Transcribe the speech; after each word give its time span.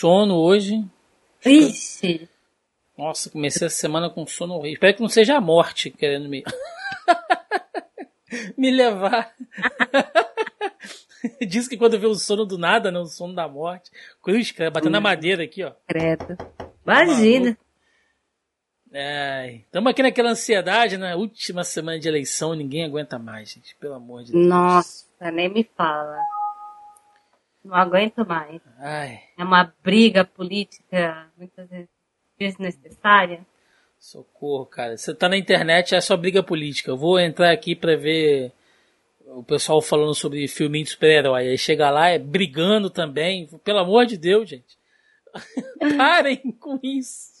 sono 0.00 0.36
hoje. 0.36 0.82
Ixi. 1.44 2.28
Nossa, 2.96 3.30
comecei 3.30 3.66
a 3.66 3.70
semana 3.70 4.08
com 4.08 4.26
sono 4.26 4.54
horrível. 4.54 4.74
Espero 4.74 4.94
que 4.94 5.02
não 5.02 5.08
seja 5.08 5.36
a 5.36 5.40
morte 5.40 5.90
querendo 5.90 6.28
me. 6.28 6.42
me 8.56 8.70
levar. 8.70 9.34
Diz 11.46 11.68
que 11.68 11.76
quando 11.76 11.98
vê 11.98 12.06
o 12.06 12.14
sono 12.14 12.46
do 12.46 12.56
nada, 12.56 12.90
não, 12.90 13.02
o 13.02 13.06
sono 13.06 13.34
da 13.34 13.46
morte. 13.46 13.90
Cruz, 14.22 14.50
cara, 14.52 14.70
batendo 14.70 14.92
na 14.92 14.98
Hum. 14.98 15.02
madeira 15.02 15.44
aqui, 15.44 15.62
ó. 15.62 15.72
Credo. 15.86 16.36
Imagina. 16.84 17.56
Estamos 19.64 19.90
aqui 19.90 20.02
naquela 20.02 20.30
ansiedade, 20.30 20.96
na 20.96 21.14
última 21.14 21.62
semana 21.62 21.98
de 21.98 22.08
eleição, 22.08 22.54
ninguém 22.54 22.84
aguenta 22.84 23.18
mais, 23.18 23.50
gente. 23.50 23.76
Pelo 23.76 23.94
amor 23.94 24.24
de 24.24 24.32
Deus. 24.32 24.46
Nossa, 24.46 25.30
nem 25.30 25.48
me 25.48 25.68
fala. 25.76 26.16
Não 27.64 27.74
aguento 27.74 28.26
mais. 28.26 28.60
Ai, 28.78 29.20
É 29.38 29.44
uma 29.44 29.72
briga 29.82 30.24
política 30.24 31.26
muitas 31.36 31.68
vezes 31.68 31.88
desnecessária. 32.38 33.46
socorro, 33.98 34.64
cara. 34.66 34.96
Você 34.96 35.14
tá 35.14 35.28
na 35.28 35.36
internet, 35.36 35.94
é 35.94 36.00
só 36.00 36.16
briga 36.16 36.42
política. 36.42 36.90
Eu 36.90 36.96
vou 36.96 37.18
entrar 37.20 37.52
aqui 37.52 37.76
pra 37.76 37.96
ver 37.96 38.50
o 39.26 39.42
pessoal 39.44 39.80
falando 39.82 40.14
sobre 40.14 40.48
filminho 40.48 40.84
de 40.84 40.90
super-herói. 40.90 41.48
Aí 41.48 41.58
chega 41.58 41.90
lá, 41.90 42.08
é 42.08 42.18
brigando 42.18 42.88
também. 42.88 43.46
Pelo 43.62 43.78
amor 43.80 44.06
de 44.06 44.16
Deus, 44.16 44.48
gente. 44.48 44.78
Parem 45.98 46.38
com 46.58 46.78
isso. 46.82 47.40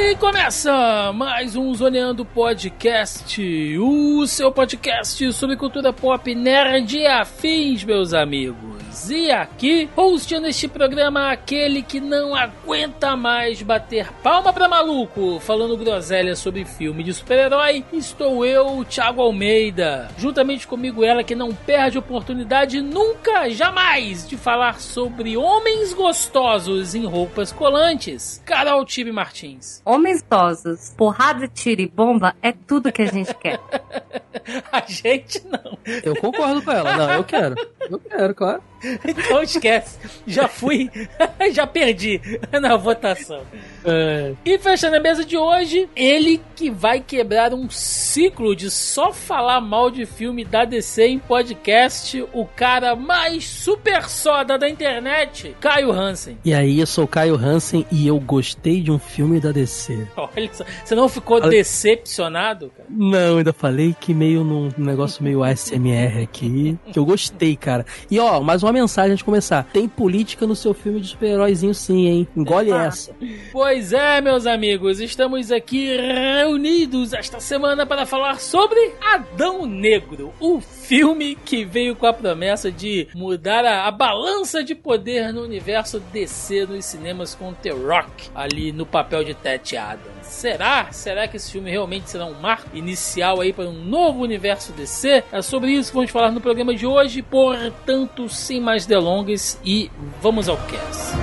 E 0.00 0.14
começa 0.14 1.12
mais 1.12 1.56
um 1.56 1.74
Zoneando 1.74 2.24
Podcast, 2.24 3.76
o 3.80 4.24
seu 4.28 4.52
podcast 4.52 5.32
sobre 5.32 5.56
cultura 5.56 5.92
pop 5.92 6.32
nerd 6.36 6.96
e 6.96 7.04
afins, 7.04 7.82
meus 7.82 8.14
amigos. 8.14 8.77
E 9.06 9.30
aqui, 9.30 9.88
hosteando 9.94 10.48
este 10.48 10.66
programa, 10.66 11.30
aquele 11.30 11.82
que 11.82 12.00
não 12.00 12.34
aguenta 12.34 13.16
mais 13.16 13.62
bater 13.62 14.12
palma 14.22 14.52
pra 14.52 14.68
maluco, 14.68 15.38
falando 15.40 15.76
groselha 15.76 16.34
sobre 16.34 16.64
filme 16.64 17.02
de 17.02 17.14
super-herói, 17.14 17.84
estou 17.92 18.44
eu, 18.44 18.84
Thiago 18.84 19.22
Almeida. 19.22 20.08
Juntamente 20.18 20.66
comigo 20.66 21.04
ela 21.04 21.22
que 21.22 21.34
não 21.34 21.54
perde 21.54 21.96
oportunidade 21.96 22.80
nunca, 22.80 23.48
jamais, 23.50 24.28
de 24.28 24.36
falar 24.36 24.80
sobre 24.80 25.36
homens 25.36 25.94
gostosos 25.94 26.94
em 26.94 27.06
roupas 27.06 27.52
colantes, 27.52 28.42
Carol 28.44 28.84
Tibe 28.84 29.12
Martins. 29.12 29.80
Homens 29.84 30.20
idosos, 30.20 30.94
porrada, 30.96 31.48
tiro 31.48 31.80
e 31.80 31.88
bomba 31.88 32.34
é 32.42 32.52
tudo 32.52 32.92
que 32.92 33.02
a 33.02 33.06
gente 33.06 33.34
quer. 33.34 33.60
A 34.72 34.82
gente 34.86 35.44
não. 35.46 35.78
Eu 36.02 36.16
concordo 36.16 36.62
com 36.62 36.70
ela. 36.70 36.96
Não, 36.96 37.10
eu 37.10 37.24
quero. 37.24 37.54
Eu 37.90 37.98
quero, 37.98 38.34
claro. 38.34 38.62
Então 39.04 39.42
esquece. 39.42 39.98
Já 40.26 40.48
fui, 40.48 40.90
já 41.52 41.66
perdi 41.66 42.20
na 42.60 42.76
votação. 42.76 43.42
É, 43.84 44.32
E 44.44 44.58
fechando 44.58 44.96
a 44.96 45.00
mesa 45.00 45.24
de 45.24 45.36
hoje, 45.36 45.88
ele 45.96 46.40
que 46.56 46.70
vai 46.70 47.00
quebrar 47.00 47.54
um 47.54 47.68
ciclo 47.70 48.54
de 48.54 48.70
só 48.70 49.12
falar 49.12 49.60
mal 49.60 49.90
de 49.90 50.04
filme 50.06 50.44
da 50.44 50.64
DC 50.64 51.06
em 51.06 51.18
podcast, 51.18 52.24
o 52.32 52.44
cara 52.44 52.94
mais 52.96 53.46
super 53.46 54.08
soda 54.08 54.58
da 54.58 54.68
internet, 54.68 55.54
Caio 55.60 55.92
Hansen. 55.92 56.38
E 56.44 56.52
aí, 56.52 56.80
eu 56.80 56.86
sou 56.86 57.04
o 57.04 57.08
Caio 57.08 57.36
Hansen 57.36 57.86
e 57.90 58.06
eu 58.06 58.18
gostei 58.18 58.80
de 58.80 58.90
um 58.90 58.98
filme 58.98 59.40
da 59.40 59.52
DC. 59.52 60.06
Olha 60.16 60.50
só, 60.52 60.64
você 60.84 60.94
não 60.94 61.08
ficou 61.08 61.36
Olha- 61.40 61.48
decepcionado, 61.50 62.70
cara? 62.76 62.88
Não, 62.90 63.38
ainda 63.38 63.52
falei 63.52 63.94
que 63.98 64.12
meio 64.14 64.42
num 64.44 64.70
negócio 64.76 65.22
meio 65.22 65.42
ASMR 65.42 66.22
aqui, 66.22 66.78
que 66.92 66.98
eu 66.98 67.04
gostei, 67.04 67.56
cara. 67.56 67.84
E 68.10 68.18
ó, 68.18 68.40
mais 68.40 68.62
uma 68.62 68.67
mensagem 68.72 69.12
antes 69.12 69.18
de 69.18 69.24
começar. 69.24 69.64
Tem 69.72 69.88
política 69.88 70.46
no 70.46 70.54
seu 70.56 70.72
filme 70.74 71.00
de 71.00 71.08
super-heróizinho 71.08 71.74
sim, 71.74 72.06
hein? 72.06 72.28
Engole 72.36 72.72
Ah. 72.72 72.84
essa. 72.84 73.14
Pois 73.52 73.92
é, 73.92 74.20
meus 74.20 74.46
amigos, 74.46 75.00
estamos 75.00 75.50
aqui 75.50 75.96
reunidos 75.96 77.12
esta 77.12 77.40
semana 77.40 77.86
para 77.86 78.06
falar 78.06 78.40
sobre 78.40 78.78
Adão 79.00 79.66
Negro, 79.66 80.32
o 80.40 80.60
filme 80.60 81.36
que 81.36 81.64
veio 81.64 81.94
com 81.96 82.06
a 82.06 82.12
promessa 82.12 82.70
de 82.70 83.08
mudar 83.14 83.64
a, 83.64 83.86
a 83.86 83.90
balança 83.90 84.62
de 84.62 84.74
poder 84.74 85.32
no 85.32 85.42
universo 85.42 86.00
DC 86.12 86.66
nos 86.66 86.84
cinemas 86.84 87.34
com 87.34 87.52
The 87.52 87.70
Rock 87.70 88.30
ali 88.34 88.72
no 88.72 88.86
papel 88.86 89.24
de 89.24 89.34
Ted 89.34 89.76
Adams. 89.76 90.08
Será? 90.22 90.92
Será 90.92 91.26
que 91.26 91.36
esse 91.36 91.50
filme 91.50 91.70
realmente 91.70 92.10
será 92.10 92.26
um 92.26 92.34
marco 92.40 92.68
inicial 92.76 93.40
aí 93.40 93.52
para 93.52 93.68
um 93.68 93.72
novo 93.84 94.22
universo 94.22 94.72
DC? 94.72 95.24
É 95.32 95.42
sobre 95.42 95.72
isso 95.72 95.90
que 95.90 95.96
vamos 95.96 96.10
falar 96.10 96.30
no 96.30 96.40
programa 96.40 96.74
de 96.74 96.86
hoje, 96.86 97.22
portanto, 97.22 98.28
sem 98.58 98.60
mais 98.60 98.86
delongas 98.86 99.58
e 99.64 99.90
vamos 100.20 100.48
ao 100.48 100.56
cast. 100.56 101.16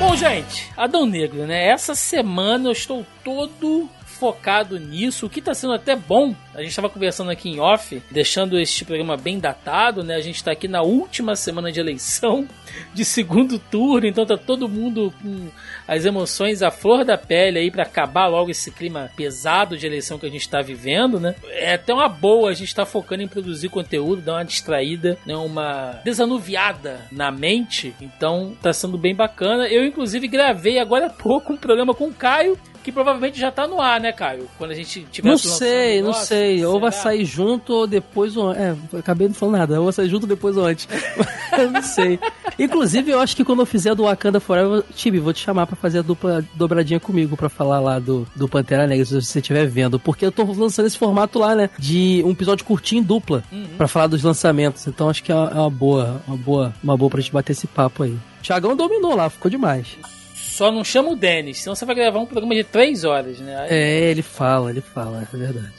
Bom, 0.00 0.16
gente, 0.16 0.72
Adão 0.76 1.06
Negro, 1.06 1.46
né? 1.46 1.68
Essa 1.68 1.94
semana 1.94 2.68
eu 2.68 2.72
estou 2.72 3.06
todo 3.22 3.88
focado 4.16 4.78
nisso, 4.78 5.26
o 5.26 5.30
que 5.30 5.42
tá 5.42 5.54
sendo 5.54 5.74
até 5.74 5.94
bom. 5.94 6.34
A 6.54 6.60
gente 6.60 6.70
estava 6.70 6.88
conversando 6.88 7.30
aqui 7.30 7.50
em 7.50 7.60
off, 7.60 8.02
deixando 8.10 8.58
este 8.58 8.84
programa 8.84 9.16
bem 9.16 9.38
datado, 9.38 10.02
né? 10.02 10.14
A 10.14 10.20
gente 10.20 10.42
tá 10.42 10.52
aqui 10.52 10.66
na 10.66 10.82
última 10.82 11.36
semana 11.36 11.70
de 11.70 11.78
eleição, 11.78 12.48
de 12.94 13.04
segundo 13.04 13.58
turno, 13.58 14.06
então 14.06 14.24
tá 14.24 14.36
todo 14.36 14.68
mundo 14.68 15.12
com 15.22 15.48
as 15.86 16.04
emoções 16.04 16.62
à 16.62 16.70
flor 16.70 17.04
da 17.04 17.18
pele 17.18 17.58
aí 17.58 17.70
para 17.70 17.82
acabar 17.82 18.26
logo 18.26 18.50
esse 18.50 18.70
clima 18.70 19.10
pesado 19.16 19.76
de 19.76 19.86
eleição 19.86 20.18
que 20.18 20.26
a 20.26 20.30
gente 20.30 20.48
tá 20.48 20.60
vivendo, 20.60 21.20
né? 21.20 21.34
É 21.48 21.74
até 21.74 21.92
uma 21.92 22.08
boa 22.08 22.50
a 22.50 22.54
gente 22.54 22.74
tá 22.74 22.86
focando 22.86 23.22
em 23.22 23.28
produzir 23.28 23.68
conteúdo, 23.68 24.22
dar 24.22 24.34
uma 24.34 24.44
distraída, 24.44 25.18
né? 25.26 25.36
uma 25.36 26.00
desanuviada 26.04 27.06
na 27.10 27.30
mente. 27.30 27.94
Então 28.00 28.56
tá 28.60 28.72
sendo 28.72 28.96
bem 28.96 29.14
bacana. 29.14 29.68
Eu 29.68 29.84
inclusive 29.84 30.28
gravei 30.28 30.78
agora 30.78 31.06
há 31.06 31.10
pouco 31.10 31.52
um 31.52 31.56
programa 31.56 31.94
com 31.94 32.08
o 32.08 32.14
Caio 32.14 32.58
que 32.86 32.92
provavelmente 32.92 33.38
já 33.40 33.50
tá 33.50 33.66
no 33.66 33.80
ar, 33.80 34.00
né, 34.00 34.12
Caio? 34.12 34.48
Quando 34.56 34.70
a 34.70 34.74
gente 34.74 35.04
tiver 35.10 35.28
Não 35.28 35.36
sei, 35.36 35.96
não 36.00 36.08
negócio, 36.10 36.26
sei. 36.28 36.64
Ou 36.64 36.78
vai 36.78 36.92
sair 36.92 37.24
junto 37.24 37.72
ou 37.74 37.84
depois 37.86 38.36
ou 38.36 38.52
É, 38.52 38.76
acabei 38.96 39.26
não 39.26 39.34
falando 39.34 39.58
nada. 39.58 39.78
Ou 39.78 39.84
vai 39.86 39.92
sair 39.92 40.08
junto 40.08 40.24
depois 40.24 40.56
ou 40.56 40.64
antes. 40.64 40.86
eu 41.58 41.70
não 41.72 41.82
sei. 41.82 42.18
Inclusive, 42.56 43.10
eu 43.10 43.18
acho 43.18 43.34
que 43.34 43.44
quando 43.44 43.58
eu 43.60 43.66
fizer 43.66 43.94
do 43.96 44.04
Wakanda 44.04 44.38
Forever, 44.38 44.84
Tibi, 44.94 45.18
vou 45.18 45.32
te 45.32 45.40
chamar 45.44 45.66
pra 45.66 45.74
fazer 45.74 45.98
a 45.98 46.02
dupla 46.02 46.44
dobradinha 46.54 47.00
comigo 47.00 47.36
pra 47.36 47.48
falar 47.48 47.80
lá 47.80 47.98
do, 47.98 48.24
do 48.36 48.48
Pantera 48.48 48.86
Negra, 48.86 49.04
se 49.04 49.20
você 49.20 49.40
estiver 49.40 49.66
vendo. 49.66 49.98
Porque 49.98 50.24
eu 50.24 50.30
tô 50.30 50.44
lançando 50.44 50.86
esse 50.86 50.96
formato 50.96 51.40
lá, 51.40 51.56
né? 51.56 51.68
De 51.76 52.22
um 52.24 52.30
episódio 52.30 52.64
curtinho 52.64 53.00
em 53.00 53.04
dupla 53.04 53.42
Uhum. 53.50 53.66
pra 53.76 53.88
falar 53.88 54.06
dos 54.06 54.22
lançamentos. 54.22 54.86
Então 54.86 55.10
acho 55.10 55.22
que 55.24 55.32
é 55.32 55.34
uma 55.34 55.50
é 55.50 55.58
uma 55.58 55.70
boa, 55.70 56.22
uma 56.28 56.36
boa, 56.36 56.74
uma 56.84 56.96
boa 56.96 57.10
pra 57.10 57.20
gente 57.20 57.32
bater 57.32 57.50
esse 57.52 57.66
papo 57.66 58.04
aí. 58.04 58.16
Thiagão 58.42 58.76
dominou 58.76 59.16
lá, 59.16 59.28
ficou 59.28 59.50
demais. 59.50 59.88
Só 60.56 60.72
não 60.72 60.82
chama 60.82 61.10
o 61.10 61.14
Denis, 61.14 61.58
senão 61.58 61.74
você 61.74 61.84
vai 61.84 61.94
gravar 61.94 62.18
um 62.18 62.24
programa 62.24 62.54
de 62.54 62.64
três 62.64 63.04
horas, 63.04 63.38
né? 63.38 63.66
É, 63.68 64.10
ele 64.10 64.22
fala, 64.22 64.70
ele 64.70 64.80
fala, 64.80 65.28
é 65.30 65.36
verdade. 65.36 65.74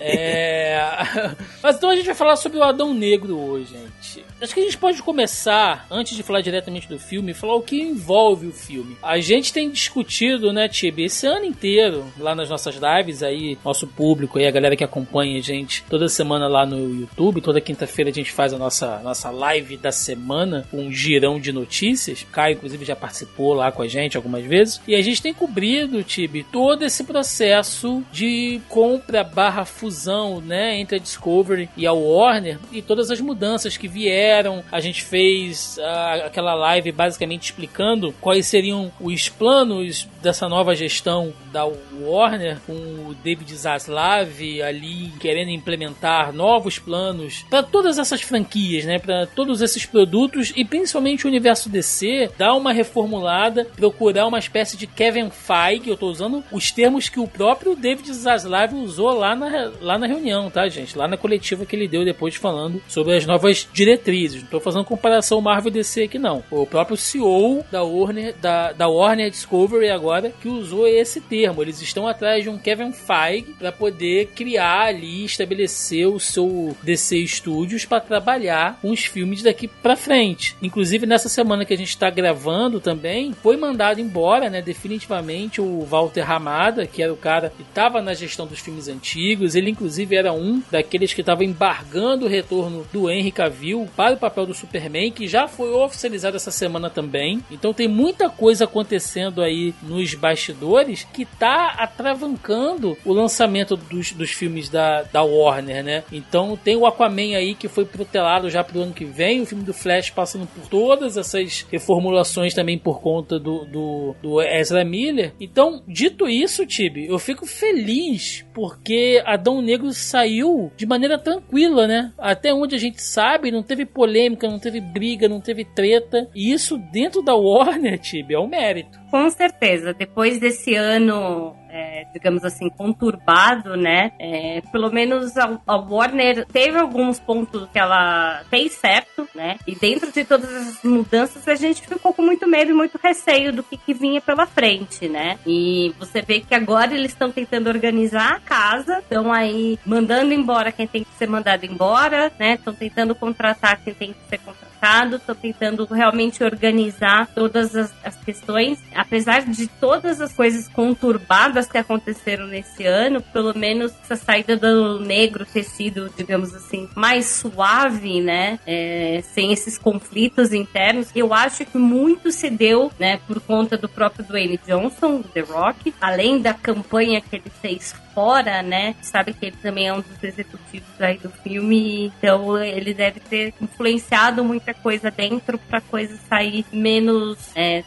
É... 0.00 0.78
Mas 1.62 1.76
então 1.76 1.90
a 1.90 1.96
gente 1.96 2.06
vai 2.06 2.14
falar 2.14 2.36
sobre 2.36 2.56
o 2.56 2.62
Adão 2.62 2.94
Negro 2.94 3.38
hoje, 3.38 3.74
gente. 3.74 4.24
Acho 4.40 4.54
que 4.54 4.60
a 4.60 4.64
gente 4.64 4.78
pode 4.78 5.02
começar, 5.02 5.86
antes 5.90 6.16
de 6.16 6.22
falar 6.22 6.40
diretamente 6.40 6.88
do 6.88 6.98
filme, 6.98 7.34
falar 7.34 7.54
o 7.54 7.62
que 7.62 7.80
envolve 7.80 8.46
o 8.46 8.52
filme. 8.52 8.96
A 9.02 9.18
gente 9.20 9.52
tem 9.52 9.70
discutido, 9.70 10.54
né, 10.54 10.68
Tibi, 10.68 11.04
esse 11.04 11.26
ano 11.26 11.44
inteiro, 11.44 12.06
lá 12.18 12.34
nas 12.34 12.48
nossas 12.48 12.76
lives 12.76 13.22
aí, 13.22 13.58
nosso 13.62 13.86
público 13.86 14.38
aí, 14.38 14.46
a 14.46 14.50
galera 14.50 14.74
que 14.74 14.84
acompanha 14.84 15.38
a 15.38 15.42
gente 15.42 15.84
toda 15.88 16.08
semana 16.08 16.48
lá 16.48 16.64
no 16.64 17.00
YouTube, 17.00 17.40
toda 17.40 17.60
quinta-feira 17.60 18.10
a 18.10 18.14
gente 18.14 18.32
faz 18.32 18.52
a 18.52 18.58
nossa, 18.58 19.00
nossa 19.00 19.30
live 19.30 19.76
da 19.76 19.92
semana, 19.92 20.66
um 20.72 20.90
girão 20.90 21.38
de 21.38 21.52
notícias. 21.52 22.22
O 22.22 22.26
Caio, 22.26 22.54
inclusive, 22.54 22.84
já 22.84 22.96
participou 22.96 23.52
lá 23.52 23.70
com 23.70 23.82
a 23.82 23.88
gente, 23.88 24.13
gente 24.14 24.16
algumas 24.16 24.44
vezes. 24.44 24.80
E 24.86 24.94
a 24.94 25.02
gente 25.02 25.20
tem 25.20 25.34
cobrido, 25.34 26.02
Tibi, 26.02 26.44
todo 26.44 26.84
esse 26.84 27.04
processo 27.04 28.02
de 28.12 28.60
compra 28.68 29.24
barra 29.24 29.64
fusão, 29.64 30.40
né, 30.40 30.78
entre 30.78 30.96
a 30.96 31.00
Discovery 31.00 31.68
e 31.76 31.86
a 31.86 31.92
Warner 31.92 32.58
e 32.72 32.80
todas 32.80 33.10
as 33.10 33.20
mudanças 33.20 33.76
que 33.76 33.88
vieram. 33.88 34.62
A 34.70 34.80
gente 34.80 35.02
fez 35.02 35.78
uh, 35.78 36.26
aquela 36.26 36.54
live 36.54 36.92
basicamente 36.92 37.44
explicando 37.44 38.14
quais 38.20 38.46
seriam 38.46 38.92
os 39.00 39.28
planos 39.28 40.08
dessa 40.24 40.48
nova 40.48 40.74
gestão 40.74 41.32
da 41.52 41.64
Warner, 42.00 42.58
com 42.66 42.72
o 42.72 43.14
David 43.22 43.54
Zaslav 43.54 44.40
ali 44.66 45.12
querendo 45.20 45.50
implementar 45.50 46.32
novos 46.32 46.78
planos 46.78 47.44
para 47.48 47.62
todas 47.62 47.98
essas 47.98 48.22
franquias, 48.22 48.84
né, 48.84 48.98
para 48.98 49.26
todos 49.26 49.60
esses 49.60 49.84
produtos 49.86 50.52
e 50.56 50.64
principalmente 50.64 51.26
o 51.26 51.28
universo 51.28 51.68
DC, 51.68 52.30
dar 52.38 52.54
uma 52.54 52.72
reformulada, 52.72 53.66
procurar 53.76 54.26
uma 54.26 54.38
espécie 54.38 54.76
de 54.76 54.86
Kevin 54.86 55.30
Feige, 55.30 55.88
eu 55.88 55.94
estou 55.94 56.10
usando 56.10 56.42
os 56.50 56.70
termos 56.70 57.08
que 57.08 57.20
o 57.20 57.28
próprio 57.28 57.76
David 57.76 58.12
Zaslav 58.12 58.74
usou 58.74 59.12
lá 59.12 59.36
na, 59.36 59.70
lá 59.80 59.98
na 59.98 60.06
reunião, 60.06 60.50
tá, 60.50 60.66
gente? 60.68 60.96
Lá 60.96 61.06
na 61.06 61.16
coletiva 61.16 61.66
que 61.66 61.76
ele 61.76 61.86
deu 61.86 62.04
depois 62.04 62.34
falando 62.34 62.82
sobre 62.88 63.14
as 63.14 63.26
novas 63.26 63.68
diretrizes. 63.72 64.38
Não 64.38 64.44
estou 64.44 64.60
fazendo 64.60 64.84
comparação 64.84 65.40
Marvel 65.40 65.70
DC 65.70 66.04
aqui, 66.04 66.18
não. 66.18 66.42
O 66.50 66.66
próprio 66.66 66.96
CEO 66.96 67.64
da 67.70 67.82
Warner, 67.82 68.34
da, 68.40 68.72
da 68.72 68.88
Warner 68.88 69.30
Discovery 69.30 69.90
agora 69.90 70.13
que 70.40 70.48
usou 70.48 70.86
esse 70.86 71.20
termo. 71.20 71.62
Eles 71.62 71.80
estão 71.80 72.06
atrás 72.06 72.42
de 72.42 72.50
um 72.50 72.58
Kevin 72.58 72.92
Feige 72.92 73.54
para 73.58 73.72
poder 73.72 74.26
criar 74.34 74.86
ali, 74.86 75.24
estabelecer 75.24 76.06
o 76.08 76.20
seu 76.20 76.76
DC 76.82 77.26
Studios 77.26 77.84
para 77.84 78.00
trabalhar 78.00 78.78
com 78.80 78.90
os 78.90 79.04
filmes 79.04 79.42
daqui 79.42 79.68
para 79.68 79.96
frente. 79.96 80.56
Inclusive 80.62 81.06
nessa 81.06 81.28
semana 81.28 81.64
que 81.64 81.74
a 81.74 81.76
gente 81.76 81.88
está 81.88 82.10
gravando 82.10 82.80
também, 82.80 83.32
foi 83.42 83.56
mandado 83.56 84.00
embora, 84.00 84.48
né, 84.50 84.62
definitivamente 84.62 85.60
o 85.60 85.80
Walter 85.84 86.22
Ramada, 86.22 86.86
que 86.86 87.02
era 87.02 87.12
o 87.12 87.16
cara 87.16 87.52
que 87.54 87.62
estava 87.62 88.00
na 88.00 88.14
gestão 88.14 88.46
dos 88.46 88.60
filmes 88.60 88.88
antigos. 88.88 89.54
Ele 89.54 89.70
inclusive 89.70 90.16
era 90.16 90.32
um 90.32 90.62
daqueles 90.70 91.12
que 91.12 91.20
estava 91.20 91.44
embargando 91.44 92.26
o 92.26 92.28
retorno 92.28 92.86
do 92.92 93.10
Henry 93.10 93.30
Cavill 93.30 93.88
para 93.96 94.14
o 94.14 94.18
papel 94.18 94.46
do 94.46 94.54
Superman, 94.54 95.10
que 95.10 95.26
já 95.26 95.48
foi 95.48 95.70
oficializado 95.70 96.36
essa 96.36 96.50
semana 96.50 96.88
também. 96.90 97.42
Então 97.50 97.72
tem 97.72 97.88
muita 97.88 98.28
coisa 98.28 98.64
acontecendo 98.64 99.42
aí 99.42 99.74
nos 100.04 100.14
bastidores 100.14 101.04
que 101.12 101.24
tá 101.24 101.74
atravancando 101.78 102.96
o 103.04 103.12
lançamento 103.12 103.74
dos, 103.74 104.12
dos 104.12 104.30
filmes 104.30 104.68
da, 104.68 105.02
da 105.02 105.22
Warner, 105.22 105.82
né? 105.82 106.04
Então 106.12 106.58
tem 106.62 106.76
o 106.76 106.86
Aquaman 106.86 107.34
aí 107.34 107.54
que 107.54 107.68
foi 107.68 107.86
protelado 107.86 108.50
já 108.50 108.62
pro 108.62 108.82
ano 108.82 108.92
que 108.92 109.06
vem, 109.06 109.40
o 109.40 109.46
filme 109.46 109.64
do 109.64 109.72
Flash 109.72 110.10
passando 110.10 110.46
por 110.46 110.68
todas 110.68 111.16
essas 111.16 111.66
reformulações 111.70 112.52
também 112.52 112.78
por 112.78 113.00
conta 113.00 113.38
do, 113.38 113.64
do, 113.64 114.14
do 114.22 114.42
Ezra 114.42 114.84
Miller. 114.84 115.32
Então, 115.40 115.82
dito 115.88 116.28
isso, 116.28 116.66
Tibi, 116.66 117.06
eu 117.06 117.18
fico 117.18 117.46
feliz 117.46 118.44
porque 118.52 119.22
Adão 119.24 119.62
Negro 119.62 119.92
saiu 119.92 120.70
de 120.76 120.86
maneira 120.86 121.18
tranquila, 121.18 121.86
né? 121.86 122.12
Até 122.18 122.52
onde 122.52 122.74
a 122.74 122.78
gente 122.78 123.00
sabe, 123.00 123.50
não 123.50 123.62
teve 123.62 123.86
polêmica, 123.86 124.48
não 124.48 124.58
teve 124.58 124.80
briga, 124.80 125.28
não 125.28 125.40
teve 125.40 125.64
treta. 125.64 126.28
E 126.34 126.52
isso 126.52 126.76
dentro 126.92 127.22
da 127.22 127.34
Warner, 127.34 127.98
Tibi, 127.98 128.34
é 128.34 128.38
um 128.38 128.46
mérito. 128.46 128.98
Com 129.10 129.30
certeza. 129.30 129.93
Depois 129.98 130.38
desse 130.38 130.74
ano 130.74 131.56
é, 131.74 132.06
digamos 132.12 132.44
assim, 132.44 132.70
conturbado, 132.70 133.76
né? 133.76 134.12
É, 134.20 134.62
pelo 134.70 134.92
menos 134.92 135.36
a, 135.36 135.58
a, 135.66 135.76
Warner 135.76 136.46
teve 136.46 136.78
alguns 136.78 137.18
pontos 137.18 137.68
que 137.72 137.78
ela 137.80 138.44
fez 138.48 138.74
certo, 138.74 139.28
né? 139.34 139.56
E 139.66 139.74
dentro 139.74 140.12
de 140.12 140.24
todas 140.24 140.54
as 140.54 140.84
mudanças, 140.84 141.48
a 141.48 141.56
gente 141.56 141.82
ficou 141.82 142.14
com 142.14 142.22
muito 142.22 142.46
medo 142.46 142.70
e 142.70 142.74
muito 142.74 142.96
receio 143.02 143.52
do 143.52 143.64
que, 143.64 143.76
que 143.76 143.92
vinha 143.92 144.20
pela 144.20 144.46
frente, 144.46 145.08
né? 145.08 145.36
E 145.44 145.92
você 145.98 146.22
vê 146.22 146.40
que 146.40 146.54
agora 146.54 146.94
eles 146.94 147.10
estão 147.10 147.32
tentando 147.32 147.68
organizar 147.68 148.34
a 148.34 148.40
casa, 148.40 148.98
estão 148.98 149.32
aí 149.32 149.76
mandando 149.84 150.32
embora 150.32 150.70
quem 150.70 150.86
tem 150.86 151.02
que 151.02 151.14
ser 151.18 151.28
mandado 151.28 151.66
embora, 151.66 152.30
né? 152.38 152.54
Estão 152.54 152.72
tentando 152.72 153.16
contratar 153.16 153.80
quem 153.82 153.92
tem 153.92 154.12
que 154.12 154.28
ser 154.28 154.38
contratado, 154.38 155.16
estão 155.16 155.34
tentando 155.34 155.84
realmente 155.86 156.44
organizar 156.44 157.26
todas 157.34 157.74
as, 157.74 157.92
as 158.04 158.16
questões, 158.16 158.78
apesar 158.94 159.42
de 159.42 159.66
todas 159.66 160.20
as 160.20 160.32
coisas 160.32 160.68
conturbadas 160.68 161.63
que 161.66 161.78
aconteceram 161.78 162.46
nesse 162.46 162.84
ano, 162.84 163.20
pelo 163.20 163.56
menos 163.56 163.92
essa 164.02 164.16
saída 164.16 164.56
do 164.56 165.00
negro 165.00 165.46
ter 165.46 165.64
sido, 165.64 166.10
digamos 166.16 166.54
assim, 166.54 166.88
mais 166.94 167.26
suave, 167.26 168.20
né? 168.20 168.58
É, 168.66 169.22
sem 169.32 169.52
esses 169.52 169.78
conflitos 169.78 170.52
internos. 170.52 171.08
Eu 171.14 171.32
acho 171.32 171.64
que 171.64 171.78
muito 171.78 172.30
se 172.30 172.50
deu, 172.50 172.90
né, 172.98 173.18
por 173.26 173.40
conta 173.40 173.76
do 173.76 173.88
próprio 173.88 174.24
Dwayne 174.24 174.60
Johnson, 174.66 175.22
The 175.22 175.40
Rock, 175.40 175.94
além 176.00 176.40
da 176.40 176.54
campanha 176.54 177.20
que 177.20 177.36
ele 177.36 177.50
fez 177.60 177.94
fora, 178.14 178.62
né? 178.62 178.94
Sabe 179.02 179.34
que 179.34 179.46
ele 179.46 179.56
também 179.60 179.88
é 179.88 179.92
um 179.92 180.00
dos 180.00 180.22
executivos 180.22 180.88
aí 181.00 181.18
do 181.18 181.28
filme, 181.28 182.06
então 182.06 182.62
ele 182.62 182.94
deve 182.94 183.20
ter 183.20 183.52
influenciado 183.60 184.44
muita 184.44 184.72
coisa 184.72 185.10
dentro 185.10 185.58
pra 185.58 185.80
coisa 185.80 186.16
sair 186.28 186.64
menos 186.72 187.38
é, 187.56 187.82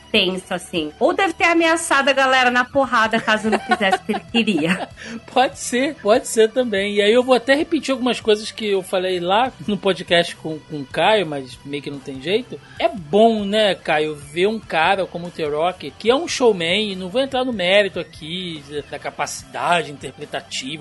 assim. 0.50 0.91
Ou 1.00 1.13
deve 1.13 1.33
ter 1.33 1.45
ameaçado 1.45 2.09
a 2.09 2.13
galera 2.13 2.51
na 2.51 2.65
porrada 2.65 3.19
caso 3.19 3.50
não 3.50 3.59
fizesse 3.59 3.97
o 3.97 4.06
que 4.06 4.12
ele 4.12 4.19
queria. 4.31 4.89
pode 5.31 5.57
ser, 5.57 5.95
pode 5.95 6.27
ser 6.27 6.51
também. 6.51 6.95
E 6.95 7.01
aí 7.01 7.13
eu 7.13 7.24
vou 7.24 7.35
até 7.35 7.56
repetir 7.56 7.91
algumas 7.91 8.19
coisas 8.19 8.51
que 8.51 8.68
eu 8.68 8.83
falei 8.83 9.19
lá 9.19 9.51
no 9.68 9.77
podcast 9.77 10.35
com, 10.35 10.59
com 10.59 10.77
o 10.77 10.85
Caio, 10.85 11.25
mas 11.25 11.57
meio 11.63 11.81
que 11.81 11.89
não 11.89 12.00
tem 12.00 12.21
jeito. 12.21 12.59
É 12.79 12.89
bom, 12.89 13.45
né, 13.45 13.75
Caio, 13.75 14.15
ver 14.15 14.47
um 14.47 14.59
cara 14.59 15.06
como 15.06 15.27
o 15.27 15.31
T-Rock, 15.31 15.91
que 15.91 16.09
é 16.09 16.15
um 16.15 16.27
showman, 16.27 16.91
e 16.91 16.95
não 16.95 17.09
vou 17.09 17.21
entrar 17.21 17.45
no 17.45 17.53
mérito 17.53 18.00
aqui 18.00 18.63
da 18.89 19.00
capacidade 19.00 19.91
interpretativa 19.91 20.17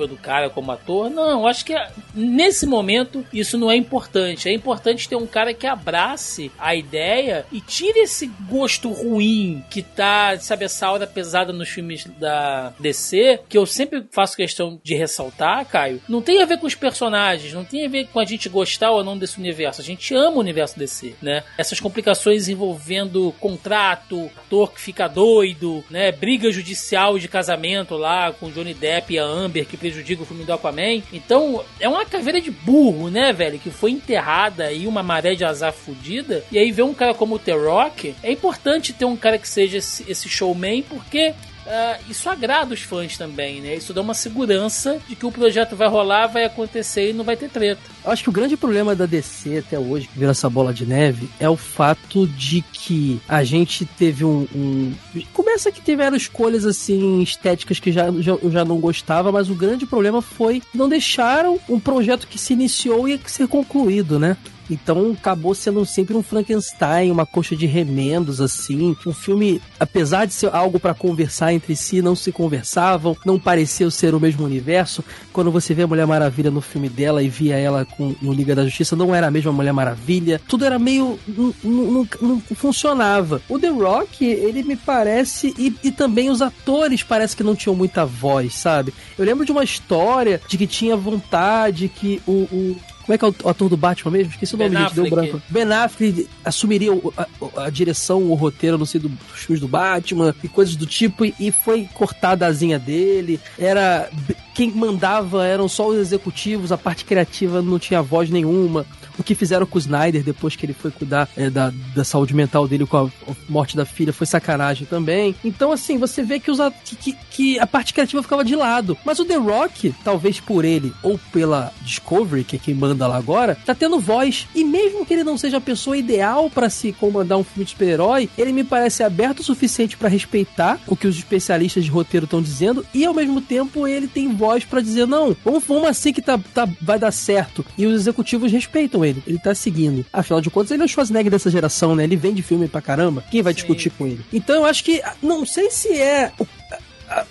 do 0.06 0.17
cara 0.17 0.50
como 0.50 0.73
ator. 0.73 1.11
Não, 1.11 1.47
acho 1.47 1.65
que 1.65 1.75
nesse 2.15 2.67
momento 2.67 3.25
isso 3.33 3.59
não 3.59 3.71
é 3.71 3.77
importante. 3.77 4.49
É 4.49 4.53
importante 4.53 5.09
ter 5.09 5.17
um 5.17 5.27
cara 5.27 5.53
que 5.53 5.67
abrace 5.67 6.50
a 6.59 6.75
ideia 6.75 7.47
e 7.53 7.61
tire 7.61 8.00
esse 8.00 8.27
gosto 8.49 8.91
ruim 8.91 9.65
que 9.71 9.83
tá, 9.83 10.38
sabe, 10.38 10.65
essa 10.65 10.87
aura 10.87 11.06
pesada 11.06 11.53
nos 11.53 11.69
filmes 11.69 12.05
da 12.19 12.73
DC, 12.79 13.41
que 13.49 13.59
eu 13.59 13.67
sempre 13.67 14.05
faço 14.11 14.37
questão 14.37 14.81
de 14.83 14.94
ressaltar, 14.94 15.67
Caio, 15.67 16.00
não 16.09 16.23
tem 16.23 16.43
a 16.43 16.47
ver 16.47 16.59
com 16.59 16.67
os 16.67 16.75
personagens, 16.75 17.53
não 17.53 17.65
tem 17.65 17.87
a 17.87 17.89
ver 17.89 18.09
com 18.09 18.21
a 18.21 18.25
gente 18.25 18.49
gostar 18.49 18.91
ou 18.91 19.05
não 19.05 19.19
desse 19.19 19.39
universo. 19.39 19.81
A 19.81 19.85
gente 19.85 20.15
ama 20.15 20.37
o 20.37 20.41
universo 20.41 20.79
DC, 20.79 21.15
né? 21.21 21.43
Essas 21.59 21.81
complicações 21.81 22.49
envolvendo 22.49 23.35
contrato, 23.41 24.31
ator 24.37 24.73
que 24.73 24.81
fica 24.81 25.09
doido, 25.09 25.85
né? 25.91 26.12
Briga 26.12 26.50
judicial 26.50 27.19
de 27.19 27.29
casamento 27.29 27.97
lá 27.97 28.32
com 28.32 28.50
Johnny 28.50 28.75
Depp 28.75 29.15
e 29.15 29.19
a 29.19 29.25
Amber 29.26 29.67
que 29.67 29.76
prejudica 29.76 30.23
o 30.23 30.26
filme 30.26 30.44
do 30.44 30.52
Aquaman. 30.52 31.02
Então, 31.12 31.64
é 31.81 31.88
uma 31.88 32.05
caveira 32.05 32.40
de 32.40 32.50
burro, 32.50 33.11
né, 33.11 33.32
velho? 33.32 33.58
Que 33.58 33.70
foi 33.70 33.90
enterrada 33.90 34.64
aí, 34.64 34.87
uma 34.87 35.02
maré 35.02 35.34
de 35.34 35.44
azar 35.44 35.73
fudida. 35.73 36.44
E 36.50 36.58
aí 36.58 36.70
ver 36.70 36.82
um 36.82 36.94
cara 36.94 37.14
como 37.14 37.37
o 37.37 37.38
The 37.38 37.52
Rock, 37.52 38.15
é 38.22 38.32
importante 38.32 38.93
ter 38.93 39.05
um 39.05 39.17
cara 39.17 39.39
que 39.39 39.48
seja 39.48 39.79
esse, 39.79 40.10
esse 40.10 40.29
showman, 40.29 40.82
porque 40.82 41.34
Uh, 41.67 42.11
isso 42.11 42.31
agrada 42.31 42.73
os 42.73 42.82
fãs 42.82 43.17
também, 43.17 43.61
né? 43.61 43.75
Isso 43.75 43.93
dá 43.93 44.01
uma 44.01 44.15
segurança 44.15 45.01
de 45.08 45.17
que 45.17 45.27
o 45.27 45.32
projeto 45.32 45.75
vai 45.75 45.89
rolar, 45.89 46.29
vai 46.29 46.44
acontecer 46.44 47.11
e 47.11 47.13
não 47.13 47.25
vai 47.25 47.37
ter 47.37 47.51
treta. 47.51 47.81
Eu 48.05 48.13
acho 48.13 48.23
que 48.23 48.29
o 48.29 48.32
grande 48.32 48.56
problema 48.56 48.94
da 48.94 49.05
DC 49.05 49.58
até 49.58 49.77
hoje, 49.77 50.06
que 50.06 50.17
vira 50.17 50.31
essa 50.31 50.49
bola 50.49 50.73
de 50.73 50.87
neve, 50.87 51.29
é 51.41 51.49
o 51.49 51.56
fato 51.56 52.25
de 52.25 52.63
que 52.73 53.20
a 53.29 53.43
gente 53.43 53.85
teve 53.85 54.25
um. 54.25 54.46
um... 54.55 54.94
Começa 55.32 55.73
que 55.73 55.82
tiveram 55.82 56.17
escolhas 56.17 56.65
assim 56.65 57.20
estéticas 57.20 57.81
que 57.81 57.91
já, 57.91 58.13
já, 58.20 58.32
eu 58.32 58.51
já 58.51 58.65
não 58.65 58.79
gostava, 58.79 59.32
mas 59.32 59.51
o 59.51 59.55
grande 59.55 59.87
problema 59.87 60.23
foi 60.23 60.61
que 60.61 60.79
não 60.79 60.89
deixaram 60.89 61.58
um 61.69 61.81
projeto 61.81 62.29
que 62.29 62.39
se 62.39 62.53
iniciou 62.53 63.08
e 63.08 63.20
ser 63.27 63.49
concluído, 63.49 64.20
né? 64.20 64.37
Então 64.70 65.13
acabou 65.13 65.55
sendo 65.55 65.85
sempre 65.85 66.17
um 66.17 66.23
Frankenstein, 66.23 67.11
uma 67.11 67.27
coxa 67.27 67.56
de 67.56 67.67
remendos 67.67 68.41
assim. 68.41 68.96
Um 69.06 69.13
filme, 69.13 69.61
apesar 69.79 70.27
de 70.27 70.35
ser 70.35 70.55
algo 70.55 70.79
para 70.79 70.94
conversar 70.94 71.53
entre 71.53 71.77
si, 71.77 72.03
não 72.03 72.17
se 72.17 72.32
conversavam, 72.32 73.17
não 73.25 73.39
pareceu 73.39 73.91
ser 73.91 74.15
o 74.15 74.20
mesmo 74.20 74.44
universo. 74.44 75.05
Quando 75.32 75.51
você 75.51 75.75
vê 75.75 75.82
a 75.82 75.87
Mulher 75.87 76.06
Maravilha 76.06 76.51
no 76.51 76.61
filme 76.61 76.89
dela 76.89 77.23
e 77.23 77.29
via 77.29 77.56
ela 77.56 77.85
com, 77.85 78.15
no 78.20 78.32
Liga 78.32 78.55
da 78.55 78.65
Justiça, 78.65 78.96
não 78.96 79.15
era 79.15 79.29
a 79.29 79.31
mesma 79.31 79.53
Mulher 79.53 79.73
Maravilha. 79.73 80.41
Tudo 80.49 80.65
era 80.65 80.79
meio. 80.79 81.19
não, 81.27 81.55
não, 81.63 82.08
não 82.20 82.41
funcionava. 82.55 83.41
O 83.49 83.58
The 83.58 83.69
Rock, 83.69 84.25
ele 84.25 84.63
me 84.63 84.77
parece. 84.77 85.55
E, 85.58 85.75
e 85.82 85.91
também 85.91 86.31
os 86.31 86.43
atores 86.43 87.03
parece 87.03 87.37
que 87.37 87.43
não 87.43 87.55
tinham 87.55 87.75
muita 87.75 88.05
voz, 88.05 88.55
sabe? 88.55 88.93
Eu 89.19 89.25
lembro 89.25 89.44
de 89.44 89.53
uma 89.53 89.65
história 89.65 90.41
de 90.49 90.58
que 90.58 90.67
tinha 90.67 90.96
vontade 90.96 91.89
que 91.89 92.20
o, 92.27 92.32
o 92.32 92.77
como 93.06 93.15
é 93.15 93.19
que 93.19 93.25
é 93.25 93.29
o 93.29 93.48
ator 93.48 93.69
do 93.69 93.77
Batman 93.77 94.10
mesmo? 94.10 94.32
Esqueci 94.32 94.55
o 94.56 94.58
nome, 94.58 94.77
gente, 94.77 94.94
deu 94.94 95.08
branco. 95.08 95.41
Ben 95.48 95.63
Affleck 95.72 96.29
assumiria 96.44 96.91
a, 97.17 97.65
a, 97.65 97.70
direção, 97.70 98.25
o 98.25 98.34
roteiro, 98.34 98.77
não 98.77 98.84
sei, 98.84 99.01
do, 99.01 99.08
dos 99.08 99.39
filmes 99.39 99.60
do 99.60 99.69
Batman 99.69 100.34
e 100.43 100.48
coisas 100.48 100.75
do 100.75 100.86
tipo, 100.86 101.25
e, 101.25 101.32
e 101.39 101.53
foi 101.53 101.89
cortada 101.94 102.44
a 102.44 102.48
asinha 102.48 102.81
dele. 102.81 103.41
Era. 103.56 104.10
Quem 104.55 104.72
mandava 104.72 105.46
eram 105.46 105.69
só 105.69 105.86
os 105.86 105.98
executivos, 105.98 106.72
a 106.72 106.79
parte 106.79 107.05
criativa 107.05 107.63
não 107.63 107.79
tinha 107.79 108.03
voz 108.03 108.29
nenhuma 108.29 108.86
o 109.19 109.22
que 109.22 109.34
fizeram 109.34 109.67
com 109.67 109.77
o 109.77 109.81
Snyder 109.81 110.22
depois 110.22 110.56
que 110.56 110.67
ele 110.67 110.72
foi 110.72 110.91
cuidar 110.91 111.29
é, 111.36 111.48
da, 111.48 111.72
da 111.94 112.05
saúde 112.05 112.34
mental 112.34 112.69
dele 112.69 112.86
com 112.86 112.96
a 112.96 113.10
morte 113.48 113.77
da 113.77 113.84
filha 113.84 114.13
foi 114.13 114.27
sacanagem 114.27 114.86
também. 114.86 115.34
Então, 115.44 115.72
assim, 115.72 115.98
você 115.98 116.22
vê 116.22 116.39
que, 116.39 116.51
os, 116.51 116.58
que, 116.84 117.13
que 117.31 117.58
a 117.58 117.67
parte 117.67 117.94
criativa 117.94 118.22
ficava 118.22 118.44
de 118.44 118.55
lado. 118.55 118.96
Mas 119.05 119.19
o 119.19 119.25
The 119.25 119.36
Rock, 119.36 119.94
talvez 120.05 120.41
por 120.41 120.65
ele 120.65 120.93
ou 121.03 121.19
pela 121.32 121.72
Discovery, 121.82 122.44
que 122.44 122.56
é 122.56 122.58
quem 122.58 122.75
manda 122.75 122.94
lá 123.05 123.17
agora, 123.17 123.56
tá 123.67 123.74
tendo 123.74 123.98
voz. 123.98 124.46
E 124.55 124.65
mesmo 124.65 125.05
que 125.05 125.15
ele 125.15 125.24
não 125.24 125.36
seja 125.36 125.56
a 125.56 125.60
pessoa 125.60 125.96
ideal 125.96 126.48
para 126.48 126.70
se 126.70 126.93
comandar 126.93 127.38
um 127.38 127.44
filme 127.44 127.65
de 127.65 127.72
super-herói, 127.72 128.29
ele 128.38 128.53
me 128.53 128.62
parece 128.62 129.03
aberto 129.03 129.41
o 129.41 129.44
suficiente 129.44 129.96
para 129.96 130.08
respeitar 130.08 130.79
o 130.86 130.96
que 130.96 131.06
os 131.06 131.17
especialistas 131.17 131.84
de 131.84 131.91
roteiro 131.91 132.24
estão 132.24 132.41
dizendo 132.41 132.86
e 132.94 133.05
ao 133.05 133.15
mesmo 133.15 133.41
tempo 133.41 133.86
ele 133.86 134.06
tem 134.06 134.32
voz 134.32 134.65
para 134.65 134.81
dizer 134.81 135.06
não, 135.06 135.36
vamos, 135.44 135.65
vamos 135.65 135.88
assim 135.88 136.12
que 136.12 136.22
tá, 136.22 136.38
tá, 136.55 136.69
vai 136.81 136.98
dar 136.98 137.12
certo. 137.12 137.65
E 137.76 137.86
os 137.86 137.94
executivos 137.94 138.53
respeitam 138.53 139.05
ele, 139.05 139.22
ele 139.26 139.38
tá 139.38 139.55
seguindo. 139.55 140.05
Afinal 140.12 140.41
de 140.41 140.50
contas, 140.50 140.70
ele 140.70 140.82
é 140.82 140.86
o 140.86 140.88
Schwarzenegger 140.88 141.31
dessa 141.31 141.50
geração, 141.50 141.94
né? 141.96 142.05
Ele 142.05 142.17
vende 142.17 142.43
filme 142.43 142.69
pra 142.69 142.81
caramba. 142.81 143.24
Quem 143.31 143.43
vai 143.43 143.53
Sim. 143.53 143.56
discutir 143.56 143.91
com 143.91 144.06
ele? 144.06 144.20
Então 144.32 144.55
eu 144.56 144.65
acho 144.65 144.84
que 144.84 145.03
não 145.22 145.44
sei 145.44 145.70
se 145.70 145.93
é 145.93 146.32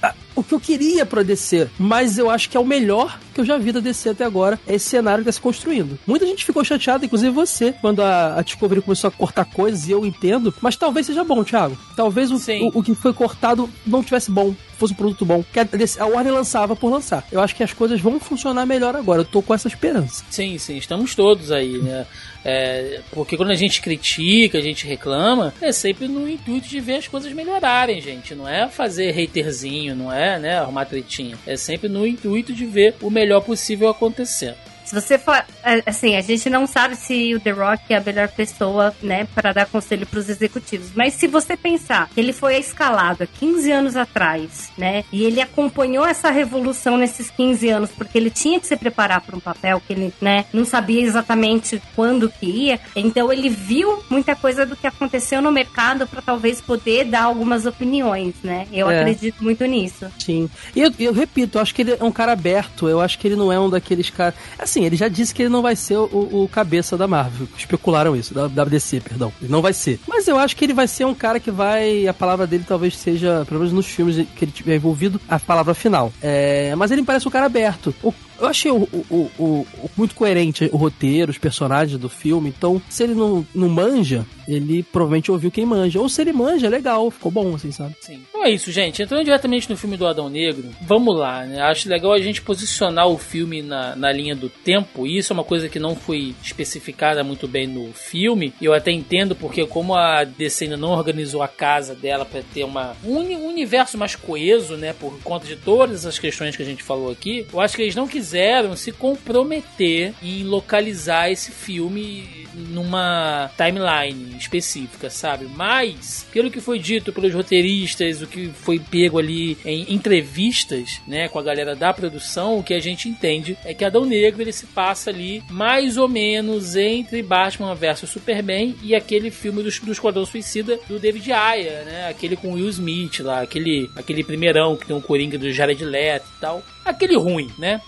a, 0.02 0.14
o 0.36 0.44
que 0.44 0.54
eu 0.54 0.60
queria 0.60 1.06
pra 1.06 1.24
DC, 1.24 1.70
mas 1.80 2.18
eu 2.18 2.30
acho 2.30 2.50
que 2.50 2.58
é 2.58 2.60
o 2.60 2.66
melhor 2.66 3.20
que 3.36 3.42
eu 3.42 3.46
já 3.46 3.58
vi 3.58 3.72
da 3.74 3.82
DC 3.82 4.10
até 4.10 4.24
agora, 4.24 4.58
é 4.66 4.76
esse 4.76 4.88
cenário 4.88 5.20
que 5.20 5.26
tá 5.26 5.32
se 5.32 5.42
construindo. 5.42 6.00
Muita 6.08 6.26
gente 6.26 6.46
ficou 6.46 6.64
chateada, 6.64 7.06
inclusive 7.06 7.32
você, 7.32 7.74
quando 7.82 8.02
a, 8.02 8.40
a 8.40 8.42
Discovery 8.42 8.82
começou 8.82 9.10
a 9.10 9.12
cortar 9.12 9.44
coisas, 9.44 9.88
e 9.88 9.92
eu 9.92 10.06
entendo, 10.06 10.54
mas 10.62 10.78
talvez 10.78 11.06
seja 11.06 11.24
bom, 11.24 11.44
Thiago. 11.44 11.78
Talvez 11.98 12.32
o, 12.32 12.36
o, 12.36 12.80
o, 12.80 12.84
que 12.84 12.96
foi 12.96 13.14
cortado 13.14 13.70
não 13.86 14.02
tivesse 14.02 14.32
bom, 14.32 14.56
fosse 14.78 14.94
um 14.94 14.96
produto 14.96 15.26
bom. 15.26 15.44
Que 15.52 15.60
a, 15.60 15.68
a 16.00 16.06
Warner 16.06 16.34
lançava 16.34 16.76
por 16.78 16.90
lançar. 16.90 17.26
Eu 17.30 17.42
acho 17.42 17.54
que 17.54 17.64
as 17.64 17.74
coisas 17.74 18.00
vão 18.00 18.20
funcionar 18.20 18.66
melhor 18.66 18.96
agora, 18.96 19.22
eu 19.22 19.26
tô 19.26 19.42
com 19.42 19.54
essa 19.54 19.68
esperança. 19.68 20.24
Sim, 20.30 20.58
sim, 20.58 20.78
estamos 20.78 21.14
todos 21.14 21.52
aí, 21.52 21.78
né? 21.80 22.08
É, 22.48 23.02
porque 23.12 23.36
quando 23.36 23.50
a 23.50 23.56
gente 23.56 23.82
critica, 23.82 24.60
a 24.60 24.62
gente 24.62 24.86
reclama, 24.86 25.52
é 25.60 25.72
sempre 25.72 26.08
no 26.08 26.30
intuito 26.30 26.70
de 26.70 26.80
ver 26.80 26.98
as 26.98 27.08
coisas 27.08 27.34
melhorarem, 27.34 28.00
gente. 28.00 28.36
Não 28.36 28.48
é 28.48 28.70
fazer 28.70 29.10
haterzinho, 29.20 29.96
não 29.96 30.14
é 30.14 30.25
né, 30.40 30.58
arrumar 30.58 30.86
tretinha. 30.86 31.38
É 31.46 31.56
sempre 31.56 31.88
no 31.88 32.06
intuito 32.06 32.54
de 32.54 32.66
ver 32.66 32.96
o 33.02 33.10
melhor 33.10 33.42
possível 33.42 33.90
acontecer. 33.90 34.56
Se 34.86 34.94
você 34.94 35.18
for. 35.18 35.44
É, 35.64 35.82
assim, 35.86 36.16
a 36.16 36.22
gente 36.22 36.50
não 36.50 36.68
sabe 36.68 36.96
se 36.96 37.34
o 37.34 37.40
The 37.40 37.52
Rock 37.52 37.94
é 37.94 37.98
a 37.98 38.02
melhor 38.02 38.28
pessoa, 38.30 38.94
né, 39.02 39.28
para 39.34 39.52
dar 39.52 39.66
conselho 39.66 40.06
para 40.06 40.20
os 40.20 40.30
executivos. 40.30 40.92
Mas 40.96 41.16
se 41.16 41.28
você 41.28 41.58
pensar 41.58 42.08
que 42.14 42.20
ele 42.20 42.32
foi 42.32 42.58
escalado 42.58 43.24
há 43.24 43.28
15 43.28 43.72
anos 43.72 43.96
atrás, 43.96 44.72
né, 44.78 45.04
e 45.12 45.24
ele 45.24 45.42
acompanhou 45.42 46.06
essa 46.06 46.30
revolução 46.30 46.98
nesses 46.98 47.32
15 47.32 47.68
anos, 47.70 47.90
porque 47.90 48.18
ele 48.18 48.30
tinha 48.30 48.60
que 48.60 48.68
se 48.68 48.78
preparar 48.78 49.22
para 49.22 49.36
um 49.36 49.40
papel 49.40 49.82
que 49.86 49.94
ele, 49.94 50.14
né, 50.22 50.46
não 50.54 50.64
sabia 50.64 51.02
exatamente 51.02 51.82
quando 51.96 52.30
que 52.30 52.46
ia. 52.46 52.80
Então 52.96 53.34
ele 53.34 53.50
viu 53.50 54.04
muita 54.10 54.36
coisa 54.36 54.66
do 54.66 54.76
que 54.76 54.86
aconteceu 54.86 55.42
no 55.42 55.52
mercado 55.52 56.06
para 56.06 56.22
talvez 56.22 56.62
poder 56.62 57.06
dar 57.06 57.24
algumas 57.24 57.66
opiniões, 57.66 58.36
né? 58.44 58.68
Eu 58.72 58.90
é. 58.90 59.00
acredito 59.00 59.44
muito 59.44 59.66
nisso. 59.66 60.06
Sim. 60.20 60.50
E 60.76 60.82
eu, 60.82 60.92
eu 61.00 61.14
repito, 61.14 61.58
eu 61.58 61.62
acho 61.62 61.74
que 61.74 61.82
ele 61.82 61.98
é 62.00 62.04
um 62.04 62.12
cara 62.12 62.34
aberto. 62.34 62.88
Eu 62.88 63.02
acho 63.02 63.18
que 63.18 63.28
ele 63.28 63.36
não 63.36 63.52
é 63.52 63.60
um 63.60 63.70
daqueles 63.70 64.10
caras. 64.10 64.36
Assim, 64.60 64.75
assim, 64.76 64.86
ele 64.86 64.96
já 64.96 65.08
disse 65.08 65.34
que 65.34 65.44
ele 65.44 65.50
não 65.50 65.62
vai 65.62 65.76
ser 65.76 65.98
o, 65.98 66.44
o 66.44 66.50
cabeça 66.52 66.98
da 66.98 67.08
Marvel. 67.08 67.48
Especularam 67.58 68.16
isso, 68.16 68.34
da 68.34 68.46
WDC, 68.46 69.00
perdão. 69.00 69.32
Ele 69.42 69.52
não 69.52 69.62
vai 69.62 69.74
ser. 69.74 70.00
Mas 70.08 70.28
eu 70.28 70.38
acho 70.38 70.56
que 70.56 70.66
ele 70.66 70.74
vai 70.74 70.88
ser 70.88 71.06
um 71.06 71.16
cara 71.16 71.40
que 71.40 71.50
vai. 71.50 72.08
A 72.08 72.14
palavra 72.14 72.46
dele 72.46 72.66
talvez 72.68 72.98
seja, 72.98 73.46
pelo 73.48 73.62
menos 73.62 73.74
nos 73.74 73.86
filmes 73.86 74.28
que 74.36 74.46
ele 74.46 74.52
tiver 74.52 74.76
envolvido, 74.76 75.20
a 75.30 75.40
palavra 75.40 75.74
final. 75.74 76.12
É, 76.22 76.76
mas 76.76 76.92
ele 76.92 77.04
parece 77.04 77.28
um 77.28 77.32
cara 77.32 77.46
aberto. 77.46 77.96
O 78.04 78.14
eu 78.40 78.48
achei 78.48 78.72
o, 78.72 78.84
o, 79.10 79.32
o, 79.40 79.68
muito 79.96 80.16
coerente 80.16 80.70
o 80.72 80.78
roteiro, 80.78 81.32
os 81.32 81.38
personagens 81.38 82.00
do 82.00 82.10
filme. 82.10 82.54
Então, 82.56 82.82
se 82.90 83.04
ele 83.04 83.16
não, 83.16 83.46
não 83.54 83.70
manja, 83.70 84.26
ele 84.48 84.84
provavelmente 84.84 85.32
ouviu 85.32 85.52
quem 85.52 85.66
manja. 85.66 86.00
Ou 86.00 86.10
se 86.10 86.22
ele 86.22 86.34
manja, 86.34 86.68
é 86.68 86.70
legal, 86.70 87.10
ficou 87.10 87.32
bom, 87.32 87.56
assim, 87.56 87.72
sabe? 87.72 87.96
Sim. 88.02 88.22
Então 88.30 88.44
é 88.44 88.52
isso, 88.52 88.72
gente. 88.72 89.02
Entrando 89.02 89.24
diretamente 89.24 89.70
no 89.70 89.78
filme 89.78 89.98
do 89.98 90.06
Adão 90.06 90.30
Negro, 90.30 90.70
vamos 90.82 91.18
lá, 91.18 91.46
né? 91.46 91.62
Acho 91.62 91.90
legal 91.90 92.14
a 92.14 92.20
gente 92.20 92.42
posicionar 92.42 93.08
o 93.08 93.18
filme 93.18 93.62
na, 93.62 93.96
na 93.96 94.12
linha 94.12 94.36
do 94.36 94.50
tempo. 94.50 95.08
E 95.08 95.18
isso 95.18 95.32
é 95.32 95.36
uma 95.36 95.44
coisa 95.44 95.70
que 95.70 95.80
não 95.80 95.96
foi 95.96 96.36
especificada 96.44 97.24
muito 97.24 97.48
bem 97.48 97.68
no 97.68 97.94
filme. 97.94 98.54
Eu 98.62 98.74
até 98.74 98.92
entendo 98.92 99.36
porque, 99.36 99.66
como 99.66 99.96
a 99.96 100.24
DC 100.24 100.66
ainda 100.66 100.78
não 100.78 100.90
organizou 100.90 101.42
a 101.42 101.48
casa 101.48 101.96
dela 101.96 102.26
para 102.26 102.42
ter 102.54 102.64
uma, 102.64 102.96
um 103.04 103.48
universo 103.48 103.98
mais 103.98 104.16
coeso, 104.16 104.76
né? 104.76 104.94
Por 104.94 105.18
conta 105.22 105.48
de 105.48 105.56
todas 105.56 106.06
as 106.06 106.20
questões 106.20 106.56
que 106.56 106.62
a 106.62 106.66
gente 106.66 106.84
falou 106.84 107.12
aqui, 107.12 107.48
eu 107.52 107.60
acho 107.60 107.76
que 107.76 107.82
eles 107.82 107.96
não 107.96 108.08
quiseram 108.08 108.25
quiseram 108.26 108.76
se 108.76 108.92
comprometer 108.92 110.12
em 110.24 110.44
localizar 110.44 111.30
esse 111.30 111.52
filme 111.52 112.48
numa 112.56 113.52
timeline 113.56 114.36
específica, 114.38 115.10
sabe? 115.12 115.46
Mas, 115.46 116.26
pelo 116.32 116.50
que 116.50 116.60
foi 116.60 116.80
dito 116.80 117.14
pelos 117.14 117.34
roteiristas, 117.34 118.22
o 118.22 118.28
que 118.28 118.48
foi 118.48 118.80
pego 118.80 119.20
ali 119.20 119.58
em 119.64 119.94
entrevistas, 119.94 121.02
né, 121.08 121.28
com 121.28 121.38
a 121.38 121.44
galera 121.44 121.76
da 121.76 121.94
produção, 121.94 122.58
o 122.58 122.64
que 122.64 122.74
a 122.74 122.80
gente 122.80 123.08
entende 123.08 123.58
é 123.64 123.74
que 123.74 123.86
Adão 123.86 124.06
Negro 124.06 124.42
ele 124.42 124.54
se 124.54 124.66
passa 124.68 125.12
ali 125.12 125.44
mais 125.50 125.98
ou 125.98 126.08
menos 126.08 126.76
entre 126.76 127.22
Batman 127.22 127.76
vs 127.76 128.10
Superman 128.10 128.76
e 128.82 128.96
aquele 128.96 129.30
filme 129.30 129.62
do, 129.62 129.70
do 129.70 129.92
Esquadrão 129.92 130.26
Suicida 130.26 130.80
do 130.88 130.98
David 130.98 131.32
Ayer, 131.32 131.86
né? 131.86 132.08
Aquele 132.10 132.36
com 132.36 132.54
Will 132.54 132.70
Smith 132.70 133.20
lá, 133.20 133.42
aquele, 133.42 133.90
aquele 133.96 134.24
primeirão 134.24 134.76
que 134.76 134.88
tem 134.88 134.96
um 134.96 135.02
Coringa 135.02 135.38
do 135.38 135.52
Jared 135.52 135.84
Leto 135.84 136.26
e 136.38 136.40
tal 136.40 136.64
aquele 136.86 137.18
ruim, 137.18 137.52
né? 137.58 137.82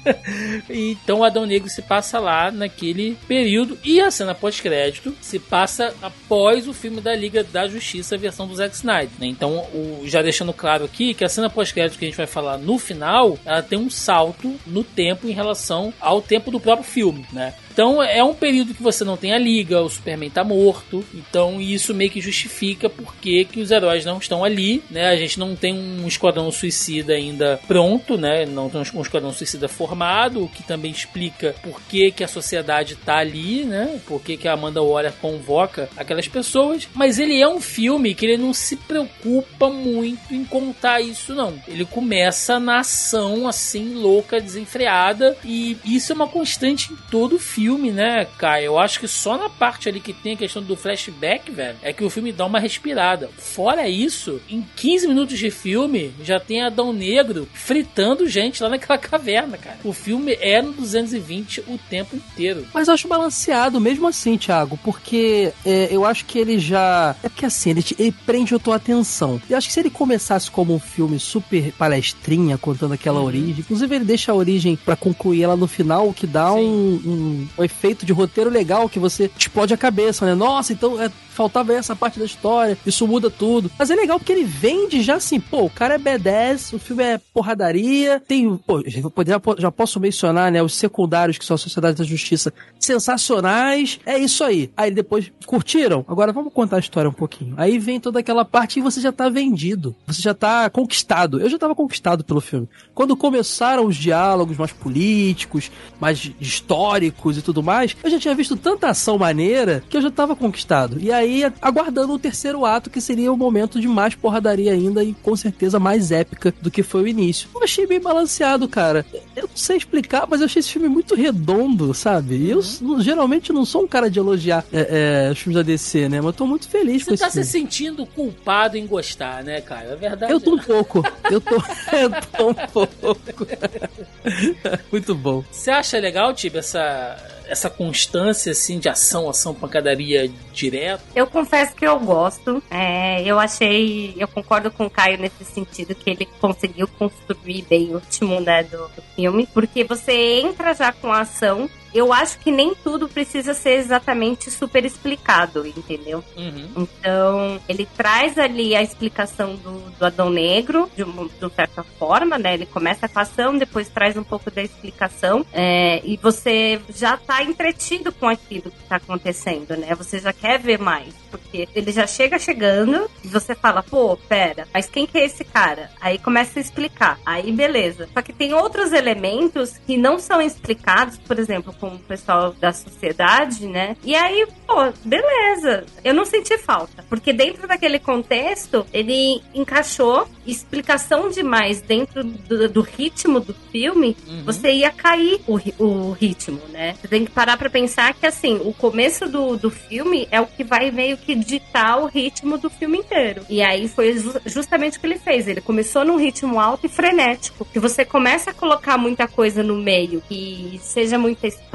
então 0.68 1.22
Adão 1.22 1.44
Negro 1.44 1.68
se 1.68 1.82
passa 1.82 2.18
lá 2.18 2.50
naquele 2.50 3.16
período 3.28 3.78
e 3.84 4.00
a 4.00 4.10
cena 4.10 4.34
pós-crédito 4.34 5.14
se 5.20 5.38
passa 5.38 5.94
após 6.02 6.66
o 6.66 6.72
filme 6.72 7.00
da 7.00 7.14
Liga 7.14 7.44
da 7.44 7.68
Justiça, 7.68 8.16
versão 8.16 8.48
do 8.48 8.56
Zack 8.56 8.74
Snyder. 8.74 9.10
Né? 9.18 9.26
Então, 9.26 9.58
o, 9.72 10.02
já 10.04 10.22
deixando 10.22 10.52
claro 10.52 10.84
aqui 10.84 11.12
que 11.12 11.24
a 11.24 11.28
cena 11.28 11.50
pós-crédito 11.50 11.98
que 11.98 12.04
a 12.04 12.08
gente 12.08 12.16
vai 12.16 12.26
falar 12.26 12.56
no 12.56 12.78
final, 12.78 13.38
ela 13.44 13.62
tem 13.62 13.78
um 13.78 13.90
salto 13.90 14.58
no 14.66 14.82
tempo 14.82 15.28
em 15.28 15.32
relação 15.32 15.92
ao 16.00 16.22
tempo 16.22 16.50
do 16.50 16.58
próprio 16.58 16.88
filme, 16.88 17.26
né? 17.32 17.54
Então 17.74 18.00
é 18.00 18.22
um 18.22 18.34
período 18.34 18.72
que 18.72 18.82
você 18.82 19.04
não 19.04 19.16
tem 19.16 19.34
a 19.34 19.38
liga, 19.38 19.82
o 19.82 19.90
Superman 19.90 20.30
tá 20.30 20.44
morto, 20.44 21.04
então 21.12 21.60
isso 21.60 21.92
meio 21.92 22.08
que 22.08 22.20
justifica 22.20 22.88
porque 22.88 23.44
que 23.44 23.58
os 23.58 23.72
heróis 23.72 24.04
não 24.04 24.18
estão 24.18 24.44
ali, 24.44 24.80
né? 24.88 25.08
A 25.08 25.16
gente 25.16 25.40
não 25.40 25.56
tem 25.56 25.74
um 25.74 26.06
esquadrão 26.06 26.52
suicida 26.52 27.14
ainda 27.14 27.58
pronto, 27.66 28.16
né? 28.16 28.46
Não 28.46 28.70
tem 28.70 28.80
um 28.80 29.02
esquadrão 29.02 29.32
suicida 29.32 29.66
formado, 29.66 30.44
o 30.44 30.48
que 30.48 30.62
também 30.62 30.92
explica 30.92 31.56
por 31.64 31.80
que, 31.82 32.12
que 32.12 32.22
a 32.22 32.28
sociedade 32.28 32.94
tá 32.94 33.16
ali, 33.16 33.64
né? 33.64 34.00
Por 34.06 34.22
que, 34.22 34.36
que 34.36 34.46
a 34.46 34.52
Amanda 34.52 34.80
Waller 34.80 35.12
convoca 35.20 35.88
aquelas 35.96 36.28
pessoas. 36.28 36.86
Mas 36.94 37.18
ele 37.18 37.40
é 37.40 37.48
um 37.48 37.60
filme 37.60 38.14
que 38.14 38.24
ele 38.24 38.36
não 38.36 38.54
se 38.54 38.76
preocupa 38.76 39.68
muito 39.68 40.32
em 40.32 40.44
contar 40.44 41.00
isso, 41.00 41.34
não. 41.34 41.54
Ele 41.66 41.84
começa 41.84 42.60
na 42.60 42.78
ação 42.78 43.48
assim, 43.48 43.94
louca, 43.94 44.40
desenfreada, 44.40 45.36
e 45.44 45.76
isso 45.84 46.12
é 46.12 46.14
uma 46.14 46.28
constante 46.28 46.92
em 46.92 46.96
todo 47.10 47.34
o 47.34 47.38
filme 47.40 47.63
filme, 47.64 47.90
né, 47.90 48.26
Kai? 48.36 48.66
Eu 48.66 48.78
acho 48.78 49.00
que 49.00 49.08
só 49.08 49.38
na 49.38 49.48
parte 49.48 49.88
ali 49.88 49.98
que 49.98 50.12
tem 50.12 50.34
a 50.34 50.36
questão 50.36 50.62
do 50.62 50.76
flashback, 50.76 51.50
velho, 51.50 51.78
é 51.82 51.94
que 51.94 52.04
o 52.04 52.10
filme 52.10 52.30
dá 52.30 52.44
uma 52.44 52.58
respirada. 52.58 53.30
Fora 53.38 53.88
isso, 53.88 54.38
em 54.50 54.62
15 54.76 55.08
minutos 55.08 55.38
de 55.38 55.50
filme, 55.50 56.12
já 56.22 56.38
tem 56.38 56.62
Adão 56.62 56.92
Negro 56.92 57.48
fritando 57.54 58.28
gente 58.28 58.62
lá 58.62 58.68
naquela 58.68 58.98
caverna, 59.00 59.56
cara. 59.56 59.78
O 59.82 59.94
filme 59.94 60.36
é 60.42 60.60
no 60.60 60.72
220 60.72 61.62
o 61.62 61.78
tempo 61.88 62.14
inteiro. 62.16 62.66
Mas 62.74 62.88
eu 62.88 62.92
acho 62.92 63.08
balanceado 63.08 63.80
mesmo 63.80 64.06
assim, 64.06 64.36
Thiago, 64.36 64.78
porque 64.84 65.50
é, 65.64 65.88
eu 65.90 66.04
acho 66.04 66.26
que 66.26 66.38
ele 66.38 66.58
já. 66.58 67.16
É 67.22 67.30
porque 67.30 67.46
assim, 67.46 67.70
ele, 67.70 67.84
ele 67.98 68.14
prende 68.26 68.54
a 68.54 68.58
tua 68.58 68.76
atenção. 68.76 69.40
Eu 69.48 69.56
acho 69.56 69.68
que 69.68 69.72
se 69.72 69.80
ele 69.80 69.88
começasse 69.88 70.50
como 70.50 70.74
um 70.74 70.78
filme 70.78 71.18
super 71.18 71.72
palestrinha, 71.72 72.58
contando 72.58 72.92
aquela 72.92 73.20
uhum. 73.20 73.26
origem, 73.26 73.60
inclusive 73.60 73.96
ele 73.96 74.04
deixa 74.04 74.32
a 74.32 74.34
origem 74.34 74.76
para 74.76 74.96
concluir 74.96 75.44
ela 75.44 75.56
no 75.56 75.66
final, 75.66 76.10
o 76.10 76.12
que 76.12 76.26
dá 76.26 76.52
um, 76.52 76.60
um, 76.60 77.48
um 77.56 77.64
efeito 77.64 78.04
de 78.04 78.12
roteiro 78.12 78.50
legal 78.50 78.88
que 78.88 78.98
você 78.98 79.30
explode 79.38 79.72
a 79.72 79.76
cabeça, 79.76 80.26
né? 80.26 80.34
Nossa, 80.34 80.72
então 80.72 81.00
é, 81.00 81.10
faltava 81.34 81.72
essa 81.74 81.94
parte 81.96 82.18
da 82.18 82.24
história, 82.24 82.78
isso 82.86 83.06
muda 83.06 83.28
tudo. 83.30 83.70
Mas 83.78 83.90
é 83.90 83.94
legal 83.94 84.18
porque 84.18 84.32
ele 84.32 84.44
vende 84.44 85.02
já 85.02 85.16
assim, 85.16 85.40
pô, 85.40 85.64
o 85.64 85.70
cara 85.70 85.94
é 85.94 85.98
B10, 85.98 86.74
o 86.74 86.78
filme 86.78 87.02
é 87.02 87.20
porradaria, 87.32 88.22
tem, 88.26 88.56
pô, 88.56 88.82
já, 88.86 89.40
já 89.58 89.70
posso 89.70 90.00
mencionar, 90.00 90.50
né, 90.50 90.62
os 90.62 90.74
secundários 90.74 91.36
que 91.36 91.44
são 91.44 91.54
a 91.54 91.58
Sociedade 91.58 91.98
da 91.98 92.04
Justiça, 92.04 92.52
sensacionais, 92.78 93.98
é 94.06 94.18
isso 94.18 94.44
aí. 94.44 94.70
Aí 94.76 94.90
depois, 94.90 95.30
curtiram? 95.46 96.04
Agora 96.08 96.32
vamos 96.32 96.52
contar 96.52 96.76
a 96.76 96.80
história 96.80 97.10
um 97.10 97.14
pouquinho. 97.14 97.54
Aí 97.56 97.78
vem 97.78 97.98
toda 97.98 98.20
aquela 98.20 98.44
parte 98.44 98.78
e 98.78 98.82
você 98.82 99.00
já 99.00 99.12
tá 99.12 99.28
vendido, 99.28 99.94
você 100.06 100.22
já 100.22 100.34
tá 100.34 100.70
conquistado. 100.70 101.40
Eu 101.40 101.48
já 101.48 101.58
tava 101.58 101.74
conquistado 101.74 102.24
pelo 102.24 102.40
filme. 102.40 102.68
Quando 102.94 103.16
começaram 103.16 103.86
os 103.86 103.96
diálogos 103.96 104.56
mais 104.56 104.72
políticos, 104.72 105.70
mais 106.00 106.30
históricos 106.40 107.38
e 107.38 107.42
tudo 107.42 107.62
mais, 107.62 107.96
eu 108.02 108.10
já 108.10 108.18
tinha 108.18 108.34
visto 108.34 108.56
tanta 108.56 108.88
ação 108.88 109.18
maneira 109.18 109.82
que 109.88 109.96
eu 109.96 110.02
já 110.02 110.10
tava 110.10 110.36
conquistado. 110.36 110.98
E 111.00 111.10
aí, 111.10 111.23
aguardando 111.60 112.12
o 112.12 112.18
terceiro 112.18 112.64
ato, 112.64 112.90
que 112.90 113.00
seria 113.00 113.32
o 113.32 113.36
momento 113.36 113.80
de 113.80 113.88
mais 113.88 114.14
porradaria 114.14 114.72
ainda 114.72 115.02
e 115.02 115.12
com 115.14 115.34
certeza 115.36 115.78
mais 115.78 116.10
épica 116.10 116.52
do 116.60 116.70
que 116.70 116.82
foi 116.82 117.02
o 117.02 117.08
início. 117.08 117.48
Eu 117.54 117.62
achei 117.62 117.86
bem 117.86 118.00
balanceado, 118.00 118.68
cara. 118.68 119.04
Eu 119.36 119.42
não 119.48 119.56
sei 119.56 119.76
explicar, 119.76 120.26
mas 120.28 120.40
eu 120.40 120.46
achei 120.46 120.60
esse 120.60 120.70
filme 120.70 120.88
muito 120.88 121.14
redondo, 121.14 121.92
sabe? 121.94 122.36
E 122.36 122.50
eu 122.50 122.60
Uhum. 122.80 123.00
geralmente 123.00 123.52
não 123.52 123.64
sou 123.64 123.82
um 123.84 123.88
cara 123.88 124.10
de 124.10 124.18
elogiar 124.18 124.64
é, 124.72 125.26
é, 125.28 125.32
os 125.32 125.38
filmes 125.38 125.56
da 125.56 125.62
DC, 125.62 126.08
né? 126.08 126.16
Mas 126.18 126.26
eu 126.26 126.32
tô 126.32 126.46
muito 126.46 126.68
feliz 126.68 127.02
com 127.04 127.10
Você 127.10 127.14
esse 127.14 127.22
tá 127.24 127.30
se 127.30 127.42
filme. 127.44 127.70
sentindo 127.70 128.06
culpado 128.06 128.76
em 128.76 128.86
gostar, 128.86 129.42
né, 129.44 129.60
cara? 129.60 129.90
É 129.92 129.96
verdade. 129.96 130.32
Eu 130.32 130.40
tô 130.40 130.54
um 130.54 130.58
pouco. 130.58 131.02
Eu 131.30 131.40
tô, 131.40 131.54
eu 131.96 132.10
tô 132.36 132.50
um 132.50 132.54
pouco. 132.54 133.46
Muito 134.90 135.14
bom. 135.14 135.44
Você 135.50 135.70
acha 135.70 135.98
legal, 135.98 136.32
Tibi, 136.34 136.58
essa, 136.58 137.16
essa 137.46 137.70
constância, 137.70 138.52
assim, 138.52 138.78
de 138.78 138.88
ação, 138.88 139.28
ação, 139.28 139.54
pancadaria 139.54 140.30
direto? 140.52 141.02
Eu 141.14 141.26
confesso 141.26 141.74
que 141.74 141.86
eu 141.86 141.98
gosto. 141.98 142.62
É, 142.70 143.22
eu 143.22 143.38
achei. 143.38 144.14
Eu 144.16 144.28
concordo 144.28 144.70
com 144.70 144.86
o 144.86 144.90
Caio 144.90 145.18
nesse 145.18 145.44
sentido 145.44 145.94
que 145.94 146.10
ele 146.10 146.26
conseguiu 146.40 146.88
construir 146.88 147.62
bem 147.68 147.94
o 147.94 147.98
ritmo 147.98 148.40
né, 148.40 148.62
do, 148.64 148.88
do 148.88 149.02
filme. 149.14 149.48
Porque 149.52 149.84
você 149.84 150.40
entra 150.40 150.74
já 150.74 150.92
com 150.92 151.12
a 151.12 151.20
ação. 151.20 151.68
Eu 151.94 152.12
acho 152.12 152.40
que 152.40 152.50
nem 152.50 152.74
tudo 152.74 153.08
precisa 153.08 153.54
ser 153.54 153.78
exatamente 153.78 154.50
super 154.50 154.84
explicado, 154.84 155.64
entendeu? 155.64 156.24
Uhum. 156.36 156.68
Então, 156.76 157.60
ele 157.68 157.86
traz 157.96 158.36
ali 158.36 158.74
a 158.74 158.82
explicação 158.82 159.54
do, 159.54 159.78
do 159.96 160.04
Adão 160.04 160.28
Negro, 160.28 160.90
de, 160.96 161.04
uma, 161.04 161.28
de 161.28 161.54
certa 161.54 161.84
forma, 161.84 162.36
né? 162.36 162.54
Ele 162.54 162.66
começa 162.66 163.08
com 163.08 163.18
a 163.18 163.22
ação, 163.22 163.56
depois 163.56 163.88
traz 163.88 164.16
um 164.16 164.24
pouco 164.24 164.50
da 164.50 164.62
explicação, 164.62 165.46
é, 165.52 166.00
e 166.04 166.16
você 166.16 166.80
já 166.94 167.16
tá 167.16 167.44
entretido 167.44 168.12
com 168.12 168.28
aquilo 168.28 168.70
que 168.70 168.88
tá 168.88 168.96
acontecendo, 168.96 169.76
né? 169.76 169.94
Você 169.94 170.18
já 170.18 170.32
quer 170.32 170.58
ver 170.58 170.78
mais, 170.78 171.14
porque 171.30 171.68
ele 171.74 171.92
já 171.92 172.06
chega 172.06 172.38
chegando 172.38 173.08
e 173.22 173.28
você 173.28 173.54
fala, 173.54 173.82
pô, 173.82 174.16
pera, 174.16 174.66
mas 174.74 174.88
quem 174.88 175.06
que 175.06 175.18
é 175.18 175.24
esse 175.24 175.44
cara? 175.44 175.90
Aí 176.00 176.18
começa 176.18 176.58
a 176.58 176.62
explicar, 176.62 177.18
aí 177.24 177.52
beleza. 177.52 178.08
Só 178.12 178.20
que 178.20 178.32
tem 178.32 178.52
outros 178.52 178.92
elementos 178.92 179.78
que 179.78 179.96
não 179.96 180.18
são 180.18 180.40
explicados, 180.40 181.18
por 181.18 181.38
exemplo, 181.38 181.72
com 181.90 181.96
o 181.96 181.98
pessoal 181.98 182.52
da 182.52 182.72
sociedade, 182.72 183.66
né? 183.66 183.96
E 184.02 184.14
aí, 184.14 184.46
pô, 184.66 184.74
beleza. 185.04 185.84
Eu 186.02 186.14
não 186.14 186.24
senti 186.24 186.56
falta, 186.58 187.04
porque 187.08 187.32
dentro 187.32 187.68
daquele 187.68 187.98
contexto, 187.98 188.86
ele 188.92 189.42
encaixou 189.54 190.26
explicação 190.46 191.28
demais 191.30 191.80
dentro 191.82 192.22
do, 192.24 192.68
do 192.68 192.80
ritmo 192.80 193.40
do 193.40 193.54
filme, 193.72 194.16
Uhum. 194.26 194.44
você 194.44 194.72
ia 194.72 194.90
cair 194.90 195.40
o, 195.46 195.58
o 195.82 196.12
ritmo, 196.12 196.60
né? 196.70 196.94
Você 197.00 197.08
tem 197.08 197.24
que 197.24 197.30
parar 197.30 197.56
pra 197.56 197.68
pensar 197.68 198.14
que, 198.14 198.26
assim, 198.26 198.60
o 198.64 198.72
começo 198.72 199.28
do, 199.28 199.56
do 199.56 199.70
filme 199.70 200.26
é 200.30 200.40
o 200.40 200.46
que 200.46 200.62
vai 200.64 200.90
meio 200.90 201.16
que 201.16 201.34
ditar 201.34 201.98
o 201.98 202.06
ritmo 202.06 202.56
do 202.58 202.70
filme 202.70 202.98
inteiro. 202.98 203.42
E 203.48 203.62
aí 203.62 203.88
foi 203.88 204.16
ju- 204.18 204.40
justamente 204.46 204.96
o 204.96 205.00
que 205.00 205.06
ele 205.06 205.18
fez. 205.18 205.46
Ele 205.48 205.60
começou 205.60 206.04
num 206.04 206.16
ritmo 206.16 206.58
alto 206.60 206.86
e 206.86 206.88
frenético, 206.88 207.64
que 207.64 207.78
você 207.78 208.04
começa 208.04 208.50
a 208.50 208.54
colocar 208.54 208.96
muita 208.96 209.26
coisa 209.26 209.62
no 209.62 209.76
meio, 209.76 210.22
que 210.28 210.78
seja 210.82 211.18
muita 211.18 211.46
história, 211.46 211.73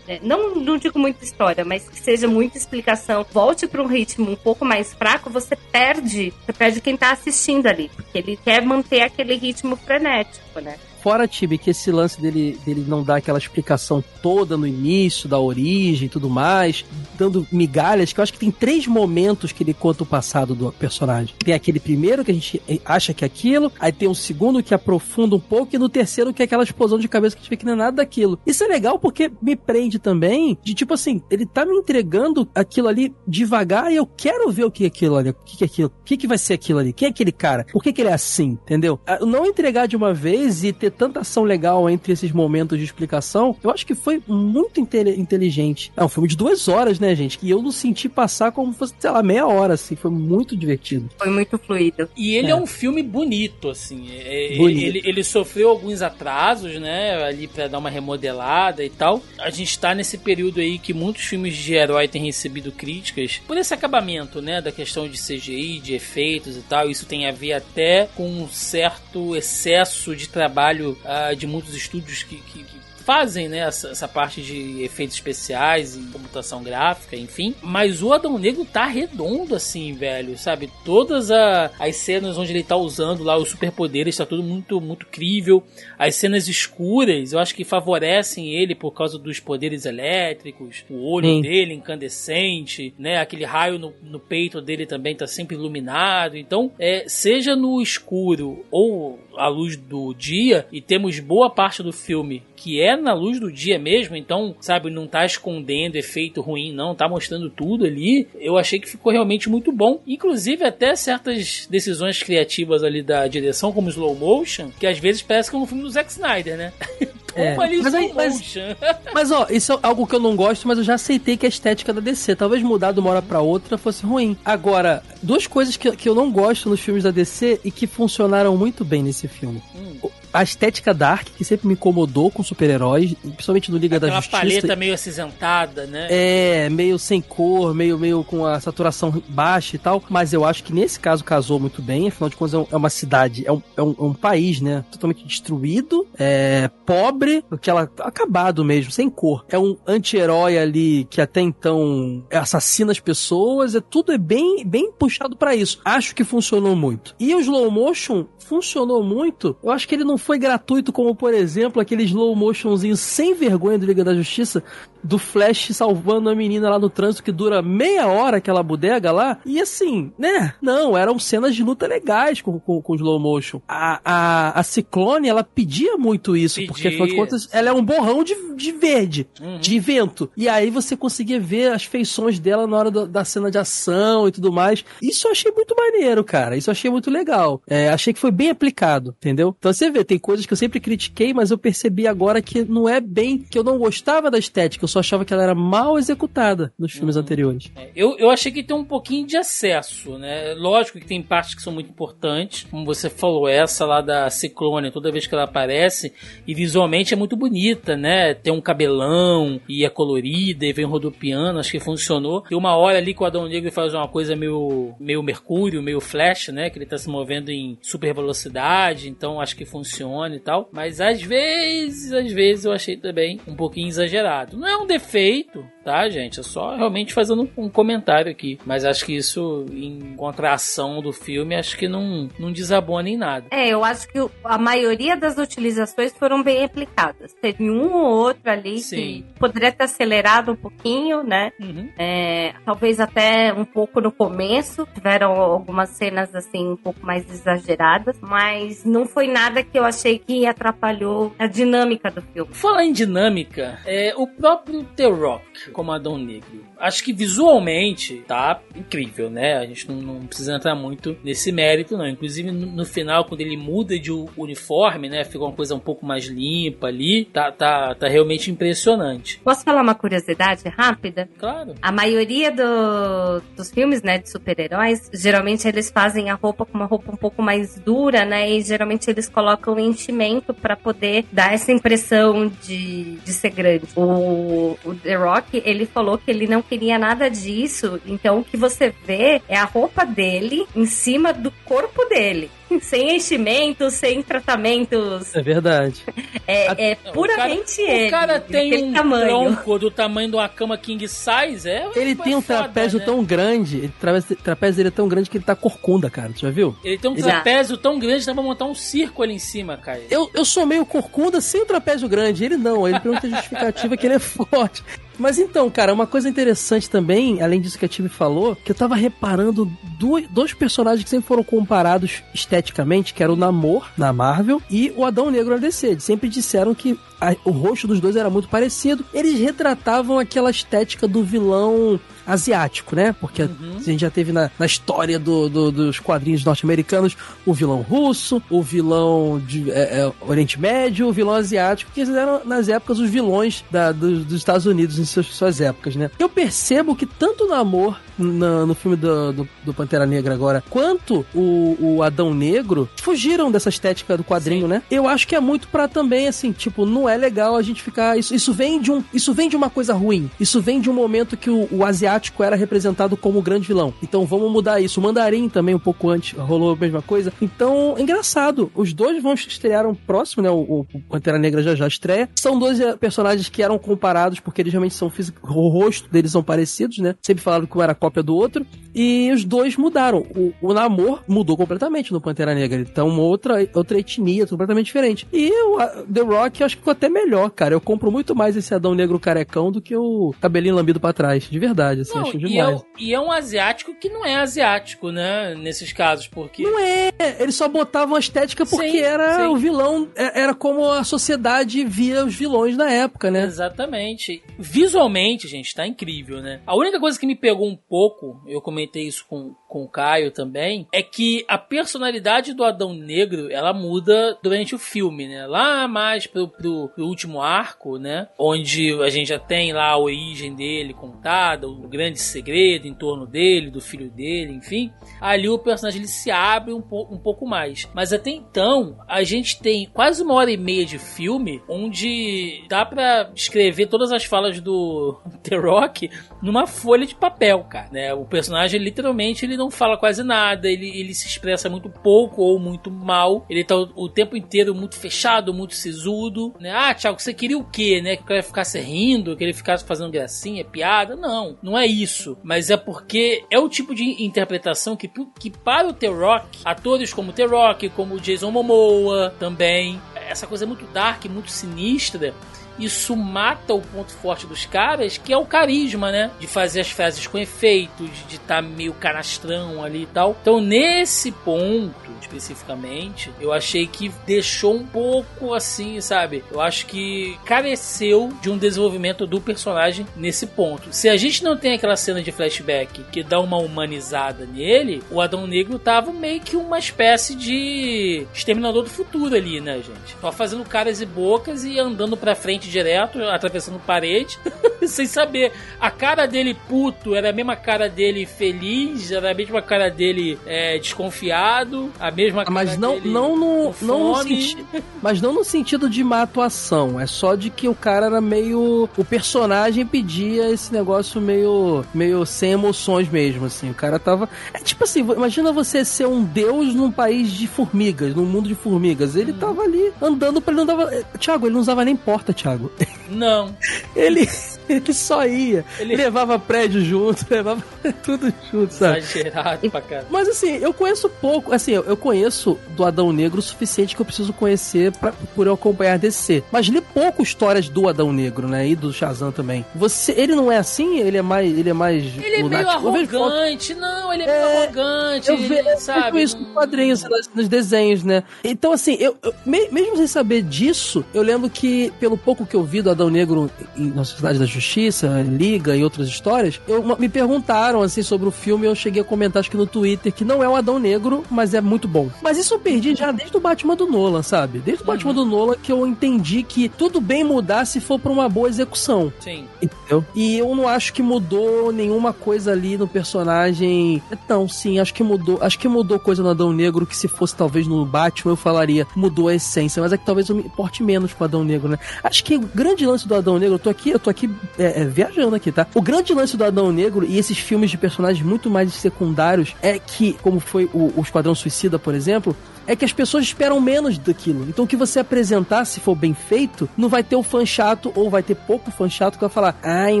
né? 0.06 0.20
não, 0.22 0.54
não 0.54 0.76
digo 0.76 0.98
muita 0.98 1.24
história, 1.24 1.64
mas 1.64 1.88
que 1.88 1.98
seja 1.98 2.28
muita 2.28 2.56
explicação, 2.56 3.26
volte 3.32 3.66
para 3.66 3.82
um 3.82 3.86
ritmo 3.86 4.30
um 4.30 4.36
pouco 4.36 4.64
mais 4.64 4.94
fraco, 4.94 5.28
você 5.30 5.56
perde, 5.56 6.32
você 6.44 6.52
perde 6.52 6.80
quem 6.80 6.96
tá 6.96 7.10
assistindo 7.10 7.66
ali, 7.66 7.90
porque 7.94 8.18
ele 8.18 8.36
quer 8.36 8.62
manter 8.62 9.02
aquele 9.02 9.34
ritmo 9.34 9.76
frenético, 9.76 10.60
né? 10.60 10.76
Fora, 11.02 11.28
Tibi, 11.28 11.58
que 11.58 11.70
esse 11.70 11.90
lance 11.90 12.20
dele, 12.20 12.58
dele 12.64 12.84
não 12.86 13.02
dar 13.02 13.16
aquela 13.16 13.38
explicação 13.38 14.02
toda 14.22 14.56
no 14.56 14.66
início, 14.66 15.28
da 15.28 15.38
origem 15.38 16.06
e 16.06 16.08
tudo 16.08 16.28
mais, 16.28 16.84
dando 17.16 17.46
migalhas, 17.52 18.12
que 18.12 18.20
eu 18.20 18.22
acho 18.22 18.32
que 18.32 18.38
tem 18.38 18.50
três 18.50 18.86
momentos 18.86 19.52
que 19.52 19.62
ele 19.62 19.74
conta 19.74 20.02
o 20.02 20.06
passado 20.06 20.54
do 20.54 20.72
personagem. 20.72 21.34
Tem 21.38 21.54
aquele 21.54 21.80
primeiro 21.80 22.24
que 22.24 22.30
a 22.30 22.34
gente 22.34 22.62
acha 22.84 23.14
que 23.14 23.24
é 23.24 23.26
aquilo, 23.26 23.72
aí 23.78 23.92
tem 23.92 24.08
um 24.08 24.14
segundo 24.14 24.62
que 24.62 24.74
aprofunda 24.74 25.36
um 25.36 25.40
pouco, 25.40 25.74
e 25.74 25.78
no 25.78 25.88
terceiro 25.88 26.32
que 26.32 26.42
é 26.42 26.44
aquela 26.44 26.62
explosão 26.62 26.98
de 26.98 27.08
cabeça 27.08 27.36
que 27.36 27.40
a 27.40 27.42
gente 27.42 27.50
vê 27.50 27.56
que 27.56 27.64
não 27.64 27.72
é 27.74 27.76
nada 27.76 27.98
daquilo. 27.98 28.38
Isso 28.46 28.64
é 28.64 28.66
legal 28.66 28.98
porque 28.98 29.30
me 29.40 29.56
prende 29.56 29.98
também, 29.98 30.58
de 30.62 30.74
tipo 30.74 30.94
assim, 30.94 31.22
ele 31.30 31.46
tá 31.46 31.64
me 31.64 31.74
entregando 31.76 32.48
aquilo 32.54 32.88
ali 32.88 33.14
devagar 33.26 33.92
e 33.92 33.96
eu 33.96 34.06
quero 34.06 34.50
ver 34.50 34.64
o 34.64 34.70
que 34.70 34.84
é 34.84 34.86
aquilo 34.88 35.16
ali, 35.16 35.30
o 35.30 35.34
que 35.34 35.64
é 35.64 35.66
aquilo, 35.66 35.88
o 35.88 36.04
que, 36.04 36.16
que 36.16 36.26
vai 36.26 36.38
ser 36.38 36.54
aquilo 36.54 36.78
ali, 36.78 36.92
quem 36.92 37.06
é 37.06 37.10
aquele 37.10 37.32
cara, 37.32 37.66
por 37.72 37.82
que, 37.82 37.92
que 37.92 38.00
ele 38.00 38.10
é 38.10 38.14
assim, 38.14 38.58
entendeu? 38.62 38.98
Não 39.20 39.46
entregar 39.46 39.86
de 39.86 39.96
uma 39.96 40.12
vez 40.12 40.64
e 40.64 40.72
ter 40.72 40.87
tanta 40.90 41.20
ação 41.20 41.44
legal 41.44 41.88
entre 41.88 42.12
esses 42.12 42.32
momentos 42.32 42.78
de 42.78 42.84
explicação, 42.84 43.56
eu 43.62 43.70
acho 43.70 43.86
que 43.86 43.94
foi 43.94 44.22
muito 44.26 44.80
inte- 44.80 44.98
inteligente. 45.18 45.92
É 45.96 46.04
um 46.04 46.08
filme 46.08 46.28
de 46.28 46.36
duas 46.36 46.68
horas, 46.68 46.98
né, 46.98 47.14
gente? 47.14 47.38
Que 47.38 47.50
eu 47.50 47.62
não 47.62 47.72
senti 47.72 48.08
passar 48.08 48.52
como 48.52 48.72
fosse, 48.72 48.94
sei 48.98 49.10
lá, 49.10 49.22
meia 49.22 49.46
hora, 49.46 49.74
assim. 49.74 49.96
Foi 49.96 50.10
muito 50.10 50.56
divertido. 50.56 51.08
Foi 51.18 51.30
muito 51.30 51.58
fluido. 51.58 52.08
E 52.16 52.34
ele 52.34 52.48
é. 52.48 52.50
É. 52.50 52.54
um 52.54 52.66
filme 52.66 53.02
bonito, 53.02 53.68
assim. 53.70 54.08
É- 54.10 54.56
Bonito. 54.56 54.84
Ele, 54.84 55.02
ele 55.04 55.22
sofreu 55.24 55.68
alguns 55.70 56.02
atrasos, 56.02 56.74
né? 56.80 57.22
Ali 57.24 57.46
pra 57.46 57.68
dar 57.68 57.78
uma 57.78 57.90
remodelada 57.90 58.84
e 58.84 58.90
tal. 58.90 59.22
A 59.38 59.50
gente 59.50 59.78
tá 59.78 59.94
nesse 59.94 60.18
período 60.18 60.60
aí 60.60 60.78
que 60.78 60.92
muitos 60.92 61.22
filmes 61.24 61.54
de 61.56 61.74
herói 61.74 62.08
têm 62.08 62.24
recebido 62.26 62.72
críticas 62.72 63.40
por 63.46 63.56
esse 63.56 63.72
acabamento, 63.72 64.40
né? 64.42 64.60
Da 64.60 64.72
questão 64.72 65.08
de 65.08 65.18
CGI, 65.18 65.78
de 65.80 65.94
efeitos 65.94 66.56
e 66.56 66.62
tal. 66.62 66.90
Isso 66.90 67.06
tem 67.06 67.26
a 67.26 67.32
ver 67.32 67.52
até 67.52 68.08
com 68.16 68.26
um 68.28 68.48
certo 68.48 69.36
excesso 69.36 70.14
de 70.16 70.28
trabalho 70.28 70.77
ah, 71.04 71.34
de 71.34 71.46
muitos 71.46 71.74
estúdios 71.74 72.22
que- 72.22 72.36
que- 72.36 72.64
que 72.64 72.88
fazem 73.08 73.48
né, 73.48 73.60
essa, 73.60 73.88
essa 73.88 74.06
parte 74.06 74.42
de 74.42 74.82
efeitos 74.82 75.16
especiais 75.16 75.96
e 75.96 76.00
computação 76.12 76.62
gráfica, 76.62 77.16
enfim. 77.16 77.54
Mas 77.62 78.02
o 78.02 78.12
Adão 78.12 78.38
Negro 78.38 78.66
tá 78.66 78.84
redondo 78.86 79.54
assim, 79.54 79.94
velho, 79.94 80.36
sabe? 80.36 80.68
Todas 80.84 81.30
a- 81.30 81.70
as 81.78 81.96
cenas 81.96 82.36
onde 82.36 82.52
ele 82.52 82.62
tá 82.62 82.76
usando 82.76 83.24
lá 83.24 83.38
os 83.38 83.48
superpoderes, 83.48 84.14
tá 84.18 84.26
tudo 84.26 84.42
muito, 84.42 84.78
muito 84.78 85.06
crível. 85.06 85.62
As 85.98 86.16
cenas 86.16 86.48
escuras, 86.48 87.32
eu 87.32 87.38
acho 87.38 87.54
que 87.54 87.64
favorecem 87.64 88.52
ele 88.54 88.74
por 88.74 88.90
causa 88.92 89.18
dos 89.18 89.40
poderes 89.40 89.86
elétricos, 89.86 90.84
o 90.90 91.02
olho 91.10 91.28
Sim. 91.36 91.40
dele 91.40 91.72
incandescente, 91.72 92.92
né? 92.98 93.18
Aquele 93.18 93.44
raio 93.46 93.78
no, 93.78 93.94
no 94.02 94.20
peito 94.20 94.60
dele 94.60 94.84
também 94.84 95.16
tá 95.16 95.26
sempre 95.26 95.56
iluminado. 95.56 96.36
Então, 96.36 96.70
é, 96.78 97.04
seja 97.08 97.56
no 97.56 97.80
escuro 97.80 98.66
ou 98.70 99.18
à 99.38 99.48
luz 99.48 99.76
do 99.76 100.14
dia, 100.14 100.66
e 100.72 100.80
temos 100.80 101.18
boa 101.20 101.50
parte 101.50 101.82
do 101.82 101.92
filme 101.92 102.42
que 102.58 102.80
é 102.80 102.96
na 102.96 103.14
luz 103.14 103.38
do 103.38 103.52
dia 103.52 103.78
mesmo, 103.78 104.16
então, 104.16 104.54
sabe, 104.60 104.90
não 104.90 105.06
tá 105.06 105.24
escondendo 105.24 105.96
efeito 105.96 106.40
ruim, 106.40 106.72
não, 106.72 106.94
tá 106.94 107.08
mostrando 107.08 107.48
tudo 107.48 107.84
ali. 107.84 108.26
Eu 108.34 108.58
achei 108.58 108.80
que 108.80 108.88
ficou 108.88 109.12
realmente 109.12 109.48
muito 109.48 109.70
bom. 109.70 110.02
Inclusive, 110.04 110.64
até 110.64 110.94
certas 110.96 111.68
decisões 111.70 112.20
criativas 112.20 112.82
ali 112.82 113.00
da 113.00 113.28
direção, 113.28 113.72
como 113.72 113.88
slow 113.90 114.14
motion, 114.16 114.70
que 114.78 114.86
às 114.86 114.98
vezes 114.98 115.22
parece 115.22 115.50
que 115.50 115.56
é 115.56 115.58
um 115.58 115.66
filme 115.66 115.84
do 115.84 115.90
Zack 115.90 116.10
Snyder, 116.10 116.56
né? 116.56 116.72
É, 117.34 117.54
mas 117.54 117.94
aí- 117.94 118.12
mas-. 118.14 118.54
Mas, 119.14 119.30
ó, 119.30 119.46
isso 119.50 119.72
é 119.72 119.78
algo 119.82 120.06
que 120.06 120.14
eu 120.14 120.20
não 120.20 120.34
gosto, 120.36 120.66
mas 120.68 120.78
eu 120.78 120.84
já 120.84 120.94
aceitei 120.94 121.36
que 121.36 121.46
a 121.46 121.48
estética 121.48 121.92
da 121.92 122.00
DC. 122.00 122.34
Talvez 122.36 122.62
mudar 122.62 122.92
de 122.92 123.00
uma 123.00 123.10
hora 123.10 123.22
pra 123.22 123.40
outra 123.40 123.76
fosse 123.78 124.04
ruim. 124.04 124.36
Agora, 124.44 125.02
duas 125.22 125.46
coisas 125.46 125.76
que, 125.76 125.90
que 125.92 126.08
eu 126.08 126.14
não 126.14 126.30
gosto 126.30 126.68
nos 126.68 126.80
filmes 126.80 127.04
da 127.04 127.10
DC 127.10 127.60
e 127.64 127.70
que 127.70 127.86
funcionaram 127.86 128.56
muito 128.56 128.84
bem 128.84 129.02
nesse 129.02 129.26
filme. 129.28 129.62
Hum. 129.74 130.08
A 130.32 130.42
estética 130.42 130.94
dark, 130.94 131.28
que 131.36 131.44
sempre 131.44 131.66
me 131.66 131.74
incomodou 131.74 132.30
com 132.30 132.42
super-heróis, 132.42 133.14
principalmente 133.14 133.70
no 133.70 133.78
Liga 133.78 133.98
da 133.98 134.06
Aquela 134.06 134.20
Justiça. 134.20 134.40
paleta 134.40 134.76
meio 134.76 134.94
acinzentada, 134.94 135.86
né? 135.86 136.06
É, 136.10 136.68
meio 136.70 136.98
sem 136.98 137.20
cor, 137.20 137.74
meio, 137.74 137.98
meio 137.98 138.22
com 138.24 138.46
a 138.46 138.60
saturação 138.60 139.22
baixa 139.28 139.76
e 139.76 139.78
tal. 139.78 140.02
Mas 140.08 140.32
eu 140.32 140.44
acho 140.44 140.62
que 140.62 140.72
nesse 140.72 141.00
caso 141.00 141.24
casou 141.24 141.58
muito 141.58 141.82
bem. 141.82 142.08
Afinal 142.08 142.30
de 142.30 142.36
contas, 142.36 142.54
é 142.54 142.68
é 142.70 142.76
uma 142.76 142.90
cidade, 142.90 143.46
é 143.46 143.52
um, 143.52 143.62
é 143.76 143.82
um, 143.82 143.94
é 143.98 144.02
um 144.02 144.14
país, 144.14 144.60
né? 144.60 144.84
Totalmente 144.90 145.26
destruído, 145.26 146.06
é 146.18 146.70
pobre, 146.86 147.44
aquela, 147.50 147.90
acabado 148.00 148.64
mesmo, 148.64 148.90
sem 148.90 149.08
cor. 149.10 149.44
É 149.48 149.58
um 149.58 149.76
anti-herói 149.86 150.58
ali 150.58 151.06
que 151.10 151.20
até 151.20 151.40
então 151.40 152.24
assassina 152.32 152.92
as 152.92 153.00
pessoas. 153.00 153.74
É, 153.74 153.80
tudo 153.80 154.12
é 154.12 154.18
bem, 154.18 154.64
bem 154.64 154.92
puxado 154.92 155.36
pra 155.36 155.54
isso. 155.54 155.80
Acho 155.84 156.14
que 156.14 156.24
funcionou 156.24 156.76
muito. 156.76 157.14
E 157.18 157.34
o 157.34 157.40
slow 157.40 157.70
motion 157.70 158.26
funcionou 158.38 159.02
muito. 159.02 159.56
Eu 159.62 159.70
acho 159.70 159.86
que 159.86 159.94
ele 159.94 160.04
não 160.04 160.17
foi 160.18 160.38
gratuito, 160.38 160.92
como 160.92 161.14
por 161.14 161.32
exemplo 161.34 161.80
aquele 161.80 162.02
slow 162.04 162.34
motionzinho 162.36 162.96
sem 162.96 163.34
vergonha 163.34 163.78
do 163.78 163.86
Liga 163.86 164.04
da 164.04 164.14
Justiça 164.14 164.62
do 165.02 165.16
Flash 165.18 165.68
salvando 165.74 166.28
a 166.28 166.34
menina 166.34 166.68
lá 166.70 166.78
no 166.78 166.90
trânsito 166.90 167.22
que 167.22 167.30
dura 167.30 167.62
meia 167.62 168.08
hora 168.08 168.38
aquela 168.38 168.62
bodega 168.62 169.12
lá. 169.12 169.38
E 169.46 169.60
assim, 169.60 170.12
né? 170.18 170.54
Não, 170.60 170.96
eram 170.98 171.18
cenas 171.18 171.54
de 171.54 171.62
luta 171.62 171.86
legais 171.86 172.42
com, 172.42 172.58
com, 172.58 172.82
com 172.82 172.94
slow 172.96 173.18
motion. 173.20 173.60
A, 173.68 174.00
a, 174.04 174.58
a 174.60 174.62
Ciclone, 174.64 175.28
ela 175.28 175.44
pedia 175.44 175.96
muito 175.96 176.36
isso, 176.36 176.60
porque 176.66 176.82
Pedia. 176.82 176.90
afinal 176.90 177.06
de 177.08 177.14
contas 177.16 177.48
ela 177.52 177.68
é 177.68 177.72
um 177.72 177.84
borrão 177.84 178.24
de, 178.24 178.34
de 178.56 178.72
verde, 178.72 179.26
Uhum. 179.40 179.58
de 179.60 179.78
vento. 179.78 180.30
E 180.36 180.48
aí 180.48 180.68
você 180.70 180.96
conseguia 180.96 181.38
ver 181.38 181.72
as 181.72 181.84
feições 181.84 182.38
dela 182.40 182.66
na 182.66 182.76
hora 182.76 182.90
do- 182.90 183.06
da 183.06 183.24
cena 183.24 183.50
de 183.50 183.58
ação 183.58 184.26
e 184.26 184.32
tudo 184.32 184.52
mais. 184.52 184.84
Isso 185.00 185.28
eu 185.28 185.32
achei 185.32 185.52
muito 185.52 185.74
maneiro, 185.76 186.24
cara. 186.24 186.56
Isso 186.56 186.70
eu 186.70 186.72
achei 186.72 186.90
muito 186.90 187.08
legal. 187.10 187.62
É, 187.68 187.88
achei 187.90 188.12
que 188.12 188.18
foi 188.18 188.32
bem 188.32 188.50
aplicado, 188.50 189.14
entendeu? 189.18 189.54
Então 189.58 189.72
você 189.72 189.90
vê, 189.90 190.02
tem 190.08 190.18
coisas 190.18 190.46
que 190.46 190.52
eu 190.52 190.56
sempre 190.56 190.80
critiquei, 190.80 191.32
mas 191.34 191.50
eu 191.50 191.58
percebi 191.58 192.06
agora 192.06 192.40
que 192.42 192.64
não 192.64 192.88
é 192.88 193.00
bem 193.00 193.38
que 193.38 193.58
eu 193.58 193.62
não 193.62 193.78
gostava 193.78 194.30
da 194.30 194.38
estética, 194.38 194.84
eu 194.84 194.88
só 194.88 195.00
achava 195.00 195.24
que 195.24 195.32
ela 195.32 195.42
era 195.42 195.54
mal 195.54 195.98
executada 195.98 196.72
nos 196.78 196.92
filmes 196.92 197.14
Uhum. 197.16 197.22
anteriores. 197.22 197.70
É, 197.76 197.90
Eu, 197.94 198.16
eu 198.18 198.30
achei 198.30 198.50
que 198.50 198.62
tem 198.62 198.74
um 198.76 198.84
pouquinho 198.84 199.26
de 199.26 199.36
excesso, 199.36 200.16
né? 200.18 200.54
Lógico 200.54 200.98
que 200.98 201.06
tem 201.06 201.22
partes 201.22 201.54
que 201.54 201.62
são 201.62 201.72
muito 201.72 201.90
importantes, 201.90 202.66
como 202.70 202.84
você 202.86 203.10
falou, 203.10 203.46
essa 203.46 203.84
lá 203.84 204.00
da 204.00 204.28
Ciclone, 204.30 204.90
toda 204.90 205.12
vez 205.12 205.26
que 205.26 205.34
ela 205.34 205.44
aparece, 205.44 206.12
e 206.46 206.54
visualmente 206.54 207.12
é 207.12 207.16
muito 207.16 207.36
bonita, 207.36 207.96
né? 207.96 208.32
Tem 208.34 208.52
um 208.52 208.60
cabelão, 208.60 209.60
e 209.68 209.84
é 209.84 209.90
colorida, 209.90 210.64
e 210.64 210.72
vem 210.72 210.84
rodopiando, 210.86 211.58
acho 211.58 211.70
que 211.70 211.80
funcionou. 211.80 212.44
E 212.50 212.54
uma 212.54 212.74
hora 212.76 212.98
ali 212.98 213.12
que 213.14 213.22
o 213.22 213.26
Adão 213.26 213.46
Negro 213.46 213.70
faz 213.70 213.92
uma 213.94 214.08
coisa 214.08 214.34
meio, 214.34 214.94
meio 214.98 215.22
Mercúrio, 215.22 215.82
meio 215.82 216.00
Flash, 216.00 216.48
né? 216.48 216.70
Que 216.70 216.78
ele 216.78 216.86
tá 216.86 216.96
se 216.96 217.08
movendo 217.08 217.50
em 217.50 217.76
super 217.82 218.14
velocidade, 218.14 219.08
então 219.08 219.40
acho 219.40 219.54
que 219.56 219.64
funciona 219.64 219.97
e 220.36 220.40
tal. 220.40 220.68
Mas 220.72 221.00
às 221.00 221.22
vezes, 221.22 222.12
às 222.12 222.32
vezes 222.32 222.64
eu 222.64 222.72
achei 222.72 222.96
também 222.96 223.40
um 223.46 223.54
pouquinho 223.54 223.88
exagerado. 223.88 224.56
Não 224.56 224.68
é 224.68 224.76
um 224.76 224.86
defeito, 224.86 225.64
tá, 225.88 226.06
gente? 226.10 226.38
É 226.38 226.42
só 226.42 226.76
realmente 226.76 227.14
fazendo 227.14 227.48
um 227.56 227.70
comentário 227.70 228.30
aqui. 228.30 228.58
Mas 228.66 228.84
acho 228.84 229.06
que 229.06 229.16
isso, 229.16 229.64
em 229.72 230.14
contração 230.16 231.00
do 231.00 231.14
filme, 231.14 231.56
acho 231.56 231.78
que 231.78 231.88
não, 231.88 232.28
não 232.38 232.52
desabona 232.52 233.08
em 233.08 233.16
nada. 233.16 233.46
É, 233.50 233.68
eu 233.68 233.82
acho 233.82 234.06
que 234.08 234.18
a 234.44 234.58
maioria 234.58 235.16
das 235.16 235.38
utilizações 235.38 236.12
foram 236.12 236.42
bem 236.42 236.62
aplicadas. 236.62 237.32
Teve 237.40 237.70
um 237.70 237.90
ou 237.90 238.04
outro 238.04 238.50
ali 238.50 238.80
Sim. 238.80 238.96
que 238.96 239.40
poderia 239.40 239.72
ter 239.72 239.84
acelerado 239.84 240.52
um 240.52 240.56
pouquinho, 240.56 241.22
né? 241.22 241.52
Uhum. 241.58 241.88
É, 241.98 242.52
talvez 242.66 243.00
até 243.00 243.54
um 243.54 243.64
pouco 243.64 243.98
no 243.98 244.12
começo. 244.12 244.86
Tiveram 244.92 245.32
algumas 245.32 245.88
cenas 245.90 246.34
assim 246.34 246.68
um 246.68 246.76
pouco 246.76 247.04
mais 247.04 247.24
exageradas, 247.30 248.18
mas 248.20 248.84
não 248.84 249.06
foi 249.06 249.26
nada 249.26 249.62
que 249.62 249.78
eu 249.78 249.84
achei 249.84 250.18
que 250.18 250.44
atrapalhou 250.46 251.34
a 251.38 251.46
dinâmica 251.46 252.10
do 252.10 252.20
filme. 252.20 252.52
Falar 252.52 252.84
em 252.84 252.92
dinâmica, 252.92 253.78
é, 253.86 254.12
o 254.16 254.26
próprio 254.26 254.84
The 254.84 255.06
Rock, 255.06 255.70
como 255.78 255.92
Adão 255.92 256.18
Negro, 256.18 256.64
acho 256.76 257.04
que 257.04 257.12
visualmente 257.12 258.24
tá 258.26 258.60
incrível, 258.74 259.30
né? 259.30 259.58
A 259.58 259.64
gente 259.64 259.88
não, 259.88 259.94
não 260.02 260.26
precisa 260.26 260.56
entrar 260.56 260.74
muito 260.74 261.16
nesse 261.22 261.52
mérito, 261.52 261.96
não. 261.96 262.04
Inclusive, 262.08 262.50
no, 262.50 262.66
no 262.66 262.84
final, 262.84 263.24
quando 263.26 263.42
ele 263.42 263.56
muda 263.56 263.96
de 263.96 264.10
uniforme, 264.36 265.08
né? 265.08 265.22
Fica 265.22 265.44
uma 265.44 265.52
coisa 265.52 265.76
um 265.76 265.78
pouco 265.78 266.04
mais 266.04 266.26
limpa 266.26 266.88
ali, 266.88 267.26
tá, 267.26 267.52
tá, 267.52 267.94
tá 267.94 268.08
realmente 268.08 268.50
impressionante. 268.50 269.40
Posso 269.44 269.62
falar 269.62 269.80
uma 269.82 269.94
curiosidade 269.94 270.68
rápida? 270.68 271.28
Claro. 271.38 271.76
A 271.80 271.92
maioria 271.92 272.50
do- 272.50 273.40
dos 273.56 273.70
filmes, 273.70 274.02
né, 274.02 274.18
de 274.18 274.28
super-heróis, 274.28 275.08
geralmente 275.14 275.68
eles 275.68 275.90
fazem 275.92 276.28
a 276.28 276.34
roupa 276.34 276.66
com 276.66 276.76
uma 276.76 276.86
roupa 276.86 277.12
um 277.12 277.16
pouco 277.16 277.40
mais 277.40 277.78
dura, 277.78 278.24
né, 278.24 278.50
e 278.50 278.60
geralmente 278.62 279.08
eles 279.08 279.28
colocam 279.28 279.78
enchimento 279.78 280.52
para 280.52 280.74
poder 280.76 281.24
dar 281.30 281.52
essa 281.54 281.70
impressão 281.70 282.50
de, 282.62 283.14
de 283.24 283.32
ser 283.32 283.50
grande. 283.50 283.86
O, 283.94 284.76
o 284.84 284.94
The 284.96 285.14
Rock, 285.14 285.57
ele 285.64 285.86
falou 285.86 286.18
que 286.18 286.30
ele 286.30 286.46
não 286.46 286.62
queria 286.62 286.98
nada 286.98 287.28
disso, 287.28 288.00
então 288.06 288.40
o 288.40 288.44
que 288.44 288.56
você 288.56 288.92
vê 289.04 289.42
é 289.48 289.56
a 289.56 289.64
roupa 289.64 290.04
dele 290.04 290.66
em 290.74 290.86
cima 290.86 291.32
do 291.32 291.50
corpo 291.64 292.04
dele. 292.06 292.50
Sem 292.82 293.16
enchimento, 293.16 293.90
sem 293.90 294.22
tratamentos. 294.22 295.34
É 295.34 295.42
verdade. 295.42 296.04
É, 296.50 296.92
é 296.92 296.94
puramente 296.94 297.82
o 297.82 297.84
cara, 297.84 297.92
ele. 297.92 298.06
O 298.06 298.10
cara 298.10 298.40
tem 298.40 298.84
um 298.84 298.92
tamanho. 298.94 299.26
tronco 299.26 299.78
do 299.78 299.90
tamanho 299.90 300.30
de 300.30 300.36
uma 300.36 300.48
cama 300.48 300.78
king 300.78 301.06
size, 301.06 301.68
é 301.68 301.86
Ele 301.94 302.12
é 302.12 302.14
tem 302.14 302.34
um 302.34 302.40
trapézio 302.40 302.98
né? 302.98 303.04
tão 303.04 303.22
grande, 303.22 303.76
ele, 303.76 303.92
trapézio, 304.00 304.36
trapézio 304.36 304.76
dele 304.78 304.88
é 304.88 304.90
tão 304.90 305.08
grande 305.08 305.28
que 305.28 305.36
ele 305.36 305.44
tá 305.44 305.54
corcunda, 305.54 306.08
cara. 306.08 306.30
Você 306.30 306.46
já 306.46 306.50
viu? 306.50 306.74
Ele 306.82 306.96
tem 306.96 307.10
um 307.10 307.16
Já. 307.18 307.24
trapézio 307.24 307.76
tão 307.76 307.98
grande 307.98 308.20
que 308.20 308.26
dá 308.26 308.32
pra 308.32 308.42
montar 308.42 308.64
um 308.64 308.74
circo 308.74 309.22
ali 309.22 309.34
em 309.34 309.38
cima, 309.38 309.76
cara. 309.76 310.00
Eu, 310.10 310.30
eu 310.32 310.42
sou 310.42 310.64
meio 310.64 310.86
corcunda 310.86 311.38
sem 311.42 311.60
o 311.60 311.66
trapézio 311.66 312.08
grande. 312.08 312.42
Ele 312.42 312.56
não, 312.56 312.88
ele 312.88 312.98
tem 312.98 313.12
muita 313.12 313.28
justificativa 313.28 313.94
que 313.94 314.06
ele 314.06 314.14
é 314.14 314.18
forte. 314.20 314.82
Mas 315.18 315.38
então, 315.38 315.68
cara, 315.68 315.92
uma 315.92 316.06
coisa 316.06 316.28
interessante 316.28 316.88
também, 316.88 317.42
além 317.42 317.60
disso 317.60 317.78
que 317.78 317.84
a 317.84 317.88
Tibi 317.88 318.08
falou, 318.08 318.54
que 318.56 318.70
eu 318.70 318.74
tava 318.76 318.94
reparando 318.94 319.64
do- 319.98 320.22
dois 320.30 320.54
personagens 320.54 321.02
que 321.02 321.10
sempre 321.10 321.26
foram 321.26 321.42
comparados 321.42 322.22
esteticamente, 322.32 323.12
que 323.12 323.22
era 323.22 323.32
o 323.32 323.36
Namor, 323.36 323.88
na 323.96 324.12
Marvel, 324.12 324.62
e 324.70 324.92
o 324.96 325.04
Adão 325.04 325.30
Negro 325.30 325.54
na 325.54 325.60
DC. 325.60 325.88
Eles 325.88 326.04
sempre 326.04 326.28
disseram 326.28 326.74
que 326.74 326.98
a- 327.20 327.34
o 327.44 327.50
rosto 327.50 327.86
dos 327.88 328.00
dois 328.00 328.14
era 328.16 328.30
muito 328.30 328.48
parecido. 328.48 329.04
Eles 329.12 329.38
retratavam 329.40 330.18
aquela 330.18 330.50
estética 330.50 331.08
do 331.08 331.22
vilão 331.24 331.98
asiático, 332.28 332.94
né? 332.94 333.14
Porque 333.20 333.42
a 333.42 333.48
gente 333.82 334.00
já 334.00 334.10
teve 334.10 334.30
na, 334.32 334.50
na 334.58 334.66
história 334.66 335.18
do- 335.18 335.48
do- 335.48 335.72
dos 335.72 335.98
quadrinhos 335.98 336.44
norte-americanos 336.44 337.16
o 337.46 337.52
vilão 337.54 337.80
russo, 337.80 338.42
o 338.50 338.62
vilão 338.62 339.40
de 339.44 339.70
é, 339.70 340.00
é, 340.02 340.12
Oriente 340.20 340.60
Médio, 340.60 341.08
o 341.08 341.12
vilão 341.12 341.34
asiático, 341.34 341.90
que 341.94 342.02
eram 342.02 342.42
nas 342.44 342.68
épocas 342.68 342.98
os 342.98 343.08
vilões 343.08 343.64
da- 343.70 343.92
dos, 343.92 344.24
dos 344.24 344.36
Estados 344.36 344.66
Unidos 344.66 344.98
em 344.98 345.04
suas, 345.04 345.26
suas 345.26 345.60
épocas, 345.60 345.96
né? 345.96 346.10
Eu 346.18 346.28
percebo 346.28 346.94
que 346.94 347.06
tanto 347.06 347.44
o 347.44 347.48
Namor 347.48 347.98
na- 348.18 348.66
no 348.66 348.74
filme 348.74 348.96
do, 348.96 349.32
do, 349.32 349.48
do 349.64 349.74
Pantera 349.74 350.06
Negra 350.06 350.34
agora, 350.34 350.62
quanto 350.68 351.24
o, 351.34 351.76
o 351.80 352.02
Adão 352.02 352.34
Negro, 352.34 352.88
fugiram 352.96 353.50
dessa 353.50 353.68
estética 353.68 354.16
do 354.16 354.24
quadrinho, 354.24 354.66
né? 354.68 354.82
Eu 354.90 355.06
acho 355.08 355.26
que 355.26 355.34
é 355.34 355.40
muito 355.40 355.68
pra 355.68 355.88
também, 355.88 356.28
assim, 356.28 356.52
tipo, 356.52 356.84
não 356.86 357.08
é 357.08 357.16
legal 357.16 357.56
a 357.56 357.62
gente 357.62 357.82
ficar. 357.82 358.18
Isso, 358.18 358.34
isso 358.34 358.52
vem 358.52 358.80
de 358.80 358.90
um. 358.90 359.02
Isso 359.12 359.32
vem 359.32 359.48
de 359.48 359.56
uma 359.56 359.70
coisa 359.70 359.94
ruim. 359.94 360.30
Isso 360.38 360.60
vem 360.60 360.80
de 360.80 360.90
um 360.90 360.94
momento 360.94 361.36
que 361.36 361.50
o, 361.50 361.68
o 361.70 361.84
asiático 361.84 362.42
era 362.42 362.56
representado 362.56 363.16
como 363.16 363.38
o 363.38 363.42
grande 363.42 363.66
vilão. 363.66 363.92
Então 364.02 364.24
vamos 364.26 364.50
mudar 364.50 364.80
isso. 364.80 365.00
O 365.00 365.02
Mandarim 365.02 365.48
também, 365.48 365.74
um 365.74 365.78
pouco 365.78 366.08
antes, 366.10 366.36
rolou 366.38 366.72
a 366.72 366.76
mesma 366.76 367.02
coisa. 367.02 367.32
Então, 367.40 367.94
é 367.96 368.02
engraçado. 368.02 368.70
Os 368.74 368.92
dois 368.92 369.22
vão 369.22 369.34
estrear 369.34 369.86
um 369.86 369.94
próximo, 369.94 370.42
né? 370.42 370.50
O, 370.50 370.86
o 370.92 371.00
Pantera 371.08 371.38
Negra 371.38 371.62
já 371.62 371.74
já 371.74 371.86
estreia. 371.86 372.28
São 372.36 372.58
dois 372.58 372.80
eh, 372.80 372.96
personagens 372.96 373.48
que 373.48 373.62
eram 373.62 373.78
comparados 373.78 374.40
porque 374.40 374.60
eles 374.62 374.72
realmente 374.72 374.94
são 374.94 375.08
físicos. 375.10 375.48
O 375.50 375.68
rosto 375.68 376.08
deles 376.10 376.32
são 376.32 376.42
parecidos, 376.42 376.98
né? 376.98 377.14
Sempre 377.22 377.42
falaram 377.42 377.66
que 377.66 377.76
um 377.76 377.82
era 377.82 377.94
cópia 378.08 378.22
do 378.22 378.34
outro. 378.34 378.66
E 378.94 379.30
os 379.32 379.44
dois 379.44 379.76
mudaram. 379.76 380.26
O, 380.34 380.52
o 380.60 380.74
Namor 380.74 381.22
mudou 381.28 381.56
completamente 381.56 382.12
no 382.12 382.20
Pantera 382.20 382.54
Negra. 382.54 382.84
Tá 382.84 383.04
uma 383.04 383.22
outra, 383.22 383.68
outra 383.74 383.98
etnia, 383.98 384.46
completamente 384.46 384.86
diferente. 384.86 385.26
E 385.32 385.50
o 385.52 385.78
The 386.12 386.20
Rock, 386.22 386.60
eu 386.60 386.66
acho 386.66 386.76
que 386.76 386.80
ficou 386.80 386.92
até 386.92 387.08
melhor, 387.08 387.50
cara. 387.50 387.74
Eu 387.74 387.80
compro 387.80 388.10
muito 388.10 388.34
mais 388.34 388.56
esse 388.56 388.74
Adão 388.74 388.94
Negro 388.94 389.20
carecão 389.20 389.70
do 389.70 389.80
que 389.80 389.94
o 389.96 390.34
cabelinho 390.40 390.74
lambido 390.74 390.98
pra 390.98 391.12
trás. 391.12 391.44
De 391.48 391.58
verdade, 391.58 392.00
assim, 392.00 392.14
Não, 392.14 392.22
acho 392.22 392.36
e, 392.38 392.44
é, 392.44 392.48
demais. 392.48 392.82
e 392.98 393.14
é 393.14 393.20
um 393.20 393.30
asiático 393.30 393.94
que 393.94 394.08
não 394.08 394.24
é 394.24 394.36
asiático, 394.36 395.10
né? 395.10 395.54
Nesses 395.54 395.92
casos, 395.92 396.26
porque. 396.26 396.62
Não 396.62 396.78
é, 396.78 397.10
eles 397.38 397.54
só 397.54 397.68
botavam 397.68 398.16
a 398.16 398.18
estética 398.18 398.64
porque 398.66 398.90
Sim, 398.90 398.98
era 398.98 399.36
sim. 399.40 399.46
o 399.46 399.56
vilão, 399.56 400.08
é- 400.16 400.42
era 400.42 400.54
como 400.54 400.90
a 400.90 401.04
sociedade 401.04 401.84
via 401.84 402.24
os 402.24 402.34
vilões 402.34 402.76
na 402.76 402.90
época, 402.90 403.30
né? 403.30 403.44
Exatamente. 403.44 404.42
Visualmente, 404.58 405.46
gente, 405.48 405.74
tá 405.74 405.86
incrível, 405.86 406.40
né? 406.40 406.60
A 406.66 406.76
única 406.76 406.98
coisa 407.00 407.18
que 407.18 407.26
me 407.26 407.36
pegou 407.36 407.66
um 407.68 407.76
pouco, 407.76 407.97
eu 408.46 408.60
comentei 408.60 409.06
isso 409.06 409.26
com, 409.28 409.54
com 409.68 409.82
o 409.84 409.88
Caio 409.88 410.30
também, 410.30 410.88
é 410.92 411.02
que 411.02 411.44
a 411.46 411.58
personalidade 411.58 412.54
do 412.54 412.64
Adão 412.64 412.94
Negro, 412.94 413.52
ela 413.52 413.72
muda 413.72 414.36
durante 414.42 414.74
o 414.74 414.78
filme, 414.78 415.28
né? 415.28 415.46
Lá 415.46 415.86
mais 415.86 416.26
pro, 416.26 416.48
pro, 416.48 416.88
pro 416.88 417.06
último 417.06 417.42
arco, 417.42 417.98
né? 417.98 418.28
Onde 418.38 418.98
a 419.02 419.10
gente 419.10 419.28
já 419.28 419.38
tem 419.38 419.72
lá 419.72 419.90
a 419.90 419.98
origem 419.98 420.54
dele 420.54 420.94
contada, 420.94 421.68
o 421.68 421.86
grande 421.86 422.18
segredo 422.18 422.86
em 422.86 422.94
torno 422.94 423.26
dele, 423.26 423.70
do 423.70 423.80
filho 423.80 424.10
dele, 424.10 424.54
enfim. 424.54 424.90
Ali 425.20 425.48
o 425.48 425.58
personagem 425.58 426.00
ele 426.00 426.08
se 426.08 426.30
abre 426.30 426.72
um, 426.72 426.80
po 426.80 427.06
um 427.10 427.18
pouco 427.18 427.46
mais. 427.46 427.88
Mas 427.94 428.12
até 428.12 428.30
então, 428.30 428.96
a 429.06 429.22
gente 429.22 429.60
tem 429.60 429.86
quase 429.92 430.22
uma 430.22 430.34
hora 430.34 430.50
e 430.50 430.56
meia 430.56 430.86
de 430.86 430.98
filme 430.98 431.62
onde 431.68 432.64
dá 432.68 432.86
pra 432.86 433.30
escrever 433.34 433.86
todas 433.86 434.12
as 434.12 434.24
falas 434.24 434.60
do 434.60 435.20
The 435.42 435.56
Rock 435.56 436.10
numa 436.42 436.66
folha 436.66 437.06
de 437.06 437.14
papel, 437.14 437.64
cara. 437.64 437.88
Né? 437.92 438.14
O 438.14 438.24
personagem, 438.24 438.80
literalmente, 438.80 439.44
ele 439.44 439.57
não 439.58 439.70
fala 439.70 439.96
quase 439.96 440.22
nada, 440.22 440.68
ele, 440.68 440.88
ele 440.88 441.14
se 441.14 441.26
expressa 441.26 441.68
muito 441.68 441.90
pouco 441.90 442.42
ou 442.42 442.58
muito 442.58 442.90
mal. 442.90 443.44
Ele 443.50 443.64
tá 443.64 443.76
o, 443.76 444.04
o 444.04 444.08
tempo 444.08 444.36
inteiro 444.36 444.74
muito 444.74 444.96
fechado, 444.96 445.52
muito 445.52 445.74
sisudo. 445.74 446.54
Né? 446.58 446.70
Ah, 446.70 446.94
Thiago, 446.94 447.20
você 447.20 447.34
queria 447.34 447.58
o 447.58 447.64
quê? 447.64 448.00
Né? 448.00 448.16
Que 448.16 448.22
cara 448.22 448.42
ficasse 448.42 448.78
rindo, 448.78 449.36
que 449.36 449.44
ele 449.44 449.52
ficasse 449.52 449.84
fazendo 449.84 450.10
gracinha, 450.10 450.64
piada? 450.64 451.16
Não, 451.16 451.58
não 451.62 451.76
é 451.76 451.86
isso. 451.86 452.38
Mas 452.42 452.70
é 452.70 452.76
porque 452.76 453.44
é 453.50 453.58
o 453.58 453.68
tipo 453.68 453.94
de 453.94 454.22
interpretação 454.22 454.96
que, 454.96 455.10
que 455.38 455.50
para 455.50 455.88
o 455.88 455.92
The 455.92 456.08
Rock, 456.08 456.60
atores 456.64 457.12
como 457.12 457.30
o 457.30 457.34
The 457.34 457.44
Rock, 457.44 457.88
como 457.90 458.14
o 458.14 458.20
Jason 458.20 458.50
Momoa 458.50 459.34
também, 459.38 460.00
essa 460.28 460.46
coisa 460.46 460.66
muito 460.66 460.84
dark, 460.86 461.24
muito 461.26 461.50
sinistra, 461.50 462.34
isso 462.78 463.16
mata 463.16 463.74
o 463.74 463.80
ponto 463.80 464.12
forte 464.12 464.46
dos 464.46 464.66
caras, 464.66 465.18
que 465.18 465.32
é 465.32 465.36
o 465.36 465.46
carisma, 465.46 466.10
né? 466.10 466.30
De 466.38 466.46
fazer 466.46 466.80
as 466.80 466.90
frases 466.90 467.26
com 467.26 467.38
efeitos, 467.38 468.10
de 468.28 468.36
estar 468.36 468.56
tá 468.56 468.62
meio 468.62 468.92
canastrão 468.94 469.82
ali 469.82 470.02
e 470.02 470.06
tal. 470.06 470.36
Então, 470.40 470.60
nesse 470.60 471.32
ponto, 471.32 472.10
especificamente, 472.20 473.32
eu 473.40 473.52
achei 473.52 473.86
que 473.86 474.10
deixou 474.26 474.74
um 474.74 474.86
pouco 474.86 475.54
assim, 475.54 476.00
sabe? 476.00 476.44
Eu 476.50 476.60
acho 476.60 476.86
que 476.86 477.38
careceu 477.44 478.32
de 478.40 478.50
um 478.50 478.58
desenvolvimento 478.58 479.26
do 479.26 479.40
personagem 479.40 480.06
nesse 480.16 480.46
ponto. 480.46 480.92
Se 480.92 481.08
a 481.08 481.16
gente 481.16 481.42
não 481.42 481.56
tem 481.56 481.74
aquela 481.74 481.96
cena 481.96 482.22
de 482.22 482.30
flashback 482.32 483.02
que 483.04 483.22
dá 483.22 483.40
uma 483.40 483.58
humanizada 483.58 484.46
nele, 484.46 485.02
o 485.10 485.20
Adão 485.20 485.46
Negro 485.46 485.78
tava 485.78 486.12
meio 486.12 486.40
que 486.40 486.56
uma 486.56 486.78
espécie 486.78 487.34
de 487.34 488.26
exterminador 488.32 488.82
do 488.82 488.90
futuro 488.90 489.34
ali, 489.34 489.60
né, 489.60 489.76
gente? 489.76 490.16
Só 490.20 490.30
fazendo 490.30 490.64
caras 490.64 491.00
e 491.00 491.06
bocas 491.06 491.64
e 491.64 491.78
andando 491.78 492.16
pra 492.16 492.34
frente 492.34 492.67
direto, 492.68 493.22
atravessando 493.22 493.78
parede, 493.80 494.38
sem 494.86 495.06
saber. 495.06 495.52
A 495.80 495.90
cara 495.90 496.26
dele 496.26 496.56
puto 496.68 497.14
era 497.14 497.30
a 497.30 497.32
mesma 497.32 497.56
cara 497.56 497.88
dele 497.88 498.26
feliz, 498.26 499.10
era 499.10 499.30
a 499.30 499.34
mesma 499.34 499.60
cara 499.62 499.90
dele 499.90 500.38
é, 500.46 500.78
desconfiado, 500.78 501.90
a 501.98 502.10
mesma 502.10 502.44
cara 502.44 502.50
mas 502.54 502.76
não, 502.76 502.94
dele 502.94 503.08
não 503.10 503.36
no, 503.36 503.74
não 503.82 504.08
no 504.08 504.22
senti- 504.22 504.64
mas 505.02 505.20
não 505.20 505.32
no 505.32 505.44
sentido 505.44 505.88
de 505.88 506.02
má 506.04 506.22
atuação, 506.22 506.98
é 507.00 507.06
só 507.06 507.34
de 507.34 507.50
que 507.50 507.68
o 507.68 507.74
cara 507.74 508.06
era 508.06 508.20
meio 508.20 508.88
o 508.96 509.04
personagem 509.04 509.84
pedia 509.86 510.50
esse 510.50 510.72
negócio 510.72 511.20
meio 511.20 511.84
meio 511.94 512.24
sem 512.26 512.52
emoções 512.52 513.08
mesmo 513.08 513.46
assim. 513.46 513.70
O 513.70 513.74
cara 513.74 513.98
tava 513.98 514.28
é 514.52 514.58
tipo 514.58 514.84
assim, 514.84 515.00
imagina 515.00 515.52
você 515.52 515.84
ser 515.84 516.06
um 516.06 516.22
deus 516.22 516.74
num 516.74 516.90
país 516.90 517.30
de 517.30 517.46
formigas, 517.46 518.14
num 518.14 518.24
mundo 518.24 518.48
de 518.48 518.54
formigas. 518.54 519.16
Ele 519.16 519.32
Hum. 519.32 519.38
tava 519.38 519.62
ali 519.62 519.92
andando 520.00 520.42
ele 520.46 520.56
não 520.56 520.66
dava, 520.66 520.90
Thiago, 521.18 521.46
ele 521.46 521.54
não 521.54 521.60
usava 521.60 521.84
nem 521.84 521.94
porta, 521.96 522.32
Thiago. 522.58 522.97
Não. 523.08 523.54
Ele 523.96 524.28
ele 524.68 524.92
só 524.92 525.26
ia, 525.26 525.64
Ele- 525.78 525.96
levava 525.96 526.38
prédio 526.38 526.84
junto, 526.84 527.24
levava 527.30 527.62
tudo 528.02 528.32
junto, 528.52 528.70
sabe? 528.74 528.98
Exagerado 528.98 529.70
pra 529.70 529.80
caramba. 529.80 530.08
Mas 530.10 530.28
assim, 530.28 530.56
eu 530.56 530.74
conheço 530.74 531.08
pouco, 531.08 531.54
assim, 531.54 531.72
eu 531.72 531.96
conheço 531.96 532.58
do 532.76 532.84
Adão 532.84 533.10
Negro 533.10 533.38
o 533.38 533.42
suficiente 533.42 533.96
que 533.96 534.02
eu 534.02 534.04
preciso 534.04 534.30
conhecer 534.32 534.92
pra, 534.92 535.12
por 535.34 535.46
eu 535.46 535.54
acompanhar 535.54 535.98
DC. 535.98 536.44
Mas 536.52 536.66
li 536.66 536.82
pouco 536.82 537.22
histórias 537.22 537.66
do 537.68 537.88
Adão 537.88 538.12
Negro, 538.12 538.46
né? 538.46 538.68
E 538.68 538.76
do 538.76 538.92
Shazam 538.92 539.32
também. 539.32 539.64
Você, 539.74 540.12
ele 540.12 540.34
não 540.34 540.52
é 540.52 540.58
assim? 540.58 540.98
Ele 540.98 541.16
é 541.16 541.22
mais, 541.22 541.58
ele 541.58 541.70
é 541.70 541.72
mais 541.72 542.04
Ele 542.04 542.36
é 542.36 542.42
meio 542.42 542.68
arrogante. 542.68 543.74
Não, 543.74 544.12
ele 544.12 544.24
é, 544.24 544.26
É, 544.28 544.38
meio 544.48 544.62
arrogante. 544.64 545.30
Eu 545.30 545.36
vejo, 545.38 545.78
sabe? 545.78 546.22
isso 546.22 546.38
nos 546.38 546.52
quadrinhos, 546.52 547.02
nos, 547.04 547.30
nos 547.34 547.48
desenhos, 547.48 548.04
né? 548.04 548.22
Então, 548.44 548.72
assim, 548.72 548.96
eu, 549.00 549.16
eu- 549.22 549.32
me- 549.46 549.68
mesmo 549.70 549.96
sem 549.96 550.06
saber 550.06 550.42
disso, 550.42 551.02
eu 551.14 551.22
lembro 551.22 551.48
que, 551.48 551.90
pelo 551.98 552.18
pouco 552.18 552.44
que 552.44 552.54
eu 552.54 552.62
vi 552.64 552.82
do 552.82 552.90
Adão 552.98 553.10
Negro 553.10 553.50
na 553.76 554.04
Sociedade 554.04 554.38
da 554.38 554.46
Justiça, 554.46 555.22
Liga 555.22 555.76
e 555.76 555.84
outras 555.84 556.08
histórias, 556.08 556.60
eu, 556.66 556.82
me 556.98 557.08
perguntaram, 557.08 557.82
assim, 557.82 558.02
sobre 558.02 558.28
o 558.28 558.30
filme 558.30 558.66
e 558.66 558.68
eu 558.68 558.74
cheguei 558.74 559.02
a 559.02 559.04
comentar, 559.04 559.40
acho 559.40 559.50
que 559.50 559.56
no 559.56 559.66
Twitter, 559.66 560.12
que 560.12 560.24
não 560.24 560.42
é 560.42 560.48
o 560.48 560.56
Adão 560.56 560.78
Negro, 560.78 561.22
mas 561.30 561.54
é 561.54 561.60
muito 561.60 561.86
bom. 561.86 562.10
Mas 562.22 562.38
isso 562.38 562.54
eu 562.54 562.58
perdi 562.58 562.94
já 562.94 563.12
desde 563.12 563.36
o 563.36 563.40
Batman 563.40 563.76
do 563.76 563.86
Nolan, 563.86 564.22
sabe? 564.22 564.58
Desde 564.58 564.82
o 564.82 564.86
Batman 564.86 565.14
do 565.14 565.24
Nolan 565.24 565.56
que 565.62 565.70
eu 565.70 565.86
entendi 565.86 566.42
que 566.42 566.68
tudo 566.68 567.00
bem 567.00 567.24
mudar 567.24 567.64
se 567.64 567.80
for 567.80 567.98
pra 567.98 568.10
uma 568.10 568.28
boa 568.28 568.48
execução. 568.48 569.12
Sim. 569.20 569.46
Entendeu? 569.62 570.04
E 570.14 570.38
eu 570.38 570.54
não 570.54 570.68
acho 570.68 570.92
que 570.92 571.02
mudou 571.02 571.72
nenhuma 571.72 572.12
coisa 572.12 572.52
ali 572.52 572.76
no 572.76 572.88
personagem. 572.88 574.02
Não, 574.28 574.48
sim, 574.48 574.78
acho 574.78 574.92
que 574.92 575.02
mudou. 575.02 575.38
Acho 575.40 575.58
que 575.58 575.68
mudou 575.68 575.98
coisa 575.98 576.22
no 576.22 576.30
Adão 576.30 576.52
Negro 576.52 576.86
que 576.86 576.96
se 576.96 577.08
fosse 577.08 577.34
talvez 577.34 577.66
no 577.66 577.84
Batman 577.84 578.32
eu 578.32 578.36
falaria 578.36 578.86
mudou 578.94 579.28
a 579.28 579.34
essência, 579.34 579.82
mas 579.82 579.92
é 579.92 579.96
que 579.96 580.04
talvez 580.04 580.28
eu 580.28 580.36
me 580.36 580.42
importe 580.42 580.82
menos 580.82 581.12
com 581.12 581.22
o 581.22 581.26
Adão 581.26 581.44
Negro, 581.44 581.68
né? 581.68 581.78
Acho 582.02 582.24
que 582.24 582.36
o 582.36 582.40
grande 582.40 582.86
lance 582.88 583.06
do 583.06 583.14
Adão 583.14 583.38
Negro, 583.38 583.54
eu 583.54 583.58
tô 583.58 583.70
aqui, 583.70 583.90
eu 583.90 583.98
tô 583.98 584.10
aqui 584.10 584.30
é, 584.58 584.82
é, 584.82 584.84
viajando 584.84 585.36
aqui, 585.36 585.52
tá? 585.52 585.66
O 585.74 585.82
grande 585.82 586.12
lance 586.14 586.36
do 586.36 586.44
Adão 586.44 586.72
Negro 586.72 587.04
e 587.04 587.18
esses 587.18 587.38
filmes 587.38 587.70
de 587.70 587.78
personagens 587.78 588.24
muito 588.24 588.50
mais 588.50 588.72
secundários 588.74 589.54
é 589.62 589.78
que, 589.78 590.14
como 590.22 590.40
foi 590.40 590.64
o, 590.72 590.92
o 590.96 591.02
Esquadrão 591.02 591.34
Suicida, 591.34 591.78
por 591.78 591.94
exemplo, 591.94 592.36
é 592.68 592.76
que 592.76 592.84
as 592.84 592.92
pessoas 592.92 593.24
esperam 593.24 593.60
menos 593.60 593.98
daquilo. 593.98 594.44
Então 594.48 594.64
o 594.64 594.68
que 594.68 594.76
você 594.76 595.00
apresentar, 595.00 595.64
se 595.64 595.80
for 595.80 595.96
bem 595.96 596.14
feito, 596.14 596.68
não 596.76 596.88
vai 596.88 597.02
ter 597.02 597.16
o 597.16 597.22
fã 597.24 597.44
chato 597.44 597.90
ou 597.96 598.08
vai 598.10 598.22
ter 598.22 598.36
pouco 598.36 598.70
fã 598.70 598.88
chato 598.88 599.14
que 599.14 599.20
vai 599.22 599.30
falar, 599.30 599.56
ai, 599.62 600.00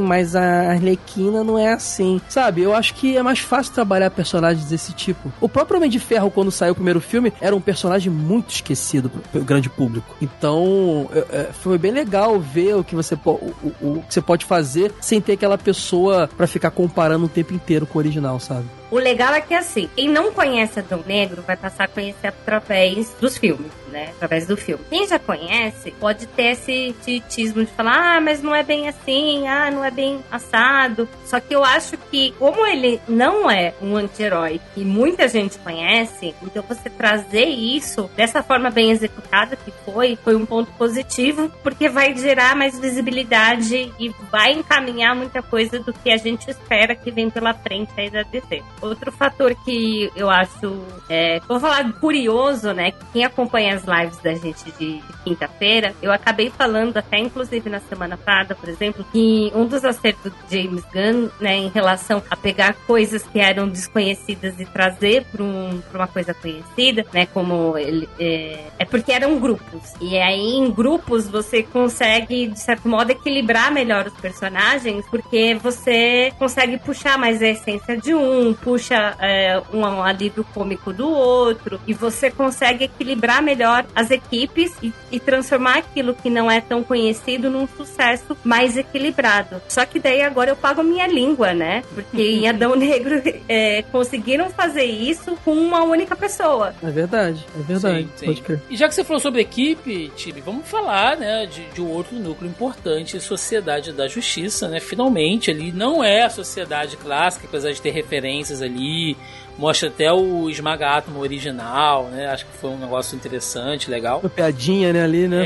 mas 0.00 0.36
a 0.36 0.70
Arlequina 0.70 1.42
não 1.42 1.58
é 1.58 1.72
assim. 1.72 2.20
Sabe? 2.28 2.60
Eu 2.62 2.74
acho 2.74 2.94
que 2.94 3.16
é 3.16 3.22
mais 3.22 3.38
fácil 3.40 3.72
trabalhar 3.72 4.10
personagens 4.10 4.66
desse 4.68 4.92
tipo. 4.92 5.32
O 5.40 5.48
próprio 5.48 5.78
Homem 5.78 5.90
de 5.90 5.98
Ferro, 5.98 6.30
quando 6.30 6.50
saiu 6.50 6.72
o 6.72 6.76
primeiro 6.76 7.00
filme, 7.00 7.32
era 7.40 7.56
um 7.56 7.60
personagem 7.60 8.12
muito 8.12 8.50
esquecido 8.50 9.10
pelo 9.32 9.44
grande 9.44 9.68
público. 9.70 10.14
Então, 10.20 11.08
é, 11.12 11.18
é, 11.30 11.50
foi 11.52 11.78
bem 11.78 11.90
legal 11.90 12.38
ver 12.38 12.76
o 12.76 12.84
que 12.84 12.94
você, 12.94 13.14
o, 13.24 13.30
o- 13.30 13.54
o 13.80 14.02
que 14.06 14.12
você 14.14 14.20
pode 14.20 14.44
fazer 14.44 14.92
sem 15.00 15.20
ter 15.20 15.32
aquela 15.32 15.56
pessoa 15.56 16.28
pra 16.36 16.46
ficar 16.46 16.70
comparando 16.70 17.24
o 17.24 17.28
tempo 17.28 17.54
inteiro 17.54 17.86
com 17.86 17.98
o 17.98 18.00
original, 18.02 18.38
sabe? 18.38 18.64
O 18.90 18.96
legal 18.96 19.34
é 19.34 19.40
que 19.40 19.54
assim, 19.54 19.88
quem 19.94 20.08
não 20.08 20.32
conhece 20.32 20.78
Adão 20.78 21.02
Negro 21.06 21.42
vai 21.42 21.56
passar 21.56 21.84
a 21.84 21.88
conhecer 21.88 22.28
através 22.28 23.14
dos 23.20 23.36
filmes, 23.36 23.70
né? 23.88 24.10
Através 24.16 24.46
do 24.46 24.56
filme. 24.56 24.84
Quem 24.88 25.06
já 25.06 25.18
conhece 25.18 25.90
pode 25.92 26.26
ter 26.26 26.52
esse 26.52 26.94
titismo 27.04 27.64
de 27.64 27.70
falar, 27.72 28.16
ah, 28.16 28.20
mas 28.20 28.42
não 28.42 28.54
é 28.54 28.62
bem 28.62 28.88
assim, 28.88 29.46
ah, 29.46 29.70
não 29.70 29.84
é 29.84 29.90
bem 29.90 30.20
assado. 30.30 31.08
Só 31.24 31.40
que 31.40 31.54
eu 31.54 31.64
acho 31.64 31.96
que, 32.10 32.32
como 32.38 32.66
ele 32.66 33.00
não 33.08 33.50
é 33.50 33.74
um 33.80 33.96
anti-herói 33.96 34.60
que 34.74 34.84
muita 34.84 35.28
gente 35.28 35.58
conhece, 35.58 36.34
então 36.42 36.62
você 36.62 36.88
trazer 36.90 37.46
isso 37.46 38.10
dessa 38.16 38.42
forma 38.42 38.70
bem 38.70 38.90
executada 38.90 39.56
que 39.56 39.72
foi, 39.84 40.16
foi 40.22 40.34
um 40.34 40.46
ponto 40.46 40.70
positivo, 40.72 41.50
porque 41.62 41.88
vai 41.88 42.14
gerar 42.16 42.54
mais 42.54 42.78
visibilidade 42.78 43.92
e 43.98 44.08
vai 44.30 44.52
encaminhar 44.52 45.14
muita 45.14 45.42
coisa 45.42 45.78
do 45.78 45.92
que 45.92 46.10
a 46.10 46.16
gente 46.16 46.50
espera 46.50 46.94
que 46.94 47.10
vem 47.10 47.30
pela 47.30 47.54
frente 47.54 47.92
aí 47.96 48.10
da 48.10 48.22
DC. 48.22 48.62
Outro 48.80 49.12
fator 49.12 49.54
que 49.64 50.10
eu 50.14 50.28
acho, 50.28 50.84
é, 51.08 51.40
vou 51.46 51.60
falar 51.60 51.92
curioso, 51.94 52.72
né? 52.72 52.92
que 52.92 53.04
Quem 53.12 53.24
acompanha 53.24 53.77
as 53.78 53.84
lives 53.84 54.18
da 54.18 54.34
gente 54.34 54.64
de, 54.78 54.98
de 54.98 55.12
quinta-feira, 55.24 55.94
eu 56.02 56.12
acabei 56.12 56.50
falando 56.50 56.96
até 56.96 57.18
inclusive 57.18 57.70
na 57.70 57.80
semana 57.80 58.16
passada, 58.16 58.54
por 58.54 58.68
exemplo, 58.68 59.04
que 59.12 59.52
um 59.54 59.66
dos 59.66 59.84
acertos 59.84 60.32
de 60.48 60.62
James 60.62 60.84
Gunn, 60.92 61.28
né, 61.40 61.56
em 61.56 61.68
relação 61.68 62.22
a 62.30 62.36
pegar 62.36 62.74
coisas 62.86 63.22
que 63.22 63.38
eram 63.38 63.68
desconhecidas 63.68 64.58
e 64.60 64.64
trazer 64.64 65.24
para 65.24 65.42
um, 65.42 65.82
uma 65.94 66.06
coisa 66.06 66.34
conhecida, 66.34 67.04
né, 67.12 67.26
como 67.26 67.76
ele 67.76 68.08
é, 68.18 68.64
é 68.78 68.84
porque 68.84 69.12
eram 69.12 69.38
grupos. 69.38 69.94
E 70.00 70.18
aí 70.18 70.56
em 70.56 70.70
grupos 70.70 71.28
você 71.28 71.62
consegue 71.62 72.48
de 72.48 72.60
certo 72.60 72.88
modo 72.88 73.10
equilibrar 73.10 73.72
melhor 73.72 74.06
os 74.06 74.14
personagens, 74.14 75.04
porque 75.10 75.54
você 75.54 76.32
consegue 76.38 76.78
puxar 76.78 77.18
mais 77.18 77.42
a 77.42 77.48
essência 77.48 77.96
de 77.96 78.14
um, 78.14 78.54
puxa 78.54 79.16
é, 79.20 79.60
um 79.72 80.02
alívio 80.02 80.44
cômico 80.54 80.92
do 80.92 81.08
outro, 81.08 81.80
e 81.86 81.92
você 81.92 82.30
consegue 82.30 82.84
equilibrar 82.84 83.42
melhor 83.42 83.67
as 83.94 84.10
equipes 84.10 84.72
e, 84.82 84.92
e 85.10 85.20
transformar 85.20 85.78
aquilo 85.78 86.14
que 86.14 86.30
não 86.30 86.50
é 86.50 86.60
tão 86.60 86.82
conhecido 86.82 87.50
num 87.50 87.66
sucesso 87.66 88.36
mais 88.44 88.76
equilibrado. 88.76 89.60
Só 89.68 89.84
que 89.84 89.98
daí 89.98 90.22
agora 90.22 90.50
eu 90.50 90.56
pago 90.56 90.80
a 90.80 90.84
minha 90.84 91.06
língua, 91.06 91.52
né? 91.52 91.82
Porque 91.94 92.22
em 92.22 92.46
Adão 92.48 92.74
Negro 92.74 93.22
é, 93.48 93.82
conseguiram 93.82 94.50
fazer 94.50 94.84
isso 94.84 95.36
com 95.44 95.52
uma 95.52 95.82
única 95.82 96.16
pessoa. 96.16 96.74
É 96.82 96.90
verdade, 96.90 97.44
é 97.58 97.62
verdade. 97.62 98.02
Sim, 98.04 98.10
sim. 98.16 98.26
Pode 98.26 98.42
crer. 98.42 98.60
E 98.70 98.76
já 98.76 98.88
que 98.88 98.94
você 98.94 99.04
falou 99.04 99.20
sobre 99.20 99.40
equipe, 99.40 100.10
Tibi, 100.16 100.40
vamos 100.40 100.68
falar, 100.68 101.16
né, 101.16 101.46
de, 101.46 101.64
de 101.66 101.80
um 101.80 101.88
outro 101.88 102.16
núcleo 102.16 102.50
importante, 102.50 103.20
Sociedade 103.20 103.92
da 103.92 104.06
Justiça, 104.08 104.68
né? 104.68 104.80
Finalmente, 104.80 105.50
ali 105.50 105.72
não 105.72 106.02
é 106.02 106.22
a 106.22 106.30
sociedade 106.30 106.96
clássica, 106.96 107.46
apesar 107.46 107.72
de 107.72 107.80
ter 107.80 107.90
referências 107.90 108.62
ali, 108.62 109.16
mostra 109.58 109.88
até 109.88 110.12
o 110.12 110.48
Esmaga 110.48 110.88
Átomo 110.96 111.20
original, 111.20 112.04
né? 112.04 112.26
Acho 112.28 112.46
que 112.46 112.52
foi 112.52 112.70
um 112.70 112.78
negócio 112.78 113.16
interessante, 113.16 113.90
legal. 113.90 114.20
Uma 114.20 114.30
piadinha, 114.30 114.92
né, 114.92 115.02
ali, 115.02 115.26
né? 115.28 115.42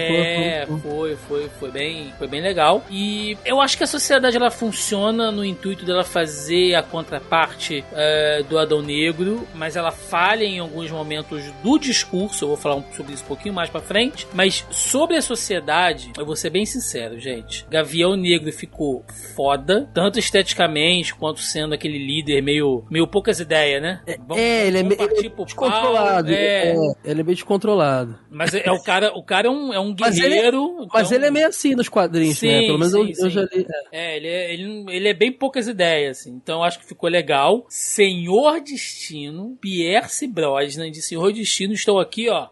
É, 0.62 0.66
foi, 0.66 1.16
foi, 1.16 1.48
foi 1.58 1.70
bem, 1.70 2.12
foi 2.18 2.28
bem 2.28 2.40
legal. 2.40 2.84
E 2.90 3.36
eu 3.44 3.60
acho 3.60 3.76
que 3.76 3.84
a 3.84 3.86
sociedade 3.86 4.36
ela 4.36 4.50
funciona 4.50 5.30
no 5.32 5.44
intuito 5.44 5.84
dela 5.84 6.04
fazer 6.04 6.74
a 6.74 6.82
contraparte 6.82 7.84
é, 7.92 8.42
do 8.48 8.58
Adão 8.58 8.82
Negro, 8.82 9.46
mas 9.54 9.76
ela 9.76 9.90
falha 9.90 10.44
em 10.44 10.58
alguns 10.58 10.90
momentos 10.90 11.42
do 11.62 11.78
discurso. 11.78 12.44
Eu 12.44 12.48
vou 12.48 12.56
falar 12.56 12.76
um- 12.76 12.84
sobre 12.92 13.12
isso 13.14 13.24
um 13.24 13.28
pouquinho 13.28 13.54
mais 13.54 13.70
pra 13.70 13.80
frente. 13.80 14.26
Mas 14.34 14.66
sobre 14.70 15.16
a 15.16 15.22
sociedade, 15.22 16.12
eu 16.18 16.26
vou 16.26 16.36
ser 16.36 16.50
bem 16.50 16.66
sincero, 16.66 17.18
gente. 17.18 17.64
Gavião 17.70 18.16
Negro 18.16 18.52
ficou 18.52 19.04
foda, 19.34 19.88
tanto 19.94 20.18
esteticamente 20.18 21.14
quanto 21.14 21.40
sendo 21.40 21.74
aquele 21.74 21.98
líder 21.98 22.42
meio, 22.42 22.84
meio 22.90 23.06
poucas 23.06 23.40
ideias, 23.40 23.80
né? 23.82 24.00
Vamos- 24.26 24.42
É, 24.42 24.66
ele 24.66 24.78
é, 24.78 24.82
meio 24.82 25.30
pau. 25.30 25.44
descontrolado. 25.44 26.30
É, 26.32 26.70
É, 26.70 26.74
ele 27.04 27.20
é 27.20 27.24
meio 27.24 27.34
descontrolado. 27.36 28.18
mas 28.30 28.54
é, 28.54 28.62
é 28.66 28.72
o 28.72 28.82
cara, 28.82 29.12
o 29.16 29.22
cara 29.22 29.46
é 29.46 29.50
um, 29.50 29.72
é 29.72 29.78
um 29.80 29.94
Mas 29.98 30.18
ele- 30.18 30.28
guerreiro. 30.30 30.86
Mas 30.92 31.06
então- 31.06 31.16
ele 31.18 31.26
é 31.26 31.30
meio 31.30 31.46
assim 31.46 31.74
nos 31.74 31.88
quadrinhos, 31.88 32.38
Sim, 32.38 32.48
né? 32.48 32.60
Pelo 32.66 32.78
menos 32.78 32.94
eu, 32.94 33.04
sim, 33.04 33.10
eu 33.10 33.16
sim. 33.16 33.30
já 33.30 33.42
li. 33.42 33.66
é. 33.92 34.12
É, 34.12 34.16
ele 34.16 34.28
é, 34.28 34.52
ele, 34.54 34.84
ele 34.88 35.08
é 35.08 35.14
bem 35.14 35.30
poucas 35.32 35.68
ideias, 35.68 36.18
assim. 36.20 36.30
Então 36.32 36.58
eu 36.58 36.64
acho 36.64 36.78
que 36.80 36.86
ficou 36.86 37.08
legal. 37.08 37.64
Senhor 37.68 38.60
Destino, 38.60 39.56
Pierce 39.60 40.26
Brosnan 40.26 40.90
de 40.90 41.00
Senhor 41.02 41.32
Destino, 41.32 41.72
estou 41.72 42.00
aqui, 42.00 42.28
ó. 42.28 42.48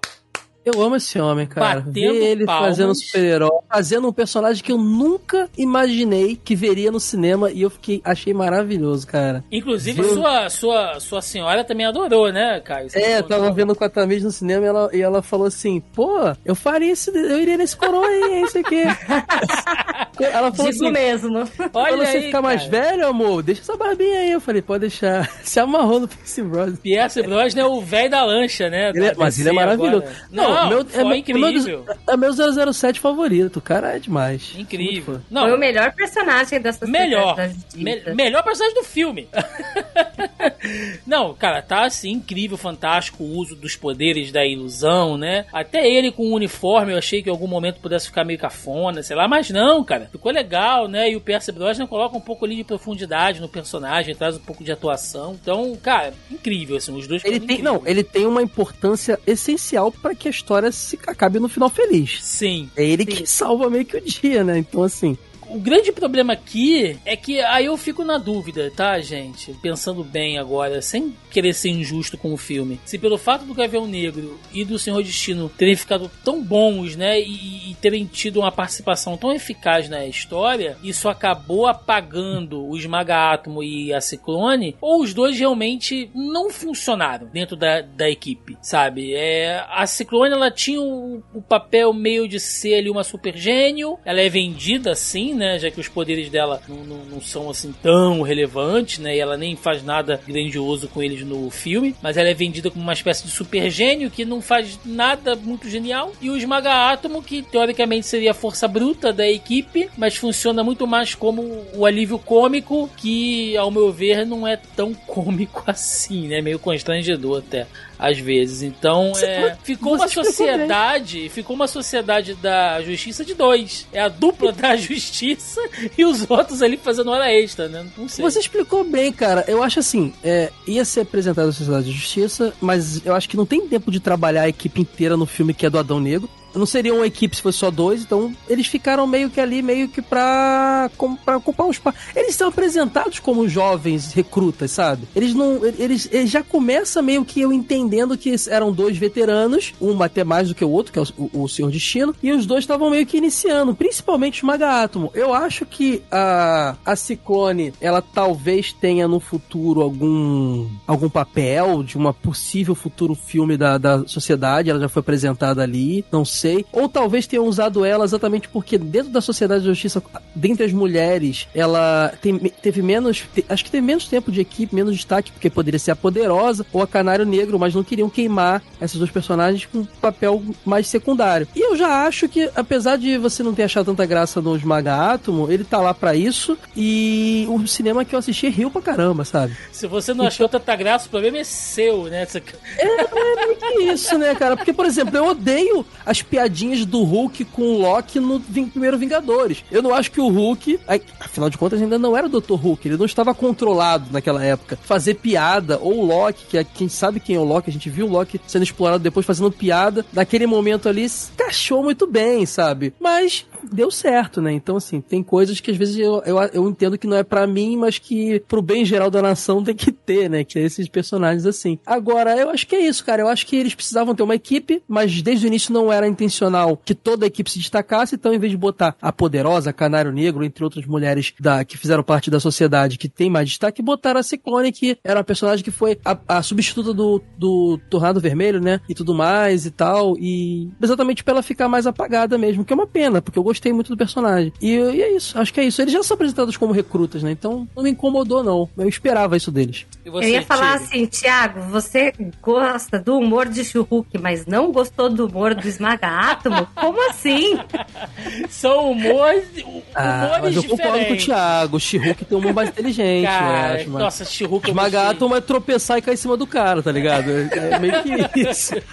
Eu 0.74 0.82
amo 0.82 0.96
esse 0.96 1.18
homem, 1.18 1.46
cara. 1.46 1.80
Batendo 1.80 1.92
Ver 1.92 2.14
ele 2.24 2.44
palmas. 2.46 2.68
fazendo 2.68 2.94
super-herói, 2.94 3.50
fazendo 3.68 4.08
um 4.08 4.12
personagem 4.12 4.62
que 4.62 4.72
eu 4.72 4.78
nunca 4.78 5.48
imaginei 5.56 6.36
que 6.42 6.54
veria 6.54 6.90
no 6.90 7.00
cinema 7.00 7.50
e 7.50 7.62
eu 7.62 7.70
fiquei, 7.70 8.00
achei 8.04 8.32
maravilhoso, 8.34 9.06
cara. 9.06 9.44
Inclusive, 9.50 10.02
Viu? 10.02 10.14
sua, 10.14 10.48
sua, 10.48 11.00
sua 11.00 11.22
senhora 11.22 11.64
também 11.64 11.86
adorou, 11.86 12.30
né, 12.32 12.60
Caio? 12.60 12.90
Você 12.90 12.98
É, 12.98 13.18
eu 13.18 13.22
contou. 13.22 13.38
tava 13.38 13.52
vendo 13.52 13.74
com 13.74 13.84
a 13.84 13.88
Tamires 13.88 14.24
no 14.24 14.30
cinema 14.30 14.64
e 14.64 14.68
ela, 14.68 14.90
e 14.94 15.00
ela 15.00 15.22
falou 15.22 15.46
assim: 15.46 15.80
pô, 15.94 16.18
eu 16.44 16.54
faria 16.54 16.92
esse. 16.92 17.10
Eu 17.10 17.40
iria 17.40 17.56
nesse 17.56 17.76
coroa 17.76 18.06
aí, 18.06 18.42
esse 18.44 18.58
aqui. 18.58 18.82
ela 20.20 20.52
falou 20.52 20.70
Digo 20.72 20.84
assim: 20.86 20.90
mesmo. 20.92 21.38
Olha 21.38 21.48
quando 21.96 21.98
você 22.06 22.16
aí, 22.18 22.22
ficar 22.26 22.42
mais 22.42 22.64
velho, 22.64 23.06
amor, 23.06 23.42
deixa 23.42 23.62
essa 23.62 23.76
barbinha 23.76 24.18
aí. 24.20 24.30
Eu 24.32 24.40
falei, 24.40 24.62
pode 24.62 24.80
deixar. 24.82 25.28
Se 25.42 25.58
amarrou 25.60 26.00
no 26.00 26.08
Pierce 26.08 26.42
Bros. 26.42 26.78
Pierce 26.78 27.22
Brosnan 27.22 27.62
é 27.62 27.66
o 27.66 27.80
velho 27.80 28.10
da 28.10 28.24
lancha, 28.24 28.68
né? 28.68 28.90
Ele 28.90 29.06
é- 29.06 29.14
mas 29.16 29.38
ele 29.38 29.48
é 29.48 29.52
DC 29.52 29.54
maravilhoso. 29.64 29.96
agora. 30.04 30.16
Não, 30.30 30.50
meu, 30.68 30.84
foi 30.84 31.04
meu- 31.04 31.14
incrível. 31.16 31.84
É 32.08 32.16
meu 32.16 32.32
007 32.72 33.00
favorito. 33.00 33.56
O 33.58 33.62
cara 33.62 33.96
é 33.96 33.98
demais. 33.98 34.52
Incrível. 34.56 35.14
Foi 35.14 35.14
o 35.16 35.48
Não, 35.50 35.58
melhor 35.58 35.92
personagem 35.94 36.40
Sociedade 36.40 36.78
melhor. 36.90 37.36
Me- 37.74 38.02
melhor 38.14 38.42
personagem 38.42 38.74
do 38.74 38.84
filme. 38.84 39.28
Não, 41.06 41.34
cara, 41.34 41.62
tá 41.62 41.84
assim, 41.84 42.10
incrível, 42.12 42.56
fantástico 42.56 43.22
o 43.22 43.36
uso 43.36 43.54
dos 43.56 43.76
poderes 43.76 44.30
da 44.32 44.44
ilusão, 44.44 45.16
né? 45.16 45.46
Até 45.52 45.88
ele 45.88 46.10
com 46.12 46.24
o 46.30 46.34
uniforme 46.34 46.92
eu 46.92 46.98
achei 46.98 47.22
que 47.22 47.28
em 47.28 47.32
algum 47.32 47.46
momento 47.46 47.80
pudesse 47.80 48.06
ficar 48.06 48.24
meio 48.24 48.38
cafona, 48.38 49.02
sei 49.02 49.16
lá, 49.16 49.26
mas 49.28 49.50
não, 49.50 49.84
cara, 49.84 50.08
ficou 50.10 50.32
legal, 50.32 50.88
né? 50.88 51.10
E 51.10 51.16
o 51.16 51.20
Percy 51.20 51.52
Brosnan 51.52 51.86
coloca 51.86 52.16
um 52.16 52.20
pouco 52.20 52.44
ali 52.44 52.56
de 52.56 52.64
profundidade 52.64 53.40
no 53.40 53.48
personagem, 53.48 54.14
traz 54.14 54.36
um 54.36 54.40
pouco 54.40 54.62
de 54.64 54.72
atuação. 54.72 55.36
Então, 55.40 55.76
cara, 55.82 56.12
incrível, 56.30 56.76
assim, 56.76 56.96
os 56.96 57.06
dois 57.06 57.24
Ele 57.24 57.40
tem, 57.40 57.62
não, 57.62 57.82
ele 57.86 58.02
tem 58.04 58.26
uma 58.26 58.42
importância 58.42 59.18
essencial 59.26 59.90
pra 59.92 60.14
que 60.14 60.28
a 60.28 60.30
história 60.40 60.72
se 60.72 60.98
acabe 61.06 61.38
no 61.38 61.48
final 61.48 61.68
feliz. 61.68 62.22
Sim. 62.22 62.70
É 62.76 62.84
ele 62.84 63.04
Sim. 63.04 63.10
que 63.10 63.26
salva 63.26 63.68
meio 63.70 63.84
que 63.84 63.96
o 63.96 64.00
dia, 64.00 64.42
né? 64.42 64.58
Então, 64.58 64.82
assim. 64.82 65.16
O 65.50 65.58
grande 65.58 65.90
problema 65.90 66.32
aqui 66.32 66.96
é 67.04 67.16
que 67.16 67.40
aí 67.40 67.66
eu 67.66 67.76
fico 67.76 68.04
na 68.04 68.18
dúvida, 68.18 68.70
tá, 68.70 69.00
gente? 69.00 69.52
Pensando 69.54 70.04
bem 70.04 70.38
agora, 70.38 70.80
sem 70.80 71.12
querer 71.28 71.54
ser 71.54 71.70
injusto 71.70 72.16
com 72.16 72.32
o 72.32 72.36
filme. 72.36 72.78
Se 72.84 72.96
pelo 72.96 73.18
fato 73.18 73.44
do 73.44 73.52
Gavião 73.52 73.84
Negro 73.84 74.38
e 74.52 74.64
do 74.64 74.78
Senhor 74.78 75.02
Destino 75.02 75.48
terem 75.48 75.74
ficado 75.74 76.08
tão 76.24 76.40
bons, 76.40 76.94
né, 76.94 77.20
e, 77.20 77.72
e 77.72 77.76
terem 77.80 78.06
tido 78.06 78.38
uma 78.38 78.52
participação 78.52 79.16
tão 79.16 79.32
eficaz 79.32 79.88
na 79.88 80.06
história, 80.06 80.76
isso 80.84 81.08
acabou 81.08 81.66
apagando 81.66 82.64
o 82.64 82.76
Esmaga 82.76 83.32
Átomo 83.32 83.60
e 83.60 83.92
a 83.92 84.00
Ciclone, 84.00 84.76
ou 84.80 85.02
os 85.02 85.12
dois 85.12 85.36
realmente 85.36 86.12
não 86.14 86.48
funcionaram 86.50 87.26
dentro 87.26 87.56
da, 87.56 87.80
da 87.80 88.08
equipe, 88.08 88.56
sabe? 88.62 89.14
É, 89.14 89.64
a 89.68 89.84
Ciclone, 89.84 90.32
ela 90.32 90.50
tinha 90.50 90.80
o, 90.80 91.20
o 91.34 91.42
papel 91.42 91.92
meio 91.92 92.28
de 92.28 92.38
ser 92.38 92.74
ali 92.74 92.88
uma 92.88 93.02
super 93.02 93.36
gênio, 93.36 93.98
ela 94.04 94.20
é 94.20 94.28
vendida 94.28 94.92
assim, 94.92 95.39
né, 95.40 95.58
já 95.58 95.70
que 95.70 95.80
os 95.80 95.88
poderes 95.88 96.28
dela 96.28 96.60
não, 96.68 96.84
não, 96.84 97.04
não 97.06 97.20
são 97.20 97.48
assim 97.48 97.72
tão 97.82 98.20
relevantes, 98.20 98.98
né, 98.98 99.16
e 99.16 99.20
ela 99.20 99.38
nem 99.38 99.56
faz 99.56 99.82
nada 99.82 100.20
grandioso 100.28 100.86
com 100.86 101.02
eles 101.02 101.24
no 101.24 101.48
filme, 101.50 101.96
mas 102.02 102.18
ela 102.18 102.28
é 102.28 102.34
vendida 102.34 102.70
como 102.70 102.82
uma 102.82 102.92
espécie 102.92 103.24
de 103.24 103.30
super 103.30 103.70
gênio 103.70 104.10
que 104.10 104.26
não 104.26 104.42
faz 104.42 104.78
nada 104.84 105.34
muito 105.34 105.68
genial, 105.68 106.12
e 106.20 106.28
o 106.28 106.36
Esmaga 106.36 106.90
Átomo, 106.90 107.22
que 107.22 107.40
teoricamente 107.40 108.06
seria 108.06 108.32
a 108.32 108.34
força 108.34 108.68
bruta 108.68 109.12
da 109.12 109.26
equipe, 109.26 109.88
mas 109.96 110.14
funciona 110.16 110.62
muito 110.62 110.86
mais 110.86 111.14
como 111.14 111.64
o 111.74 111.86
alívio 111.86 112.18
cômico, 112.18 112.90
que 112.98 113.56
ao 113.56 113.70
meu 113.70 113.90
ver 113.90 114.26
não 114.26 114.46
é 114.46 114.58
tão 114.76 114.92
cômico 115.08 115.64
assim, 115.66 116.28
né, 116.28 116.42
meio 116.42 116.58
constrangedor 116.58 117.38
até 117.38 117.66
às 118.00 118.18
vezes. 118.18 118.62
Então, 118.62 119.12
é, 119.22 119.56
ficou 119.62 119.94
uma 119.94 120.08
sociedade, 120.08 121.28
ficou 121.28 121.54
uma 121.54 121.68
sociedade 121.68 122.34
da 122.34 122.80
justiça 122.82 123.24
de 123.24 123.34
dois. 123.34 123.86
É 123.92 124.00
a 124.00 124.08
dupla 124.08 124.52
da 124.52 124.74
justiça 124.76 125.60
e 125.96 126.04
os 126.04 126.28
outros 126.28 126.62
ali 126.62 126.78
fazendo 126.78 127.10
hora 127.10 127.30
extra, 127.30 127.68
né? 127.68 127.86
Não 127.96 128.08
sei. 128.08 128.24
Você 128.24 128.40
explicou 128.40 128.82
bem, 128.82 129.12
cara. 129.12 129.44
Eu 129.46 129.62
acho 129.62 129.78
assim, 129.78 130.14
é, 130.24 130.50
ia 130.66 130.84
ser 130.84 131.00
apresentado 131.00 131.50
a 131.50 131.52
Sociedade 131.52 131.86
de 131.86 131.92
Justiça, 131.92 132.54
mas 132.60 133.04
eu 133.04 133.14
acho 133.14 133.28
que 133.28 133.36
não 133.36 133.44
tem 133.44 133.68
tempo 133.68 133.90
de 133.90 134.00
trabalhar 134.00 134.42
a 134.42 134.48
equipe 134.48 134.80
inteira 134.80 135.16
no 135.16 135.26
filme 135.26 135.52
que 135.52 135.66
é 135.66 135.70
do 135.70 135.78
Adão 135.78 136.00
Negro. 136.00 136.28
Não 136.54 136.66
seria 136.66 136.94
uma 136.94 137.06
equipe 137.06 137.34
se 137.34 137.42
fosse 137.42 137.58
só 137.58 137.70
dois, 137.70 138.02
então 138.02 138.34
eles 138.48 138.66
ficaram 138.66 139.06
meio 139.06 139.30
que 139.30 139.40
ali, 139.40 139.62
meio 139.62 139.88
que 139.88 140.00
pra, 140.00 140.90
como, 140.96 141.16
pra 141.16 141.36
ocupar 141.36 141.66
os 141.66 141.80
espaço. 141.80 141.98
Eles 142.14 142.36
são 142.36 142.48
apresentados 142.48 143.18
como 143.18 143.48
jovens 143.48 144.12
recrutas, 144.12 144.70
sabe? 144.70 145.08
Eles 145.16 145.34
não. 145.34 145.64
Eles, 145.64 146.08
eles 146.12 146.30
já 146.30 146.42
começa 146.42 147.02
meio 147.02 147.24
que 147.24 147.40
eu 147.40 147.52
entendendo 147.52 148.16
que 148.16 148.34
eram 148.48 148.70
dois 148.70 148.96
veteranos, 148.96 149.74
um 149.80 150.00
até 150.02 150.22
mais 150.22 150.48
do 150.48 150.54
que 150.54 150.64
o 150.64 150.70
outro, 150.70 150.92
que 150.92 150.98
é 150.98 151.02
o, 151.02 151.42
o 151.42 151.48
Senhor 151.48 151.70
Destino, 151.70 152.14
e 152.22 152.30
os 152.30 152.46
dois 152.46 152.64
estavam 152.64 152.90
meio 152.90 153.06
que 153.06 153.16
iniciando, 153.16 153.74
principalmente 153.74 154.42
o 154.42 154.46
Maga 154.46 154.82
Átomo. 154.82 155.10
Eu 155.14 155.34
acho 155.34 155.64
que 155.64 156.02
a, 156.10 156.76
a 156.84 156.94
Ciclone, 156.94 157.72
ela 157.80 158.02
talvez 158.02 158.72
tenha 158.72 159.08
no 159.08 159.18
futuro 159.18 159.80
algum, 159.80 160.68
algum 160.86 161.08
papel 161.08 161.82
de 161.82 161.96
uma 161.96 162.12
possível 162.12 162.74
futuro 162.74 163.14
filme 163.14 163.56
da, 163.56 163.78
da 163.78 164.06
sociedade, 164.06 164.70
ela 164.70 164.80
já 164.80 164.88
foi 164.88 165.00
apresentada 165.00 165.62
ali, 165.62 166.04
não 166.12 166.24
sei. 166.24 166.39
Ou 166.72 166.88
talvez 166.88 167.26
tenham 167.26 167.44
usado 167.46 167.84
ela 167.84 168.04
exatamente 168.04 168.48
porque 168.48 168.76
dentro 168.78 169.10
da 169.10 169.20
sociedade 169.20 169.62
de 169.62 169.68
justiça, 169.68 170.02
dentre 170.34 170.64
as 170.64 170.72
mulheres, 170.72 171.46
ela 171.54 172.12
tem- 172.20 172.38
teve 172.38 172.82
menos, 172.82 173.24
te- 173.34 173.44
acho 173.48 173.64
que 173.64 173.70
teve 173.70 173.86
menos 173.86 174.06
tempo 174.06 174.30
de 174.32 174.40
equipe, 174.40 174.74
menos 174.74 174.94
destaque, 174.96 175.30
porque 175.32 175.50
poderia 175.50 175.78
ser 175.78 175.90
a 175.92 175.96
Poderosa 175.96 176.64
ou 176.72 176.82
a 176.82 176.86
Canário 176.86 177.24
Negro, 177.26 177.58
mas 177.58 177.74
não 177.74 177.82
queriam 177.84 178.08
queimar 178.08 178.62
essas 178.80 178.98
dois 178.98 179.10
personagens 179.10 179.66
com 179.66 179.78
um 179.78 179.84
papel 179.84 180.42
mais 180.64 180.86
secundário. 180.86 181.46
E 181.54 181.60
eu 181.60 181.76
já 181.76 182.06
acho 182.06 182.28
que, 182.28 182.50
apesar 182.54 182.96
de 182.96 183.16
você 183.18 183.42
não 183.42 183.54
ter 183.54 183.64
achado 183.64 183.86
tanta 183.86 184.06
graça 184.06 184.40
no 184.40 184.56
Esmaga 184.56 185.12
Átomo, 185.12 185.50
ele 185.50 185.64
tá 185.64 185.78
lá 185.78 185.92
pra 185.94 186.14
isso 186.14 186.56
e 186.76 187.46
o 187.48 187.66
cinema 187.66 188.04
que 188.04 188.14
eu 188.14 188.18
assisti 188.18 188.48
riu 188.48 188.70
pra 188.70 188.80
caramba, 188.82 189.24
sabe? 189.24 189.56
Se 189.72 189.86
você 189.86 190.12
não 190.14 190.26
achou 190.26 190.48
tanta 190.48 190.74
graça, 190.76 191.06
o 191.06 191.10
problema 191.10 191.38
é 191.38 191.44
seu, 191.44 192.04
né? 192.04 192.24
Você- 192.26 192.40
Que 192.40 193.82
isso, 193.92 194.18
né, 194.18 194.34
cara? 194.34 194.56
Porque, 194.56 194.72
por 194.72 194.86
exemplo, 194.86 195.16
eu 195.16 195.26
odeio 195.26 195.84
as 196.04 196.22
piadinhas 196.30 196.86
do 196.86 197.02
Hulk 197.02 197.44
com 197.46 197.62
o 197.62 197.78
Loki 197.80 198.20
no 198.20 198.40
primeiro 198.40 198.96
Vingadores. 198.96 199.64
Eu 199.70 199.82
não 199.82 199.92
acho 199.92 200.12
que 200.12 200.20
o 200.20 200.28
Hulk, 200.28 200.78
afinal 201.18 201.50
de 201.50 201.58
contas, 201.58 201.82
ainda 201.82 201.98
não 201.98 202.16
era 202.16 202.26
o 202.26 202.40
Dr. 202.40 202.54
Hulk, 202.54 202.86
ele 202.86 202.96
não 202.96 203.06
estava 203.06 203.34
controlado 203.34 204.06
naquela 204.12 204.44
época. 204.44 204.78
Fazer 204.82 205.14
piada, 205.14 205.78
ou 205.78 205.98
o 205.98 206.06
Loki, 206.06 206.46
que 206.48 206.58
é, 206.58 206.64
quem 206.64 206.88
sabe 206.88 207.20
quem 207.20 207.36
é 207.36 207.38
o 207.38 207.44
Loki, 207.44 207.68
a 207.68 207.72
gente 207.72 207.90
viu 207.90 208.06
o 208.06 208.10
Loki 208.10 208.40
sendo 208.46 208.62
explorado 208.62 209.02
depois 209.02 209.26
fazendo 209.26 209.50
piada, 209.50 210.06
naquele 210.12 210.46
momento 210.46 210.88
ali, 210.88 211.06
encaixou 211.34 211.82
muito 211.82 212.06
bem, 212.06 212.46
sabe? 212.46 212.94
Mas 213.00 213.44
deu 213.70 213.90
certo, 213.90 214.40
né? 214.40 214.52
Então, 214.52 214.76
assim, 214.76 215.00
tem 215.00 215.22
coisas 215.22 215.60
que 215.60 215.70
às 215.70 215.76
vezes 215.76 215.98
eu, 215.98 216.22
eu, 216.24 216.38
eu 216.52 216.68
entendo 216.68 216.98
que 216.98 217.06
não 217.06 217.16
é 217.16 217.22
pra 217.22 217.46
mim, 217.46 217.76
mas 217.76 217.98
que 217.98 218.40
pro 218.48 218.62
bem 218.62 218.84
geral 218.84 219.10
da 219.10 219.22
nação 219.22 219.62
tem 219.62 219.74
que 219.74 219.92
ter, 219.92 220.28
né? 220.28 220.44
Que 220.44 220.58
é 220.58 220.62
esses 220.62 220.88
personagens 220.88 221.46
assim. 221.46 221.78
Agora, 221.84 222.36
eu 222.36 222.50
acho 222.50 222.66
que 222.66 222.76
é 222.76 222.80
isso, 222.80 223.04
cara. 223.04 223.22
Eu 223.22 223.28
acho 223.28 223.46
que 223.46 223.56
eles 223.56 223.74
precisavam 223.74 224.14
ter 224.14 224.22
uma 224.22 224.34
equipe, 224.34 224.82
mas 224.88 225.22
desde 225.22 225.46
o 225.46 225.48
início 225.48 225.72
não 225.72 225.92
era 225.92 226.06
intencional 226.06 226.76
que 226.84 226.94
toda 226.94 227.26
a 227.26 227.28
equipe 227.28 227.50
se 227.50 227.58
destacasse, 227.58 228.14
então 228.14 228.32
em 228.32 228.38
vez 228.38 228.50
de 228.50 228.56
botar 228.56 228.96
a 229.00 229.12
Poderosa, 229.12 229.70
a 229.70 229.72
Canário 229.72 230.12
Negro, 230.12 230.44
entre 230.44 230.64
outras 230.64 230.86
mulheres 230.86 231.32
da, 231.38 231.64
que 231.64 231.76
fizeram 231.76 232.02
parte 232.02 232.30
da 232.30 232.40
sociedade 232.40 232.98
que 232.98 233.08
tem 233.08 233.30
mais 233.30 233.48
destaque, 233.48 233.82
botaram 233.82 234.20
a 234.20 234.22
Ciclone, 234.22 234.72
que 234.72 234.98
era 235.04 235.18
uma 235.18 235.24
personagem 235.24 235.64
que 235.64 235.70
foi 235.70 235.98
a, 236.04 236.18
a 236.28 236.42
substituta 236.42 236.92
do, 236.92 237.22
do 237.36 237.78
Tornado 237.88 238.20
Vermelho, 238.20 238.60
né? 238.60 238.80
E 238.88 238.94
tudo 238.94 239.14
mais 239.14 239.66
e 239.66 239.70
tal. 239.70 240.16
E 240.18 240.70
exatamente 240.80 241.24
pra 241.24 241.34
ela 241.34 241.42
ficar 241.42 241.68
mais 241.68 241.86
apagada 241.86 242.36
mesmo, 242.38 242.64
que 242.64 242.72
é 242.72 242.76
uma 242.76 242.86
pena, 242.86 243.22
porque 243.22 243.38
eu 243.38 243.42
gostei 243.50 243.72
muito 243.72 243.88
do 243.88 243.96
personagem. 243.96 244.52
E, 244.60 244.74
e 244.76 245.02
é 245.02 245.16
isso, 245.16 245.36
acho 245.38 245.52
que 245.52 245.60
é 245.60 245.64
isso. 245.64 245.82
Eles 245.82 245.92
já 245.92 246.02
são 246.02 246.14
apresentados 246.14 246.56
como 246.56 246.72
recrutas, 246.72 247.22
né? 247.22 247.32
Então 247.32 247.66
não 247.74 247.82
me 247.82 247.90
incomodou, 247.90 248.42
não. 248.44 248.68
Eu 248.78 248.88
esperava 248.88 249.36
isso 249.36 249.50
deles. 249.50 249.86
E 250.04 250.10
você, 250.10 250.26
Eu 250.26 250.30
ia 250.30 250.42
falar 250.42 250.74
assim, 250.74 251.04
Thiago, 251.06 251.60
você 251.62 252.12
gosta 252.40 252.98
do 252.98 253.18
humor 253.18 253.48
de 253.48 253.64
Churruque, 253.64 254.18
mas 254.18 254.46
não 254.46 254.70
gostou 254.70 255.10
do 255.10 255.26
humor 255.26 255.54
do 255.54 255.66
Esmaga 255.66 256.06
Átomo? 256.08 256.66
Como 256.74 257.10
assim? 257.10 257.58
São 258.48 258.92
humores, 258.92 259.44
humores 259.62 259.84
Ah, 259.94 260.38
mas 260.42 260.56
eu 260.56 260.64
concordo 260.64 261.04
com 261.06 261.12
o. 261.12 261.16
Thiago. 261.16 261.76
O 261.76 261.80
She-Hulk 261.80 262.24
tem 262.24 262.36
um 262.38 262.40
humor 262.40 262.54
mais 262.54 262.68
inteligente, 262.68 263.26
Cara, 263.26 263.74
acho. 263.74 263.90
Mas... 263.90 264.02
nossa, 264.02 264.24
She-Hulk 264.24 264.68
eu 264.68 264.72
Esmagar 264.72 265.02
gostei. 265.02 265.16
átomo 265.16 265.36
é 265.36 265.40
tropeçar 265.40 265.98
e 265.98 266.02
cair 266.02 266.14
em 266.14 266.16
cima 266.16 266.36
do 266.36 266.46
cara, 266.46 266.82
tá 266.82 266.92
ligado? 266.92 267.30
É 267.30 267.78
meio 267.78 268.02
que 268.32 268.40
isso. 268.40 268.74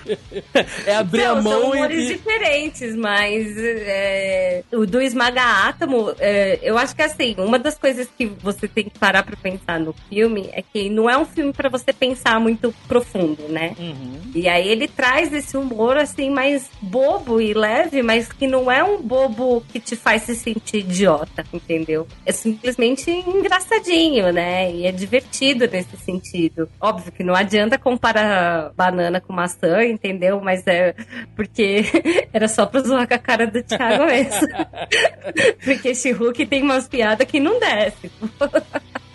É 0.86 0.96
abrir 0.96 1.24
não, 1.24 1.38
a 1.38 1.42
mão 1.42 1.62
são 1.62 1.72
humores 1.72 2.04
e. 2.10 2.14
diferentes, 2.14 2.96
mas 2.96 3.58
é, 3.58 4.47
é, 4.48 4.64
o 4.74 4.86
do 4.86 5.02
Esmaga 5.02 5.68
Átomo, 5.68 6.14
é, 6.20 6.60
eu 6.62 6.78
acho 6.78 6.96
que 6.96 7.02
assim, 7.02 7.36
uma 7.38 7.60
das 7.60 7.78
coisas 7.78 8.08
que 8.18 8.26
você 8.26 8.68
tem 8.68 8.86
que 8.86 8.98
parar 8.98 9.24
pra 9.24 9.36
pensar 9.36 9.80
no 9.80 9.94
filme 10.10 10.50
é 10.54 10.62
que 10.62 10.90
não 10.90 11.10
é 11.10 11.18
um 11.18 11.26
filme 11.26 11.52
para 11.52 11.70
você 11.70 11.92
pensar 11.92 12.40
muito 12.40 12.74
profundo, 12.88 13.44
né? 13.50 13.76
Uhum. 13.78 14.22
E 14.34 14.48
aí 14.48 14.68
ele 14.68 14.88
traz 14.88 15.34
esse 15.34 15.58
humor 15.58 15.98
assim 15.98 16.30
mais 16.30 16.70
bobo 16.82 17.42
e 17.42 17.54
leve, 17.54 18.02
mas 18.02 18.32
que 18.32 18.48
não 18.48 18.72
é 18.72 18.84
um 18.84 19.02
bobo 19.02 19.62
que 19.70 19.80
te 19.80 19.96
faz 19.96 20.24
se 20.24 20.36
sentir 20.36 20.78
idiota, 20.78 21.44
entendeu? 21.52 22.08
É 22.26 22.32
simplesmente 22.32 23.12
engraçadinho, 23.12 24.32
né? 24.32 24.72
E 24.72 24.86
é 24.86 24.92
divertido 24.92 25.68
nesse 25.68 25.98
sentido. 25.98 26.70
Óbvio 26.80 27.12
que 27.12 27.24
não 27.24 27.36
adianta 27.36 27.78
comparar 27.78 28.72
banana 28.76 29.20
com 29.20 29.34
maçã, 29.34 29.84
entendeu? 29.84 30.40
Mas 30.40 30.66
é 30.68 30.96
porque 31.36 31.84
era 32.32 32.48
só 32.48 32.66
pra 32.66 32.82
zoar 32.82 33.08
com 33.08 33.14
a 33.14 33.20
cara 33.20 33.46
do 33.48 33.62
Thiago 33.62 34.06
mesmo. 34.06 34.37
porque 35.64 35.90
esse 35.90 36.12
Hulk 36.12 36.46
tem 36.46 36.62
umas 36.64 36.88
piadas 36.88 37.28
que 37.28 37.40
não 37.40 37.60
desce. 37.60 38.12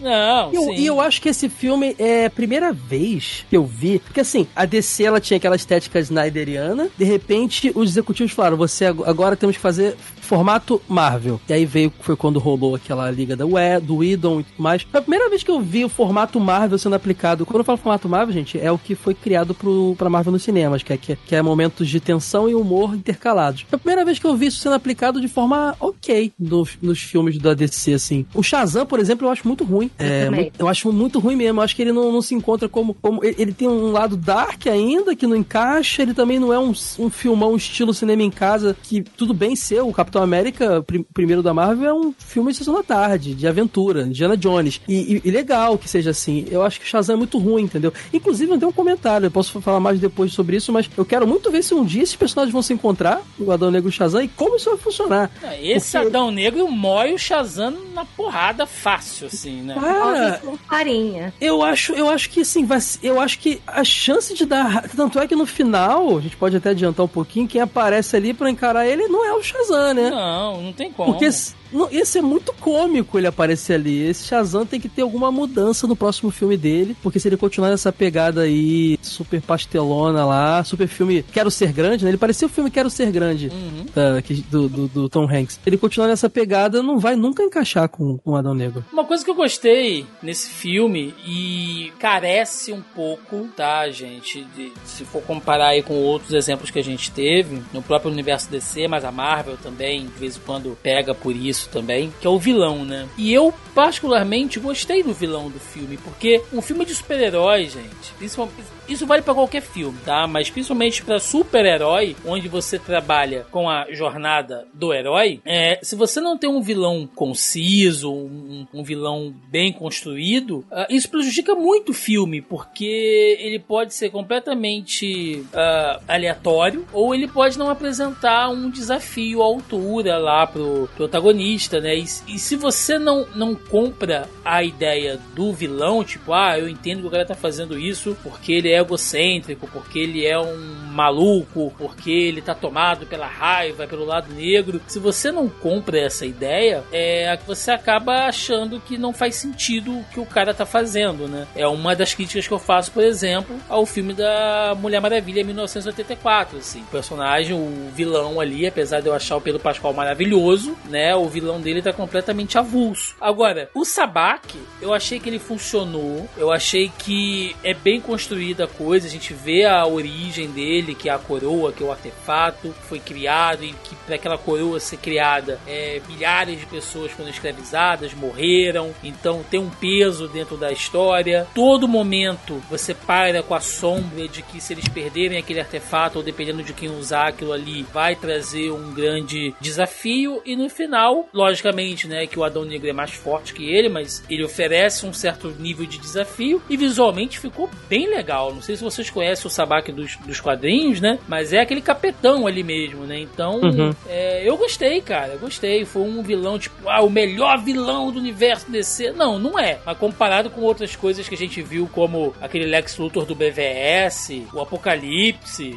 Não, 0.01 0.53
E 0.53 0.57
eu, 0.57 0.63
sim. 0.65 0.75
e 0.75 0.87
eu 0.87 1.01
acho 1.01 1.23
que 1.23 1.29
esse 1.29 1.49
filme 1.49 1.95
é 1.97 2.27
a 2.27 2.31
primeira 2.31 2.73
vez 2.73 3.47
que 3.49 3.57
eu 3.57 3.65
vi. 3.65 4.01
Porque 4.01 4.19
assim, 4.21 4.49
a 4.57 4.65
DC 4.65 5.05
ela 5.05 5.21
tinha 5.21 5.37
aquela 5.37 5.55
estética 5.55 6.01
snyderiana. 6.01 6.89
De 6.99 7.05
repente, 7.05 7.71
os 7.75 7.91
executivos 7.91 8.33
falaram: 8.33 8.57
você 8.57 8.87
ag- 8.87 9.05
agora 9.07 9.37
temos 9.37 9.55
que 9.57 9.63
fazer 9.63 9.95
formato 10.23 10.81
Marvel. 10.89 11.41
E 11.49 11.53
aí 11.53 11.65
veio, 11.67 11.93
foi 12.01 12.17
quando 12.17 12.39
rolou 12.39 12.75
aquela 12.75 13.11
liga 13.11 13.37
da 13.37 13.45
We, 13.45 13.81
do 13.81 13.97
Whedon 13.97 14.41
e 14.41 14.45
tudo 14.45 14.63
mais. 14.63 14.83
Foi 14.83 14.99
a 14.99 15.03
primeira 15.03 15.29
vez 15.29 15.43
que 15.43 15.51
eu 15.51 15.61
vi 15.61 15.85
o 15.85 15.89
formato 15.89 16.41
Marvel 16.41 16.79
sendo 16.79 16.95
aplicado. 16.95 17.45
Quando 17.45 17.59
eu 17.59 17.65
falo 17.65 17.79
formato 17.79 18.09
Marvel, 18.09 18.33
gente, 18.33 18.59
é 18.59 18.71
o 18.71 18.79
que 18.79 18.95
foi 18.95 19.15
criado 19.15 19.55
pro, 19.55 19.95
pra 19.99 20.09
Marvel 20.09 20.33
nos 20.33 20.43
cinemas, 20.43 20.83
que 20.83 20.93
é, 20.93 20.97
que, 20.97 21.13
é- 21.13 21.19
que 21.27 21.35
é 21.37 21.43
momentos 21.43 21.89
de 21.89 22.01
tensão 22.01 22.49
e 22.49 22.55
humor 22.55 22.95
intercalados. 22.95 23.63
Foi 23.69 23.77
a 23.77 23.81
primeira 23.81 24.05
vez 24.05 24.19
que 24.19 24.27
eu 24.27 24.37
vi 24.37 24.47
isso 24.47 24.59
sendo 24.61 24.75
aplicado 24.75 25.21
de 25.21 25.29
forma 25.29 25.75
ok 25.81 26.33
nos, 26.39 26.79
nos 26.81 27.01
filmes 27.01 27.39
da 27.39 27.53
DC, 27.55 27.93
assim. 27.95 28.25
O 28.35 28.43
Shazam, 28.43 28.87
por 28.87 29.01
exemplo, 29.01 29.27
eu 29.27 29.31
acho 29.31 29.47
muito 29.47 29.65
ruim. 29.65 29.91
É, 29.99 30.31
muito- 30.31 30.53
eu 30.59 30.69
acho 30.69 30.93
muito 30.93 31.19
ruim 31.19 31.37
mesmo. 31.37 31.61
Eu 31.61 31.65
acho 31.65 31.75
que 31.77 31.83
ele 31.83 31.93
não, 31.93 32.13
não 32.13 32.23
se 32.23 32.35
encontra 32.35 32.69
como, 32.69 32.95
como. 32.95 33.25
ele- 33.25 33.37
Ele 33.43 33.53
tem 33.53 33.69
um 33.69 33.91
lado 33.91 34.17
dark 34.17 34.67
ainda, 34.69 35.17
que 35.17 35.27
não 35.27 35.35
encaixa. 35.37 36.03
Ele 36.03 36.15
também 36.15 36.39
não 36.39 36.53
é 36.53 36.59
um, 36.59 36.73
um 36.99 37.11
filmão 37.11 37.57
estilo 37.57 37.93
cinema 37.93 38.23
em 38.23 38.31
casa, 38.31 38.77
que 38.83 39.03
tudo 39.03 39.35
bem 39.35 39.57
ser. 39.57 39.81
O 39.83 39.93
Capitão 39.93 40.22
América, 40.23 40.83
prim- 40.83 41.03
primeiro 41.15 41.43
da 41.43 41.53
Marvel, 41.55 41.89
é 41.89 41.95
um 41.95 42.15
filme 42.19 42.53
de 42.53 42.59
sessão 42.59 42.75
da 42.75 42.83
tarde, 42.83 43.35
de 43.35 43.47
aventura, 43.47 44.03
Indiana 44.03 44.37
Jones. 44.37 44.81
E, 44.89 45.17
e- 45.17 45.23
e 45.25 45.31
legal 45.31 45.77
que 45.79 45.89
seja 45.89 46.11
assim. 46.11 46.47
Eu 46.51 46.63
acho 46.63 46.81
que 46.81 46.87
o 46.87 46.89
Shazam 46.89 47.15
é 47.15 47.19
muito 47.19 47.39
ruim, 47.39 47.63
entendeu? 47.65 47.93
Inclusive, 48.13 48.53
eu 48.53 48.59
tenho 48.59 48.71
um 48.71 48.75
comentário, 48.75 49.27
eu 49.27 49.31
posso 49.31 49.61
falar 49.61 49.81
mais 49.81 49.99
depois 50.01 50.33
sobre 50.33 50.57
isso, 50.57 50.73
mas 50.73 50.89
eu 50.97 51.05
quero 51.05 51.27
muito 51.27 51.51
ver 51.51 51.63
se 51.63 51.75
um 51.75 51.85
dia 51.85 52.03
esses 52.03 52.17
personagens 52.17 52.53
vão 52.53 52.63
se 52.63 52.73
encontrar, 52.73 53.21
o 53.39 53.51
Adão 53.53 53.71
Negro 53.71 53.89
e 53.89 53.91
o 53.91 53.93
Shazam, 53.93 54.23
e 54.23 54.29
como 54.29 54.57
isso 54.57 54.69
vai 54.71 54.79
funcionar. 54.79 55.31
Esse 55.61 55.93
Porque- 55.93 56.07
Adão 56.09 56.31
Negro 56.31 56.69
mói 56.71 57.13
o 57.15 57.19
Shazam 57.19 57.75
na 57.95 58.05
porrada 58.05 58.67
fácil, 58.67 59.27
assim, 59.27 59.63
né? 59.63 59.75
Cara, 59.79 60.41
com 60.45 60.57
farinha. 60.57 61.33
Eu 61.41 61.63
acho, 61.63 61.93
eu 61.93 62.09
acho 62.09 62.31
que 62.31 62.41
assim, 62.41 62.65
vai, 62.65 62.79
eu 63.03 63.21
acho 63.21 63.39
que 63.39 63.61
a 63.67 63.85
chance 63.85 64.35
de 64.35 64.45
dar. 64.47 64.89
Tanto 64.97 65.19
é 65.19 65.27
que 65.27 65.37
no 65.37 65.47
final, 65.47 66.17
a 66.19 66.21
gente 66.21 66.37
pode 66.37 66.57
até 66.57 66.71
adiantar 66.71 67.05
um 67.05 67.09
pouquinho, 67.09 67.47
quem 67.49 67.61
aparece 67.61 68.17
ali 68.17 68.33
pra 68.35 68.51
encarar 68.51 68.87
ele 68.87 69.07
não 69.09 69.25
é 69.25 69.33
o 69.35 69.43
Shazam, 69.43 69.95
né? 69.95 70.02
Não, 70.11 70.61
não 70.63 70.73
tem 70.73 70.93
como. 70.93 71.13
Porque 71.13 71.31
não, 71.73 71.91
ia 71.91 72.05
ser 72.05 72.21
muito 72.23 72.53
cômico 72.55 73.19
ele 73.19 73.27
aparecer 73.27 73.75
ali. 73.75 74.03
Esse 74.07 74.25
Shazam 74.27 74.65
tem 74.67 74.81
que 74.81 74.89
ter 74.89 75.03
alguma 75.03 75.31
mudança 75.33 75.87
no 75.87 75.97
próximo 75.97 76.31
filme 76.31 76.57
dele. 76.57 76.97
Porque 77.03 77.19
se 77.19 77.29
ele 77.29 77.37
continuar 77.37 77.71
nessa 77.71 77.93
pegada 77.93 78.43
aí, 78.43 78.99
super 79.03 79.41
pastelona 79.41 80.25
lá, 80.25 80.63
super 80.65 80.87
filme 80.89 81.23
Quero 81.23 81.51
Ser 81.51 81.73
Grande, 81.73 82.05
né? 82.05 82.11
Ele 82.11 82.19
parecia 82.19 82.47
o 82.47 82.51
filme 82.51 82.71
Quero 82.71 82.91
Ser 82.91 83.11
Grande 83.11 83.49
Uhum. 83.49 84.21
que- 84.23 84.35
do, 84.51 84.69
do- 84.69 84.89
do 84.89 85.09
Tom 85.09 85.25
Hanks. 85.29 85.59
Ele 85.67 85.77
continuar 85.79 86.09
nessa 86.09 86.29
pegada, 86.29 86.83
não 86.83 86.99
vai 86.99 87.17
nunca 87.17 87.43
encaixar 87.43 87.89
com, 87.89 88.19
com 88.19 88.33
o 88.33 88.37
Adão 88.37 88.55
Negro. 88.55 88.85
Uma 88.93 89.05
coisa 89.05 89.25
que 89.25 89.31
eu 89.31 89.35
gostei 89.35 90.07
nesse 90.23 90.51
filme 90.51 91.15
e 91.27 91.93
carece 91.99 92.73
um 92.73 92.83
pouco, 92.95 93.49
tá, 93.57 93.89
gente? 93.91 94.45
de- 94.57 94.73
se 94.85 95.05
for 95.05 95.23
comparar 95.23 95.69
aí 95.69 95.83
com 95.83 95.95
outros 95.95 96.33
exemplos 96.33 96.71
que 96.71 96.79
a 96.79 96.83
gente 96.85 97.11
teve 97.11 97.63
no 97.73 97.83
próprio 97.83 98.11
universo 98.11 98.51
DC, 98.51 98.89
mas 98.89 99.05
a 99.05 99.13
Marvel 99.13 99.57
também, 99.63 100.05
de 100.07 100.13
vez 100.19 100.37
em 100.37 100.41
quando, 100.41 100.77
pega 100.83 101.15
por 101.15 101.35
isso 101.35 101.62
também, 101.69 102.13
que 102.21 102.27
é 102.27 102.31
o 102.31 102.39
vilão, 102.39 102.85
né? 102.85 103.09
E 103.17 103.33
eu, 103.33 103.53
particularmente, 103.75 104.61
gostei 104.61 105.03
do 105.03 105.13
vilão 105.13 105.51
do 105.51 105.59
filme, 105.59 105.97
porque 105.97 106.43
um 106.53 106.61
filme 106.61 106.85
de 106.85 106.95
super-heróis, 106.95 107.73
gente, 107.73 108.13
principalmente. 108.19 108.73
Isso 108.89 109.07
vale 109.07 109.23
pra 109.23 109.33
qualquer 109.33 109.63
filme, 109.63 109.97
tá? 110.05 110.27
Mas 110.27 110.51
principalmente 110.51 111.05
pra 111.05 111.21
super-herói, 111.21 112.17
onde 112.27 112.49
você 112.49 112.79
trabalha 112.79 113.47
com 113.51 113.71
a 113.71 113.87
jornada 113.93 114.67
do 114.75 114.93
herói, 114.93 115.41
é, 115.45 115.79
se 115.83 115.95
você 115.95 116.21
não 116.21 116.37
tem 116.37 116.51
um 116.51 116.61
vilão 116.61 117.09
conciso, 117.15 118.13
um, 118.13 118.67
um 118.75 118.83
vilão 118.83 119.33
bem 119.49 119.73
construído, 119.73 120.65
ah, 120.71 120.87
isso 120.91 121.09
prejudica 121.09 121.55
muito 121.55 121.91
o 121.91 121.95
filme, 121.95 122.43
porque 122.43 123.39
ele 123.41 123.59
pode 123.59 123.95
ser 123.95 124.11
completamente 124.11 125.45
ah, 125.55 126.01
aleatório, 126.09 126.85
ou 126.93 127.15
ele 127.15 127.29
pode 127.29 127.59
não 127.59 127.71
apresentar 127.71 128.49
um 128.51 128.69
desafio 128.69 129.43
à 129.43 129.45
altura 129.45 130.19
lá 130.19 130.47
pro 130.47 130.89
protagonista, 130.97 131.52
né? 131.81 131.97
E, 131.97 132.05
e 132.27 132.39
se 132.39 132.57
você 132.57 132.99
não, 132.99 133.27
não 133.35 133.55
compra 133.55 134.29
a 134.45 134.63
ideia 134.63 135.19
do 135.35 135.53
vilão, 135.53 136.05
tipo, 136.05 136.33
ah, 136.33 136.59
eu 136.59 136.69
entendo 136.69 137.01
que 137.01 137.07
o 137.07 137.11
cara 137.11 137.25
tá 137.25 137.35
fazendo 137.35 137.79
isso 137.79 138.17
porque 138.23 138.53
ele 138.53 138.71
é 138.71 138.79
egocêntrico, 138.79 139.69
porque 139.73 139.99
ele 139.99 140.27
é 140.27 140.39
um 140.39 140.82
maluco, 140.93 141.73
porque 141.79 142.11
ele 142.11 142.41
tá 142.43 142.55
tomado 142.55 143.07
pela 143.07 143.27
raiva, 143.27 143.87
pelo 143.87 144.05
lado 144.05 144.33
negro. 144.33 144.81
Se 144.87 144.99
você 144.99 145.33
não 145.33 145.49
compra 145.49 145.99
essa 145.99 146.27
ideia, 146.27 146.85
é 146.93 147.37
que 147.37 147.47
você 147.47 147.71
acaba 147.71 148.27
achando 148.27 148.81
que 148.81 148.99
não 148.99 149.13
faz 149.13 149.37
sentido 149.37 149.99
o 149.99 150.05
que 150.05 150.21
o 150.21 150.27
cara 150.27 150.55
tá 150.55 150.67
fazendo, 150.67 151.27
né? 151.29 151.47
É 151.55 151.67
uma 151.67 151.95
das 151.95 152.15
críticas 152.15 152.47
que 152.47 152.53
eu 152.53 152.59
faço, 152.59 152.93
por 152.93 153.03
exemplo, 153.03 153.57
ao 153.69 153.87
filme 153.87 154.13
da 154.13 154.77
Mulher 154.79 155.01
Maravilha 155.01 155.45
1984, 155.45 156.59
assim. 156.59 156.81
O 156.83 156.87
personagem, 156.87 157.55
o 157.55 157.91
vilão 157.95 158.41
ali, 158.41 158.67
apesar 158.67 159.01
de 159.01 159.07
eu 159.07 159.15
achar 159.15 159.37
o 159.37 159.41
Pedro 159.41 159.61
Pascal 159.61 159.93
maravilhoso, 159.93 160.77
né? 160.89 161.15
O 161.15 161.29
vilão 161.29 161.61
dele 161.61 161.83
tá 161.83 161.93
completamente 161.93 162.59
avulso. 162.59 163.15
Agora, 163.21 163.71
o 163.75 163.85
Sabak, 163.85 164.59
eu 164.81 164.93
achei 164.93 165.19
que 165.19 165.29
ele 165.29 165.39
funcionou, 165.39 166.29
eu 166.37 166.51
achei 166.51 166.91
que 166.99 167.55
é 167.63 167.75
bem 167.75 168.01
construída 168.01 168.65
a 168.65 168.69
coisa, 168.69 169.07
a 169.07 169.11
gente 169.11 169.33
vê 169.33 169.65
a 169.65 169.87
origem 169.87 170.51
dele, 170.51 170.82
que 170.95 171.09
é 171.09 171.13
a 171.13 171.19
coroa, 171.19 171.73
que 171.73 171.83
é 171.83 171.87
o 171.87 171.93
artefato, 171.93 172.75
foi 172.89 172.99
criado 172.99 173.65
e 173.65 173.73
que 173.73 173.95
para 174.07 174.17
aquela 174.17 174.39
coroa 174.39 174.81
ser 174.81 174.97
criada, 174.97 175.61
é, 175.67 176.01
milhares 176.09 176.59
de 176.59 176.67
pessoas 176.67 177.13
foram 177.13 177.31
escravizadas, 177.31 178.15
morreram, 178.15 178.93
então 179.03 179.45
tem 179.51 179.61
um 179.61 179.71
peso 179.71 180.29
dentro 180.29 180.57
da 180.57 180.73
história. 180.73 181.47
Todo 181.55 181.89
momento 181.89 182.63
você 182.69 182.95
para 182.95 183.43
com 183.43 183.55
a 183.55 183.61
sombra 183.61 184.27
de 184.29 184.43
que 184.43 184.61
se 184.61 184.73
eles 184.73 184.89
perderem 184.89 185.39
aquele 185.39 185.61
artefato, 185.61 186.19
ou 186.19 186.25
dependendo 186.25 186.63
de 186.63 186.73
quem 186.73 186.91
usar 186.91 187.29
aquilo 187.29 187.53
ali, 187.53 187.83
vai 187.93 188.17
trazer 188.17 188.71
um 188.71 188.93
grande 188.93 189.55
desafio. 189.61 190.43
E 190.45 190.57
no 190.57 190.69
final, 190.69 191.29
logicamente, 191.33 192.07
né, 192.07 192.27
que 192.27 192.39
o 192.39 192.45
Adão 192.45 192.65
Negro 192.65 192.89
é 192.89 192.93
mais 192.93 193.13
forte 193.13 193.55
que 193.55 193.65
ele, 193.65 193.89
mas 193.89 194.25
ele 194.29 194.45
oferece 194.45 195.07
um 195.07 195.13
certo 195.13 195.49
nível 195.59 195.87
de 195.87 195.99
desafio 195.99 196.63
e 196.69 196.77
visualmente 196.77 197.39
ficou 197.39 197.69
bem 197.89 198.09
legal. 198.09 198.55
Não 198.55 198.63
sei 198.63 198.77
se 198.77 198.85
vocês 198.85 199.11
conhecem 199.11 199.47
o 199.47 199.51
Sabak 199.51 199.91
dos, 199.93 200.17
dos 200.17 200.41
quadrinhos, 200.41 200.63
né? 201.01 201.19
Mas 201.29 201.53
é 201.53 201.61
aquele 201.61 201.81
capetão 201.81 202.47
ali 202.47 202.63
mesmo, 202.63 203.05
né? 203.05 203.19
Então, 203.19 203.61
Uhum. 203.61 203.93
é, 204.09 204.43
eu 204.49 204.57
gostei, 204.57 205.01
cara. 205.01 205.37
Gostei. 205.37 205.85
Foi 205.85 206.03
um 206.03 206.23
vilão, 206.23 206.59
tipo, 206.59 206.89
ah, 206.89 207.03
o 207.03 207.11
melhor 207.11 207.59
vilão 207.63 208.11
do 208.11 208.19
universo 208.19 208.71
DC. 208.71 209.13
Não, 209.13 209.39
não 209.39 209.59
é. 209.59 209.79
Mas 209.85 209.97
comparado 209.99 210.51
com 210.51 210.61
outras 210.63 210.95
coisas 210.97 211.29
que 211.29 211.35
a 211.35 211.39
gente 211.39 211.61
viu, 211.63 211.89
como 211.93 212.35
aquele 212.41 212.67
Lex 212.67 212.97
Luthor 212.99 213.25
do 213.25 213.35
BVS, 213.35 214.43
o 214.53 214.61
Apocalipse, 214.61 215.77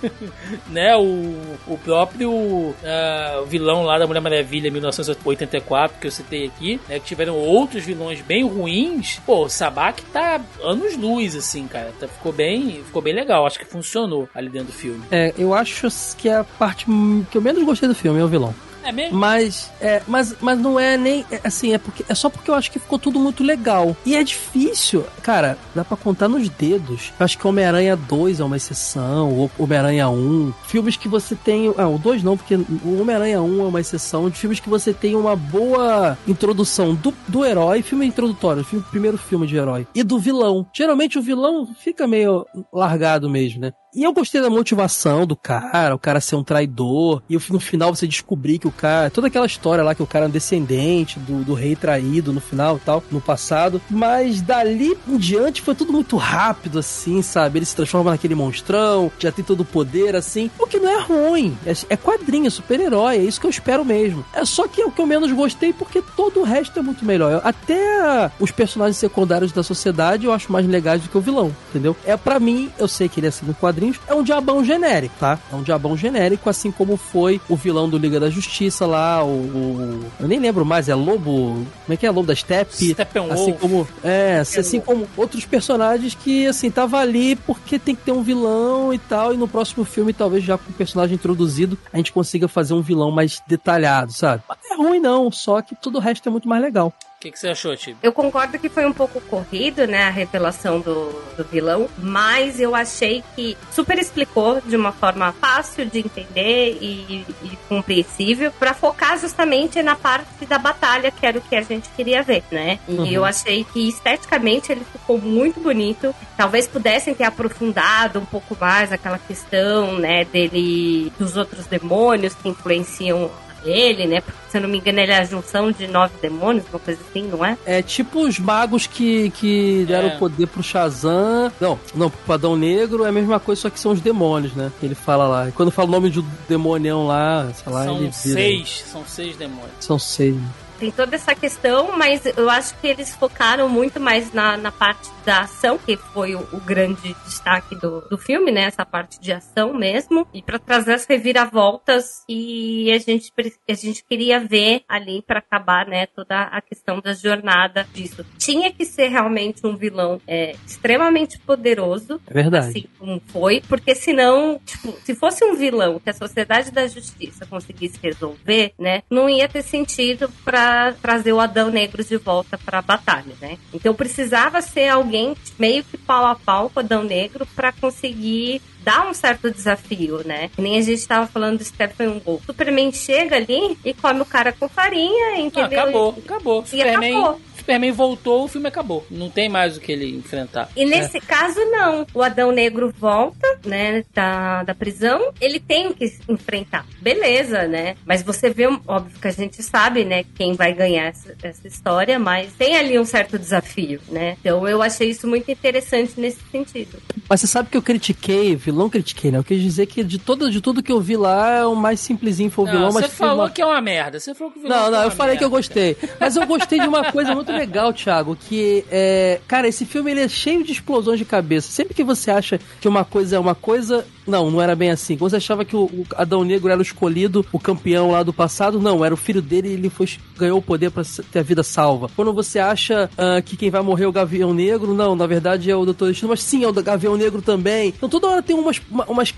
né? 0.68 0.96
O, 0.96 1.34
o 1.66 1.78
próprio 1.84 2.74
ah, 2.84 3.42
vilão 3.46 3.82
lá 3.82 3.98
da 3.98 4.06
Mulher 4.06 4.20
Maravilha 4.20 4.70
1984, 4.70 5.98
que 6.00 6.06
eu 6.06 6.10
citei 6.10 6.46
aqui, 6.46 6.80
né? 6.88 6.98
Que 6.98 7.06
tiveram 7.06 7.36
outros 7.36 7.84
vilões 7.84 8.20
bem 8.20 8.44
ruins. 8.46 9.20
Pô, 9.26 9.44
o 9.44 9.48
Sabak 9.48 10.02
tá 10.06 10.40
anos 10.62 10.96
luz, 10.96 11.34
assim, 11.36 11.66
cara. 11.66 11.92
Tá- 11.98 12.08
ficou 12.08 12.32
bem, 12.32 12.82
ficou 12.84 13.02
bem 13.02 13.14
legal. 13.14 13.46
Acho 13.46 13.58
que 13.58 13.64
funcionou 13.64 14.19
ali 14.34 14.48
dentro 14.48 14.68
do 14.68 14.72
filme. 14.72 15.02
É, 15.10 15.34
eu 15.38 15.54
acho 15.54 15.88
que 16.16 16.28
a 16.28 16.44
parte 16.44 16.86
que 17.30 17.38
eu 17.38 17.42
menos 17.42 17.62
gostei 17.64 17.88
do 17.88 17.94
filme 17.94 18.20
é 18.20 18.24
o 18.24 18.28
vilão. 18.28 18.54
É 18.82 18.92
mesmo? 18.92 19.18
Mas, 19.18 19.70
é, 19.80 20.02
mas, 20.06 20.34
mas 20.40 20.58
não 20.58 20.78
é 20.78 20.96
nem 20.96 21.24
é, 21.30 21.40
assim, 21.44 21.74
é 21.74 21.78
porque 21.78 22.04
é 22.08 22.14
só 22.14 22.28
porque 22.28 22.50
eu 22.50 22.54
acho 22.54 22.70
que 22.70 22.78
ficou 22.78 22.98
tudo 22.98 23.18
muito 23.18 23.42
legal. 23.42 23.96
E 24.04 24.16
é 24.16 24.22
difícil, 24.22 25.04
cara, 25.22 25.58
dá 25.74 25.84
pra 25.84 25.96
contar 25.96 26.28
nos 26.28 26.48
dedos. 26.48 27.12
Eu 27.18 27.24
acho 27.24 27.38
que 27.38 27.46
Homem-Aranha 27.46 27.96
2 27.96 28.40
é 28.40 28.44
uma 28.44 28.56
exceção, 28.56 29.32
ou 29.32 29.50
Homem-Aranha 29.58 30.08
1. 30.08 30.52
Filmes 30.66 30.96
que 30.96 31.08
você 31.08 31.34
tem. 31.34 31.72
Ah, 31.76 31.88
o 31.88 31.98
2 31.98 32.22
não, 32.22 32.36
porque 32.36 32.54
o 32.56 33.00
Homem-Aranha 33.00 33.42
1 33.42 33.60
é 33.60 33.68
uma 33.68 33.80
exceção 33.80 34.30
de 34.30 34.38
filmes 34.38 34.60
que 34.60 34.68
você 34.68 34.92
tem 34.92 35.14
uma 35.14 35.36
boa 35.36 36.16
introdução 36.26 36.94
do, 36.94 37.14
do 37.28 37.44
herói, 37.44 37.82
filme 37.82 38.06
introdutório, 38.06 38.64
filme, 38.64 38.84
primeiro 38.90 39.18
filme 39.18 39.46
de 39.46 39.56
herói, 39.56 39.86
e 39.94 40.02
do 40.02 40.18
vilão. 40.18 40.66
Geralmente 40.72 41.18
o 41.18 41.22
vilão 41.22 41.66
fica 41.78 42.06
meio 42.06 42.46
largado 42.72 43.28
mesmo, 43.28 43.60
né? 43.60 43.72
E 43.92 44.04
eu 44.04 44.12
gostei 44.12 44.40
da 44.40 44.48
motivação 44.48 45.26
do 45.26 45.34
cara, 45.34 45.96
o 45.96 45.98
cara 45.98 46.20
ser 46.20 46.36
um 46.36 46.44
traidor, 46.44 47.22
e 47.28 47.36
no 47.50 47.58
final 47.58 47.92
você 47.92 48.06
descobrir 48.06 48.58
que 48.58 48.68
o 48.68 48.72
cara. 48.72 49.10
Toda 49.10 49.26
aquela 49.26 49.46
história 49.46 49.82
lá 49.82 49.96
que 49.96 50.02
o 50.02 50.06
cara 50.06 50.26
é 50.26 50.28
um 50.28 50.30
descendente 50.30 51.18
do, 51.18 51.42
do 51.42 51.54
rei 51.54 51.74
traído 51.74 52.32
no 52.32 52.40
final 52.40 52.76
e 52.76 52.80
tal, 52.80 53.02
no 53.10 53.20
passado. 53.20 53.80
Mas 53.90 54.40
dali 54.40 54.96
em 55.08 55.16
diante 55.16 55.60
foi 55.60 55.74
tudo 55.74 55.92
muito 55.92 56.16
rápido, 56.16 56.78
assim, 56.78 57.20
sabe? 57.20 57.58
Ele 57.58 57.66
se 57.66 57.74
transforma 57.74 58.12
naquele 58.12 58.36
monstrão, 58.36 59.10
já 59.18 59.32
tem 59.32 59.44
todo 59.44 59.62
o 59.62 59.64
poder, 59.64 60.14
assim. 60.14 60.50
O 60.56 60.66
que 60.66 60.78
não 60.78 60.88
é 60.88 61.00
ruim. 61.00 61.58
É, 61.66 61.72
é 61.88 61.96
quadrinho, 61.96 62.50
super-herói, 62.50 63.16
é 63.16 63.22
isso 63.22 63.40
que 63.40 63.46
eu 63.46 63.50
espero 63.50 63.84
mesmo. 63.84 64.24
É 64.32 64.44
só 64.44 64.68
que 64.68 64.80
é 64.80 64.86
o 64.86 64.92
que 64.92 65.00
eu 65.00 65.06
menos 65.06 65.32
gostei, 65.32 65.72
porque 65.72 66.00
todo 66.14 66.40
o 66.40 66.44
resto 66.44 66.78
é 66.78 66.82
muito 66.82 67.04
melhor. 67.04 67.40
Até 67.42 68.30
os 68.38 68.52
personagens 68.52 68.98
secundários 68.98 69.50
da 69.50 69.64
sociedade 69.64 70.26
eu 70.26 70.32
acho 70.32 70.52
mais 70.52 70.66
legais 70.66 71.02
do 71.02 71.08
que 71.08 71.18
o 71.18 71.20
vilão, 71.20 71.54
entendeu? 71.70 71.96
É 72.04 72.16
para 72.16 72.38
mim, 72.38 72.70
eu 72.78 72.86
sei 72.86 73.08
que 73.08 73.18
ele 73.18 73.26
é 73.26 73.30
assim 73.30 73.46
no 73.46 73.54
quadrinhos, 73.80 74.00
é 74.06 74.14
um 74.14 74.22
diabão 74.22 74.62
genérico, 74.62 75.14
tá? 75.18 75.38
É 75.50 75.56
um 75.56 75.62
diabão 75.62 75.96
genérico, 75.96 76.50
assim 76.50 76.70
como 76.70 76.96
foi 76.96 77.40
o 77.48 77.56
vilão 77.56 77.88
do 77.88 77.96
Liga 77.96 78.20
da 78.20 78.28
Justiça 78.28 78.86
lá, 78.86 79.24
o, 79.24 79.28
o 79.28 80.12
eu 80.20 80.28
nem 80.28 80.38
lembro 80.38 80.64
mais, 80.64 80.88
é 80.88 80.94
Lobo, 80.94 81.66
como 81.84 81.94
é 81.94 81.96
que 81.96 82.06
é? 82.06 82.10
Lobo 82.10 82.26
da 82.26 82.34
Steppe, 82.34 82.94
assim 83.30 83.52
como, 83.54 83.88
é, 84.04 84.38
assim, 84.40 84.60
assim 84.60 84.80
como 84.80 85.08
outros 85.16 85.46
personagens 85.46 86.14
que 86.14 86.46
assim 86.46 86.70
tava 86.70 86.98
ali 86.98 87.34
porque 87.36 87.78
tem 87.78 87.94
que 87.94 88.02
ter 88.02 88.12
um 88.12 88.22
vilão 88.22 88.92
e 88.92 88.98
tal, 88.98 89.32
e 89.32 89.36
no 89.36 89.48
próximo 89.48 89.84
filme 89.84 90.12
talvez 90.12 90.44
já 90.44 90.58
com 90.58 90.70
o 90.70 90.74
personagem 90.74 91.14
introduzido 91.14 91.78
a 91.92 91.96
gente 91.96 92.12
consiga 92.12 92.46
fazer 92.46 92.74
um 92.74 92.82
vilão 92.82 93.10
mais 93.10 93.42
detalhado, 93.46 94.12
sabe? 94.12 94.42
Não 94.48 94.72
é 94.72 94.88
ruim 94.88 95.00
não, 95.00 95.32
só 95.32 95.62
que 95.62 95.74
todo 95.74 95.96
o 95.96 96.00
resto 96.00 96.28
é 96.28 96.32
muito 96.32 96.48
mais 96.48 96.62
legal. 96.62 96.92
O 97.20 97.22
que, 97.22 97.32
que, 97.32 97.38
você 97.38 97.48
achou, 97.48 97.76
Tibi? 97.76 97.98
Eu 98.02 98.14
concordo 98.14 98.58
que 98.58 98.70
foi 98.70 98.86
um 98.86 98.94
pouco 98.94 99.20
corrido, 99.20 99.86
né, 99.86 100.04
a 100.04 100.08
revelação 100.08 100.80
do, 100.80 101.10
do 101.36 101.44
vilão, 101.44 101.86
mas 101.98 102.58
eu 102.58 102.74
achei 102.74 103.22
que 103.36 103.58
super 103.70 103.98
explicou 103.98 104.58
de 104.62 104.74
uma 104.74 104.90
forma 104.90 105.30
fácil 105.32 105.84
de 105.84 105.98
entender 105.98 106.78
e, 106.80 107.26
e 107.42 107.58
compreensível 107.68 108.50
para 108.52 108.72
focar 108.72 109.18
justamente 109.18 109.82
na 109.82 109.96
parte 109.96 110.46
da 110.46 110.56
batalha, 110.56 111.10
que 111.10 111.26
era 111.26 111.36
o 111.36 111.42
que 111.42 111.54
a 111.54 111.60
gente 111.60 111.90
queria 111.90 112.22
ver, 112.22 112.42
né? 112.50 112.78
E 112.88 112.92
uhum. 112.92 113.06
eu 113.06 113.22
achei 113.22 113.64
que 113.64 113.86
esteticamente 113.86 114.72
ele 114.72 114.86
ficou 114.90 115.18
muito 115.18 115.60
bonito. 115.60 116.14
Talvez 116.38 116.66
pudessem 116.66 117.12
ter 117.12 117.24
aprofundado 117.24 118.18
um 118.18 118.24
pouco 118.24 118.56
mais 118.58 118.92
aquela 118.92 119.18
questão, 119.18 119.98
né, 119.98 120.24
dele 120.24 121.12
dos 121.18 121.36
outros 121.36 121.66
demônios 121.66 122.32
que 122.32 122.48
influenciam 122.48 123.30
ele, 123.64 124.06
né? 124.06 124.20
Porque, 124.20 124.38
se 124.48 124.58
eu 124.58 124.62
não 124.62 124.68
me 124.68 124.78
engano, 124.78 125.00
ele 125.00 125.12
é 125.12 125.18
a 125.18 125.24
junção 125.24 125.70
de 125.70 125.86
nove 125.86 126.14
demônios, 126.20 126.64
uma 126.70 126.78
coisa 126.78 127.00
assim, 127.08 127.24
não 127.24 127.44
é? 127.44 127.56
É 127.64 127.82
tipo 127.82 128.22
os 128.22 128.38
magos 128.38 128.86
que, 128.86 129.30
que 129.30 129.84
deram 129.86 130.08
é. 130.08 130.16
poder 130.16 130.46
pro 130.46 130.62
Shazam. 130.62 131.52
Não, 131.60 131.78
não, 131.94 132.10
pro 132.10 132.20
Padão 132.26 132.56
Negro 132.56 133.04
é 133.04 133.08
a 133.08 133.12
mesma 133.12 133.38
coisa, 133.38 133.62
só 133.62 133.70
que 133.70 133.78
são 133.78 133.92
os 133.92 134.00
demônios, 134.00 134.54
né? 134.54 134.72
Que 134.80 134.86
ele 134.86 134.94
fala 134.94 135.26
lá. 135.26 135.48
E 135.48 135.52
quando 135.52 135.70
fala 135.70 135.88
o 135.88 135.92
nome 135.92 136.10
de 136.10 136.20
um 136.20 136.26
demonião 136.48 137.06
lá, 137.06 137.50
sei 137.54 137.72
lá, 137.72 137.84
são 137.84 137.96
ele 137.96 138.10
vira. 138.10 138.12
seis, 138.12 138.84
são 138.90 139.04
seis 139.06 139.36
demônios. 139.36 139.72
São 139.80 139.98
seis 139.98 140.36
tem 140.80 140.90
toda 140.90 141.14
essa 141.14 141.34
questão, 141.34 141.96
mas 141.96 142.24
eu 142.24 142.48
acho 142.48 142.74
que 142.80 142.86
eles 142.86 143.14
focaram 143.14 143.68
muito 143.68 144.00
mais 144.00 144.32
na, 144.32 144.56
na 144.56 144.72
parte 144.72 145.10
da 145.26 145.40
ação, 145.40 145.76
que 145.76 145.94
foi 145.94 146.34
o, 146.34 146.40
o 146.52 146.60
grande 146.60 147.14
destaque 147.26 147.76
do, 147.76 148.00
do 148.08 148.16
filme, 148.16 148.50
né? 148.50 148.62
Essa 148.62 148.86
parte 148.86 149.20
de 149.20 149.30
ação 149.30 149.74
mesmo. 149.74 150.26
E 150.32 150.40
para 150.40 150.58
trazer 150.58 150.94
as 150.94 151.04
reviravoltas 151.04 152.24
e 152.26 152.90
a 152.90 152.98
gente, 152.98 153.30
a 153.68 153.74
gente 153.74 154.02
queria 154.02 154.40
ver 154.40 154.82
ali 154.88 155.20
para 155.20 155.40
acabar, 155.40 155.86
né? 155.86 156.06
Toda 156.06 156.44
a 156.44 156.62
questão 156.62 156.98
da 156.98 157.12
jornada 157.12 157.86
disso. 157.92 158.24
Tinha 158.38 158.72
que 158.72 158.86
ser 158.86 159.08
realmente 159.08 159.66
um 159.66 159.76
vilão 159.76 160.18
é, 160.26 160.56
extremamente 160.66 161.38
poderoso. 161.40 162.18
É 162.26 162.32
verdade. 162.32 162.68
Assim 162.70 162.84
como 162.98 163.20
foi, 163.26 163.60
porque 163.68 163.94
senão, 163.94 164.58
tipo, 164.64 164.92
se 165.04 165.14
fosse 165.14 165.44
um 165.44 165.54
vilão 165.54 166.00
que 166.00 166.08
a 166.08 166.14
Sociedade 166.14 166.70
da 166.70 166.88
Justiça 166.88 167.44
conseguisse 167.44 167.98
resolver, 168.02 168.72
né? 168.78 169.02
Não 169.10 169.28
ia 169.28 169.46
ter 169.46 169.62
sentido 169.62 170.30
para 170.42 170.69
trazer 171.00 171.32
o 171.32 171.40
Adão 171.40 171.70
Negro 171.70 172.04
de 172.04 172.16
volta 172.16 172.58
para 172.58 172.78
a 172.78 172.82
batalha, 172.82 173.34
né? 173.40 173.58
Então 173.72 173.94
precisava 173.94 174.60
ser 174.62 174.88
alguém 174.88 175.36
meio 175.58 175.84
que 175.84 175.96
pau 175.96 176.26
a 176.26 176.34
pau 176.34 176.70
com 176.70 176.80
o 176.80 176.82
Adão 176.82 177.02
Negro 177.02 177.46
para 177.54 177.72
conseguir 177.72 178.60
dar 178.82 179.06
um 179.06 179.14
certo 179.14 179.50
desafio, 179.50 180.22
né? 180.26 180.50
Que 180.54 180.62
nem 180.62 180.78
a 180.78 180.82
gente 180.82 180.98
estava 180.98 181.26
falando 181.26 181.58
do 181.58 181.64
Stephen 181.64 182.20
Wolf. 182.24 182.44
Superman 182.44 182.92
chega 182.92 183.36
ali 183.36 183.78
e 183.84 183.92
come 183.94 184.20
o 184.22 184.26
cara 184.26 184.52
com 184.52 184.68
farinha, 184.68 185.38
entendeu? 185.38 185.78
Ah, 185.78 185.82
acabou, 185.82 186.18
acabou. 186.24 186.62
E 186.62 186.68
Superman, 186.68 187.16
acabou. 187.16 187.40
Superman 187.60 187.92
voltou, 187.92 188.44
o 188.44 188.48
filme 188.48 188.68
acabou. 188.68 189.06
Não 189.10 189.30
tem 189.30 189.48
mais 189.48 189.76
o 189.76 189.80
que 189.80 189.92
ele 189.92 190.16
enfrentar. 190.16 190.68
E 190.76 190.84
nesse 190.84 191.18
é. 191.18 191.20
caso, 191.20 191.60
não. 191.66 192.06
O 192.12 192.22
Adão 192.22 192.50
Negro 192.50 192.92
volta, 192.98 193.46
né, 193.64 194.04
da, 194.14 194.62
da 194.62 194.74
prisão. 194.74 195.32
Ele 195.40 195.60
tem 195.60 195.92
que 195.92 196.12
enfrentar. 196.28 196.86
Beleza, 197.00 197.66
né? 197.68 197.94
Mas 198.04 198.22
você 198.22 198.50
vê, 198.50 198.66
óbvio 198.86 199.18
que 199.20 199.28
a 199.28 199.32
gente 199.32 199.62
sabe, 199.62 200.04
né, 200.04 200.24
quem 200.34 200.54
vai 200.54 200.72
ganhar 200.72 201.06
essa, 201.06 201.34
essa 201.42 201.66
história, 201.66 202.18
mas 202.18 202.52
tem 202.54 202.76
ali 202.76 202.98
um 202.98 203.04
certo 203.04 203.38
desafio, 203.38 204.00
né? 204.08 204.36
Então 204.40 204.66
eu 204.66 204.82
achei 204.82 205.10
isso 205.10 205.26
muito 205.26 205.50
interessante 205.50 206.18
nesse 206.18 206.40
sentido. 206.50 206.98
Mas 207.28 207.40
você 207.40 207.46
sabe 207.46 207.70
que 207.70 207.76
eu 207.76 207.82
critiquei, 207.82 208.56
vilão 208.56 208.90
critiquei, 208.90 209.30
né? 209.30 209.38
Eu 209.38 209.44
quis 209.44 209.62
dizer 209.62 209.86
que 209.86 210.02
de, 210.02 210.18
todo, 210.18 210.50
de 210.50 210.60
tudo 210.60 210.82
que 210.82 210.92
eu 210.92 211.00
vi 211.00 211.16
lá, 211.16 211.68
o 211.68 211.76
mais 211.76 212.00
simplesinho 212.00 212.50
foi 212.50 212.64
o 212.64 212.68
vilão. 212.68 212.86
Não, 212.86 212.92
mas 212.92 213.06
você 213.06 213.16
falou 213.16 213.44
uma... 213.44 213.50
que 213.50 213.62
é 213.62 213.66
uma 213.66 213.80
merda. 213.80 214.18
Você 214.18 214.34
falou 214.34 214.52
que 214.52 214.58
o 214.58 214.62
vilão 214.62 214.84
Não, 214.84 214.90
não, 214.90 215.02
é 215.02 215.06
eu 215.06 215.10
falei 215.10 215.32
merda. 215.32 215.38
que 215.38 215.44
eu 215.44 215.50
gostei. 215.50 215.96
Mas 216.18 216.36
eu 216.36 216.46
gostei 216.46 216.80
de 216.80 216.88
uma 216.88 217.10
coisa 217.12 217.34
muito 217.34 217.49
legal, 217.50 217.92
Thiago, 217.92 218.36
que 218.36 218.84
é. 218.90 219.40
Cara, 219.46 219.68
esse 219.68 219.84
filme 219.84 220.10
ele 220.10 220.20
é 220.20 220.28
cheio 220.28 220.64
de 220.64 220.72
explosões 220.72 221.18
de 221.18 221.24
cabeça. 221.24 221.70
Sempre 221.70 221.94
que 221.94 222.04
você 222.04 222.30
acha 222.30 222.60
que 222.80 222.88
uma 222.88 223.04
coisa 223.04 223.36
é 223.36 223.38
uma 223.38 223.54
coisa, 223.54 224.06
não, 224.26 224.50
não 224.50 224.60
era 224.60 224.74
bem 224.74 224.90
assim. 224.90 225.16
Quando 225.16 225.30
você 225.30 225.36
achava 225.36 225.64
que 225.64 225.76
o, 225.76 225.84
o 225.84 226.06
Adão 226.16 226.44
Negro 226.44 226.68
era 226.70 226.78
o 226.78 226.82
escolhido, 226.82 227.44
o 227.52 227.58
campeão 227.58 228.10
lá 228.10 228.22
do 228.22 228.32
passado, 228.32 228.80
não, 228.80 229.04
era 229.04 229.14
o 229.14 229.16
filho 229.16 229.42
dele 229.42 229.68
e 229.68 229.72
ele 229.72 229.90
foi, 229.90 230.08
ganhou 230.36 230.58
o 230.58 230.62
poder 230.62 230.90
para 230.90 231.04
ter 231.30 231.40
a 231.40 231.42
vida 231.42 231.62
salva. 231.62 232.10
Quando 232.14 232.32
você 232.32 232.58
acha 232.58 233.10
uh, 233.14 233.42
que 233.42 233.56
quem 233.56 233.70
vai 233.70 233.82
morrer 233.82 234.04
é 234.04 234.08
o 234.08 234.12
Gavião 234.12 234.54
Negro, 234.54 234.94
não, 234.94 235.14
na 235.14 235.26
verdade 235.26 235.70
é 235.70 235.76
o 235.76 235.84
Doutor 235.84 236.08
Destino, 236.08 236.30
mas 236.30 236.42
sim, 236.42 236.64
é 236.64 236.68
o 236.68 236.72
Gavião 236.72 237.16
Negro 237.16 237.42
também. 237.42 237.94
Então 237.96 238.08
toda 238.08 238.28
hora 238.28 238.42
tem 238.42 238.56
umas, 238.56 238.80
umas, 238.90 239.34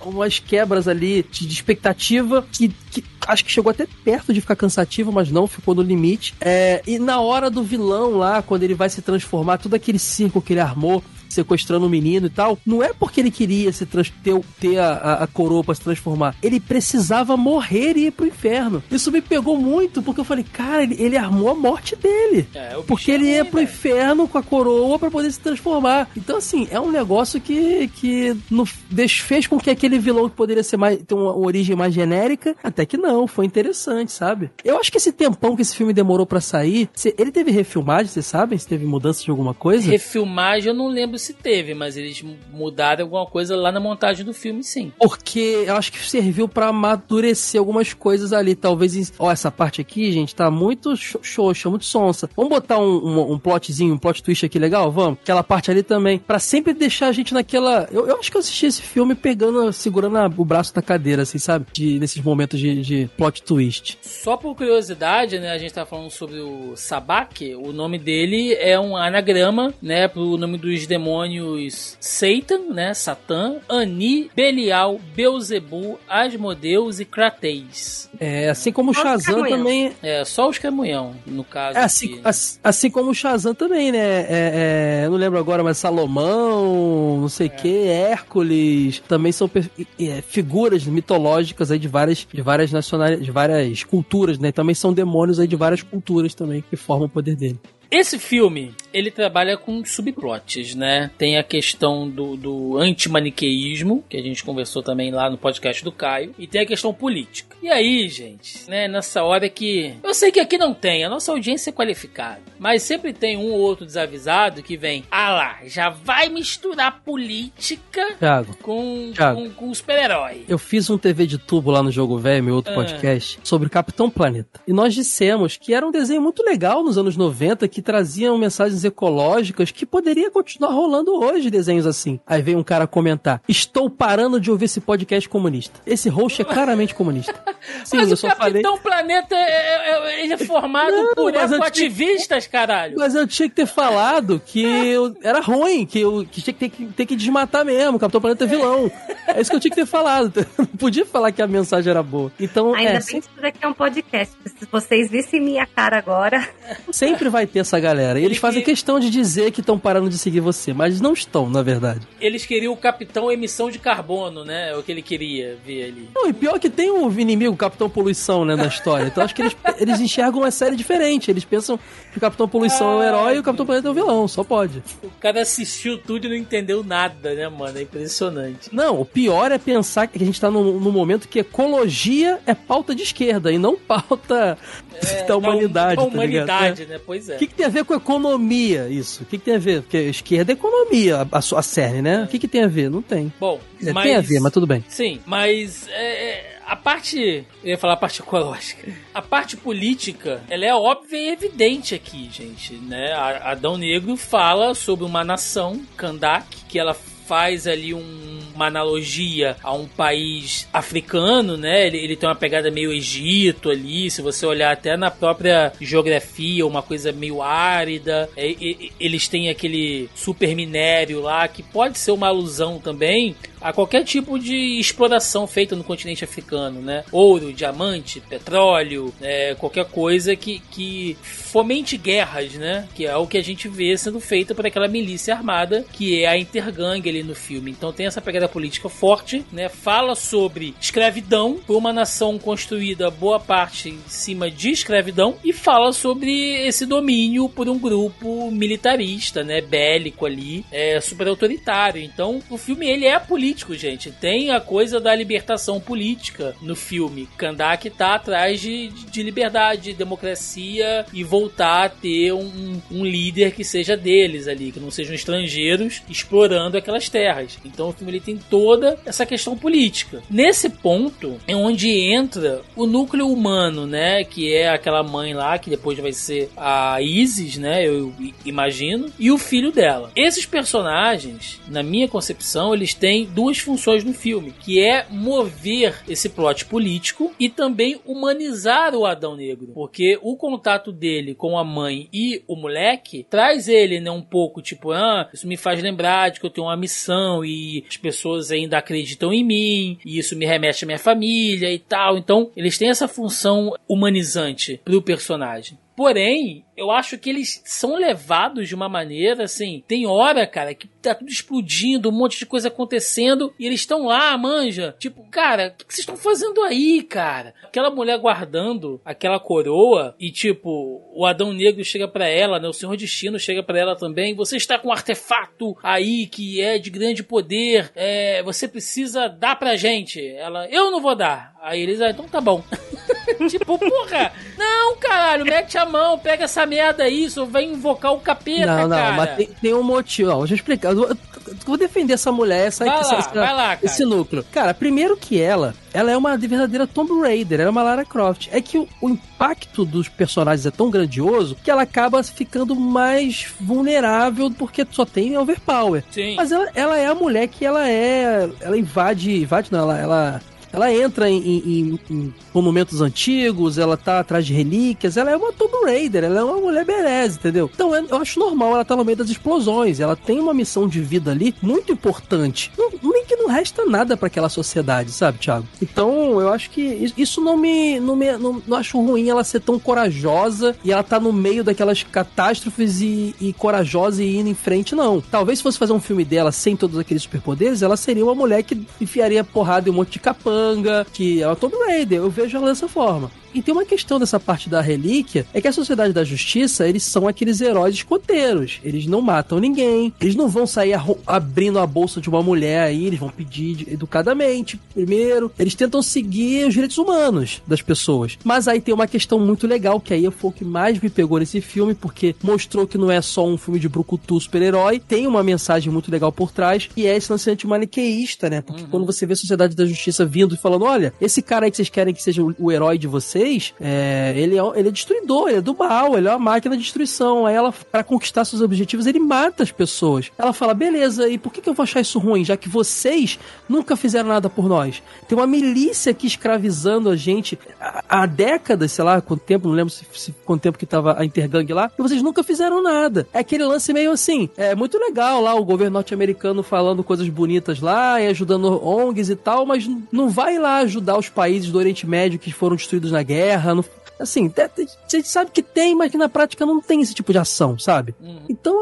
umas 0.00 0.38
quebras 0.38 0.88
ali 0.88 1.24
de, 1.30 1.46
de 1.46 1.52
expectativa 1.52 2.44
que, 2.50 2.68
que 2.90 3.02
acho 3.30 3.44
que 3.44 3.50
chegou 3.50 3.70
até 3.70 3.86
perto 4.04 4.32
de 4.32 4.40
ficar 4.40 4.56
cansativo, 4.56 5.12
mas 5.12 5.30
não, 5.30 5.46
ficou 5.46 5.74
no 5.74 5.82
limite. 5.82 6.34
É, 6.40 6.82
e 6.86 6.98
na 6.98 7.20
hora 7.20 7.48
do 7.48 7.62
vilão 7.62 8.16
lá, 8.16 8.42
quando 8.42 8.64
ele 8.64 8.74
vai 8.74 8.88
se 8.88 9.00
transformar, 9.00 9.58
todo 9.58 9.74
aquele 9.74 9.98
circo 9.98 10.42
que 10.42 10.52
ele 10.52 10.60
armou, 10.60 11.02
sequestrando 11.30 11.84
o 11.84 11.88
um 11.88 11.90
menino 11.90 12.26
e 12.26 12.30
tal, 12.30 12.58
não 12.66 12.82
é 12.82 12.92
porque 12.92 13.20
ele 13.20 13.30
queria 13.30 13.72
se 13.72 13.86
ter, 13.86 14.40
ter 14.60 14.78
a, 14.78 14.92
a, 14.92 15.24
a, 15.24 15.26
coroa 15.26 15.64
pra 15.64 15.74
se 15.74 15.80
transformar. 15.80 16.34
Ele 16.42 16.60
precisava 16.60 17.36
morrer 17.36 17.96
e 17.96 18.06
ir 18.06 18.10
pro 18.10 18.26
inferno. 18.26 18.82
Isso 18.90 19.10
me 19.10 19.20
pegou 19.20 19.56
muito, 19.56 20.02
porque 20.02 20.20
eu 20.20 20.24
falei, 20.24 20.44
cara, 20.44 20.82
ele, 20.82 20.96
ele 20.98 21.16
armou 21.16 21.50
a 21.50 21.54
morte 21.54 21.96
dele. 21.96 22.48
É, 22.54 22.76
porque 22.86 23.10
ele 23.10 23.26
ia 23.26 23.44
pro 23.44 23.60
inferno 23.60 24.28
com 24.28 24.38
a 24.38 24.42
coroa 24.42 24.98
para 24.98 25.10
poder 25.10 25.30
se 25.30 25.40
transformar. 25.40 26.08
Então, 26.16 26.36
assim, 26.36 26.68
é 26.70 26.80
um 26.80 26.90
negócio 26.90 27.40
que, 27.40 27.88
que 27.88 28.36
no, 28.50 28.66
fez 28.66 29.46
com 29.46 29.58
que 29.58 29.70
aquele 29.70 29.98
vilão 29.98 30.28
que 30.28 30.36
poderia 30.36 30.62
ser 30.62 30.76
mais, 30.76 30.98
ter 31.02 31.14
uma, 31.14 31.30
uma 31.32 31.46
origem 31.46 31.76
mais 31.76 31.94
genérica, 31.94 32.56
até 32.62 32.84
que 32.84 32.96
não, 32.96 33.26
foi 33.26 33.46
interessante, 33.46 34.12
sabe? 34.12 34.50
Eu 34.64 34.78
acho 34.78 34.90
que 34.90 34.98
esse 34.98 35.12
tempão 35.12 35.54
que 35.54 35.62
esse 35.62 35.76
filme 35.76 35.92
demorou 35.92 36.26
para 36.26 36.40
sair, 36.40 36.88
ele 37.18 37.30
teve 37.30 37.50
refilmagem, 37.50 38.06
vocês 38.06 38.26
sabem? 38.26 38.58
Se 38.58 38.66
teve 38.66 38.84
mudança 38.84 39.22
de 39.22 39.30
alguma 39.30 39.54
coisa? 39.54 39.90
Refilmagem 39.90 40.70
eu 40.70 40.74
não 40.74 40.88
lembro 40.88 41.18
se 41.20 41.32
teve, 41.32 41.74
mas 41.74 41.96
eles 41.96 42.22
mudaram 42.52 43.04
alguma 43.04 43.26
coisa 43.26 43.56
lá 43.56 43.70
na 43.70 43.80
montagem 43.80 44.24
do 44.24 44.32
filme, 44.32 44.62
sim. 44.64 44.92
Porque 44.98 45.64
eu 45.66 45.76
acho 45.76 45.92
que 45.92 45.98
serviu 45.98 46.48
para 46.48 46.68
amadurecer 46.68 47.58
algumas 47.58 47.92
coisas 47.92 48.32
ali. 48.32 48.54
Talvez. 48.54 49.12
Ó, 49.18 49.30
essa 49.30 49.50
parte 49.50 49.80
aqui, 49.80 50.10
gente, 50.10 50.34
tá 50.34 50.50
muito 50.50 50.96
xoxa, 50.96 51.68
muito 51.68 51.84
sonsa. 51.84 52.28
Vamos 52.34 52.50
botar 52.50 52.78
um, 52.78 53.06
um, 53.06 53.32
um, 53.32 53.38
plotzinho, 53.38 53.94
um 53.94 53.98
plot 53.98 54.22
twist 54.22 54.44
aqui 54.44 54.58
legal? 54.58 54.90
Vamos? 54.90 55.18
Aquela 55.22 55.42
parte 55.42 55.70
ali 55.70 55.82
também. 55.82 56.18
para 56.18 56.38
sempre 56.38 56.72
deixar 56.72 57.08
a 57.08 57.12
gente 57.12 57.34
naquela. 57.34 57.88
Eu, 57.92 58.08
eu, 58.08 58.18
acho 58.18 58.30
que 58.30 58.36
eu 58.36 58.40
assisti 58.40 58.66
esse 58.66 58.82
filme 58.82 59.14
pegando, 59.14 59.72
segurando 59.72 60.16
a, 60.16 60.26
o 60.26 60.44
braço 60.44 60.74
da 60.74 60.82
cadeira, 60.82 61.22
assim, 61.22 61.38
sabe? 61.38 61.66
De, 61.72 61.98
nesses 61.98 62.22
momentos 62.22 62.58
de, 62.58 62.82
de 62.82 63.10
plot 63.16 63.42
twist. 63.42 63.98
Só 64.02 64.36
por 64.36 64.54
curiosidade, 64.56 65.38
né? 65.38 65.50
A 65.50 65.58
gente 65.58 65.72
tá 65.72 65.84
falando 65.84 66.10
sobre 66.10 66.40
o 66.40 66.74
Sabak. 66.76 67.54
O 67.54 67.72
nome 67.72 67.98
dele 67.98 68.54
é 68.54 68.78
um 68.78 68.96
anagrama, 68.96 69.74
né? 69.82 70.08
Pro 70.08 70.36
nome 70.36 70.58
dos 70.58 70.86
demônios 70.86 71.09
demônios 71.10 71.96
Satan, 72.00 72.72
né, 72.72 72.94
Satã, 72.94 73.56
Ani, 73.68 74.30
Belial, 74.34 75.00
Beuzebu, 75.14 75.98
Asmodeus 76.08 77.00
e 77.00 77.04
Crateis. 77.04 78.08
É, 78.18 78.48
assim 78.48 78.70
como 78.70 78.92
o 78.92 78.94
Shazam 78.94 79.42
também. 79.42 79.92
É, 80.02 80.24
só 80.24 80.48
os 80.48 80.58
Camunhão, 80.58 81.14
no 81.26 81.42
caso. 81.42 81.78
É, 81.78 81.82
assim, 81.82 82.20
assim, 82.22 82.58
assim, 82.62 82.90
como 82.90 83.10
o 83.10 83.14
Shazam 83.14 83.54
também, 83.54 83.90
né? 83.90 83.98
É, 83.98 84.26
é, 84.30 85.02
eu 85.06 85.10
não 85.10 85.18
lembro 85.18 85.38
agora, 85.38 85.64
mas 85.64 85.78
Salomão, 85.78 87.18
não 87.20 87.28
sei 87.28 87.48
o 87.48 87.52
é. 87.52 87.56
que, 87.56 87.86
Hércules, 87.88 89.02
também 89.08 89.32
são 89.32 89.50
é, 89.98 90.22
figuras 90.22 90.84
mitológicas 90.84 91.70
aí 91.70 91.78
de 91.78 91.88
várias, 91.88 92.26
de 92.32 92.42
várias 92.42 92.70
nacionalidades, 92.70 93.24
de 93.24 93.32
várias 93.32 93.82
culturas, 93.82 94.38
né? 94.38 94.52
Também 94.52 94.74
são 94.74 94.92
demônios 94.92 95.40
aí 95.40 95.48
de 95.48 95.56
várias 95.56 95.82
culturas 95.82 96.34
também 96.34 96.62
que 96.68 96.76
formam 96.76 97.06
o 97.06 97.10
poder 97.10 97.34
dele. 97.34 97.58
Esse 97.90 98.20
filme, 98.20 98.72
ele 98.94 99.10
trabalha 99.10 99.56
com 99.56 99.84
subplots, 99.84 100.76
né? 100.76 101.10
Tem 101.18 101.36
a 101.36 101.42
questão 101.42 102.08
do, 102.08 102.36
do 102.36 102.78
antimaniqueísmo, 102.78 104.04
que 104.08 104.16
a 104.16 104.22
gente 104.22 104.44
conversou 104.44 104.80
também 104.80 105.10
lá 105.10 105.28
no 105.28 105.36
podcast 105.36 105.82
do 105.82 105.90
Caio, 105.90 106.32
e 106.38 106.46
tem 106.46 106.60
a 106.60 106.66
questão 106.66 106.94
política. 106.94 107.56
E 107.60 107.68
aí, 107.68 108.08
gente, 108.08 108.68
né, 108.70 108.86
nessa 108.88 109.24
hora 109.24 109.48
que. 109.48 109.92
Eu 110.04 110.14
sei 110.14 110.30
que 110.30 110.38
aqui 110.40 110.56
não 110.56 110.72
tem, 110.72 111.04
a 111.04 111.08
nossa 111.10 111.32
audiência 111.32 111.70
é 111.70 111.72
qualificada, 111.72 112.40
mas 112.58 112.82
sempre 112.84 113.12
tem 113.12 113.36
um 113.36 113.50
ou 113.50 113.58
outro 113.58 113.84
desavisado 113.84 114.62
que 114.62 114.76
vem, 114.76 115.04
ah 115.10 115.30
lá, 115.32 115.58
já 115.66 115.90
vai 115.90 116.28
misturar 116.28 117.00
política 117.02 118.14
Thiago, 118.18 118.56
com, 118.62 119.10
Thiago. 119.14 119.42
com, 119.42 119.50
com 119.50 119.74
super-herói. 119.74 120.44
eu 120.48 120.58
fiz 120.58 120.88
um 120.88 120.96
TV 120.96 121.26
de 121.26 121.38
tubo 121.38 121.70
lá 121.70 121.82
no 121.82 121.90
Jogo 121.90 122.16
Velho, 122.18 122.44
meu 122.44 122.54
outro 122.54 122.72
Ah. 122.72 122.76
podcast, 122.76 123.38
sobre 123.42 123.68
Capitão 123.68 124.08
Planeta. 124.08 124.60
E 124.66 124.72
nós 124.72 124.94
dissemos 124.94 125.56
que 125.56 125.74
era 125.74 125.86
um 125.86 125.90
desenho 125.90 126.22
muito 126.22 126.42
legal 126.42 126.82
nos 126.84 126.96
anos 126.96 127.16
90, 127.16 127.66
que 127.68 127.79
traziam 127.80 128.36
mensagens 128.38 128.84
ecológicas 128.84 129.70
que 129.70 129.84
poderia 129.86 130.30
continuar 130.30 130.72
rolando 130.72 131.12
hoje 131.14 131.50
desenhos 131.50 131.86
assim. 131.86 132.20
Aí 132.26 132.42
veio 132.42 132.58
um 132.58 132.62
cara 132.64 132.86
comentar: 132.86 133.42
Estou 133.48 133.88
parando 133.90 134.40
de 134.40 134.50
ouvir 134.50 134.66
esse 134.66 134.80
podcast 134.80 135.28
comunista. 135.28 135.80
Esse 135.86 136.08
host 136.08 136.40
é 136.42 136.44
claramente 136.44 136.94
comunista. 136.94 137.34
Sim, 137.84 137.98
mas 137.98 138.08
eu 138.08 138.14
o 138.14 138.16
só 138.16 138.30
falei. 138.30 138.62
Capitão 138.62 138.78
Planeta 138.78 139.34
é, 139.34 139.38
é- 139.40 139.90
é- 139.90 140.24
ele 140.24 140.32
é 140.34 140.38
formado 140.38 140.90
Não, 140.92 141.14
por 141.14 141.34
ecoativistas, 141.34 142.46
caralho. 142.46 142.94
Mas 142.98 143.14
eu 143.14 143.26
tinha 143.26 143.48
que 143.48 143.54
ter 143.54 143.66
falado 143.66 144.40
que 144.44 144.62
eu- 144.62 145.16
era 145.22 145.40
ruim, 145.40 145.84
que 145.86 146.00
eu 146.00 146.26
que 146.30 146.40
tinha 146.42 146.54
que 146.54 146.60
ter, 146.60 146.68
que 146.68 146.86
ter 146.86 147.06
que 147.06 147.16
desmatar 147.16 147.64
mesmo. 147.64 147.96
O 147.96 148.00
Capitão 148.00 148.20
Planeta 148.20 148.44
é 148.44 148.46
vilão. 148.46 148.90
É 149.28 149.40
isso 149.40 149.50
que 149.50 149.56
eu 149.56 149.60
tinha 149.60 149.70
que 149.70 149.80
ter 149.80 149.86
falado. 149.86 150.46
Não 150.58 150.66
podia 150.66 151.04
falar 151.06 151.32
que 151.32 151.42
a 151.42 151.46
mensagem 151.46 151.90
era 151.90 152.02
boa. 152.02 152.32
Então, 152.40 152.74
Ainda 152.74 152.90
é, 152.90 152.92
bem 152.94 153.00
sempre, 153.02 153.20
que 153.28 153.32
isso 153.34 153.42
daqui 153.42 153.58
é 153.64 153.68
um 153.68 153.72
podcast. 153.72 154.34
Se 154.44 154.66
vocês 154.70 155.10
vissem 155.10 155.40
minha 155.40 155.66
cara 155.66 155.98
agora. 155.98 156.48
sempre 156.90 157.28
vai 157.28 157.46
ter 157.46 157.60
essa 157.60 157.69
galera. 157.78 158.18
E 158.18 158.22
eles 158.22 158.32
Ele 158.32 158.40
fazem 158.40 158.62
que- 158.62 158.70
questão 158.70 158.98
de 158.98 159.10
dizer 159.10 159.50
que 159.52 159.60
estão 159.60 159.78
parando 159.78 160.08
de 160.08 160.16
seguir 160.18 160.40
você, 160.40 160.72
mas 160.72 161.00
não 161.00 161.12
estão, 161.12 161.48
na 161.48 161.62
verdade. 161.62 162.00
Eles 162.20 162.44
queriam 162.46 162.72
o 162.72 162.76
Capitão 162.76 163.30
Emissão 163.30 163.70
de 163.70 163.78
Carbono, 163.78 164.44
né? 164.44 164.70
É 164.70 164.76
o 164.76 164.82
que 164.82 164.90
ele 164.90 165.02
queria 165.02 165.56
ver 165.64 165.84
ali. 165.84 166.08
Não, 166.14 166.28
e 166.28 166.32
pior 166.32 166.58
que 166.58 166.70
tem 166.70 166.90
um 166.90 167.10
inimigo, 167.20 167.52
o 167.54 167.56
Capitão 167.56 167.88
Poluição, 167.90 168.44
né, 168.44 168.56
na 168.56 168.66
história. 168.66 169.06
Então 169.06 169.22
acho 169.22 169.34
que 169.34 169.42
eles, 169.42 169.56
eles 169.78 170.00
enxergam 170.00 170.40
uma 170.40 170.50
série 170.50 170.74
diferente. 170.74 171.30
Eles 171.30 171.44
pensam 171.44 171.78
que 172.10 172.18
o 172.18 172.20
Capitão 172.20 172.48
Poluição 172.48 172.92
é 172.92 172.96
o 172.96 173.02
herói 173.02 173.36
e 173.36 173.38
o 173.38 173.42
Capitão 173.42 173.66
Planeta 173.66 173.88
é 173.88 173.90
o 173.90 173.94
vilão. 173.94 174.26
Só 174.26 174.42
pode. 174.42 174.82
O 175.02 175.10
cara 175.20 175.42
assistiu 175.42 175.98
tudo 175.98 176.26
e 176.26 176.28
não 176.30 176.36
entendeu 176.36 176.82
nada, 176.82 177.34
né, 177.34 177.48
mano? 177.48 177.78
É 177.78 177.82
impressionante. 177.82 178.68
Não, 178.72 179.00
o 179.00 179.04
pior 179.04 179.52
é 179.52 179.58
pensar 179.58 180.06
que 180.06 180.22
a 180.22 180.24
gente 180.26 180.40
tá 180.40 180.50
num, 180.50 180.80
num 180.80 180.90
momento 180.92 181.28
que 181.28 181.38
ecologia 181.40 182.38
é 182.46 182.54
pauta 182.54 182.94
de 182.94 183.02
esquerda 183.02 183.52
e 183.52 183.58
não 183.58 183.76
pauta 183.76 184.56
da 185.26 185.36
humanidade. 185.36 185.96
Da, 185.96 186.02
tá 186.02 186.08
humanidade, 186.08 186.86
né? 186.86 187.00
Pois 187.04 187.28
é. 187.28 187.36
O 187.36 187.38
que, 187.38 187.46
que 187.46 187.54
tem 187.60 187.66
a 187.66 187.68
ver 187.70 187.84
com 187.84 187.94
economia 187.94 188.88
isso? 188.88 189.22
O 189.22 189.26
que, 189.26 189.36
que 189.36 189.44
tem 189.44 189.56
a 189.56 189.58
ver? 189.58 189.82
Porque 189.82 189.98
esquerda 189.98 190.52
é 190.52 190.54
economia, 190.54 191.18
a, 191.18 191.22
a, 191.22 191.38
a 191.38 191.62
cerne, 191.62 192.00
né? 192.00 192.24
O 192.24 192.26
que, 192.26 192.38
que 192.38 192.48
tem 192.48 192.64
a 192.64 192.66
ver? 192.66 192.90
Não 192.90 193.02
tem. 193.02 193.30
Bom, 193.38 193.60
É, 193.84 193.92
mas... 193.92 194.04
Tem 194.04 194.16
a 194.16 194.20
ver, 194.22 194.40
mas 194.40 194.52
tudo 194.52 194.66
bem. 194.66 194.82
Sim, 194.88 195.20
mas 195.26 195.86
é, 195.88 196.30
é, 196.30 196.58
a 196.66 196.74
parte. 196.74 197.44
Eu 197.62 197.70
ia 197.70 197.76
falar 197.78 197.94
a 197.94 197.96
parte 197.98 198.22
ecológica. 198.22 198.90
A 199.12 199.20
parte 199.20 199.58
política, 199.58 200.42
ela 200.48 200.64
é 200.64 200.74
óbvia 200.74 201.18
e 201.18 201.28
evidente 201.28 201.94
aqui, 201.94 202.30
gente. 202.32 202.74
Né? 202.76 203.12
Adão 203.12 203.76
Negro 203.76 204.16
fala 204.16 204.74
sobre 204.74 205.04
uma 205.04 205.22
nação, 205.22 205.82
Kandak, 205.96 206.64
que 206.66 206.78
ela 206.78 206.96
faz 207.30 207.68
ali 207.68 207.94
um- 207.94 208.40
uma 208.56 208.66
analogia 208.66 209.56
a 209.62 209.72
um 209.72 209.86
país 209.86 210.68
africano, 210.72 211.56
né? 211.56 211.86
Ele, 211.86 211.96
ele 211.98 212.16
tem 212.16 212.28
uma 212.28 212.34
pegada 212.34 212.72
meio 212.72 212.92
Egito 212.92 213.70
ali, 213.70 214.10
se 214.10 214.20
você 214.20 214.44
olhar 214.44 214.72
até 214.72 214.96
na 214.96 215.12
própria 215.12 215.72
geografia, 215.80 216.66
uma 216.66 216.82
coisa 216.82 217.12
meio 217.12 217.40
árida. 217.40 218.28
É, 218.36 218.48
e- 218.50 218.90
eles 218.98 219.28
têm 219.28 219.48
aquele 219.48 220.10
super 220.12 220.56
minério 220.56 221.20
lá 221.20 221.46
que 221.46 221.62
pode 221.62 221.98
ser 222.00 222.10
uma 222.10 222.26
alusão 222.26 222.80
também 222.80 223.36
a 223.60 223.72
qualquer 223.72 224.04
tipo 224.04 224.38
de 224.38 224.78
exploração 224.78 225.46
feita 225.46 225.76
no 225.76 225.84
continente 225.84 226.24
africano, 226.24 226.80
né? 226.80 227.04
Ouro, 227.12 227.52
diamante, 227.52 228.20
petróleo, 228.20 229.12
é, 229.20 229.54
qualquer 229.54 229.84
coisa 229.86 230.34
que, 230.36 230.60
que 230.70 231.16
fomente 231.22 231.96
guerras, 231.96 232.54
né? 232.54 232.88
Que 232.94 233.06
é 233.06 233.16
o 233.16 233.26
que 233.26 233.38
a 233.38 233.42
gente 233.42 233.68
vê 233.68 233.96
sendo 233.96 234.20
feito 234.20 234.54
por 234.54 234.66
aquela 234.66 234.88
milícia 234.88 235.34
armada 235.34 235.84
que 235.92 236.22
é 236.22 236.26
a 236.26 236.38
Intergang 236.38 237.08
ali 237.08 237.22
no 237.22 237.34
filme. 237.34 237.70
Então 237.70 237.92
tem 237.92 238.06
essa 238.06 238.20
pegada 238.20 238.48
política 238.48 238.88
forte, 238.88 239.44
né? 239.52 239.68
Fala 239.68 240.14
sobre 240.14 240.74
escravidão 240.80 241.60
por 241.66 241.76
uma 241.76 241.92
nação 241.92 242.38
construída 242.38 243.10
boa 243.10 243.38
parte 243.38 243.90
em 243.90 243.98
cima 244.06 244.50
de 244.50 244.70
escravidão 244.70 245.36
e 245.44 245.52
fala 245.52 245.92
sobre 245.92 246.66
esse 246.66 246.86
domínio 246.86 247.48
por 247.48 247.68
um 247.68 247.78
grupo 247.78 248.50
militarista, 248.50 249.42
né? 249.42 249.60
Bélico 249.60 250.26
ali, 250.26 250.64
é, 250.70 251.00
super 251.00 251.28
autoritário. 251.28 252.02
Então 252.02 252.40
o 252.48 252.56
filme 252.56 252.88
ele 252.88 253.06
é 253.06 253.18
político, 253.18 253.49
gente. 253.74 254.10
Tem 254.10 254.50
a 254.50 254.60
coisa 254.60 255.00
da 255.00 255.14
libertação 255.14 255.80
política 255.80 256.54
no 256.62 256.74
filme. 256.76 257.28
Kandak 257.36 257.90
tá 257.90 258.14
atrás 258.14 258.60
de, 258.60 258.88
de 258.88 259.22
liberdade, 259.22 259.82
de 259.82 259.94
democracia 259.94 261.04
e 261.12 261.22
voltar 261.22 261.84
a 261.84 261.88
ter 261.88 262.32
um, 262.32 262.80
um 262.90 263.04
líder 263.04 263.52
que 263.52 263.64
seja 263.64 263.96
deles 263.96 264.48
ali, 264.48 264.72
que 264.72 264.80
não 264.80 264.90
sejam 264.90 265.14
estrangeiros 265.14 266.02
explorando 266.08 266.76
aquelas 266.76 267.08
terras. 267.08 267.58
Então 267.64 267.88
o 267.88 267.92
filme 267.92 268.12
ele 268.12 268.20
tem 268.20 268.36
toda 268.36 268.98
essa 269.04 269.26
questão 269.26 269.56
política. 269.56 270.22
Nesse 270.30 270.68
ponto 270.68 271.38
é 271.46 271.54
onde 271.54 271.90
entra 271.90 272.62
o 272.76 272.86
núcleo 272.86 273.28
humano, 273.28 273.86
né? 273.86 274.24
Que 274.24 274.52
é 274.52 274.68
aquela 274.70 275.02
mãe 275.02 275.34
lá, 275.34 275.58
que 275.58 275.70
depois 275.70 275.98
vai 275.98 276.12
ser 276.12 276.50
a 276.56 277.00
Isis, 277.00 277.56
né? 277.56 277.86
Eu 277.86 278.12
imagino, 278.44 279.10
e 279.18 279.30
o 279.30 279.38
filho 279.38 279.72
dela. 279.72 280.10
Esses 280.14 280.46
personagens, 280.46 281.60
na 281.68 281.82
minha 281.82 282.08
concepção, 282.08 282.74
eles 282.74 282.94
têm 282.94 283.26
duas 283.40 283.58
funções 283.58 284.04
no 284.04 284.12
filme, 284.12 284.52
que 284.52 284.78
é 284.78 285.06
mover 285.08 286.02
esse 286.06 286.28
plot 286.28 286.66
político 286.66 287.32
e 287.40 287.48
também 287.48 287.98
humanizar 288.04 288.94
o 288.94 289.06
Adão 289.06 289.34
Negro, 289.34 289.68
porque 289.72 290.18
o 290.20 290.36
contato 290.36 290.92
dele 290.92 291.34
com 291.34 291.56
a 291.56 291.64
mãe 291.64 292.06
e 292.12 292.42
o 292.46 292.54
moleque 292.54 293.26
traz 293.30 293.66
ele, 293.66 293.98
né, 293.98 294.10
um 294.10 294.20
pouco 294.20 294.60
tipo, 294.60 294.92
ah, 294.92 295.26
isso 295.32 295.48
me 295.48 295.56
faz 295.56 295.82
lembrar 295.82 296.28
de 296.28 296.38
que 296.38 296.44
eu 296.44 296.50
tenho 296.50 296.66
uma 296.66 296.76
missão 296.76 297.42
e 297.42 297.82
as 297.88 297.96
pessoas 297.96 298.50
ainda 298.50 298.76
acreditam 298.76 299.32
em 299.32 299.42
mim, 299.42 299.98
e 300.04 300.18
isso 300.18 300.36
me 300.36 300.44
remete 300.44 300.84
à 300.84 300.86
minha 300.86 300.98
família 300.98 301.72
e 301.72 301.78
tal. 301.78 302.18
Então, 302.18 302.50
eles 302.54 302.76
têm 302.76 302.90
essa 302.90 303.08
função 303.08 303.74
humanizante 303.88 304.78
pro 304.84 305.00
personagem. 305.00 305.78
Porém, 305.96 306.64
eu 306.76 306.90
acho 306.90 307.18
que 307.18 307.28
eles 307.28 307.62
são 307.66 307.96
levados 307.96 308.66
de 308.66 308.74
uma 308.74 308.88
maneira 308.88 309.44
assim. 309.44 309.84
Tem 309.86 310.06
hora, 310.06 310.46
cara, 310.46 310.74
que 310.74 310.88
tá 310.88 311.14
tudo 311.14 311.30
explodindo, 311.30 312.08
um 312.08 312.12
monte 312.12 312.38
de 312.38 312.46
coisa 312.46 312.68
acontecendo, 312.68 313.52
e 313.58 313.66
eles 313.66 313.80
estão 313.80 314.06
lá, 314.06 314.36
manja. 314.38 314.94
Tipo, 314.98 315.22
cara, 315.30 315.74
o 315.78 315.84
que 315.84 315.92
vocês 315.92 316.00
estão 316.00 316.16
fazendo 316.16 316.62
aí, 316.62 317.02
cara? 317.02 317.54
Aquela 317.62 317.90
mulher 317.90 318.18
guardando 318.18 319.00
aquela 319.04 319.38
coroa, 319.38 320.14
e 320.18 320.30
tipo, 320.30 321.02
o 321.14 321.26
Adão 321.26 321.52
Negro 321.52 321.84
chega 321.84 322.08
pra 322.08 322.26
ela, 322.26 322.58
né? 322.58 322.68
O 322.68 322.72
Senhor 322.72 322.96
Destino 322.96 323.38
chega 323.38 323.62
pra 323.62 323.78
ela 323.78 323.94
também. 323.94 324.34
Você 324.34 324.56
está 324.56 324.78
com 324.78 324.88
um 324.88 324.92
artefato 324.92 325.76
aí 325.82 326.26
que 326.26 326.60
é 326.62 326.78
de 326.78 326.90
grande 326.90 327.22
poder, 327.22 327.92
é, 327.94 328.42
você 328.42 328.66
precisa 328.66 329.28
dar 329.28 329.56
pra 329.56 329.76
gente. 329.76 330.26
Ela, 330.26 330.66
eu 330.70 330.90
não 330.90 331.00
vou 331.00 331.14
dar. 331.14 331.54
Aí 331.60 331.82
eles, 331.82 332.00
ah, 332.00 332.10
então 332.10 332.26
tá 332.26 332.40
bom. 332.40 332.64
tipo, 333.48 333.78
porra, 333.78 334.32
não, 334.58 334.96
caralho, 334.96 335.44
mete 335.44 335.76
a 335.78 335.84
mão, 335.86 336.18
pega 336.18 336.44
essa 336.44 336.64
merda 336.66 337.04
aí, 337.04 337.24
isso 337.24 337.46
vai 337.46 337.64
invocar 337.64 338.12
o 338.12 338.20
capeta, 338.20 338.66
Não, 338.66 338.88
não, 338.88 338.96
cara. 338.96 339.12
mas 339.16 339.36
tem, 339.36 339.46
tem 339.60 339.74
um 339.74 339.82
motivo. 339.82 340.30
Ó, 340.30 340.38
deixa 340.40 340.54
eu 340.54 340.56
explicar. 340.56 340.92
Eu, 340.92 341.08
eu- 341.08 341.16
eu 341.46 341.56
vou 341.66 341.76
defender 341.76 342.12
essa 342.14 342.30
mulher, 342.30 342.66
essa, 342.68 342.84
Vai 342.84 343.00
essa- 343.00 343.12
lá, 343.12 343.18
essa- 343.18 343.30
vai 343.30 343.54
lá, 343.54 343.66
cara. 343.68 343.80
esse 343.82 344.04
núcleo. 344.04 344.44
Cara, 344.52 344.72
primeiro 344.74 345.16
que 345.16 345.40
ela, 345.40 345.74
ela 345.92 346.10
é 346.10 346.16
uma 346.16 346.36
verdadeira 346.36 346.86
Tomb 346.86 347.20
Raider, 347.22 347.60
ela 347.60 347.68
é 347.68 347.70
uma 347.70 347.82
Lara 347.82 348.04
Croft. 348.04 348.48
É 348.52 348.60
que 348.60 348.78
o, 348.78 348.86
o 349.00 349.08
impacto 349.08 349.84
dos 349.84 350.08
personagens 350.08 350.66
é 350.66 350.70
tão 350.70 350.90
grandioso 350.90 351.56
que 351.64 351.70
ela 351.70 351.82
acaba 351.82 352.22
ficando 352.22 352.76
mais 352.76 353.46
vulnerável 353.60 354.50
porque 354.50 354.86
só 354.90 355.04
tem 355.04 355.36
overpower. 355.36 356.04
Sim. 356.10 356.36
Mas 356.36 356.52
ela, 356.52 356.68
ela 356.74 356.96
é 356.98 357.06
a 357.06 357.14
mulher 357.14 357.48
que 357.48 357.64
ela 357.64 357.88
é. 357.88 358.48
Ela 358.60 358.76
invade. 358.78 359.42
Invade, 359.42 359.72
não, 359.72 359.80
ela. 359.80 359.98
ela 359.98 360.42
ela 360.72 360.92
entra 360.92 361.28
em, 361.30 361.38
em- 361.38 362.00
em 362.10 362.34
monumentos 362.54 363.00
antigos, 363.00 363.78
ela 363.78 363.96
tá 363.96 364.20
atrás 364.20 364.46
de 364.46 364.52
relíquias, 364.54 365.16
ela 365.16 365.30
é 365.30 365.36
uma 365.36 365.52
Tomb 365.52 365.72
Raider, 365.84 366.24
ela 366.24 366.40
é 366.40 366.44
uma 366.44 366.56
mulher 366.60 366.84
beleza, 366.84 367.38
entendeu? 367.38 367.70
Então 367.72 367.94
eu 367.94 368.06
eu 368.10 368.16
acho 368.16 368.38
normal 368.38 368.72
ela 368.72 368.82
estar 368.82 368.96
no 368.96 369.04
meio 369.04 369.16
das 369.16 369.30
explosões, 369.30 370.00
ela 370.00 370.16
tem 370.16 370.38
uma 370.40 370.54
missão 370.54 370.86
de 370.88 371.00
vida 371.00 371.30
ali 371.30 371.54
muito 371.62 371.92
importante. 371.92 372.70
Não, 372.76 372.90
que 372.90 372.98
não 373.40 373.48
resta 373.48 373.84
nada 373.84 374.16
pra 374.16 374.26
aquela 374.26 374.48
sociedade, 374.48 375.10
sabe, 375.12 375.38
Thiago? 375.38 375.66
Então 375.82 376.40
eu 376.40 376.52
acho 376.52 376.70
que 376.70 376.80
is- 376.82 377.14
isso 377.16 377.40
não 377.40 377.56
me. 377.56 377.98
Não, 378.00 378.14
me 378.16 378.32
não, 378.38 378.62
não 378.66 378.76
acho 378.76 379.00
ruim 379.00 379.28
ela 379.28 379.42
ser 379.44 379.60
tão 379.60 379.78
corajosa 379.78 380.76
e 380.84 380.92
ela 380.92 381.02
tá 381.02 381.18
no 381.20 381.32
meio 381.32 381.62
daquelas 381.64 382.02
catástrofes 382.02 383.00
e, 383.00 383.34
e 383.40 383.52
corajosa 383.52 384.22
e 384.22 384.36
indo 384.36 384.48
em 384.48 384.54
frente, 384.54 384.94
não. 384.94 385.20
Talvez 385.20 385.58
se 385.58 385.62
fosse 385.62 385.78
fazer 385.78 385.92
um 385.92 386.00
filme 386.00 386.24
dela 386.24 386.52
sem 386.52 386.76
todos 386.76 386.98
aqueles 386.98 387.22
superpoderes, 387.22 387.82
ela 387.82 387.96
seria 387.96 388.24
uma 388.24 388.34
mulher 388.34 388.62
que 388.62 388.80
enfiaria 389.00 389.42
porrada 389.44 389.88
em 389.88 389.92
um 389.92 389.96
monte 389.96 390.12
de 390.12 390.18
capanga, 390.20 391.06
que 391.12 391.42
é 391.42 391.46
uma 391.46 391.56
Tomb 391.56 391.74
Raider. 391.86 392.18
Eu 392.18 392.30
vejo 392.30 392.56
ela 392.56 392.66
dessa 392.68 392.88
forma. 392.88 393.30
E 393.54 393.62
tem 393.62 393.72
uma 393.72 393.84
questão 393.84 394.18
dessa 394.18 394.38
parte 394.38 394.68
da 394.68 394.80
relíquia, 394.80 395.46
é 395.52 395.60
que 395.60 395.68
a 395.68 395.72
Sociedade 395.72 396.12
da 396.12 396.24
Justiça, 396.24 396.88
eles 396.88 397.02
são 397.02 397.26
aqueles 397.26 397.60
heróis 397.60 397.94
escoteiros. 397.94 398.80
Eles 398.84 399.06
não 399.06 399.20
matam 399.20 399.58
ninguém, 399.58 400.12
eles 400.20 400.34
não 400.34 400.48
vão 400.48 400.66
sair 400.66 400.94
abrindo 401.26 401.78
a 401.78 401.86
bolsa 401.86 402.20
de 402.20 402.28
uma 402.28 402.42
mulher 402.42 402.82
aí, 402.82 403.06
eles 403.06 403.18
vão 403.18 403.28
pedir 403.28 403.86
educadamente, 403.92 404.80
primeiro. 404.94 405.50
Eles 405.58 405.74
tentam 405.74 406.02
seguir 406.02 406.66
os 406.66 406.74
direitos 406.74 406.98
humanos 406.98 407.62
das 407.66 407.82
pessoas. 407.82 408.38
Mas 408.44 408.68
aí 408.68 408.80
tem 408.80 408.94
uma 408.94 409.06
questão 409.06 409.38
muito 409.38 409.66
legal, 409.66 410.00
que 410.00 410.14
aí 410.14 410.30
foi 410.30 410.50
o 410.50 410.52
que 410.52 410.64
mais 410.64 411.00
me 411.00 411.10
pegou 411.10 411.38
nesse 411.38 411.60
filme, 411.60 411.94
porque 411.94 412.34
mostrou 412.42 412.86
que 412.86 412.98
não 412.98 413.10
é 413.10 413.20
só 413.20 413.46
um 413.46 413.56
filme 413.56 413.80
de 413.80 413.88
brucutu 413.88 414.40
super-herói, 414.40 415.00
tem 415.00 415.26
uma 415.26 415.42
mensagem 415.42 415.92
muito 415.92 416.10
legal 416.10 416.32
por 416.32 416.52
trás, 416.52 416.88
e 416.96 417.06
é 417.06 417.16
esse 417.16 417.30
lance 417.30 417.50
antimaniqueísta, 417.50 418.48
né? 418.48 418.60
Porque 418.60 418.82
uhum. 418.82 418.88
quando 418.88 419.06
você 419.06 419.26
vê 419.26 419.32
a 419.32 419.36
Sociedade 419.36 419.74
da 419.74 419.86
Justiça 419.86 420.24
vindo 420.24 420.54
e 420.54 420.58
falando, 420.58 420.84
olha, 420.84 421.12
esse 421.20 421.42
cara 421.42 421.64
aí 421.64 421.70
que 421.70 421.76
vocês 421.76 421.88
querem 421.88 422.14
que 422.14 422.22
seja 422.22 422.42
o, 422.42 422.54
o 422.58 422.72
herói 422.72 422.98
de 422.98 423.06
vocês, 423.06 423.39
é, 423.80 424.32
ele, 424.36 424.58
é, 424.58 424.62
ele 424.76 424.88
é 424.88 424.92
destruidor, 424.92 425.48
ele 425.48 425.58
é 425.58 425.60
do 425.60 425.76
mal, 425.76 426.16
ele 426.16 426.28
é 426.28 426.30
uma 426.30 426.38
máquina 426.38 426.76
de 426.76 426.82
destruição. 426.82 427.46
Aí 427.46 427.54
ela, 427.54 427.72
para 427.72 428.02
conquistar 428.04 428.44
seus 428.44 428.62
objetivos, 428.62 429.06
ele 429.06 429.18
mata 429.18 429.62
as 429.62 429.70
pessoas. 429.70 430.30
Ela 430.38 430.52
fala, 430.52 430.74
beleza, 430.74 431.28
e 431.28 431.38
por 431.38 431.52
que, 431.52 431.60
que 431.60 431.68
eu 431.68 431.74
vou 431.74 431.82
achar 431.82 432.00
isso 432.00 432.18
ruim, 432.18 432.44
já 432.44 432.56
que 432.56 432.68
vocês 432.68 433.38
nunca 433.68 433.96
fizeram 433.96 434.28
nada 434.28 434.48
por 434.48 434.68
nós? 434.68 435.02
Tem 435.28 435.36
uma 435.36 435.46
milícia 435.46 436.10
aqui 436.10 436.26
escravizando 436.26 437.08
a 437.08 437.16
gente 437.16 437.58
há, 437.80 438.04
há 438.08 438.26
décadas, 438.26 438.92
sei 438.92 439.04
lá, 439.04 439.20
quanto 439.20 439.42
tempo, 439.42 439.68
não 439.68 439.74
lembro 439.74 439.92
se, 439.92 440.04
se 440.12 440.34
quanto 440.44 440.62
tempo 440.62 440.78
que 440.78 440.86
tava 440.86 441.18
a 441.18 441.24
Intergang 441.24 441.72
lá, 441.72 441.90
e 441.98 442.02
vocês 442.02 442.22
nunca 442.22 442.42
fizeram 442.42 442.82
nada. 442.82 443.26
É 443.32 443.40
aquele 443.40 443.64
lance 443.64 443.92
meio 443.92 444.12
assim, 444.12 444.48
é 444.56 444.74
muito 444.74 444.98
legal 444.98 445.40
lá 445.40 445.54
o 445.54 445.64
governo 445.64 445.94
norte-americano 445.94 446.62
falando 446.62 447.04
coisas 447.04 447.28
bonitas 447.28 447.80
lá 447.80 448.20
e 448.20 448.26
ajudando 448.26 448.84
ONGs 448.84 449.30
e 449.30 449.36
tal, 449.36 449.66
mas 449.66 449.88
não 450.12 450.28
vai 450.28 450.58
lá 450.58 450.78
ajudar 450.78 451.18
os 451.18 451.28
países 451.28 451.70
do 451.70 451.78
Oriente 451.78 452.06
Médio 452.06 452.38
que 452.38 452.52
foram 452.52 452.76
destruídos 452.76 453.10
na 453.10 453.22
guerra, 453.30 453.74
não, 453.76 453.84
assim, 454.20 454.52
a 454.56 455.16
gente 455.16 455.28
sabe 455.28 455.50
que 455.50 455.62
tem, 455.62 455.94
mas 455.94 456.10
que 456.10 456.18
na 456.18 456.28
prática 456.28 456.66
não 456.66 456.80
tem 456.80 457.00
esse 457.00 457.14
tipo 457.14 457.32
de 457.32 457.38
ação, 457.38 457.78
sabe? 457.78 458.14
Uhum. 458.20 458.40
Então, 458.48 458.74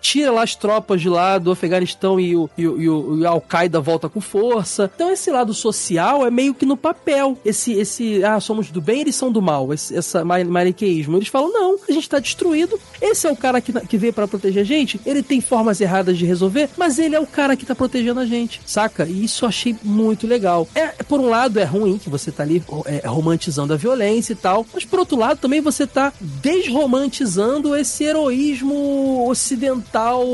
tira 0.00 0.30
lá 0.30 0.42
as 0.42 0.54
tropas 0.54 1.00
de 1.00 1.08
lá 1.08 1.38
do 1.38 1.50
Afeganistão 1.50 2.18
e 2.18 2.36
o, 2.36 2.50
e 2.56 2.66
o, 2.66 2.80
e 2.80 2.88
o, 2.88 3.18
e 3.18 3.22
o 3.22 3.28
Al-Qaeda 3.28 3.80
volta 3.80 4.08
com 4.08 4.20
força. 4.20 4.90
Então, 4.94 5.10
esse 5.10 5.30
lado 5.30 5.54
social 5.54 6.26
é 6.26 6.30
meio 6.30 6.54
que 6.54 6.66
no 6.66 6.76
papel. 6.76 7.38
Esse, 7.44 7.72
esse 7.72 8.24
ah, 8.24 8.40
somos 8.40 8.70
do 8.70 8.80
bem, 8.80 9.00
eles 9.00 9.14
são 9.14 9.30
do 9.30 9.40
mal. 9.40 9.72
Esse, 9.72 9.96
essa 9.96 10.24
maniqueísmo. 10.24 11.16
Eles 11.16 11.28
falam, 11.28 11.52
não, 11.52 11.78
a 11.88 11.92
gente 11.92 12.08
tá 12.08 12.18
destruído. 12.18 12.78
Esse 13.00 13.26
é 13.26 13.32
o 13.32 13.36
cara 13.36 13.60
que, 13.60 13.72
que 13.72 13.96
veio 13.96 14.12
para 14.12 14.28
proteger 14.28 14.62
a 14.62 14.66
gente. 14.66 15.00
Ele 15.06 15.22
tem 15.22 15.40
formas 15.40 15.80
erradas 15.80 16.18
de 16.18 16.26
resolver, 16.26 16.68
mas 16.76 16.98
ele 16.98 17.14
é 17.14 17.20
o 17.20 17.26
cara 17.26 17.56
que 17.56 17.66
tá 17.66 17.74
protegendo 17.74 18.20
a 18.20 18.26
gente, 18.26 18.60
saca? 18.66 19.06
E 19.06 19.24
isso 19.24 19.44
eu 19.44 19.48
achei 19.48 19.76
muito 19.82 20.26
legal. 20.26 20.66
É, 20.74 20.88
por 20.88 21.20
um 21.20 21.28
lado, 21.28 21.58
é 21.58 21.64
ruim 21.64 21.98
que 21.98 22.10
você 22.10 22.30
tá 22.30 22.42
ali 22.42 22.62
é, 22.86 23.06
romantizando 23.06 23.72
a 23.72 23.76
violência 23.76 24.32
e 24.32 24.36
tal, 24.36 24.66
mas 24.72 24.84
por 24.84 24.98
outro 24.98 25.16
lado, 25.16 25.38
também 25.38 25.60
você 25.60 25.86
tá 25.86 26.12
desromantizando 26.20 27.76
esse 27.76 28.04
heroísmo 28.04 29.28
ocidental 29.28 30.24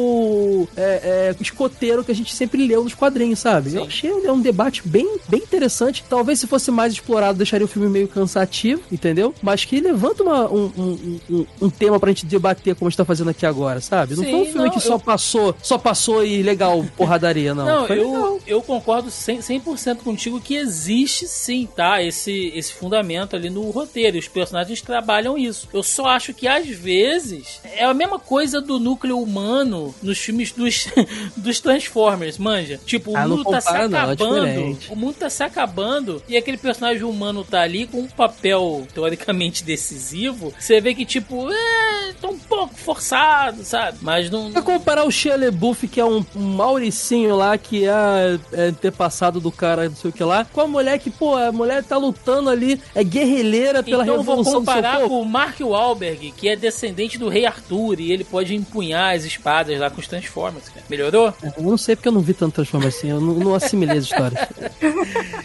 é, 0.76 1.32
é, 1.32 1.36
escoteiro 1.40 2.04
que 2.04 2.12
a 2.12 2.14
gente 2.14 2.34
sempre 2.34 2.66
leu 2.66 2.84
nos 2.84 2.94
quadrinhos, 2.94 3.38
sabe? 3.38 3.70
Sim. 3.70 3.76
Eu 3.76 3.84
achei 3.84 4.10
é 4.10 4.32
um 4.32 4.40
debate 4.40 4.86
bem, 4.86 5.18
bem 5.28 5.40
interessante. 5.40 6.04
Talvez 6.08 6.40
se 6.40 6.46
fosse 6.46 6.70
mais 6.70 6.92
explorado, 6.92 7.38
deixaria 7.38 7.64
o 7.64 7.68
filme 7.68 7.88
meio 7.88 8.08
cansativo, 8.08 8.82
entendeu? 8.90 9.34
Mas 9.42 9.64
que 9.64 9.80
levanta 9.80 10.22
uma, 10.22 10.50
um, 10.50 10.72
um, 10.76 11.20
um, 11.30 11.46
um 11.62 11.70
tema 11.70 11.98
pra 11.98 12.10
gente 12.10 12.26
debater 12.26 12.74
como 12.74 12.88
a 12.88 12.90
gente 12.90 12.98
tá 12.98 13.04
fazendo 13.04 13.30
aqui 13.30 13.46
agora, 13.46 13.80
sabe? 13.80 14.14
Não 14.16 14.24
Sim, 14.24 14.30
foi 14.30 14.40
um 14.40 14.44
filme 14.46 14.64
não, 14.64 14.70
que 14.70 14.78
eu... 14.78 14.82
só 14.82 14.98
passou, 14.98 15.54
só 15.62 15.78
passou 15.78 16.24
e 16.24 16.42
legal, 16.42 16.84
porradaria, 16.96 17.54
não. 17.54 17.64
Não, 17.64 17.86
eu, 17.86 18.40
eu 18.46 18.62
concordo 18.62 19.08
100%, 19.08 19.76
100 19.76 19.96
contigo 19.96 20.40
que 20.40 20.54
existe 20.54 21.26
sim, 21.26 21.68
tá? 21.74 22.02
Esse, 22.02 22.52
esse 22.54 22.72
fundamento 22.72 23.36
ali 23.36 23.50
no 23.50 23.70
roteiro. 23.70 24.16
Os 24.28 24.32
personagens 24.32 24.82
trabalham 24.82 25.38
isso. 25.38 25.68
Eu 25.72 25.82
só 25.82 26.06
acho 26.06 26.34
que 26.34 26.46
às 26.46 26.68
vezes 26.68 27.60
é 27.64 27.84
a 27.84 27.94
mesma 27.94 28.18
coisa 28.18 28.60
do 28.60 28.78
núcleo 28.78 29.18
humano 29.18 29.94
nos 30.02 30.18
filmes 30.18 30.52
dos, 30.52 30.88
dos 31.36 31.60
Transformers, 31.60 32.36
manja. 32.36 32.78
Tipo, 32.84 33.12
o 33.12 33.16
ah, 33.16 33.26
mundo 33.26 33.44
tá 33.44 33.60
se 33.60 33.74
é 33.74 33.84
acabando. 33.84 34.46
Não, 34.46 34.78
o 34.90 34.96
mundo 34.96 35.14
tá 35.14 35.30
se 35.30 35.42
acabando 35.42 36.22
e 36.28 36.36
aquele 36.36 36.58
personagem 36.58 37.02
humano 37.04 37.42
tá 37.42 37.62
ali 37.62 37.86
com 37.86 38.00
um 38.00 38.08
papel 38.08 38.86
teoricamente 38.92 39.64
decisivo. 39.64 40.52
Você 40.58 40.80
vê 40.80 40.94
que, 40.94 41.06
tipo, 41.06 41.50
é, 41.50 42.12
tá 42.20 42.28
um 42.28 42.38
pouco 42.38 42.74
forçado, 42.74 43.64
sabe? 43.64 43.98
Mas 44.02 44.30
não. 44.30 44.52
Pra 44.52 44.62
comparar 44.62 45.04
o 45.04 45.10
Shia 45.10 45.36
LaBeouf, 45.36 45.88
que 45.88 46.00
é 46.00 46.04
um, 46.04 46.24
um 46.36 46.54
Mauricinho 46.54 47.34
lá, 47.34 47.56
que 47.56 47.86
é, 47.86 48.38
é 48.52 48.72
ter 48.72 48.92
passado 48.92 49.40
do 49.40 49.50
cara, 49.50 49.88
não 49.88 49.96
sei 49.96 50.10
o 50.10 50.12
que 50.12 50.22
lá, 50.22 50.44
com 50.44 50.60
a 50.60 50.66
mulher 50.66 50.98
que, 50.98 51.10
pô, 51.10 51.34
a 51.34 51.50
mulher 51.50 51.82
tá 51.82 51.96
lutando 51.96 52.50
ali, 52.50 52.80
é 52.94 53.02
guerrilheira 53.02 53.82
pela 53.82 54.02
então, 54.02 54.17
vou 54.22 54.44
comparar 54.44 55.00
com 55.00 55.20
o 55.20 55.24
Mark 55.24 55.60
Wahlberg, 55.60 56.32
que 56.36 56.48
é 56.48 56.56
descendente 56.56 57.18
do 57.18 57.28
rei 57.28 57.46
Arthur, 57.46 58.00
e 58.00 58.12
ele 58.12 58.24
pode 58.24 58.54
empunhar 58.54 59.14
as 59.14 59.24
espadas 59.24 59.78
lá 59.78 59.90
com 59.90 60.00
os 60.00 60.06
Transformers. 60.06 60.68
Cara. 60.68 60.84
Melhorou? 60.88 61.34
Eu 61.42 61.62
não 61.62 61.76
sei 61.76 61.96
porque 61.96 62.08
eu 62.08 62.12
não 62.12 62.20
vi 62.20 62.34
tanto 62.34 62.54
Transformers 62.54 62.96
assim, 62.96 63.10
eu 63.10 63.20
não, 63.20 63.34
não 63.34 63.54
assimilei 63.54 63.98
as 63.98 64.04
histórias. 64.04 64.40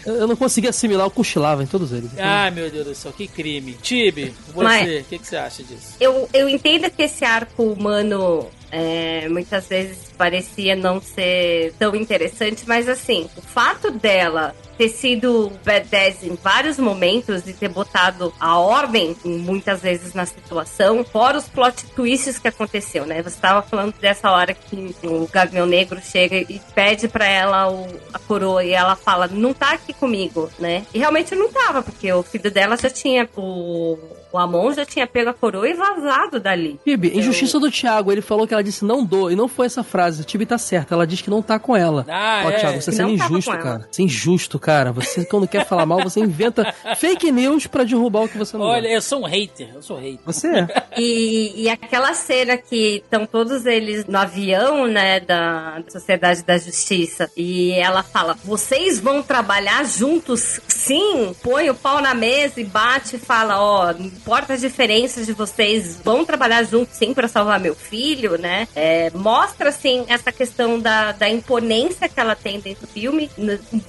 eu 0.06 0.26
não 0.26 0.36
consegui 0.36 0.68
assimilar, 0.68 1.06
eu 1.06 1.10
cochilava 1.10 1.62
em 1.62 1.66
todos 1.66 1.92
eles. 1.92 2.10
Ah, 2.18 2.50
meu 2.50 2.70
Deus 2.70 2.86
do 2.86 2.94
céu, 2.94 3.12
que 3.12 3.26
crime. 3.26 3.74
Tibi, 3.80 4.34
você, 4.54 5.00
o 5.00 5.04
que, 5.04 5.18
que 5.18 5.26
você 5.26 5.36
acha 5.36 5.62
disso? 5.62 5.96
Eu, 6.00 6.28
eu 6.32 6.48
entendo 6.48 6.90
que 6.90 7.02
esse 7.02 7.24
arco 7.24 7.62
humano 7.62 8.48
é, 8.70 9.28
muitas 9.28 9.66
vezes 9.68 9.98
parecia 10.16 10.74
não 10.74 11.00
ser 11.00 11.74
tão 11.78 11.94
interessante, 11.94 12.64
mas 12.66 12.88
assim, 12.88 13.28
o 13.36 13.42
fato 13.42 13.90
dela 13.90 14.54
ter 14.76 14.88
sido 14.88 15.52
badass 15.64 16.22
em 16.22 16.36
vários 16.42 16.78
momentos 16.78 17.46
e 17.46 17.52
ter 17.52 17.68
botado 17.68 18.32
a 18.40 18.58
ordem 18.58 19.16
muitas 19.24 19.80
vezes 19.80 20.14
na 20.14 20.26
situação, 20.26 21.04
fora 21.04 21.38
os 21.38 21.48
plot 21.48 21.86
twists 21.94 22.38
que 22.38 22.48
aconteceu, 22.48 23.06
né? 23.06 23.22
Você 23.22 23.36
estava 23.36 23.62
falando 23.62 23.94
dessa 24.00 24.30
hora 24.30 24.52
que 24.52 24.94
o 25.04 25.28
Gavião 25.30 25.66
Negro 25.66 26.00
chega 26.02 26.36
e 26.36 26.60
pede 26.74 27.08
para 27.08 27.26
ela 27.26 27.70
o, 27.70 27.86
a 28.12 28.18
coroa 28.18 28.64
e 28.64 28.72
ela 28.72 28.96
fala, 28.96 29.28
não 29.28 29.52
tá 29.54 29.72
aqui 29.72 29.92
comigo, 29.92 30.50
né? 30.58 30.84
E 30.92 30.98
realmente 30.98 31.34
não 31.34 31.50
tava, 31.52 31.82
porque 31.82 32.12
o 32.12 32.22
filho 32.22 32.50
dela 32.50 32.76
já 32.76 32.90
tinha 32.90 33.28
o 33.36 33.98
o 34.34 34.38
Amon 34.38 34.72
já 34.72 34.84
tinha 34.84 35.06
pego 35.06 35.30
a 35.30 35.32
coroa 35.32 35.68
e 35.68 35.74
vazado 35.74 36.40
dali. 36.40 36.80
Tibi, 36.84 37.06
então... 37.06 37.20
injustiça 37.20 37.60
do 37.60 37.70
Thiago, 37.70 38.10
ele 38.10 38.20
falou 38.20 38.48
que 38.48 38.52
ela 38.52 38.64
disse 38.64 38.84
não 38.84 39.04
dou, 39.04 39.30
e 39.30 39.36
não 39.36 39.46
foi 39.46 39.66
essa 39.66 39.84
frase. 39.84 40.03
O 40.08 40.24
Tibi 40.24 40.46
tá 40.46 40.58
certo, 40.58 40.94
ela 40.94 41.06
diz 41.06 41.20
que 41.20 41.30
não 41.30 41.42
tá 41.42 41.58
com 41.58 41.76
ela. 41.76 42.04
Ah, 42.08 42.42
Ó, 42.46 42.50
é. 42.50 42.58
Thiago, 42.58 42.80
você 42.80 42.90
é 42.90 42.92
sendo 42.92 43.10
injusto, 43.10 43.50
cara. 43.50 43.88
Você 43.90 44.02
é 44.02 44.04
injusto, 44.04 44.58
cara. 44.58 44.92
Você, 44.92 45.24
quando 45.24 45.48
quer 45.48 45.66
falar 45.66 45.86
mal, 45.86 46.02
você 46.02 46.20
inventa 46.20 46.72
fake 46.96 47.30
news 47.30 47.66
pra 47.66 47.84
derrubar 47.84 48.24
o 48.24 48.28
que 48.28 48.38
você 48.38 48.56
não 48.56 48.64
Olha, 48.64 48.88
eu 48.88 49.00
sou 49.00 49.22
um 49.22 49.26
hater, 49.26 49.70
eu 49.74 49.82
sou 49.82 49.98
hater. 49.98 50.20
Você 50.24 50.48
é. 50.54 50.66
e, 50.96 51.62
e 51.62 51.68
aquela 51.68 52.14
cena 52.14 52.56
que 52.56 53.02
estão 53.04 53.26
todos 53.26 53.66
eles 53.66 54.06
no 54.06 54.18
avião, 54.18 54.86
né, 54.86 55.20
da 55.20 55.82
Sociedade 55.88 56.42
da 56.42 56.56
Justiça, 56.58 57.30
e 57.36 57.72
ela 57.72 58.02
fala, 58.02 58.36
vocês 58.44 59.00
vão 59.00 59.22
trabalhar 59.22 59.84
juntos? 59.84 60.60
Sim! 60.68 61.34
Põe 61.42 61.70
o 61.70 61.74
pau 61.74 62.00
na 62.00 62.14
mesa 62.14 62.60
e 62.60 62.64
bate 62.64 63.16
e 63.16 63.18
fala, 63.18 63.60
ó, 63.60 63.86
oh, 63.86 64.02
importa 64.02 64.54
as 64.54 64.60
diferenças 64.60 65.26
de 65.26 65.32
vocês, 65.32 66.00
vão 66.02 66.24
trabalhar 66.24 66.62
juntos 66.64 66.96
sim 66.96 67.12
para 67.12 67.28
salvar 67.28 67.60
meu 67.60 67.74
filho, 67.74 68.38
né? 68.38 68.68
É, 68.74 69.10
mostra, 69.14 69.68
assim, 69.68 69.93
essa 70.08 70.32
questão 70.32 70.78
da, 70.80 71.12
da 71.12 71.28
imponência 71.28 72.08
que 72.08 72.18
ela 72.18 72.34
tem 72.34 72.58
dentro 72.60 72.86
do 72.86 72.92
filme. 72.92 73.30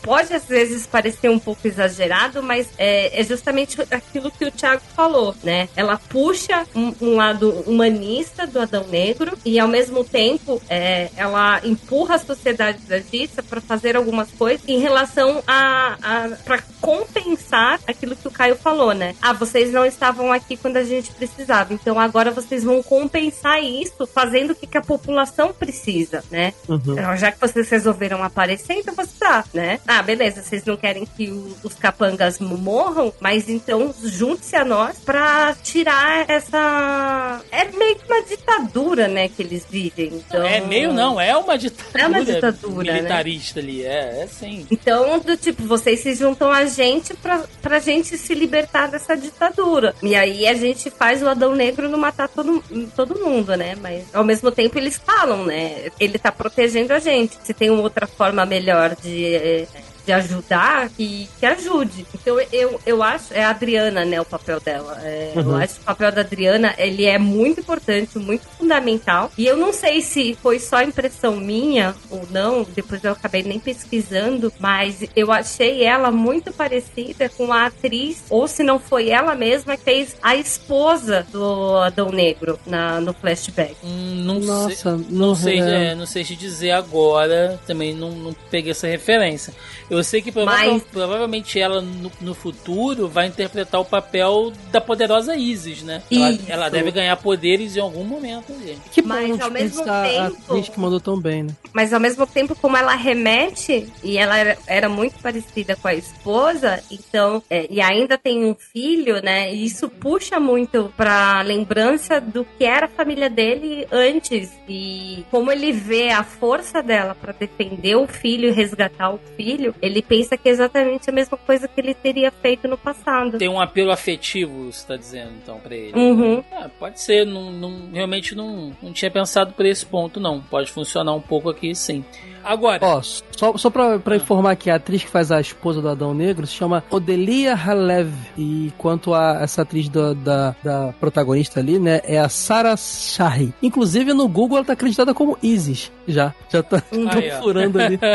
Pode, 0.01 0.34
às 0.34 0.45
vezes, 0.45 0.86
parecer 0.86 1.30
um 1.30 1.39
pouco 1.39 1.68
exagerado, 1.68 2.43
mas 2.43 2.70
é, 2.78 3.20
é 3.20 3.24
justamente 3.24 3.82
aquilo 3.89 4.30
que 4.30 4.45
o 4.45 4.51
Thiago 4.51 4.84
falou, 4.95 5.36
né? 5.43 5.68
Ela 5.76 5.97
puxa 5.97 6.66
um, 6.76 6.93
um 7.01 7.16
lado 7.16 7.49
humanista 7.66 8.45
do 8.45 8.60
Adão 8.60 8.86
Negro 8.88 9.38
e, 9.43 9.60
ao 9.60 9.68
mesmo 9.68 10.03
tempo, 10.03 10.62
é, 10.70 11.10
ela 11.16 11.62
empurra 11.64 12.16
a 12.16 12.20
sociedade 12.20 12.80
da 12.86 12.99
justiça 12.99 13.41
para 13.41 13.62
fazer 13.62 13.95
algumas 13.95 14.30
coisas 14.32 14.68
em 14.68 14.80
relação 14.80 15.41
a, 15.47 15.97
a 16.01 16.30
para 16.43 16.62
compensar 16.82 17.80
aquilo 17.88 18.16
que 18.16 18.28
o 18.28 18.32
Caio 18.32 18.56
falou, 18.56 18.93
né? 18.93 19.16
Ah, 19.22 19.34
vocês 19.34 19.72
não 19.72 19.86
estavam 19.86 20.32
aqui 20.32 20.58
quando 20.58 20.78
a 20.78 20.84
gente 20.84 21.12
precisava. 21.12 21.74
Então 21.74 21.99
agora 21.99 22.32
vocês 22.32 22.64
vão 22.64 22.84
compensar 22.84 23.64
isso 23.64 24.06
fazendo 24.06 24.51
o 24.51 24.56
que 24.56 24.78
a 24.78 24.82
população 24.82 25.53
precisa, 25.53 25.95
né? 26.32 26.54
Uhum. 26.68 26.80
Então, 26.88 27.18
já 27.18 27.32
que 27.32 27.39
vocês 27.39 27.70
resolveram 27.70 28.24
aparecer, 28.24 28.74
então 28.74 28.93
você 28.93 29.12
tá, 29.20 29.43
né? 29.54 29.80
Ah, 29.88 30.02
beleza, 30.02 30.41
vocês 30.43 30.64
não 30.66 30.78
querem 30.78 31.06
que 31.06 31.30
o, 31.30 31.56
os 31.64 31.74
capangas 31.74 32.39
morram, 32.39 33.14
mas 33.20 33.50
então 33.50 33.93
junte-se 34.04 34.56
a 34.56 34.66
nós 34.66 35.00
pra 35.00 35.56
tirar 35.64 36.30
essa. 36.30 37.41
É 37.52 37.66
meio 37.66 37.96
que 37.96 38.06
uma 38.06 38.22
ditadura, 38.24 39.08
né, 39.08 39.30
que 39.30 39.41
eles 39.41 39.66
vivem. 39.70 40.14
Então... 40.14 40.46
É 40.46 40.60
meio 40.60 40.93
não, 40.93 41.20
é 41.20 41.36
uma 41.36 41.58
ditadura. 41.58 42.04
É 42.04 42.08
uma 42.08 42.24
ditadura. 42.24 42.93
Né? 42.93 43.00
Militarista 43.00 43.62
né? 43.62 43.68
ali, 43.68 43.86
é, 43.86 44.24
é 44.24 44.28
sim. 44.28 44.68
Então, 44.70 45.20
do 45.20 45.36
tipo, 45.36 45.64
vocês 45.64 46.02
se 46.02 46.14
juntam 46.14 46.52
a 46.52 46.66
gente 46.66 47.14
pra, 47.16 47.43
pra 47.62 47.80
gente 47.80 48.18
se 48.18 48.34
libertar 48.34 48.88
dessa 48.88 49.16
ditadura. 49.16 49.96
E 50.04 50.16
aí 50.16 50.26
aí 50.26 50.48
a 50.48 50.54
gente 50.54 50.89
faz 50.89 51.22
o 51.22 51.28
Adão 51.30 51.56
Negro 51.56 51.89
não 51.89 51.98
matar 51.98 52.28
todo, 52.28 52.64
todo 52.96 53.20
mundo, 53.20 53.56
né? 53.56 53.76
Mas 53.82 54.04
ao 54.14 54.24
mesmo 54.24 54.52
tempo 54.52 54.78
eles 54.78 54.98
falam, 54.98 55.46
né? 55.46 55.84
Ele 55.99 56.17
tá 56.17 56.31
protegendo 56.31 56.93
a 56.93 56.99
gente. 56.99 57.38
Se 57.43 57.53
tem 57.53 57.69
uma 57.69 57.81
outra 57.81 58.07
forma 58.07 58.45
melhor 58.45 58.95
de 58.95 59.67
de 60.06 60.12
ajudar, 60.12 60.89
que, 60.89 61.28
que 61.39 61.45
ajude. 61.45 62.06
Então 62.14 62.39
eu, 62.51 62.80
eu 62.86 63.03
acho, 63.03 63.34
é 63.34 63.43
a 63.43 63.49
Adriana, 63.49 64.06
né, 64.06 64.20
o 64.22 64.26
papel 64.26 64.60
dela. 64.60 64.99
É, 65.03 65.34
uhum. 65.36 65.41
Eu 65.41 65.56
acho 65.56 65.76
que 65.76 65.82
o 65.82 65.86
papel 65.86 66.12
da 66.12 66.22
Adriana, 66.22 66.74
ele 66.78 67.06
é 67.06 67.18
muito 67.18 67.60
importante, 67.60 68.18
muito 68.18 68.45
fundamental. 68.58 69.32
E 69.38 69.45
eu 69.45 69.58
não 69.58 69.74
sei 69.74 70.01
se 70.01 70.38
foi 70.41 70.60
só 70.60 70.82
impressão 70.82 71.36
minha 71.38 71.95
ou 72.10 72.28
não, 72.30 72.64
depois 72.64 73.03
eu 73.03 73.12
acabei 73.12 73.43
nem 73.43 73.60
pesquisando, 73.60 74.51
mas 74.60 75.03
eu 75.16 75.32
achei 75.32 75.84
ela 75.84 76.12
muito 76.12 76.51
parecida 76.53 77.30
com 77.30 77.51
a 77.51 77.68
atriz, 77.68 78.24
ou 78.30 78.47
se 78.47 78.64
não 78.64 78.80
foi 78.80 79.10
ela 79.10 79.36
mesma, 79.36 79.78
que 79.78 79.84
fez 79.84 80.16
a 80.22 80.36
esposa 80.36 81.26
do 81.32 81.78
Adão 81.78 82.10
Negro 82.10 82.60
na, 82.66 82.99
no 82.99 83.14
flashback. 83.14 83.76
Hum, 83.84 84.24
não 84.26 84.39
Nossa, 84.39 84.76
sei, 84.76 84.91
não, 84.91 84.97
não 85.10 85.36
sei, 85.36 85.62
é. 85.62 85.91
É, 85.91 85.95
não 85.95 86.06
sei 86.06 86.24
te 86.24 86.36
dizer 86.36 86.72
agora, 86.72 87.60
também 87.68 87.93
não, 87.93 88.12
não 88.12 88.36
peguei 88.49 88.72
essa 88.72 88.88
referência. 88.88 89.53
Eu 89.89 89.95
sei 90.04 90.22
que 90.22 90.32
Mas... 90.32 90.84
provavelmente 90.84 91.60
ela 91.60 91.82
no, 91.82 92.12
no, 92.22 92.34
futuro 92.34 93.08
vai 93.08 93.28
interpretar 93.28 93.80
o 93.80 93.86
papel 93.86 94.52
da 94.72 94.82
poderosa 94.82 95.36
Isis, 95.36 95.84
né? 95.84 96.02
Ela, 96.12 96.39
ela, 96.48 96.70
deve 96.70 96.91
ganhar 96.91 97.16
poderes 97.18 97.76
em 97.76 97.80
algum 97.80 98.04
momento 98.04 98.52
ali. 98.54 98.78
Que 98.91 99.02
Mas 99.02 99.39
ao 99.39 99.52
mesmo 99.52 99.84
tempo. 99.84 100.58
A 100.58 100.62
que 100.62 100.80
mandou 100.80 101.00
tão 101.00 101.20
bem, 101.20 101.43
né? 101.43 101.50
Mas 101.74 101.93
ao 101.93 102.00
mesmo 102.00 102.26
tempo, 102.26 102.56
como 102.56 102.76
ela 102.76 102.96
remete, 102.96 103.88
e 104.04 104.18
ela 104.18 104.38
era, 104.38 104.58
era 104.68 104.89
muito 104.89 105.20
parecida 105.22 105.76
com 105.76 105.88
a 105.88 105.93
esposa, 105.93 106.82
então, 106.91 107.43
é, 107.50 107.68
e 107.70 107.82
ainda 107.82 108.18
tem 108.18 108.46
um 108.46 108.56
filho, 108.56 109.22
né? 109.22 109.54
E 109.54 109.66
isso 109.66 109.89
puxa 109.89 110.39
muito 110.39 110.91
pra 110.96 111.41
lembrança 111.41 112.20
do 112.20 112.46
que 112.58 112.64
era 112.64 112.86
a 112.86 112.89
família 112.89 113.30
dele 113.30 113.88
antes 113.91 114.52
e 114.68 115.26
como 115.30 115.52
ele 115.52 115.72
vê 115.72 116.10
a 116.10 116.24
força 116.24 116.82
dela 116.82 117.16
para 117.16 117.34
defender 117.34 117.96
o 117.96 118.08
filho 118.08 118.50
e 118.50 118.52
resgatar 118.52 119.12
o 119.12 119.20
filho, 119.36 119.76
ele 119.86 120.01
pensa 120.01 120.36
que 120.36 120.49
é 120.49 120.51
exatamente 120.51 121.09
a 121.09 121.13
mesma 121.13 121.38
coisa 121.38 121.67
que 121.67 121.79
ele 121.79 121.93
teria 121.93 122.31
feito 122.31 122.67
no 122.67 122.77
passado. 122.77 123.38
Tem 123.38 123.47
um 123.47 123.61
apelo 123.61 123.91
afetivo, 123.91 124.71
você 124.71 124.86
tá 124.88 124.95
dizendo, 124.95 125.31
então, 125.41 125.59
pra 125.59 125.75
ele. 125.75 125.97
Uhum. 125.97 126.43
Ah, 126.51 126.69
pode 126.79 126.99
ser, 126.99 127.25
não, 127.25 127.51
não, 127.51 127.91
realmente 127.91 128.33
não, 128.36 128.71
não 128.81 128.91
tinha 128.91 129.11
pensado 129.11 129.53
por 129.53 129.65
esse 129.65 129.86
ponto, 129.86 130.19
não. 130.19 130.41
Pode 130.41 130.71
funcionar 130.71 131.13
um 131.13 131.21
pouco 131.21 131.49
aqui, 131.49 131.75
sim. 131.75 132.03
Agora. 132.43 132.79
Ó, 132.86 133.01
só, 133.01 133.57
só 133.57 133.69
pra, 133.69 133.97
pra 133.97 134.15
informar 134.15 134.55
que 134.55 134.69
a 134.69 134.75
atriz 134.75 135.03
que 135.03 135.09
faz 135.09 135.31
a 135.31 135.41
esposa 135.41 135.81
do 135.81 135.89
Adão 135.89 136.13
Negro 136.13 136.45
se 136.45 136.53
chama 136.53 136.83
Odelia 136.91 137.55
Halev. 137.55 138.13
E 138.38 138.71
quanto 138.77 139.13
a 139.13 139.39
essa 139.41 139.63
atriz 139.63 139.89
do, 139.89 140.13
da, 140.13 140.55
da 140.63 140.93
protagonista 140.99 141.59
ali, 141.59 141.79
né, 141.79 142.01
é 142.03 142.19
a 142.19 142.29
Sarah 142.29 142.77
Shahi. 142.77 143.53
Inclusive 143.63 144.13
no 144.13 144.27
Google 144.27 144.57
ela 144.57 144.65
tá 144.65 144.73
acreditada 144.73 145.13
como 145.13 145.38
Isis. 145.41 145.91
Já. 146.07 146.33
Já 146.49 146.61
tá 146.61 146.83
ah, 146.91 147.38
furando 147.41 147.79
ali. 147.79 147.99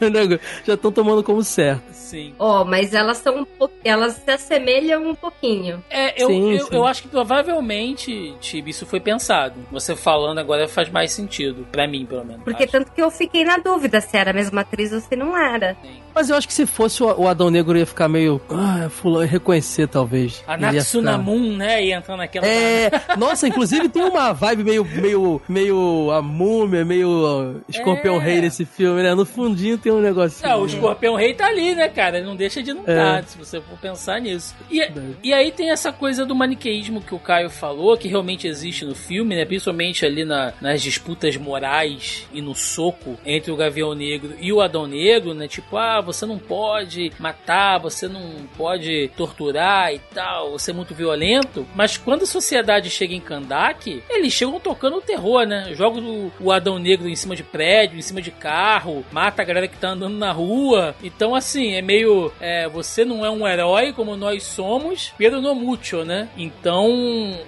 já 0.64 0.76
estão 0.88 1.04
tomando 1.04 1.22
como 1.22 1.42
certo. 1.42 1.92
Sim. 1.92 2.34
Ó, 2.38 2.62
oh, 2.62 2.64
mas 2.64 2.94
elas 2.94 3.18
são 3.18 3.40
um 3.40 3.68
elas 3.84 4.14
se 4.14 4.30
assemelham 4.30 5.08
um 5.08 5.14
pouquinho. 5.14 5.82
É, 5.90 6.22
eu, 6.22 6.28
sim, 6.28 6.52
eu, 6.54 6.66
sim. 6.66 6.76
eu 6.76 6.86
acho 6.86 7.02
que 7.02 7.08
provavelmente, 7.08 8.34
Tibi, 8.40 8.70
isso 8.70 8.86
foi 8.86 9.00
pensado. 9.00 9.54
Você 9.70 9.94
falando 9.94 10.38
agora 10.38 10.68
faz 10.68 10.90
mais 10.90 11.12
sentido. 11.12 11.66
Pra 11.70 11.86
mim, 11.86 12.06
pelo 12.06 12.24
menos. 12.24 12.42
Porque 12.42 12.64
acho. 12.64 12.72
tanto 12.72 12.92
que 12.92 13.02
eu 13.02 13.10
fiquei 13.10 13.44
na 13.44 13.58
dúvida 13.58 14.00
se 14.00 14.16
era 14.16 14.30
a 14.30 14.34
mesma 14.34 14.62
atriz 14.62 14.92
ou 14.92 15.00
se 15.00 15.14
não 15.16 15.36
era. 15.36 15.76
Sim. 15.82 16.08
Mas 16.14 16.30
eu 16.30 16.36
acho 16.36 16.48
que 16.48 16.52
se 16.54 16.66
fosse 16.66 17.02
o, 17.02 17.28
Adão 17.28 17.48
Negro 17.48 17.78
ia 17.78 17.86
ficar 17.86 18.08
meio. 18.08 18.40
Ah, 18.50 18.88
fulano, 18.90 19.24
reconhecer 19.24 19.86
talvez. 19.86 20.42
A 20.48 20.56
Natsunamun, 20.56 21.56
né? 21.56 21.84
Ia 21.84 21.96
entrar 21.98 22.16
naquela. 22.16 22.44
É. 22.44 22.90
Nossa, 23.16 23.46
inclusive 23.46 23.88
tem 23.88 24.02
uma 24.02 24.32
vibe 24.32 24.64
meio. 24.64 24.84
meio. 24.84 25.40
meio 25.48 26.10
a 26.10 26.20
múmia, 26.20 26.84
meio 26.84 27.60
escorpião 27.68 28.16
é. 28.16 28.18
rei 28.18 28.40
nesse 28.40 28.64
filme, 28.64 29.02
né? 29.02 29.14
No 29.14 29.24
fundinho 29.24 29.78
tem 29.78 29.92
um 29.92 30.00
negócio. 30.00 30.44
É, 30.44 30.56
o 30.56 30.66
escorpião 30.78 31.14
rei 31.14 31.34
tá 31.34 31.46
ali, 31.46 31.74
né, 31.74 31.88
cara? 31.88 32.18
Ele 32.18 32.26
não 32.26 32.36
deixa 32.36 32.62
de 32.62 32.72
não 32.72 32.84
é. 32.86 32.92
estar, 32.92 33.24
se 33.24 33.38
você 33.38 33.60
for 33.60 33.78
pensar 33.78 34.20
nisso. 34.20 34.54
E, 34.70 34.80
e 35.22 35.32
aí 35.32 35.50
tem 35.50 35.70
essa 35.70 35.92
coisa 35.92 36.24
do 36.24 36.34
maniqueísmo 36.34 37.00
que 37.00 37.14
o 37.14 37.18
Caio 37.18 37.50
falou, 37.50 37.96
que 37.96 38.08
realmente 38.08 38.46
existe 38.46 38.84
no 38.84 38.94
filme, 38.94 39.34
né? 39.34 39.44
Principalmente 39.44 40.04
ali 40.04 40.24
na, 40.24 40.52
nas 40.60 40.82
disputas 40.82 41.36
morais 41.36 42.26
e 42.32 42.40
no 42.40 42.54
soco 42.54 43.18
entre 43.24 43.50
o 43.50 43.56
Gavião 43.56 43.94
Negro 43.94 44.34
e 44.40 44.52
o 44.52 44.60
Adão 44.60 44.86
Negro, 44.86 45.34
né? 45.34 45.48
Tipo, 45.48 45.76
ah, 45.76 46.00
você 46.00 46.24
não 46.26 46.38
pode 46.38 47.12
matar, 47.18 47.78
você 47.78 48.08
não 48.08 48.46
pode 48.56 49.10
torturar 49.16 49.92
e 49.92 49.98
tal, 49.98 50.52
você 50.52 50.70
é 50.70 50.74
muito 50.74 50.94
violento. 50.94 51.66
Mas 51.74 51.96
quando 51.96 52.22
a 52.22 52.26
sociedade 52.26 52.90
chega 52.90 53.14
em 53.14 53.20
Kandak, 53.20 54.02
eles 54.08 54.32
chegam 54.32 54.58
tocando 54.60 54.96
o 54.96 55.02
terror, 55.02 55.46
né? 55.46 55.72
Jogam 55.74 56.30
o 56.40 56.52
Adão 56.52 56.78
Negro 56.78 57.08
em 57.08 57.16
cima 57.16 57.34
de 57.34 57.42
prédio, 57.42 57.98
em 57.98 58.02
cima 58.02 58.22
de 58.22 58.30
carro, 58.30 59.04
mata 59.12 59.42
a 59.42 59.44
galera 59.44 59.68
que 59.68 59.76
tá 59.76 59.90
andando 59.90 60.16
na 60.16 60.32
rua. 60.32 60.57
Então, 61.02 61.34
assim, 61.34 61.74
é 61.74 61.82
meio. 61.82 62.32
É, 62.40 62.68
você 62.68 63.04
não 63.04 63.24
é 63.24 63.30
um 63.30 63.46
herói 63.46 63.92
como 63.92 64.16
nós 64.16 64.42
somos, 64.42 65.12
pero 65.16 65.40
no 65.40 65.54
mucho, 65.54 66.04
né? 66.04 66.28
Então, 66.36 66.88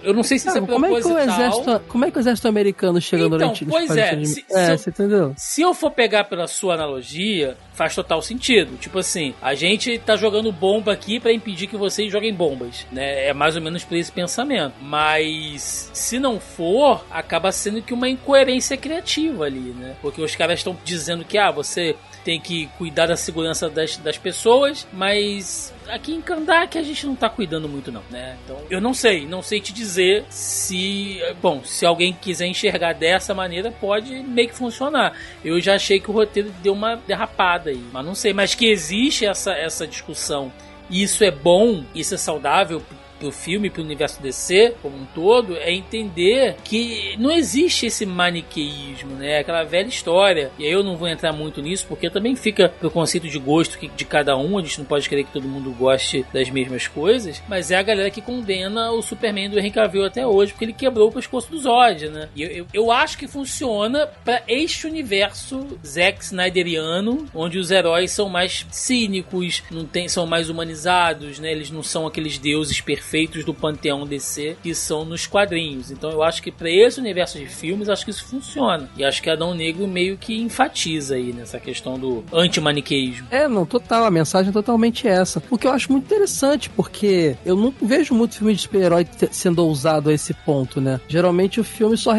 eu 0.03 0.13
não 0.15 0.23
sei 0.23 0.39
se 0.39 0.49
isso 0.49 0.59
é 0.59 0.61
como. 0.61 0.87
É 0.87 1.01
que 1.01 1.09
o 1.09 1.19
exército, 1.19 1.81
como 1.89 2.05
é 2.05 2.11
que 2.11 2.19
o 2.19 2.21
exército 2.21 2.49
americano 2.49 3.01
chega 3.01 3.25
então, 3.25 3.39
durante 3.39 3.65
Pois 3.65 3.97
é, 3.97 4.25
se, 4.25 4.45
é 4.51 4.65
se 4.65 4.73
eu, 4.73 4.79
você 4.79 4.91
entendeu? 4.91 5.35
Se 5.37 5.63
eu 5.63 5.75
for 5.75 5.91
pegar 5.91 6.25
pela 6.25 6.47
sua 6.47 6.75
analogia, 6.75 7.57
faz 7.73 7.95
total 7.95 8.21
sentido. 8.21 8.77
Tipo 8.77 8.99
assim, 8.99 9.35
a 9.41 9.55
gente 9.55 9.99
tá 9.99 10.17
jogando 10.17 10.53
bomba 10.53 10.93
aqui 10.93 11.19
para 11.19 11.33
impedir 11.33 11.67
que 11.67 11.77
vocês 11.77 12.13
joguem 12.13 12.35
bombas, 12.35 12.87
né? 12.93 13.29
É 13.29 13.33
mais 13.33 13.57
ou 13.57 13.63
menos 13.63 13.85
por 13.85 13.97
esse 13.97 14.13
pensamento. 14.13 14.75
Mas 14.83 15.91
se 15.93 16.19
não 16.19 16.39
for, 16.39 17.05
acaba 17.11 17.51
sendo 17.53 17.81
que 17.81 17.95
uma 17.95 18.09
incoerência 18.09 18.77
criativa 18.77 19.45
ali, 19.45 19.75
né? 19.79 19.97
Porque 20.03 20.21
os 20.21 20.37
caras 20.37 20.61
estão 20.61 20.77
dizendo 20.85 21.25
que 21.25 21.39
ah, 21.39 21.51
você 21.51 21.97
tem 22.25 22.41
que 22.41 22.67
cuidar 22.79 23.07
da 23.07 23.17
segurança 23.17 23.69
das, 23.69 23.97
das 23.97 24.19
pessoas, 24.19 24.87
mas 24.93 25.73
aqui 25.89 26.13
em 26.13 26.21
Kandak 26.21 26.79
a 26.79 26.83
gente 26.83 27.07
não 27.07 27.17
tá 27.17 27.29
cuidando 27.29 27.69
muito 27.69 27.91
não, 27.91 28.03
né? 28.11 28.37
Então, 28.45 28.59
eu 28.71 28.81
não 28.81 28.95
sei, 28.95 29.27
não 29.27 29.43
sei 29.43 29.61
te 29.61 29.73
dizer 29.73 30.25
se, 30.29 31.19
bom, 31.41 31.63
se 31.65 31.85
alguém 31.85 32.13
quiser 32.13 32.47
enxergar 32.47 32.93
dessa 32.95 33.35
maneira, 33.35 33.71
pode 33.71 34.15
meio 34.23 34.49
que 34.49 34.57
funcionar. 34.57 35.17
Eu 35.45 35.61
já 35.61 35.75
achei 35.75 36.01
que 36.01 36.11
o 36.11 36.15
roteiro 36.15 36.51
deu 36.63 36.73
uma 36.73 36.97
derrapada 36.97 37.71
aí, 37.71 37.83
mas 37.93 38.05
não 38.05 38.15
sei, 38.15 38.33
mas 38.33 38.55
que 38.55 38.67
existe 38.67 39.27
essa 39.27 39.53
essa 39.53 39.87
discussão 39.87 40.53
isso 40.91 41.23
é 41.23 41.31
bom, 41.31 41.85
isso 41.95 42.15
é 42.15 42.19
saudável 42.19 42.83
pro 43.21 43.31
filme, 43.31 43.71
pro 43.71 43.83
universo 43.83 44.21
DC 44.21 44.75
como 44.83 44.97
um 44.97 45.05
todo, 45.15 45.57
é 45.57 45.73
entender 45.73 46.57
que 46.65 47.15
não 47.19 47.31
existe 47.31 47.87
esse 47.87 48.07
maniqueísmo, 48.07 49.15
né? 49.15 49.39
Aquela 49.39 49.63
velha 49.63 49.89
história. 49.89 50.51
E 50.59 50.65
aí 50.65 50.73
eu 50.73 50.83
não 50.83 50.97
vou 50.97 51.07
entrar 51.07 51.33
muito 51.33 51.61
nisso, 51.61 51.87
porque 51.87 52.09
também 52.09 52.35
fica 52.35 52.71
pro 52.81 52.91
conceito 52.91 53.29
de 53.29 53.39
gosto 53.39 53.79
de 53.95 54.05
cada 54.05 54.37
um. 54.37 54.59
A 54.59 54.63
gente 54.63 54.79
não 54.79 54.87
pode 54.87 55.09
querer 55.09 55.25
que 55.25 55.33
todo 55.33 55.47
mundo 55.47 55.71
goste 55.73 56.25
das 56.33 56.49
mesmas 56.51 56.89
coisas. 56.89 57.43
Mas 57.47 57.71
é 57.71 57.77
a 57.77 57.83
galera 57.83 58.11
que 58.11 58.23
condena 58.23 58.91
o 58.91 59.03
Superman 59.03 59.51
do 59.51 59.59
Henry 59.59 59.71
Cavill 59.71 60.05
até 60.05 60.27
hoje, 60.27 60.53
porque 60.53 60.65
ele 60.65 60.73
quebrou 60.73 61.09
o 61.09 61.13
pescoço 61.13 61.51
do 61.51 61.59
Zod, 61.59 62.09
né? 62.09 62.29
E 62.35 62.43
eu, 62.43 62.51
eu, 62.51 62.67
eu 62.73 62.91
acho 62.91 63.19
que 63.19 63.29
funciona 63.29 64.07
para 64.25 64.43
este 64.49 64.87
universo 64.87 65.79
Zack 65.85 66.25
Snyderiano, 66.25 67.27
onde 67.35 67.59
os 67.59 67.71
heróis 67.71 68.11
são 68.11 68.29
mais 68.29 68.67
cínicos, 68.71 69.63
não 69.71 69.85
tem, 69.85 70.09
são 70.09 70.27
mais 70.27 70.49
humanizados, 70.49 71.39
né? 71.39 71.53
Eles 71.53 71.71
não 71.71 71.83
são 71.83 72.07
aqueles 72.07 72.39
deuses 72.39 72.81
perfeitos 72.81 73.10
feitos 73.11 73.45
do 73.45 73.53
panteão 73.53 74.07
DC 74.07 74.57
que 74.63 74.75
são 74.75 75.05
nos 75.05 75.27
quadrinhos. 75.27 75.91
Então 75.91 76.11
eu 76.11 76.23
acho 76.23 76.41
que 76.41 76.53
para 76.53 76.71
esse 76.71 77.01
universo 77.01 77.39
de 77.39 77.47
filmes, 77.47 77.89
acho 77.89 78.05
que 78.05 78.11
isso 78.11 78.25
funciona. 78.25 78.89
E 78.97 79.05
acho 79.05 79.21
que 79.21 79.29
Adão 79.29 79.53
Negro 79.53 79.87
meio 79.89 80.17
que 80.17 80.41
enfatiza 80.41 81.17
aí 81.17 81.33
nessa 81.33 81.59
questão 81.59 81.99
do 81.99 82.25
anti-maniqueísmo. 82.33 83.27
É, 83.31 83.49
não, 83.49 83.67
total. 83.67 84.05
A 84.05 84.11
mensagem 84.11 84.51
é 84.51 84.53
totalmente 84.53 85.09
essa. 85.09 85.43
O 85.51 85.59
que 85.59 85.67
eu 85.67 85.73
acho 85.73 85.91
muito 85.91 86.05
interessante, 86.05 86.71
porque 86.71 87.37
eu 87.45 87.57
não 87.57 87.75
vejo 87.83 88.15
muito 88.15 88.37
filme 88.37 88.55
de 88.55 88.63
super-herói 88.63 89.07
sendo 89.33 89.65
ousado 89.65 90.11
a 90.11 90.13
esse 90.13 90.33
ponto, 90.33 90.81
né? 90.81 91.01
Geralmente 91.09 91.61
o 91.61 91.65
filme 91.65 91.97
só 91.97 92.13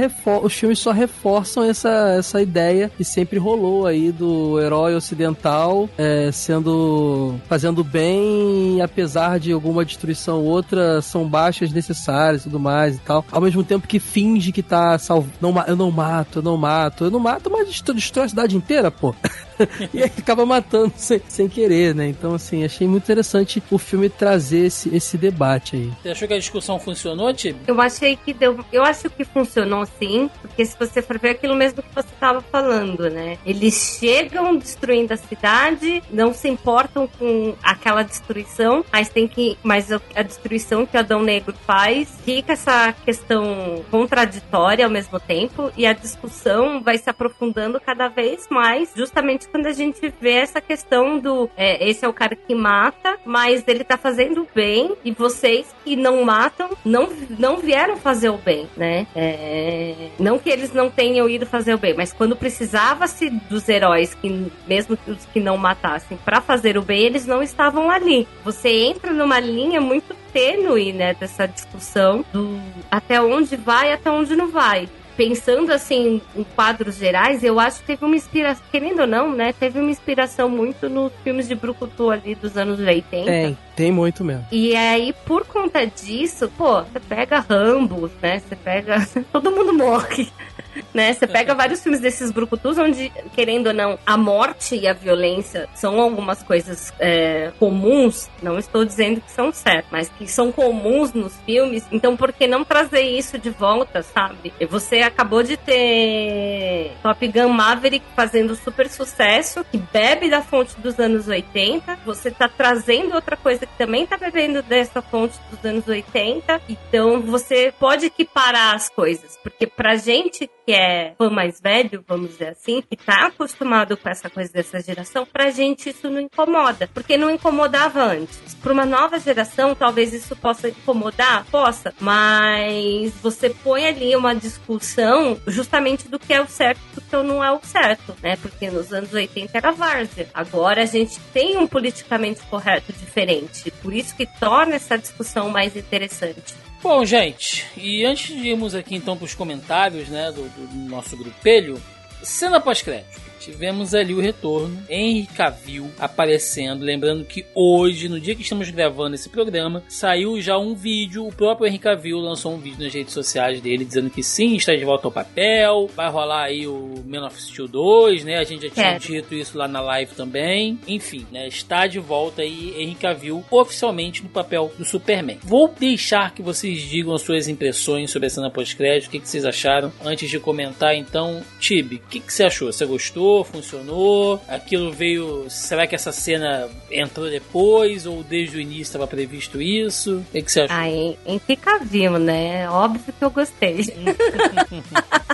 os 0.44 0.54
filmes 0.54 0.80
só 0.80 0.92
reforçam 0.92 1.64
essa, 1.64 2.16
essa 2.18 2.42
ideia 2.42 2.92
que 2.98 3.04
sempre 3.04 3.38
rolou 3.38 3.86
aí 3.86 4.12
do 4.12 4.60
herói 4.60 4.96
ocidental 4.96 5.89
é, 5.98 6.32
sendo 6.32 7.36
fazendo 7.48 7.84
bem 7.84 8.82
apesar 8.82 9.39
de 9.39 9.52
alguma 9.52 9.86
destruição 9.86 10.39
ou 10.39 10.46
outra 10.46 10.80
são 11.01 11.27
baixas 11.27 11.71
necessárias 11.71 12.41
e 12.41 12.43
tudo 12.45 12.59
mais 12.59 12.95
e 12.95 12.99
tal. 12.99 13.25
Ao 13.32 13.41
mesmo 13.41 13.63
tempo 13.63 13.88
que 13.88 13.99
finge 13.99 14.51
que 14.51 14.63
tá 14.63 14.97
salvo. 14.97 15.29
Não, 15.39 15.53
eu 15.67 15.75
não 15.75 15.91
mato, 15.91 16.39
eu 16.39 16.43
não 16.43 16.57
mato, 16.57 17.05
eu 17.05 17.11
não 17.11 17.19
mato, 17.19 17.49
mas 17.49 17.82
destrói 17.82 18.25
a 18.25 18.29
cidade 18.29 18.55
inteira, 18.55 18.89
pô. 18.91 19.15
e 19.93 20.04
aí 20.04 20.12
acaba 20.18 20.45
matando 20.45 20.93
sem, 20.95 21.22
sem 21.28 21.47
querer, 21.47 21.95
né? 21.95 22.08
Então, 22.08 22.34
assim, 22.34 22.64
achei 22.64 22.88
muito 22.88 23.04
interessante 23.04 23.62
o 23.70 23.78
filme 23.78 24.10
trazer 24.10 24.66
esse, 24.66 24.93
esse 24.95 25.18
debate 25.18 25.76
aí. 25.76 25.91
Você 26.02 26.10
achou 26.10 26.28
que 26.28 26.34
a 26.34 26.39
discussão 26.39 26.80
funcionou, 26.80 27.34
Tim? 27.34 27.56
Eu 27.68 27.80
achei 27.82 28.16
que 28.16 28.34
deu. 28.34 28.60
Eu 28.72 28.84
acho 28.84 29.10
que 29.10 29.24
funcionou 29.24 29.86
sim, 29.99 30.30
porque 30.41 30.66
se 30.66 30.78
você 30.78 31.02
for 31.02 31.18
ver 31.18 31.32
aquilo 31.32 31.56
mesmo 31.56 31.82
que 31.82 31.93
você 31.93 32.08
estava 32.08 32.41
falando, 32.41 33.10
né? 33.10 33.38
Eles 33.45 33.97
chegam 33.99 34.56
destruindo 34.56 35.14
a 35.14 35.18
cidade, 35.18 36.04
não 36.12 36.34
se 36.34 36.47
importam 36.47 37.08
com 37.08 37.56
aquela 37.64 38.04
destruição, 38.04 38.84
mas 38.91 39.10
tem 39.10 39.28
que. 39.28 39.58
Mas 39.64 39.89
a 39.91 40.22
destruição 40.22 40.86
que 40.86 40.95
o 40.95 40.99
Adão 40.99 41.22
Negro 41.22 41.54
faz, 41.66 42.10
fica 42.24 42.54
essa 42.54 42.93
questão 43.06 43.84
contraditória 43.89 44.86
ao 44.86 44.91
mesmo 44.91 45.20
tempo 45.20 45.72
e 45.78 45.86
a 45.86 45.93
discussão 45.93 46.82
vai 46.82 46.97
se 46.97 47.10
aprofundando 47.10 47.80
cada 47.80 48.08
vez 48.08 48.47
mais, 48.49 48.91
justamente 48.95 49.47
quando 49.52 49.68
a 49.68 49.74
gente 49.74 50.14
vê 50.20 50.34
essa 50.34 50.62
questão 50.62 51.20
do 51.20 51.49
é, 51.58 51.88
esse 51.88 52.06
é 52.06 52.08
o 52.08 52.14
cara 52.14 52.36
que 52.36 52.56
mata, 52.56 53.18
mas 53.26 53.64
ele 53.68 53.84
tá 53.84 53.97
fazendo 53.97 54.47
bem 54.56 54.95
e 55.04 55.12
vocês 55.12 55.68
que 55.84 55.95
não 55.95 56.24
matam 56.24 56.70
não, 56.86 57.10
não 57.38 57.58
vieram 57.58 57.97
fazer 57.97 58.30
o 58.30 58.38
bem, 58.38 58.68
né? 58.76 59.06
É, 59.16 60.10
não 60.20 60.39
que 60.39 60.49
eles 60.49 60.74
não 60.74 60.89
tenham 60.89 61.30
ido 61.30 61.45
fazer 61.45 61.74
o 61.74 61.78
bem, 61.78 61.93
mas 61.95 62.14
quando 62.14 62.36
precisava-se 62.36 63.30
dos 63.30 63.68
heróis 63.68 64.14
que 64.14 64.52
mesmo 64.68 64.97
os 65.08 65.26
que 65.26 65.39
não 65.39 65.58
matassem 65.58 66.18
para 66.24 66.41
fazer 66.41 66.78
o 66.78 66.82
bem, 66.82 67.04
eles 67.04 67.26
não 67.26 67.43
estavam 67.43 67.91
ali. 67.91 68.28
Você 68.43 68.70
entra 68.70 69.12
numa 69.12 69.39
linha 69.39 69.82
muito 69.82 70.16
tênue, 70.32 70.93
né, 70.93 71.14
dessa 71.14 71.45
discussão 71.45 72.24
do 72.32 72.60
até 72.89 73.22
onde 73.22 73.56
vai, 73.58 73.91
até 73.91 74.10
onde 74.10 74.36
não 74.36 74.47
vai 74.47 74.88
pensando 75.22 75.72
assim 75.72 76.19
em 76.36 76.43
quadros 76.43 76.95
gerais, 76.95 77.43
eu 77.43 77.59
acho 77.59 77.82
que 77.82 77.88
teve 77.88 78.03
uma 78.03 78.15
inspiração, 78.15 78.63
querendo 78.72 79.01
ou 79.01 79.07
não, 79.07 79.32
né? 79.32 79.53
Teve 79.53 79.80
uma 79.80 79.91
inspiração 79.91 80.49
muito 80.49 80.89
nos 80.89 81.11
filmes 81.24 81.47
de 81.47 81.53
Brucutu 81.53 82.09
ali 82.09 82.34
dos 82.34 82.57
anos 82.57 82.80
80. 82.80 83.26
Tem, 83.26 83.57
tem 83.76 83.91
muito 83.91 84.24
mesmo. 84.24 84.45
E 84.51 84.76
aí, 84.76 85.13
por 85.26 85.45
conta 85.45 85.86
disso, 85.86 86.51
pô, 86.57 86.82
você 86.84 86.99
pega 86.99 87.39
Rambo, 87.39 88.09
né? 88.22 88.39
Você 88.39 88.55
pega. 88.55 89.07
Todo 89.32 89.51
mundo 89.51 89.74
morre. 89.74 90.32
Né? 90.93 91.13
Você 91.13 91.28
pega 91.28 91.53
vários 91.53 91.82
filmes 91.82 92.01
desses 92.01 92.32
brucutus 92.32 92.78
onde, 92.78 93.11
querendo 93.34 93.67
ou 93.67 93.74
não, 93.74 93.99
a 94.05 94.17
morte 94.17 94.76
e 94.76 94.88
a 94.88 94.93
violência 94.93 95.69
são 95.74 95.99
algumas 95.99 96.43
coisas 96.43 96.93
é, 96.99 97.51
comuns. 97.59 98.30
Não 98.41 98.57
estou 98.57 98.84
dizendo 98.84 99.22
que 99.22 99.32
são 99.32 99.51
certas, 99.51 99.91
mas 99.91 100.09
que 100.09 100.28
são 100.28 100.51
comuns 100.51 101.13
nos 101.13 101.36
filmes. 101.45 101.86
Então, 101.91 102.17
por 102.17 102.34
que 102.34 102.47
não 102.47 102.63
trazer 102.63 103.01
isso 103.01 103.38
de 103.38 103.49
volta, 103.49 104.01
sabe? 104.01 104.53
Você 104.69 104.97
acabou 104.97 105.43
de 105.43 105.57
ter 105.57 106.91
Top 107.01 107.28
Gun 107.28 107.49
Maverick 107.49 108.05
fazendo 108.15 108.55
super 108.55 108.89
sucesso, 108.89 109.65
que 109.72 109.78
bebe 109.78 110.30
da 110.30 110.41
fonte 110.41 110.80
dos 110.80 110.99
anos 110.99 111.28
80. 111.28 111.99
Você 112.05 112.32
tá 112.32 112.49
trazendo 112.49 113.15
outra 113.15 113.38
coisa 113.38 113.61
que 113.66 113.78
também 113.78 114.05
tá 114.05 114.18
bebendo 114.18 114.62
dessa 114.62 115.01
fonte 115.01 115.38
dos 115.49 115.64
anos 115.66 115.88
80. 115.88 116.62
Então, 116.70 117.22
você 117.22 117.74
pode 117.80 118.05
equiparar 118.05 118.76
as 118.76 118.89
coisas, 118.89 119.38
porque 119.41 119.68
pra 119.68 119.95
gente 119.95 120.49
que 120.66 120.74
é 120.74 121.14
fã 121.18 121.30
mais 121.30 121.59
velho, 121.59 122.03
vamos 122.07 122.32
dizer 122.32 122.49
assim, 122.49 122.82
que 122.82 122.95
tá 122.95 123.28
acostumado 123.28 123.97
com 123.97 124.09
essa 124.09 124.30
coisa 124.30 124.51
dessa 124.51 124.82
geração, 124.82 125.26
pra 125.26 125.49
gente 125.49 125.89
isso 125.89 126.09
não 126.09 126.22
incomoda, 126.22 126.89
porque 126.93 127.18
não 127.18 127.30
incomodava 127.30 128.03
antes. 128.03 128.55
Pra 128.55 128.74
uma 128.74 128.86
nova 128.86 129.20
geração, 129.20 129.76
talvez 129.76 130.14
isso 130.14 130.36
possa 130.36 130.70
incomodar, 130.70 131.45
possa, 131.45 131.93
mas 131.99 133.12
você 133.22 133.49
põe 133.49 133.86
ali 133.86 134.16
uma 134.16 134.36
discussão 134.36 135.39
justamente 135.47 136.07
do 136.07 136.20
que 136.20 136.34
é 136.34 136.41
o 136.41 136.47
certo 136.47 136.82
e 136.91 136.95
do 136.95 137.01
que 137.01 137.16
não 137.18 137.43
é 137.43 137.51
o 137.51 137.59
certo, 137.64 138.16
né? 138.22 138.38
Porque 138.38 138.70
nos 138.70 138.93
anos 138.93 139.14
80 139.14 139.57
era 139.57 139.72
várzea. 139.72 140.30
Agora 140.34 140.84
a 140.84 140.86
gente 140.86 141.20
tem 141.34 141.57
um 141.57 141.68
politicamente 141.68 142.41
correto 142.43 142.93
diferente, 142.93 143.72
por 143.82 143.93
isso 143.93 144.16
que 144.16 144.26
torna 144.39 144.76
essa 144.76 144.97
discussão 144.97 145.49
mais 145.49 145.76
interessante. 145.76 146.70
Bom, 146.82 147.05
gente, 147.05 147.65
e 147.77 148.03
antes 148.03 148.36
de 148.36 148.49
irmos 148.49 148.73
aqui 148.73 148.95
então 148.95 149.15
para 149.15 149.25
os 149.25 149.36
comentários 149.36 150.09
né, 150.09 150.32
do, 150.32 150.49
do 150.49 150.89
nosso 150.89 151.15
grupelho, 151.15 151.82
cena 152.23 152.59
pós-crédito 152.59 153.30
tivemos 153.42 153.96
ali 153.96 154.14
o 154.14 154.22
retorno, 154.22 154.78
Henry 154.88 155.26
Cavill 155.26 155.89
aparecendo. 156.00 156.86
Lembrando 156.86 157.26
que 157.26 157.46
hoje, 157.56 158.08
no 158.08 158.20
dia 158.20 158.36
que 158.36 158.44
estamos 158.44 158.70
gravando 158.70 159.16
esse 159.16 159.30
programa, 159.30 159.84
saiu 159.89 160.39
já 160.39 160.58
um 160.58 160.76
vídeo. 160.76 161.28
O 161.28 161.34
próprio 161.34 161.68
Henry 161.68 161.80
Cavill 161.80 162.20
lançou 162.20 162.54
um 162.54 162.60
vídeo 162.60 162.84
nas 162.84 162.94
redes 162.94 163.14
sociais 163.14 163.60
dele 163.60 163.84
dizendo 163.84 164.10
que 164.10 164.22
sim, 164.22 164.56
está 164.56 164.76
de 164.76 164.86
volta 164.86 165.08
ao 165.08 165.12
papel. 165.12 165.89
Vai 165.96 166.10
rolar 166.10 166.44
aí 166.44 166.68
o 166.68 167.04
Man 167.06 167.26
of 167.26 167.42
Steel 167.42 167.68
2, 167.68 168.24
né? 168.24 168.38
A 168.38 168.44
gente 168.44 168.68
já 168.68 168.70
tinha 168.70 168.86
é. 168.88 169.00
dito 169.00 169.34
isso 169.34 169.58
lá 169.58 169.68
na 169.68 169.82
live 169.82 170.14
também. 170.14 170.80
Enfim, 170.88 171.26
né? 171.32 171.48
Está 171.48 171.88
de 171.88 172.00
volta 172.00 172.44
aí 172.44 172.76
Henry 172.78 172.96
Cavill 172.96 173.44
oficialmente 173.50 174.22
no 174.22 174.30
papel 174.30 174.72
do 174.78 174.86
Superman. 174.86 175.39
Vou 175.44 175.68
deixar 175.68 176.34
que 176.34 176.44
vocês 176.44 176.82
digam 176.82 177.14
as 177.14 177.24
suas 177.24 177.48
impressões 177.48 178.12
sobre 178.12 178.28
a 178.28 178.30
cena 178.30 178.52
pós-crédito, 178.52 179.08
o 179.08 179.12
que, 179.12 179.20
que, 179.20 179.28
vocês 179.28 179.46
acharam. 179.46 179.92
Antes 180.04 180.30
de 180.30 180.39
comentar, 180.39 180.96
então, 180.96 181.42
Tibi, 181.60 181.96
o 181.96 182.10
que, 182.10 182.20
que 182.20 182.32
você 182.32 182.44
achou? 182.44 182.72
Você 182.72 182.86
gostou? 182.86 183.30
Funcionou? 183.43 184.41
Aquilo 184.47 184.91
veio. 184.91 185.45
Será 185.49 185.88
que 185.88 185.95
essa 185.95 186.11
cena 186.11 186.69
entrou 186.89 187.29
depois 187.29 188.05
ou 188.05 188.23
desde 188.23 188.57
o 188.57 188.59
início 188.59 188.84
estava 188.84 189.07
previsto 189.07 189.61
isso? 189.61 190.17
O 190.17 190.32
que, 190.32 190.41
você 190.51 190.61
achou? 190.61 190.75
Ah, 190.75 190.89
em, 190.89 191.17
em 191.25 191.39
fica 191.39 191.79
vivo, 191.79 192.17
né? 192.17 192.69
Óbvio 192.69 193.13
que 193.17 193.23
eu 193.23 193.32
gostei. 193.32 193.86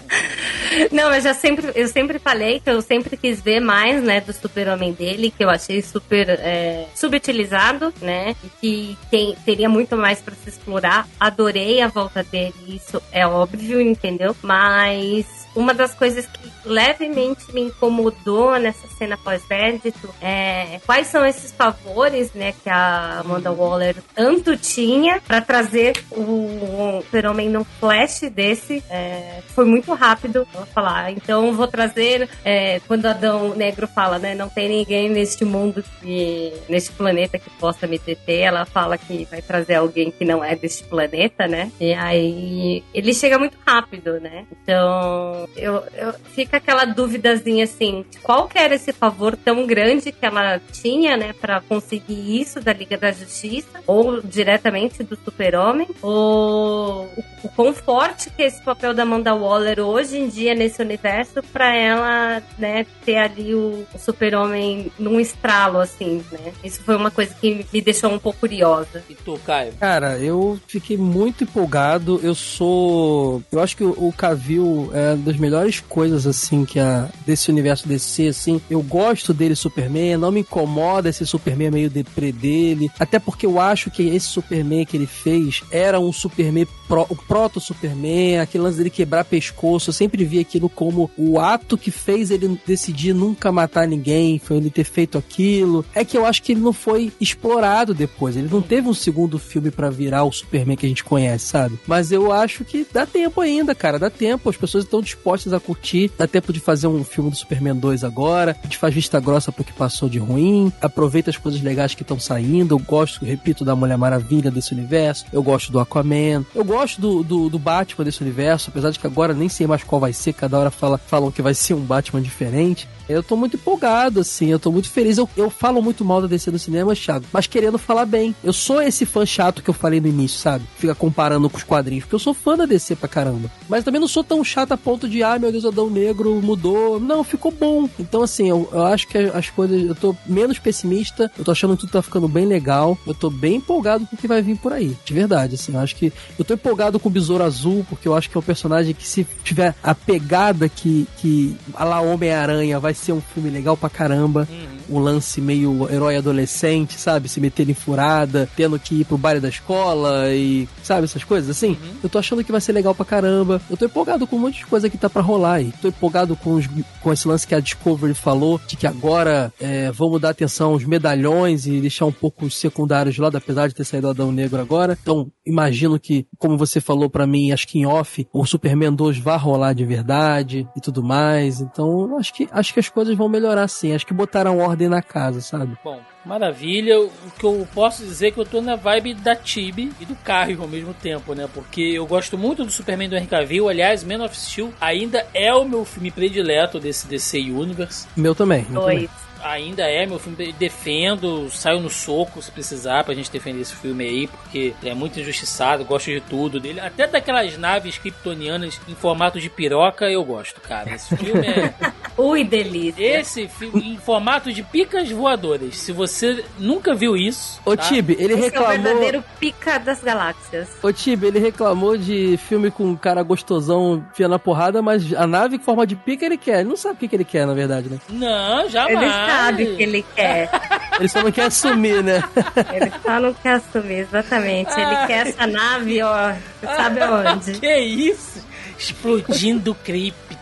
Não, 0.92 1.14
eu 1.14 1.22
já 1.22 1.34
sempre, 1.34 1.72
eu 1.76 1.88
sempre 1.88 2.20
falei 2.20 2.60
que 2.60 2.70
eu 2.70 2.82
sempre 2.82 3.18
quis 3.18 3.42
ver 3.42 3.60
mais, 3.60 4.04
né, 4.04 4.22
do 4.22 4.32
super-homem 4.34 4.94
dele, 4.94 5.34
que 5.36 5.44
eu 5.44 5.50
achei 5.50 5.82
super 5.82 6.30
é, 6.30 6.86
subutilizado, 6.94 7.94
né, 8.02 8.36
e 8.44 8.50
que 8.62 8.98
tem, 9.10 9.36
teria 9.46 9.70
muito 9.70 9.98
mais 9.98 10.22
para 10.22 10.36
se 10.36 10.50
explorar. 10.50 11.08
Adorei 11.20 11.82
a 11.82 11.88
volta 11.88 12.24
dele, 12.24 12.54
isso 12.68 13.02
é 13.12 13.26
óbvio, 13.26 13.82
entendeu? 13.82 14.36
Mas 14.42 15.37
uma 15.58 15.74
das 15.74 15.94
coisas 15.96 16.28
que 16.28 16.52
levemente 16.64 17.52
me 17.52 17.62
incomodou 17.62 18.58
nessa 18.60 18.88
cena 18.88 19.18
pós-crédito 19.18 20.14
é 20.22 20.80
quais 20.86 21.08
são 21.08 21.26
esses 21.26 21.52
favores, 21.52 22.32
né, 22.34 22.54
que 22.64 22.70
a 22.70 23.22
Amanda 23.22 23.52
Waller 23.52 23.96
tanto 24.14 24.56
tinha 24.56 25.20
para 25.20 25.42
trazer 25.42 25.94
o 26.12 27.02
Super-Homem 27.04 27.50
num 27.50 27.64
flash 27.64 28.22
desse. 28.32 28.84
É, 28.90 29.42
foi 29.48 29.66
muito 29.66 29.94
rápido 29.94 30.48
ela 30.54 30.66
falar. 30.68 31.12
Então 31.12 31.54
vou 31.54 31.68
trazer 31.68 32.30
é, 32.46 32.80
quando 32.82 33.08
Adão 33.08 33.56
Negro 33.56 33.88
fala, 33.88 34.20
né, 34.20 34.36
não 34.36 34.50
tem 34.50 34.70
ninguém 34.70 35.10
neste 35.10 35.44
mundo 35.44 35.84
que 36.00 36.54
neste 36.70 36.92
planeta 36.92 37.40
que 37.40 37.50
possa 37.52 37.88
me 37.88 37.98
deter. 37.98 38.42
Ela 38.42 38.66
fala 38.66 38.98
que 38.98 39.26
vai 39.26 39.42
trazer 39.42 39.76
alguém 39.76 40.12
que 40.12 40.24
não 40.24 40.44
é 40.44 40.56
deste 40.56 40.84
planeta, 40.84 41.48
né? 41.48 41.72
E 41.80 41.94
aí 41.94 42.84
ele 42.94 43.14
chega 43.14 43.40
muito 43.40 43.58
rápido, 43.66 44.20
né? 44.20 44.46
Então 44.52 45.47
eu, 45.56 45.84
eu 45.96 46.14
fica 46.34 46.58
aquela 46.58 46.86
duvidazinha 46.86 47.64
assim, 47.64 48.06
qual 48.22 48.48
que 48.48 48.58
era 48.58 48.76
esse 48.76 48.92
favor 48.92 49.36
tão 49.36 49.66
grande 49.66 50.12
que 50.12 50.26
ela 50.26 50.60
tinha, 50.72 51.18
né, 51.18 51.34
para 51.34 51.62
conseguir 51.62 52.40
isso 52.40 52.60
da 52.60 52.74
Liga 52.74 52.98
da 52.98 53.12
Justiça, 53.12 53.80
ou 53.86 54.22
diretamente 54.22 55.04
do 55.04 55.18
Super-Homem, 55.24 55.88
ou 56.02 57.06
o, 57.06 57.24
o 57.44 57.50
quão 57.50 57.74
forte 57.74 58.30
que 58.30 58.42
é 58.42 58.48
esse 58.48 58.62
papel 58.62 58.94
da 58.94 59.04
Amanda 59.04 59.34
Waller 59.34 59.80
hoje 59.80 60.18
em 60.18 60.28
dia 60.28 60.54
nesse 60.54 60.82
universo 60.82 61.42
para 61.52 61.76
ela, 61.76 62.42
né, 62.58 62.86
ter 63.06 63.18
ali 63.18 63.54
o, 63.56 63.86
o 63.94 63.98
Super-Homem 63.98 64.92
num 64.98 65.20
estralo, 65.20 65.80
assim, 65.80 66.24
né. 66.32 66.54
Isso 66.64 66.82
foi 66.84 66.96
uma 66.96 67.12
coisa 67.12 67.34
que 67.34 67.66
me 67.72 67.82
deixou 67.82 68.12
um 68.12 68.20
pouco 68.20 68.40
curiosa. 68.42 69.04
E 69.10 69.16
tu, 69.16 69.40
Caio? 69.46 69.74
Cara, 69.80 70.18
eu 70.20 70.60
fiquei 70.68 70.98
muito 70.98 71.44
empolgado, 71.44 72.20
eu 72.24 72.36
sou... 72.36 73.42
Eu 73.52 73.60
acho 73.62 73.76
que 73.76 73.84
o, 73.84 73.92
o 73.98 74.14
Cavill 74.14 74.92
é 74.94 75.14
uma 75.14 75.32
das 75.38 75.40
melhores 75.40 75.80
coisas, 75.80 76.26
assim, 76.26 76.66
que 76.66 76.80
a, 76.80 77.08
desse 77.26 77.50
universo 77.50 77.88
DC, 77.88 78.28
assim. 78.28 78.60
Eu 78.70 78.82
gosto 78.82 79.34
dele, 79.34 79.56
Superman, 79.56 80.18
não 80.18 80.32
me 80.32 80.42
incomoda 80.42 81.10
esse 81.10 81.26
Superman 81.26 81.72
meio 81.72 81.90
deprê 81.90 82.32
dele. 82.32 82.90
Até 83.00 83.20
porque 83.20 83.46
eu 83.46 83.60
acho 83.60 83.92
que 83.92 84.04
esse 84.04 84.28
Superman 84.28 84.86
que 84.86 84.98
ele 84.98 85.06
fez 85.06 85.64
era 85.72 86.00
um 86.00 86.12
Superman, 86.12 86.68
pro, 86.88 87.06
o 87.10 87.16
proto-Superman, 87.16 88.40
aquele 88.40 88.64
lance 88.64 88.78
dele 88.78 88.90
quebrar 88.90 89.24
pescoço. 89.24 89.90
Eu 89.90 89.94
sempre 89.94 90.26
vi 90.26 90.40
aquilo 90.40 90.68
como 90.68 91.10
o 91.18 91.40
ato 91.40 91.78
que 91.78 91.92
fez 91.92 92.32
ele 92.32 92.60
decidir 92.66 93.14
nunca 93.14 93.52
matar 93.52 93.88
ninguém, 93.88 94.40
foi 94.40 94.58
ele 94.58 94.70
ter 94.70 94.84
feito 94.84 95.18
aquilo. 95.18 95.86
É 95.94 96.04
que 96.04 96.18
eu 96.18 96.26
acho 96.26 96.42
que 96.42 96.54
ele 96.54 96.62
não 96.62 96.74
foi 96.74 97.12
explorado 97.22 97.94
depois. 97.94 98.36
Ele 98.36 98.50
não 98.52 98.62
teve 98.62 98.88
um 98.88 98.94
segundo 98.94 99.38
filme 99.38 99.70
para 99.70 99.90
virar 99.90 100.24
o 100.24 100.32
Superman 100.32 100.76
que 100.76 100.86
a 100.86 100.90
gente 100.90 101.04
conhece, 101.04 101.46
sabe? 101.46 101.80
Mas 101.86 102.12
eu 102.12 102.32
acho 102.32 102.66
que 102.66 102.86
dá 102.92 103.06
tempo 103.06 103.42
ainda, 103.42 103.76
cara. 103.76 104.00
Dá 104.00 104.10
tempo. 104.10 104.50
As 104.50 104.58
pessoas 104.58 104.84
estão 104.84 105.02
dispostas 105.02 105.27
a 105.54 105.60
curtir. 105.60 106.12
Dá 106.18 106.28
tempo 106.28 106.54
de 106.54 106.60
fazer 106.60 106.88
um 106.88 107.04
filme 107.04 107.30
do 107.30 107.36
Superman 107.36 107.76
2 107.76 108.04
agora. 108.04 108.56
A 108.60 108.64
gente 108.64 108.78
faz 108.78 108.94
vista 108.94 109.20
grossa 109.20 109.52
pro 109.52 109.64
que 109.64 109.74
passou 109.74 110.08
de 110.08 110.18
ruim. 110.18 110.72
Aproveita 110.82 111.30
as 111.30 111.38
coisas 111.38 111.62
legais 111.62 111.94
que 111.94 112.02
estão 112.02 112.20
saindo. 112.20 112.76
Eu 112.76 112.80
gosto, 112.80 113.26
repito, 113.26 113.66
da 113.66 113.76
Mulher 113.76 113.98
Maravilha 113.98 114.50
desse 114.50 114.74
universo. 114.74 115.26
Eu 115.32 115.44
gosto 115.44 115.72
do 115.72 115.80
Aquaman. 115.80 116.46
Eu 116.56 116.64
gosto 116.64 117.02
do, 117.02 117.24
do, 117.24 117.50
do 117.50 117.60
Batman 117.60 118.06
desse 118.06 118.22
universo. 118.22 118.70
Apesar 118.70 118.92
de 118.92 119.00
que 119.00 119.08
agora 119.08 119.34
nem 119.34 119.50
sei 119.50 119.68
mais 119.68 119.84
qual 119.84 120.00
vai 120.00 120.14
ser. 120.14 120.34
Cada 120.34 120.58
hora 120.58 120.72
fala, 120.72 120.98
falam 120.98 121.32
que 121.32 121.42
vai 121.42 121.54
ser 121.54 121.74
um 121.74 121.82
Batman 121.82 122.22
diferente. 122.22 122.88
Eu 123.10 123.24
tô 123.24 123.36
muito 123.36 123.56
empolgado, 123.56 124.20
assim, 124.20 124.48
eu 124.48 124.60
tô 124.60 124.72
muito 124.72 124.90
feliz. 124.90 125.18
Eu, 125.18 125.30
eu 125.36 125.50
falo 125.50 125.82
muito 125.82 126.04
mal 126.04 126.22
da 126.22 126.28
DC 126.28 126.52
no 126.52 126.60
cinema, 126.60 126.96
Thiago, 126.96 127.26
mas 127.32 127.48
querendo 127.48 127.78
falar 127.78 128.06
bem. 128.06 128.36
Eu 128.44 128.54
sou 128.54 128.82
esse 128.82 129.06
fã 129.06 129.26
chato 129.26 129.62
que 129.62 129.70
eu 129.70 129.74
falei 129.74 130.00
no 130.02 130.08
início, 130.08 130.40
sabe? 130.40 130.66
Fica 130.78 130.94
comparando 130.94 131.50
com 131.50 131.58
os 131.58 131.64
quadrinhos, 131.64 132.04
porque 132.04 132.16
eu 132.16 132.20
sou 132.20 132.34
fã 132.34 132.58
da 132.58 132.66
DC 132.66 132.96
pra 132.96 133.08
caramba. 133.08 133.50
Mas 133.70 133.84
também 133.84 134.02
não 134.02 134.08
sou 134.08 134.24
tão 134.24 134.44
chato 134.44 134.72
a 134.72 134.78
ponto 134.78 135.08
de, 135.08 135.24
ah, 135.24 135.40
meu 135.40 135.52
Deus, 135.52 135.66
Adão 135.66 135.90
Negro 135.90 136.42
mudou. 136.42 137.00
Não, 137.00 137.24
ficou 137.24 137.52
bom. 137.52 137.90
Então, 138.00 138.22
assim, 138.24 138.50
eu, 138.50 138.70
eu 138.72 138.86
acho 138.86 139.08
que 139.08 139.18
as 139.18 139.50
coisas. 139.50 139.82
Eu 139.84 139.96
tô 139.96 140.16
menos 140.26 140.60
pessimista, 140.60 141.32
eu 141.38 141.46
tô 141.46 141.52
achando 141.52 141.76
que 141.76 141.82
tudo 141.82 141.92
tá 141.92 142.02
ficando 142.02 142.28
bem 142.28 142.46
legal. 142.46 142.98
Eu 143.08 143.14
tô 143.14 143.30
bem 143.30 143.56
empolgado 143.56 144.06
com 144.06 144.16
o 144.16 144.20
que 144.20 144.28
vai 144.28 144.42
vir 144.42 144.58
por 144.58 144.74
aí. 144.74 144.96
De 145.06 145.14
verdade, 145.14 145.56
assim. 145.56 145.74
Eu 145.74 145.80
acho 145.80 145.96
que. 145.96 146.12
Eu 146.38 146.44
tô 146.44 146.54
empolgado 146.54 147.00
com 147.00 147.10
o 147.10 147.12
Besouro 147.12 147.44
Azul, 147.44 147.86
porque 147.90 148.08
eu 148.08 148.16
acho 148.16 148.30
que 148.30 148.38
é 148.38 148.40
um 148.40 148.44
personagem 148.44 148.94
que, 148.94 149.08
se 149.08 149.26
tiver 149.44 149.76
a 149.82 149.96
pegada 149.96 150.68
que, 150.68 151.08
que 151.18 151.56
a 151.74 151.84
lá 151.84 152.02
Homem-Aranha, 152.02 152.80
vai 152.80 152.94
ser 152.98 153.14
um 153.14 153.22
filme 153.22 153.50
legal 153.50 153.76
pra 153.78 153.90
caramba. 153.90 154.48
Uhum. 154.50 154.98
Um 154.98 155.00
lance 155.00 155.42
meio 155.42 155.88
herói 155.92 156.16
adolescente, 156.18 156.94
sabe? 157.00 157.28
Se 157.28 157.42
meter 157.42 157.70
em 157.70 157.74
furada, 157.74 158.48
tendo 158.56 158.80
que 158.80 159.02
ir 159.02 159.06
pro 159.06 159.18
baile 159.18 159.40
da 159.42 159.50
escola 159.50 160.30
e, 160.34 160.68
sabe, 160.84 161.04
essas 161.06 161.24
coisas 161.24 161.50
assim. 161.50 161.72
Uhum. 161.72 161.98
Eu 162.04 162.10
tô 162.10 162.18
achando 162.18 162.44
que 162.44 162.52
vai 162.52 162.62
ser 162.62 162.72
legal 162.72 162.96
pra 162.96 163.06
caramba. 163.06 163.62
Eu 163.70 163.76
tô 163.78 163.86
empolgado 163.86 164.26
com 164.26 164.36
um 164.36 164.40
monte 164.40 164.60
de 164.60 164.66
coisa 164.66 164.90
que 164.90 164.98
tá 164.98 165.10
pra 165.10 165.22
rolar 165.22 165.54
aí. 165.56 165.74
Tô 165.82 165.88
empolgado 165.90 166.36
com, 166.36 166.54
os- 166.56 166.68
com 167.02 167.12
esse 167.12 167.28
lance 167.28 167.46
que 167.46 167.54
a 167.56 167.60
Discovery 167.60 168.14
falou, 168.14 168.60
de 168.68 168.76
que 168.78 168.88
agora 168.88 169.52
é, 169.60 169.92
vamos 169.92 170.22
dar 170.22 170.30
atenção 170.30 170.72
aos 170.72 170.84
medalhões 170.86 171.66
e 171.68 171.82
deixar 171.82 172.06
um 172.06 172.12
pouco 172.12 172.46
os 172.46 172.56
secundários 172.58 173.16
de 173.16 173.22
lado, 173.22 173.36
apesar 173.38 173.68
de 173.68 173.76
ter 173.76 173.84
saído 173.84 174.08
Adão 174.10 174.32
Negro 174.32 174.60
agora. 174.62 174.98
Então, 175.02 175.30
imagino 175.46 176.00
que, 176.00 176.26
como 176.38 176.58
você 176.58 176.80
falou 176.80 177.10
pra 177.10 177.28
mim, 177.28 177.52
acho 177.52 177.68
que 177.68 177.80
em 177.80 177.86
off, 177.86 178.26
o 178.32 178.46
Superman 178.46 178.94
2 178.94 179.18
vai 179.18 179.38
rolar 179.38 179.74
de 179.74 179.84
verdade 179.86 180.68
e 180.76 180.82
tudo 180.82 181.04
mais. 181.04 181.60
Então, 181.60 182.10
eu 182.12 182.18
acho 182.18 182.34
que, 182.34 182.48
acho 182.52 182.74
que 182.74 182.80
as 182.80 182.87
coisas 182.90 183.16
vão 183.16 183.30
melhorar 183.30 183.68
sim. 183.68 183.94
Acho 183.94 184.06
que 184.06 184.14
botaram 184.14 184.60
ordem 184.60 184.88
na 184.88 185.02
casa, 185.02 185.42
sabe? 185.42 185.78
Bom, 185.84 186.02
maravilha. 186.26 187.00
O 187.00 187.10
que 187.38 187.46
eu 187.46 187.68
posso 187.74 188.04
dizer 188.04 188.28
é 188.28 188.32
que 188.32 188.40
eu 188.40 188.46
tô 188.46 188.62
na 188.62 188.76
vibe 188.76 189.14
da 189.14 189.36
Tibi 189.36 189.92
e 190.00 190.06
do 190.06 190.16
Caio 190.16 190.62
ao 190.62 190.68
mesmo 190.68 190.94
tempo, 190.94 191.34
né? 191.34 191.48
Porque 191.54 191.82
eu 191.82 192.06
gosto 192.06 192.38
muito 192.38 192.64
do 192.64 192.72
Superman 192.72 193.10
do 193.10 193.16
Henry 193.16 193.28
Cavill. 193.28 193.70
Aliás, 193.70 194.04
Man 194.04 194.24
of 194.24 194.38
Steel 194.38 194.74
ainda 194.80 195.26
é 195.34 195.54
o 195.54 195.66
meu 195.66 195.86
filme 195.86 196.12
predileto 196.12 196.80
desse 196.80 197.08
DC 197.08 197.40
Universe. 197.40 198.08
Meu 198.16 198.36
também. 198.36 198.66
Meu 198.70 198.82
também. 198.82 198.98
Dois. 199.00 199.28
Ainda 199.44 199.84
é 199.84 200.06
meu 200.06 200.20
filme. 200.20 200.52
Defendo, 200.54 201.50
saio 201.50 201.80
no 201.80 201.90
soco 201.90 202.42
se 202.42 202.52
precisar 202.52 203.04
pra 203.04 203.14
gente 203.14 203.32
defender 203.32 203.62
esse 203.62 203.76
filme 203.76 204.04
aí, 204.04 204.28
porque 204.28 204.74
ele 204.82 204.90
é 204.90 204.94
muito 204.94 205.20
injustiçado, 205.20 205.86
gosto 205.86 206.08
de 206.08 206.22
tudo 206.22 206.60
dele. 206.60 206.80
Até 206.80 207.08
daquelas 207.08 207.58
naves 207.58 207.98
kryptonianas 207.98 208.80
em 208.88 208.96
formato 208.96 209.40
de 209.40 209.50
piroca 209.50 210.10
eu 210.10 210.24
gosto, 210.24 210.60
cara. 210.60 210.94
Esse 210.96 211.16
filme 211.16 211.48
é. 211.48 211.74
Ui, 212.18 212.44
delícia. 212.44 213.20
Esse 213.20 213.48
filme 213.48 213.94
em 213.94 213.98
formato 213.98 214.52
de 214.52 214.64
picas 214.64 215.10
voadoras. 215.12 215.78
Se 215.78 215.92
você 215.92 216.44
nunca 216.58 216.96
viu 216.96 217.16
isso. 217.16 217.62
Ô, 217.66 217.76
tá? 217.78 217.84
Tibi, 217.84 218.14
ele 218.20 218.34
Esse 218.34 218.34
é 218.34 218.38
o 218.38 218.44
reclamou. 218.46 218.84
verdadeiro 218.84 219.24
pica 219.40 219.78
das 219.78 220.02
galáxias. 220.02 220.68
Ô 220.82 220.92
Tibi, 220.92 221.28
ele 221.28 221.40
reclamou 221.40 221.96
de 221.98 222.38
filme 222.38 222.72
com 222.72 222.86
um 222.86 222.96
cara 222.96 223.22
gostosão 223.22 224.04
fiando 224.14 224.32
na 224.32 224.40
porrada, 224.40 224.82
mas 224.82 225.14
a 225.14 225.28
nave 225.28 225.58
em 225.58 225.60
forma 225.60 225.86
de 225.86 225.96
pica 225.96 226.26
ele 226.26 226.38
quer. 226.38 226.62
Ele 226.62 226.70
não 226.70 226.76
sabe 226.76 226.96
o 226.96 226.98
que, 226.98 227.08
que 227.08 227.16
ele 227.16 227.24
quer, 227.26 227.46
na 227.46 227.54
verdade, 227.54 227.90
né? 227.90 228.00
Não, 228.10 228.68
jamais. 228.70 228.98
Ele 229.02 229.12
sabe 229.12 229.64
o 229.64 229.76
que 229.78 229.84
ele 229.84 230.06
quer. 230.16 230.50
Ele 230.98 231.10
só 231.10 231.22
não 231.22 231.32
quer 231.32 231.44
assumir, 231.44 232.04
né? 232.04 232.24
Ele 232.74 232.92
só 233.04 233.20
não 233.20 233.32
quer 233.32 233.54
assumir, 233.54 234.00
exatamente. 234.00 234.72
Ele 234.72 234.96
quer 235.06 235.28
essa 235.28 235.46
nave, 235.46 236.02
ó. 236.02 236.34
Sabe 236.64 237.00
aonde? 237.02 237.52
Que 237.62 237.78
isso? 237.78 238.44
Explodindo 238.80 239.76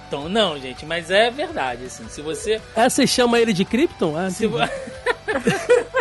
Krypton. 0.05 0.29
Não, 0.29 0.59
gente, 0.59 0.85
mas 0.85 1.09
é 1.11 1.29
verdade, 1.29 1.85
assim. 1.85 2.07
Se 2.07 2.21
você. 2.21 2.61
Ah, 2.75 2.89
você 2.89 3.05
chama 3.07 3.39
ele 3.39 3.53
de 3.53 3.65
Krypton? 3.65 4.17
Ah, 4.17 4.29
Se, 4.29 4.47
vo- 4.47 4.57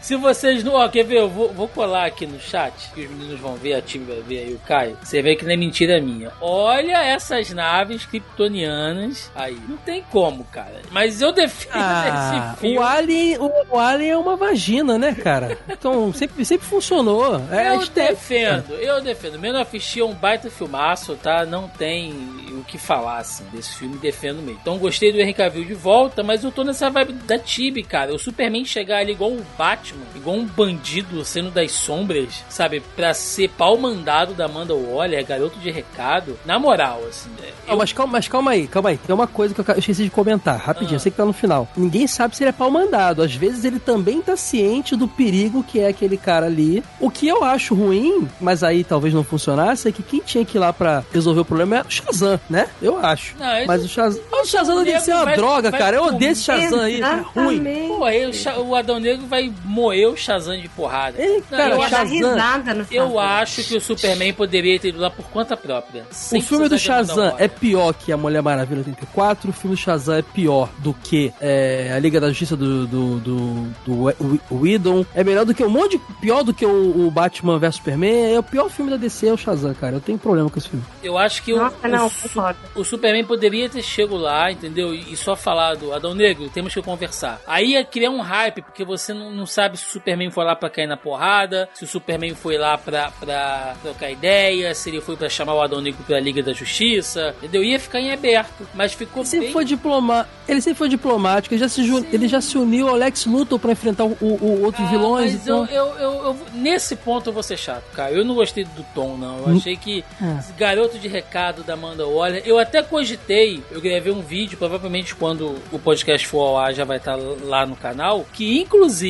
se 0.00 0.16
vocês 0.16 0.62
não. 0.64 0.74
Ó, 0.74 0.88
quer 0.88 1.04
ver? 1.04 1.18
Eu 1.18 1.28
vou, 1.28 1.52
vou 1.52 1.68
colar 1.68 2.06
aqui 2.06 2.26
no 2.26 2.38
chat, 2.40 2.72
que 2.94 3.02
os 3.02 3.10
meninos 3.10 3.40
vão 3.40 3.54
ver, 3.54 3.74
a 3.74 3.82
time 3.82 4.04
vai 4.04 4.20
ver 4.22 4.38
aí 4.40 4.54
o 4.54 4.58
Caio. 4.60 4.96
Você 5.02 5.20
vê 5.22 5.34
que 5.36 5.44
não 5.44 5.52
é 5.52 5.56
mentira 5.56 6.00
minha. 6.00 6.30
Olha 6.40 6.98
essas 7.02 7.50
naves 7.50 8.06
kryptonianas 8.06 9.30
aí. 9.34 9.58
Não 9.68 9.76
tem 9.78 10.02
como, 10.10 10.44
cara. 10.44 10.80
Mas 10.90 11.20
eu 11.20 11.32
defendo 11.32 11.72
Ah, 11.74 12.52
esse 12.54 12.60
filme. 12.60 12.78
o 12.78 12.82
Alien, 12.82 13.38
o, 13.38 13.50
o 13.70 13.78
Alien 13.78 14.10
é 14.10 14.16
uma 14.16 14.36
vagina, 14.36 14.98
né, 14.98 15.14
cara? 15.14 15.58
Então, 15.68 16.12
sempre, 16.12 16.44
sempre 16.44 16.66
funcionou. 16.66 17.36
É 17.50 17.68
eu 17.74 17.80
estética. 17.80 18.10
defendo, 18.14 18.74
eu 18.74 19.00
defendo. 19.00 19.40
Of 19.60 19.80
Steel 19.80 20.06
é 20.06 20.10
um 20.10 20.14
baita 20.14 20.50
filmaço, 20.50 21.16
tá? 21.16 21.44
Não 21.44 21.68
tem 21.68 22.12
o 22.52 22.64
que 22.64 22.78
falar, 22.78 23.18
assim, 23.18 23.44
desse 23.52 23.76
filme, 23.76 23.96
defendo 23.98 24.40
mesmo. 24.42 24.58
Então 24.60 24.78
gostei 24.78 25.12
do 25.12 25.20
Henry 25.20 25.34
Cavill 25.34 25.64
de 25.64 25.74
volta, 25.74 26.22
mas 26.22 26.44
eu 26.44 26.50
tô 26.52 26.62
nessa 26.64 26.88
vibe 26.90 27.12
da 27.12 27.38
Tibi, 27.38 27.82
cara. 27.82 28.14
O 28.14 28.18
Superman 28.18 28.64
chegar 28.64 28.98
ali 28.98 29.12
igual 29.12 29.30
o 29.32 29.44
Batman, 29.56 30.02
igual 30.14 30.36
um 30.36 30.44
bandido 30.46 31.24
sendo 31.24 31.50
das 31.50 31.72
sombras, 31.72 32.44
sabe? 32.48 32.80
Pra 32.96 33.12
ser 33.14 33.48
pau 33.50 33.76
mandado 33.78 34.34
da 34.34 34.46
Amanda 34.46 34.74
Waller, 34.74 35.24
garoto 35.26 35.58
de 35.58 35.70
recado. 35.70 36.38
Na 36.44 36.58
moral, 36.58 37.00
assim, 37.08 37.30
é, 37.42 37.50
Não, 37.68 37.76
mas, 37.76 37.92
calma, 37.92 38.12
mas 38.14 38.28
calma 38.28 38.50
aí, 38.52 38.66
calma 38.66 38.90
aí. 38.90 38.98
Tem 38.98 39.14
uma 39.14 39.26
coisa 39.26 39.54
que 39.54 39.60
eu 39.60 39.64
eu 39.70 39.78
esqueci 39.78 40.02
de 40.04 40.10
comentar, 40.10 40.58
rapidinho. 40.58 40.92
Ah. 40.92 40.96
Eu 40.96 41.00
sei 41.00 41.10
que 41.12 41.16
tá 41.16 41.24
no 41.24 41.32
final. 41.32 41.68
Ninguém 41.76 42.06
sabe 42.06 42.36
se 42.36 42.42
ele 42.42 42.48
é 42.50 42.52
pau 42.52 42.70
mandado. 42.70 43.22
Às 43.22 43.34
vezes 43.34 43.64
ele 43.64 43.78
também 43.78 44.20
tá 44.20 44.36
ciente 44.36 44.96
do 44.96 45.06
perigo 45.06 45.62
que 45.62 45.78
é 45.78 45.86
aquele 45.88 46.16
cara 46.16 46.46
ali. 46.46 46.82
O 46.98 47.08
que 47.10 47.28
eu 47.28 47.44
acho 47.44 47.74
ruim, 47.74 48.28
mas 48.40 48.62
aí 48.64 48.82
talvez 48.82 49.14
não 49.14 49.22
funcionasse, 49.22 49.88
é 49.88 49.92
que 49.92 50.02
quem 50.02 50.20
tinha 50.20 50.44
que 50.44 50.56
ir 50.56 50.60
lá 50.60 50.72
pra 50.72 51.04
resolver 51.12 51.40
o 51.40 51.44
problema 51.44 51.76
é 51.78 51.80
o 51.82 51.90
Shazam, 51.90 52.40
né? 52.50 52.68
Eu 52.82 52.98
acho. 52.98 53.36
Não, 53.38 53.66
mas 53.66 53.84
o 53.84 53.88
Shazam. 53.88 54.20
Mas 54.30 54.48
o 54.48 54.50
Shazam 54.50 54.76
o 54.80 54.84
deve 54.84 55.00
ser 55.00 55.12
uma 55.12 55.24
vai- 55.24 55.36
droga, 55.36 55.70
vai 55.70 55.80
cara. 55.80 55.96
Eu 55.96 56.04
odeio 56.06 56.32
esse 56.32 56.42
Shazam 56.42 56.80
aí. 56.80 57.00
É 57.00 57.40
ruim. 57.40 57.62
Pô, 57.88 58.04
aí 58.04 58.26
o, 58.26 58.60
o 58.64 58.74
Adão 58.74 58.98
Negro 58.98 59.26
vai 59.30 59.52
moer 59.64 60.08
o 60.08 60.16
Shazam 60.16 60.58
de 60.60 60.68
porrada. 60.68 61.16
Não, 61.18 61.40
cara, 61.42 61.74
eu 61.74 61.82
Shazam. 61.88 62.04
risada 62.06 62.74
no 62.74 62.86
Eu 62.90 63.18
acho 63.18 63.62
que 63.64 63.76
o 63.76 63.80
Superman 63.80 64.32
poderia 64.34 64.78
ter 64.78 64.88
ido 64.88 65.00
lá 65.00 65.08
por 65.10 65.24
conta 65.30 65.56
própria. 65.56 66.04
O 66.10 66.40
filme 66.42 66.68
do 66.68 66.78
Shazam 66.78 67.34
é 67.38 67.46
pior 67.48 67.94
que 67.94 68.12
a 68.12 68.16
Mulher 68.16 68.42
Maravilha 68.42 68.78
84. 68.80 69.50
O 69.50 69.52
filme 69.52 69.76
do 69.76 69.80
Shazam 69.80 70.16
é 70.16 70.22
pior 70.22 70.68
do 70.78 70.92
que 70.92 71.32
é, 71.40 71.92
a 71.94 71.98
Liga 71.98 72.20
da 72.20 72.28
Justiça 72.28 72.56
do, 72.56 72.86
do, 72.86 73.20
do, 73.20 73.66
do 73.86 74.02
Whe- 74.04 74.40
Whedon. 74.50 75.06
É 75.14 75.22
melhor 75.24 75.44
do 75.44 75.54
que 75.54 75.62
um 75.64 75.70
monte 75.70 75.96
de. 75.96 76.00
Pior 76.20 76.42
do 76.42 76.52
que 76.52 76.66
o, 76.66 77.06
o 77.06 77.10
Batman 77.10 77.58
vs 77.58 77.76
Superman. 77.76 78.34
É 78.34 78.38
o 78.38 78.42
pior 78.42 78.68
filme 78.68 78.90
da 78.90 78.96
DC, 78.96 79.28
é 79.28 79.32
o 79.32 79.36
Shazam, 79.36 79.72
cara. 79.74 79.96
Eu 79.96 80.00
tenho 80.00 80.18
problema 80.18 80.50
com 80.50 80.58
esse 80.58 80.68
filme. 80.68 80.84
Eu 81.02 81.16
acho 81.16 81.42
que 81.42 81.52
o- 81.52 81.58
Nossa, 81.58 81.76
o, 81.86 81.88
não, 81.90 82.08
Su- 82.10 82.28
concordo. 82.28 82.58
o 82.74 82.84
Superman 82.84 83.24
poderia 83.24 83.68
ter 83.68 83.82
chego 83.82 84.16
lá, 84.16 84.50
entendeu? 84.50 84.94
E, 84.94 85.12
e 85.12 85.16
só 85.16 85.36
falado, 85.36 85.92
Adão 85.92 86.14
Negro, 86.14 86.48
temos 86.50 86.74
que 86.74 86.82
conversar. 86.82 87.40
Aí 87.46 87.70
ia 87.72 87.84
criar 87.84 88.10
um 88.10 88.20
hype, 88.20 88.62
porque 88.62 88.84
você 88.84 89.12
não, 89.20 89.30
não 89.30 89.46
sabe 89.46 89.76
se 89.76 89.86
o 89.86 89.90
Superman 89.90 90.30
foi 90.30 90.44
lá 90.44 90.56
pra 90.56 90.68
cair 90.70 90.86
na 90.86 90.96
porrada, 90.96 91.68
se 91.74 91.84
o 91.84 91.86
Superman 91.86 92.34
foi 92.34 92.56
lá 92.58 92.76
pra, 92.78 93.10
pra 93.20 93.74
trocar 93.82 94.10
ideia, 94.10 94.74
se 94.74 94.88
ele 94.90 95.00
foi 95.00 95.16
pra 95.16 95.28
chamar 95.28 95.54
o 95.54 95.60
Adão 95.62 95.80
Negro 95.80 96.02
pra 96.04 96.18
Liga 96.18 96.42
da 96.42 96.52
Justiça, 96.52 97.34
entendeu? 97.38 97.62
Ia 97.62 97.78
ficar 97.78 98.00
em 98.00 98.12
aberto, 98.12 98.66
mas 98.74 98.92
ficou 98.92 99.22
Ele 99.22 99.28
sempre 99.28 99.46
bem... 99.46 99.52
foi 99.52 99.64
diploma... 99.64 100.28
Ele 100.48 100.60
sempre 100.60 100.78
foi 100.78 100.88
diplomático. 100.88 101.54
Ele 101.54 101.60
já 101.60 101.68
se, 101.68 101.84
ju- 101.84 102.04
ele 102.12 102.26
já 102.26 102.40
se 102.40 102.58
uniu 102.58 102.88
ao 102.88 102.96
Lex 102.96 103.24
Luthor 103.26 103.58
pra 103.58 103.70
enfrentar 103.70 104.04
o, 104.04 104.16
o, 104.20 104.26
o 104.42 104.64
outros 104.64 104.84
Ah, 104.84 104.90
vilões. 104.90 105.32
Mas 105.32 105.42
então... 105.42 105.64
eu, 105.66 105.86
eu, 105.86 105.98
eu, 105.98 106.12
eu- 106.24 106.36
nesse 106.54 106.96
ponto 106.96 107.28
eu 107.28 107.32
vou 107.32 107.42
ser 107.42 107.56
chato, 107.56 107.84
cara. 107.94 108.10
Eu 108.12 108.24
não 108.24 108.34
gostei 108.34 108.64
do 108.64 108.84
tom, 108.94 109.16
não. 109.16 109.38
Eu 109.38 109.48
Hum. 109.50 109.56
achei 109.56 109.76
que 109.76 110.04
É. 110.20 110.38
esse 110.40 110.52
garoto 110.54 110.98
de 110.98 111.06
recado 111.06 111.62
da 111.62 111.74
Amanda 111.74 112.04
Waller. 112.06 112.42
Eu 112.44 112.58
até 112.58 112.82
cogitei, 112.82 113.62
eu 113.70 113.80
gravei 113.80 114.12
um 114.12 114.20
vídeo, 114.22 114.58
provavelmente 114.58 115.14
quando 115.14 115.54
o 115.70 115.78
podcast 115.78 116.26
for 116.26 116.40
ao 116.40 116.58
ar 116.58 116.74
já 116.74 116.84
vai 116.84 116.96
estar 116.96 117.16
lá 117.44 117.64
no 117.64 117.76
canal. 117.76 118.26
Que 118.32 118.58
inclusive 118.60 119.09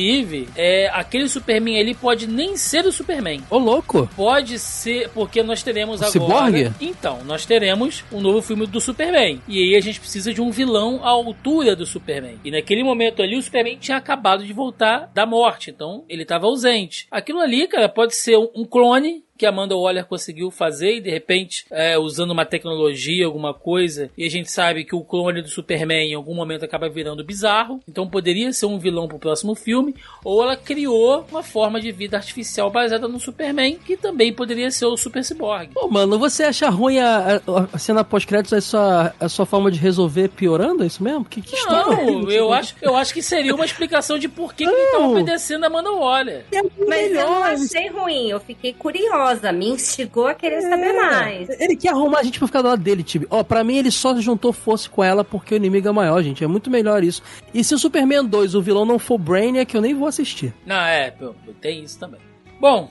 é, 0.55 0.89
aquele 0.93 1.27
Superman 1.27 1.79
ali 1.79 1.93
pode 1.93 2.27
nem 2.27 2.57
ser 2.57 2.85
o 2.85 2.91
Superman. 2.91 3.41
Ô, 3.49 3.57
louco! 3.57 4.09
Pode 4.15 4.59
ser, 4.59 5.09
porque 5.09 5.43
nós 5.43 5.63
teremos 5.63 6.01
O 6.01 6.05
agora. 6.05 6.45
Cyborg? 6.51 6.73
Então, 6.79 7.23
nós 7.23 7.45
teremos 7.45 8.03
um 8.11 8.21
novo 8.21 8.41
filme 8.41 8.65
do 8.65 8.81
Superman. 8.81 9.41
E 9.47 9.57
aí 9.57 9.75
a 9.75 9.81
gente 9.81 9.99
precisa 9.99 10.33
de 10.33 10.41
um 10.41 10.51
vilão 10.51 10.99
à 11.03 11.09
altura 11.09 11.75
do 11.75 11.85
Superman. 11.85 12.39
E 12.43 12.51
naquele 12.51 12.83
momento 12.83 13.21
ali, 13.21 13.37
o 13.37 13.41
Superman 13.41 13.77
tinha 13.77 13.97
acabado 13.97 14.45
de 14.45 14.53
voltar 14.53 15.11
da 15.13 15.25
morte. 15.25 15.69
Então, 15.69 16.03
ele 16.07 16.23
estava 16.23 16.45
ausente. 16.45 17.07
Aquilo 17.11 17.39
ali, 17.39 17.67
cara, 17.67 17.89
pode 17.89 18.15
ser 18.15 18.37
um 18.37 18.65
clone 18.65 19.23
que 19.41 19.45
a 19.47 19.49
Amanda 19.49 19.75
Waller 19.75 20.05
conseguiu 20.05 20.51
fazer 20.51 20.97
e 20.97 21.01
de 21.01 21.09
repente 21.09 21.65
é, 21.71 21.97
usando 21.97 22.29
uma 22.29 22.45
tecnologia, 22.45 23.25
alguma 23.25 23.55
coisa, 23.55 24.11
e 24.15 24.23
a 24.23 24.29
gente 24.29 24.51
sabe 24.51 24.85
que 24.85 24.95
o 24.95 25.03
clone 25.03 25.41
do 25.41 25.47
Superman 25.49 26.11
em 26.11 26.13
algum 26.13 26.35
momento 26.35 26.63
acaba 26.63 26.87
virando 26.87 27.23
bizarro, 27.23 27.79
então 27.89 28.07
poderia 28.07 28.53
ser 28.53 28.67
um 28.67 28.77
vilão 28.77 29.07
pro 29.07 29.17
próximo 29.17 29.55
filme, 29.55 29.95
ou 30.23 30.43
ela 30.43 30.55
criou 30.55 31.25
uma 31.31 31.41
forma 31.41 31.81
de 31.81 31.91
vida 31.91 32.17
artificial 32.17 32.69
baseada 32.69 33.07
no 33.07 33.19
Superman, 33.19 33.79
que 33.83 33.97
também 33.97 34.31
poderia 34.31 34.69
ser 34.69 34.85
o 34.85 34.95
Super 34.95 35.23
Cyborg. 35.25 35.69
Pô, 35.73 35.87
mano, 35.87 36.19
você 36.19 36.43
acha 36.43 36.69
ruim 36.69 36.99
a, 36.99 37.37
a- 37.37 37.67
a 37.73 37.77
cena 37.79 38.03
pós-créditos, 38.03 38.53
a 38.53 38.61
sua, 38.61 39.15
a 39.19 39.27
sua 39.27 39.45
forma 39.47 39.71
de 39.71 39.79
resolver 39.79 40.27
piorando? 40.29 40.83
É 40.83 40.85
isso 40.85 41.01
mesmo? 41.03 41.25
Que, 41.25 41.41
que 41.41 41.55
história 41.55 41.93
é 41.99 42.05
Não, 42.05 42.19
essa? 42.21 42.31
eu 42.31 42.53
acho, 42.53 42.75
eu 42.79 42.95
acho 42.95 43.11
que 43.11 43.23
seria 43.23 43.55
uma 43.55 43.65
explicação 43.65 44.19
de 44.19 44.29
por 44.29 44.53
que, 44.53 44.65
que 44.65 44.69
ele 44.69 44.81
estava 44.83 45.03
Não. 45.05 45.11
obedecendo 45.13 45.63
a 45.63 45.67
Amanda 45.67 45.91
Waller. 45.91 46.45
É 46.51 46.61
Mas 46.87 47.11
eu 47.11 47.25
não 47.27 47.43
achei 47.43 47.87
ruim, 47.89 48.29
eu 48.29 48.39
fiquei 48.39 48.71
curiosa, 48.73 49.30
me 49.53 49.69
instigou 49.69 50.27
a 50.27 50.33
querer 50.33 50.61
saber 50.61 50.93
mais. 50.93 51.49
Ele 51.59 51.75
quer 51.75 51.89
arrumar 51.89 52.19
a 52.19 52.23
gente 52.23 52.39
pra 52.39 52.47
ficar 52.47 52.61
do 52.61 52.67
lado 52.67 52.81
dele, 52.81 53.03
Tibi. 53.03 53.27
Ó, 53.29 53.43
pra 53.43 53.63
mim 53.63 53.77
ele 53.77 53.91
só 53.91 54.15
se 54.15 54.21
juntou 54.21 54.51
força 54.51 54.89
com 54.89 55.03
ela 55.03 55.23
porque 55.23 55.53
o 55.53 55.57
inimigo 55.57 55.87
é 55.87 55.91
maior, 55.91 56.21
gente. 56.21 56.43
É 56.43 56.47
muito 56.47 56.69
melhor 56.69 57.03
isso. 57.03 57.21
E 57.53 57.63
se 57.63 57.73
o 57.73 57.79
Superman 57.79 58.25
2, 58.25 58.55
o 58.55 58.61
vilão 58.61 58.85
não 58.85 58.99
for 58.99 59.17
Brainiac, 59.17 59.73
eu 59.73 59.81
nem 59.81 59.93
vou 59.93 60.07
assistir. 60.07 60.53
Não, 60.65 60.81
é, 60.81 61.13
tem 61.61 61.83
isso 61.83 61.99
também. 61.99 62.19
Bom, 62.59 62.89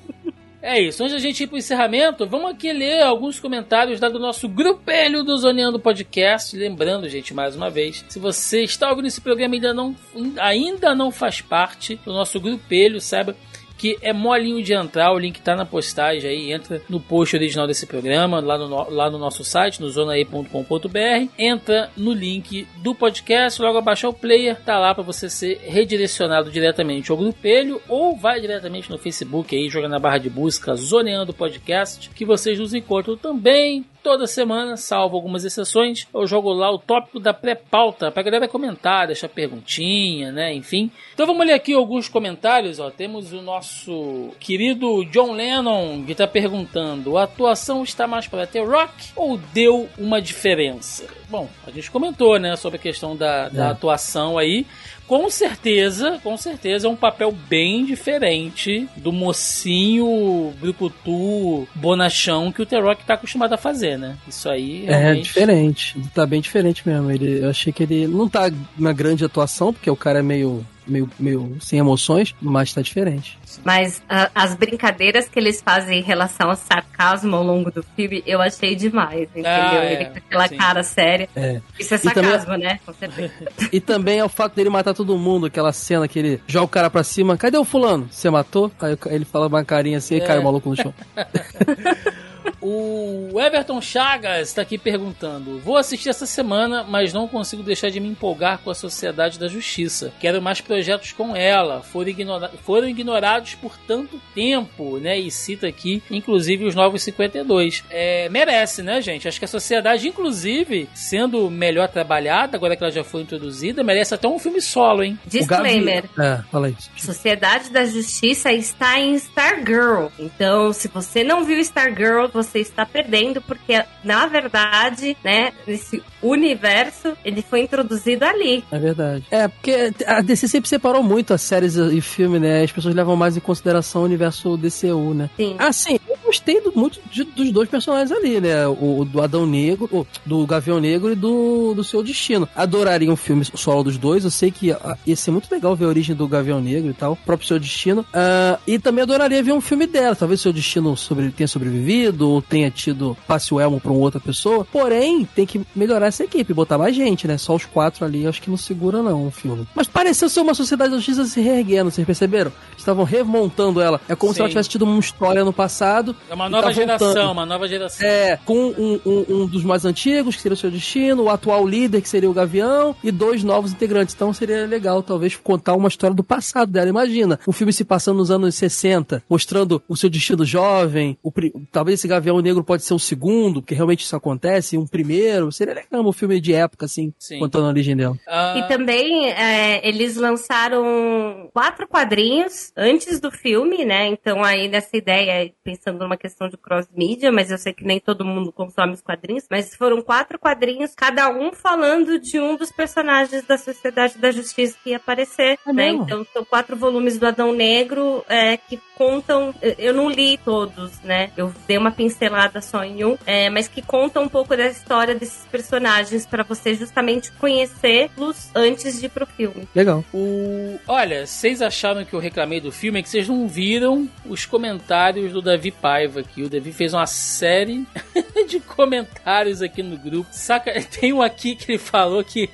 É 0.63 0.79
isso. 0.79 1.03
Antes 1.03 1.15
da 1.15 1.19
gente 1.19 1.43
ir 1.43 1.47
pro 1.47 1.57
encerramento, 1.57 2.27
vamos 2.27 2.51
aqui 2.51 2.71
ler 2.71 3.03
alguns 3.03 3.41
comentários 3.41 3.99
da 3.99 4.11
do 4.11 4.19
nosso 4.19 4.47
grupelho 4.47 5.25
do 5.25 5.37
Zoneando 5.37 5.81
Podcast. 5.81 6.55
Lembrando, 6.55 7.09
gente, 7.09 7.33
mais 7.33 7.57
uma 7.57 7.71
vez, 7.71 8.05
se 8.09 8.19
você 8.19 8.63
está 8.63 8.91
ouvindo 8.91 9.07
esse 9.07 9.21
programa 9.23 9.55
e 9.55 9.57
ainda 9.57 9.73
não, 9.73 9.97
ainda 10.39 10.95
não 10.95 11.11
faz 11.11 11.41
parte 11.41 11.97
do 12.05 12.13
nosso 12.13 12.39
grupelho, 12.39 13.01
saiba 13.01 13.35
que 13.81 13.97
é 14.03 14.13
molinho 14.13 14.63
de 14.63 14.75
entrar, 14.75 15.11
o 15.11 15.19
link 15.19 15.41
tá 15.41 15.57
na 15.57 15.65
postagem 15.65 16.29
aí, 16.29 16.53
entra 16.53 16.83
no 16.87 17.01
post 17.01 17.35
original 17.35 17.67
desse 17.67 17.87
programa, 17.87 18.39
lá 18.39 18.59
no, 18.59 18.91
lá 18.91 19.09
no 19.09 19.17
nosso 19.17 19.43
site, 19.43 19.81
no 19.81 19.89
zonae.com.br, 19.89 21.33
entra 21.39 21.91
no 21.97 22.13
link 22.13 22.69
do 22.83 22.95
podcast, 22.95 23.63
logo 23.63 23.79
abaixo 23.79 24.07
o 24.07 24.13
player, 24.13 24.61
tá 24.61 24.79
lá 24.79 24.95
para 24.95 25.03
você 25.03 25.31
ser 25.31 25.63
redirecionado 25.65 26.51
diretamente 26.51 27.11
ao 27.11 27.17
grupelho 27.17 27.81
ou 27.89 28.15
vai 28.15 28.39
diretamente 28.39 28.91
no 28.91 28.99
Facebook 28.99 29.57
aí, 29.57 29.71
joga 29.71 29.89
na 29.89 29.99
barra 29.99 30.19
de 30.19 30.29
busca 30.29 30.75
Zoneando 30.75 31.33
Podcast, 31.33 32.11
que 32.11 32.27
vocês 32.27 32.59
nos 32.59 32.75
encontram 32.75 33.17
também 33.17 33.87
toda 34.03 34.27
semana, 34.27 34.77
salvo 34.77 35.17
algumas 35.17 35.45
exceções, 35.45 36.07
eu 36.13 36.27
jogo 36.27 36.53
lá 36.53 36.71
o 36.71 36.79
tópico 36.79 37.21
da 37.21 37.33
pré-pauta 37.33 38.11
pra 38.11 38.23
galera 38.23 38.49
comentar, 38.49 39.07
deixar 39.07 39.29
perguntinha, 39.29 40.33
né? 40.33 40.53
Enfim. 40.55 40.91
Então 41.15 41.27
vamos 41.27 41.47
ler 41.47 41.53
aqui 41.53 41.73
alguns 41.73 42.09
comentários, 42.09 42.79
ó. 42.79 42.91
Temos 42.91 43.33
o 43.33 43.43
nosso 43.43 44.31
querido 44.41 45.05
John 45.07 45.33
Lennon 45.33 46.05
que 46.05 46.15
tá 46.15 46.27
perguntando: 46.27 47.17
a 47.17 47.25
atuação 47.25 47.83
está 47.83 48.07
mais 48.07 48.27
para 48.27 48.47
The 48.47 48.61
Rock 48.61 49.11
ou 49.15 49.39
deu 49.53 49.89
uma 49.99 50.21
diferença? 50.21 51.07
Bom, 51.29 51.49
a 51.65 51.71
gente 51.71 51.91
comentou, 51.91 52.41
né, 52.41 52.57
sobre 52.57 52.77
a 52.77 52.83
questão 52.83 53.17
da, 53.17 53.49
da 53.49 53.67
é. 53.67 53.71
atuação 53.71 54.37
aí 54.37 54.67
com 55.11 55.29
certeza, 55.29 56.21
com 56.23 56.37
certeza 56.37 56.87
é 56.87 56.91
um 56.91 56.95
papel 56.95 57.33
bem 57.33 57.85
diferente 57.85 58.89
do 58.95 59.11
mocinho 59.11 60.53
brucutu 60.61 61.67
bonachão 61.75 62.53
que 62.53 62.63
o 62.63 62.67
T-Rock 62.67 63.05
tá 63.05 63.15
acostumado 63.15 63.53
a 63.53 63.57
fazer, 63.57 63.99
né? 63.99 64.17
Isso 64.29 64.49
aí 64.49 64.85
é, 64.87 64.95
realmente... 64.97 65.19
É 65.19 65.23
diferente, 65.23 66.01
tá 66.15 66.25
bem 66.25 66.41
diferente 66.41 66.89
mesmo. 66.89 67.11
Ele, 67.11 67.41
eu 67.41 67.51
achei 67.51 67.73
que 67.73 67.83
ele 67.83 68.07
não 68.07 68.29
tá 68.29 68.53
na 68.79 68.93
grande 68.93 69.25
atuação, 69.25 69.73
porque 69.73 69.91
o 69.91 69.97
cara 69.97 70.21
é 70.21 70.23
meio 70.23 70.65
meio, 70.91 71.11
meio 71.19 71.57
sem 71.61 71.79
emoções, 71.79 72.35
mas 72.41 72.73
tá 72.73 72.83
diferente. 72.83 73.39
Mas 73.65 73.99
uh, 73.99 74.31
as 74.35 74.55
brincadeiras 74.55 75.29
que 75.29 75.39
eles 75.39 75.61
fazem 75.61 76.01
em 76.01 76.03
relação 76.03 76.51
ao 76.51 76.57
sarcasmo 76.57 77.37
ao 77.37 77.43
longo 77.43 77.71
do 77.71 77.83
filme, 77.83 78.23
eu 78.27 78.41
achei 78.41 78.75
demais, 78.75 79.23
entendeu? 79.23 79.51
Ah, 79.51 79.85
é, 79.85 79.93
Ele 79.93 80.05
com 80.07 80.19
aquela 80.19 80.49
sim. 80.49 80.57
cara 80.57 80.83
séria. 80.83 81.29
É. 81.35 81.61
Isso 81.79 81.95
é 81.95 81.99
sarcasmo, 81.99 82.47
também, 82.47 82.69
né? 82.69 82.81
Com 82.85 82.93
certeza. 82.93 83.33
e 83.73 83.81
também 83.81 84.19
é 84.19 84.25
o 84.25 84.29
fato 84.29 84.55
dele 84.55 84.71
matar 84.71 84.95
todo 84.95 85.17
mundo, 85.17 85.47
aquela 85.47 85.73
cena 85.73 86.09
que 86.09 86.19
ele 86.19 86.41
joga 86.47 86.65
o 86.65 86.69
cara 86.69 86.91
pra 86.91 87.05
cima. 87.05 87.37
Cadê 87.37 87.57
o 87.57 87.65
fulano? 87.65 88.09
Você 88.11 88.29
matou? 88.31 88.71
Aí 88.81 88.97
ele 89.07 89.25
fala 89.25 89.47
uma 89.47 89.65
carinha 89.65 89.99
assim 89.99 90.15
é. 90.15 90.19
e 90.19 90.21
cai 90.21 90.39
o 90.39 90.45
maluco 90.45 90.69
no 90.69 90.77
chão. 90.77 90.95
O 92.61 93.41
Everton 93.41 93.81
Chagas 93.81 94.49
está 94.49 94.63
aqui 94.63 94.79
perguntando: 94.79 95.59
Vou 95.59 95.77
assistir 95.77 96.09
essa 96.09 96.27
semana, 96.27 96.85
mas 96.85 97.13
não 97.13 97.29
consigo 97.29 97.63
deixar 97.63 97.91
de 97.91 98.01
me 98.01 98.09
empolgar 98.09 98.59
com 98.59 98.71
a 98.71 98.75
Sociedade 98.75 99.39
da 99.39 99.49
Justiça. 99.49 100.13
Quero 100.21 100.43
mais 100.43 100.61
projetos 100.61 101.13
com 101.13 101.35
ela. 101.35 101.83
Foram, 101.83 102.09
ignora 102.09 102.51
foram 102.65 102.89
ignorados 102.89 103.55
por 103.55 103.77
tanto 103.79 104.21
tempo, 104.35 104.99
né? 104.99 105.19
E 105.19 105.31
cita 105.31 105.67
aqui, 105.67 106.03
inclusive, 106.11 106.65
os 106.65 106.75
Novos 106.75 107.03
52. 107.03 107.85
É, 107.91 108.29
merece, 108.29 108.83
né, 108.83 109.01
gente? 109.01 109.29
Acho 109.29 109.39
que 109.39 109.45
a 109.45 109.49
Sociedade, 109.49 110.09
inclusive, 110.09 110.89
sendo 110.95 111.51
melhor 111.51 111.89
trabalhada, 111.89 112.57
agora 112.57 112.77
que 112.77 112.83
ela 112.83 112.93
já 112.93 113.05
foi 113.05 113.23
introduzida, 113.23 113.83
merece 113.83 114.15
até 114.15 114.29
um 114.29 114.39
filme 114.39 114.61
solo, 114.61 115.03
hein? 115.03 115.19
Disclaimer: 115.27 116.05
é, 116.19 116.43
fala 116.51 116.71
isso. 116.71 116.91
Sociedade 116.97 117.71
da 117.71 117.85
Justiça 117.85 118.53
está 118.53 118.99
em 118.99 119.15
Stargirl. 119.15 120.09
Então, 120.19 120.73
se 120.73 120.89
você 120.89 121.25
não 121.25 121.45
viu 121.45 121.59
Stargirl, 121.61 122.27
você 122.43 122.61
está 122.61 122.87
perdendo, 122.87 123.41
porque 123.43 123.83
na 124.05 124.27
verdade, 124.27 125.17
né, 125.23 125.53
esse 125.67 126.03
universo, 126.23 127.17
ele 127.25 127.43
foi 127.43 127.63
introduzido 127.63 128.25
ali. 128.25 128.65
É 128.71 128.79
verdade. 128.79 129.25
É, 129.31 129.49
porque 129.49 129.93
a 130.07 130.21
DC 130.21 130.49
sempre 130.49 130.69
separou 130.69 131.03
muito 131.03 131.33
as 131.33 131.43
séries 131.43 131.77
e 131.77 132.01
filme, 132.01 132.39
né? 132.39 132.63
As 132.63 132.73
pessoas 132.73 132.95
levam 132.95 133.17
mais 133.17 133.37
em 133.37 133.41
consideração 133.41 134.03
o 134.03 134.05
universo 134.05 134.57
DCU, 134.57 135.15
né? 135.15 135.31
Sim. 135.37 135.57
Ah, 135.59 135.73
sim, 135.73 135.99
eu 136.09 136.17
gostei 136.25 136.61
do, 136.61 136.73
muito 136.75 137.01
de, 137.11 137.25
dos 137.25 137.51
dois 137.51 137.69
personagens 137.69 138.13
ali, 138.13 138.41
né? 138.41 138.67
O, 138.67 139.05
do 139.05 139.21
Adão 139.21 139.47
Negro, 139.47 139.89
o, 139.91 140.07
do 140.25 140.47
Gavião 140.47 140.79
Negro 140.79 141.13
e 141.13 141.15
do, 141.15 141.75
do 141.75 141.83
Seu 141.83 142.03
Destino. 142.03 142.49
Adoraria 142.55 143.11
um 143.11 143.17
filme 143.17 143.45
solo 143.55 143.85
dos 143.85 143.99
dois. 143.99 144.25
Eu 144.25 144.31
sei 144.31 144.51
que 144.51 144.71
uh, 144.71 144.79
ia 145.07 145.17
ser 145.17 145.31
muito 145.31 145.51
legal 145.51 145.75
ver 145.75 145.87
a 145.87 145.89
origem 145.89 146.15
do 146.15 146.29
Gavião 146.29 146.61
Negro 146.61 146.91
e 146.91 146.95
tal, 146.95 147.13
o 147.13 147.17
próprio 147.17 147.49
Seu 147.49 147.59
Destino. 147.59 148.03
Uh, 148.03 148.61
e 148.67 148.79
também 148.79 149.03
adoraria 149.03 149.43
ver 149.43 149.53
um 149.53 149.61
filme 149.61 149.87
dela. 149.87 150.15
Talvez 150.15 150.41
Seu 150.41 150.53
Destino 150.53 150.97
sobre, 150.97 151.31
tenha 151.31 151.49
sobrevivido 151.49 152.29
ou 152.29 152.43
tenha 152.43 152.71
tido 152.71 153.17
passe 153.27 153.53
o 153.53 153.61
elmo 153.61 153.81
pra 153.81 153.91
uma 153.91 154.01
outra 154.01 154.21
pessoa. 154.21 154.65
Porém, 154.71 155.25
tem 155.25 155.47
que 155.47 155.61
melhorar 155.75 156.10
essa 156.11 156.25
equipe, 156.25 156.53
botar 156.53 156.79
mais 156.79 156.95
gente, 156.95 157.27
né? 157.27 157.39
Só 157.39 157.55
os 157.55 157.65
quatro 157.65 158.05
ali, 158.05 158.27
acho 158.27 158.43
que 158.43 158.51
não 158.51 158.57
segura 158.57 159.03
não 159.03 159.27
o 159.27 159.31
filme. 159.31 159.67
Mas 159.75 159.89
pareceu 159.89 160.29
ser 160.29 160.41
uma 160.41 160.55
sociedade 160.55 160.91
da 160.91 160.97
justiça 160.97 161.25
se 161.25 161.41
reerguendo, 161.41 161.91
vocês 161.91 162.07
perceberam? 162.07 162.53
Estavam 162.77 163.05
remontando 163.05 163.81
ela. 163.81 164.01
É 164.09 164.15
como 164.15 164.33
Sim. 164.33 164.37
se 164.37 164.41
ela 164.41 164.49
tivesse 164.49 164.69
tido 164.69 164.83
uma 164.83 164.99
história 164.99 165.45
no 165.45 165.53
passado. 165.53 166.15
É 166.29 166.35
uma 166.35 166.49
nova 166.49 166.69
tá 166.69 166.73
geração, 166.73 167.33
uma 167.33 167.47
nova 167.47 167.69
geração. 167.69 168.07
É, 168.07 168.39
com 168.45 168.55
um, 168.55 169.01
um, 169.05 169.25
um, 169.29 169.47
dos 169.47 169.65
mais 169.65 169.85
antigos, 169.85 170.37
que 170.37 170.43
seria 170.43 170.55
o 170.55 170.59
seu 170.59 170.71
destino, 170.71 171.25
o 171.25 171.31
atual 171.31 171.67
líder, 171.67 172.01
que 172.01 172.09
seria 172.09 172.31
o 172.31 172.35
Gavião, 172.35 172.95
e 173.03 173.11
dois 173.11 173.43
novos 173.43 173.73
integrantes. 173.73 174.15
Então 174.15 174.33
seria 174.33 174.67
legal, 174.67 175.03
talvez, 175.03 175.37
contar 175.37 175.75
uma 175.75 175.89
história 175.89 176.15
do 176.15 176.25
passado 176.25 176.73
dela. 176.73 176.89
Imagina, 176.89 177.39
um 177.47 177.53
filme 177.53 177.73
se 177.73 177.85
passando 177.85 178.19
nos 178.19 178.31
anos 178.31 178.55
60, 178.55 179.23
mostrando 179.29 179.83
o 179.89 179.97
seu 179.97 180.11
destino 180.11 180.45
jovem, 180.45 181.17
o, 181.23 181.33
talvez 181.71 182.01
esse 182.01 182.09
Gavião 182.09 182.41
Negro 182.41 182.65
pode 182.65 182.83
ser 182.83 182.95
o 182.95 182.99
segundo, 182.99 183.61
porque 183.61 183.75
realmente 183.75 184.05
isso 184.05 184.17
acontece, 184.17 184.77
um 184.77 184.87
primeiro. 184.87 185.53
Seria 185.53 185.75
legal 185.75 186.00
um 186.09 186.13
filme 186.13 186.41
de 186.41 186.55
época, 186.55 186.87
assim, 186.87 187.13
Sim. 187.19 187.39
contando 187.39 187.67
a 187.67 187.69
origem 187.69 187.97
dela. 187.97 188.15
Uh... 188.27 188.59
E 188.59 188.69
também 188.69 189.31
é, 189.31 189.87
eles 189.87 190.17
lançaram 190.17 191.51
quatro 191.53 191.87
quadrinhos 191.87 192.73
antes 192.77 193.21
do 193.21 193.31
filme, 193.31 193.85
né? 193.85 194.07
Então 194.07 194.43
aí 194.43 194.69
nessa 194.69 194.97
ideia, 194.97 195.53
pensando 195.63 195.99
numa 195.99 196.17
questão 196.17 196.49
de 196.49 196.57
cross-mídia, 196.57 197.31
mas 197.31 197.51
eu 197.51 197.59
sei 197.59 197.73
que 197.73 197.85
nem 197.85 198.01
todo 198.01 198.25
mundo 198.25 198.53
consome 198.53 198.93
os 198.93 199.03
quadrinhos, 199.03 199.45
mas 199.51 199.75
foram 199.75 200.03
quatro 200.03 200.39
quadrinhos, 200.39 200.95
cada 200.95 201.29
um 201.29 201.53
falando 201.53 202.19
de 202.19 202.39
um 202.39 202.57
dos 202.57 202.73
personagens 202.73 203.45
da 203.47 203.59
Sociedade 203.59 204.19
da 204.19 204.31
Justiça 204.31 204.79
que 204.83 204.91
ia 204.91 204.97
aparecer, 204.97 205.59
é 205.67 205.73
né? 205.73 205.91
Mesmo? 205.91 206.05
Então 206.05 206.27
são 206.33 206.45
quatro 206.45 206.77
volumes 206.77 207.19
do 207.19 207.27
Adão 207.27 207.53
Negro 207.53 208.25
é, 208.29 208.57
que 208.57 208.79
contam, 209.01 209.55
eu 209.79 209.95
não 209.95 210.11
li 210.11 210.37
todos, 210.37 211.01
né? 211.01 211.31
Eu 211.35 211.55
dei 211.67 211.79
uma 211.79 211.91
pincelada 211.91 212.61
só 212.61 212.85
em 212.85 213.03
um, 213.03 213.17
é, 213.25 213.49
mas 213.49 213.67
que 213.67 213.81
contam 213.81 214.25
um 214.25 214.29
pouco 214.29 214.55
da 214.55 214.67
história 214.67 215.15
desses 215.15 215.47
personagens 215.47 216.27
para 216.27 216.43
você 216.43 216.75
justamente 216.75 217.33
conhecê-los 217.33 218.51
antes 218.55 219.01
de 219.01 219.07
ir 219.07 219.09
pro 219.09 219.25
filme. 219.25 219.67
Legal. 219.75 220.05
O... 220.13 220.79
Olha, 220.87 221.27
vocês 221.27 221.63
acharam 221.63 222.05
que 222.05 222.13
eu 222.13 222.21
reclamei 222.21 222.61
do 222.61 222.71
filme 222.71 223.01
é 223.01 223.03
que 223.03 223.09
vocês 223.09 223.27
não 223.27 223.49
viram 223.49 224.07
os 224.27 224.45
comentários 224.45 225.33
do 225.33 225.41
Davi 225.41 225.71
Paiva 225.71 226.21
aqui. 226.21 226.43
O 226.43 226.51
Davi 226.51 226.71
fez 226.71 226.93
uma 226.93 227.07
série 227.07 227.87
de 228.47 228.61
comentários 228.61 229.63
aqui 229.63 229.83
no 229.83 229.97
grupo. 229.97 230.29
Saca? 230.31 230.75
Tem 231.01 231.11
um 231.11 231.23
aqui 231.23 231.57
que 231.57 231.73
ele 231.73 231.79
falou 231.79 232.23
que 232.23 232.51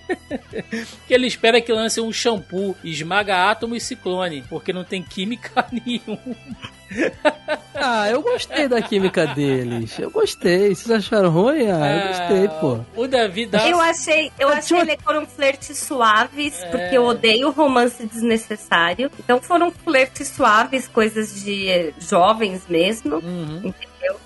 que 1.08 1.12
ele 1.12 1.26
espera 1.26 1.60
que 1.60 1.72
lance 1.72 2.00
um 2.00 2.12
shampoo 2.12 2.76
esmaga 2.84 3.50
átomo 3.50 3.74
e 3.74 3.80
ciclone, 3.80 4.44
porque 4.48 4.72
não 4.72 4.84
tem 4.84 5.02
química 5.02 5.66
nenhuma. 5.72 6.35
Ah, 7.78 8.08
eu 8.08 8.22
gostei 8.22 8.68
da 8.68 8.80
química 8.80 9.26
deles. 9.26 9.98
Eu 9.98 10.10
gostei. 10.10 10.74
Vocês 10.74 10.90
acharam 10.90 11.28
ruim? 11.28 11.70
Ah, 11.70 11.92
eu 11.92 12.08
gostei, 12.08 12.48
pô. 12.60 12.80
O 12.96 13.06
Davi 13.06 13.44
dá... 13.44 13.68
Eu 13.68 13.78
achei, 13.80 14.32
eu 14.38 14.48
achei 14.48 14.96
que 14.96 15.02
foram 15.02 15.26
flertes 15.26 15.78
suaves, 15.78 16.62
é. 16.62 16.70
porque 16.70 16.96
eu 16.96 17.04
odeio 17.04 17.50
romance 17.50 18.04
desnecessário. 18.06 19.10
Então 19.18 19.40
foram 19.42 19.70
flertes 19.70 20.28
suaves, 20.28 20.88
coisas 20.88 21.42
de 21.44 21.92
jovens 21.98 22.62
mesmo. 22.66 23.16
Uhum. 23.16 23.74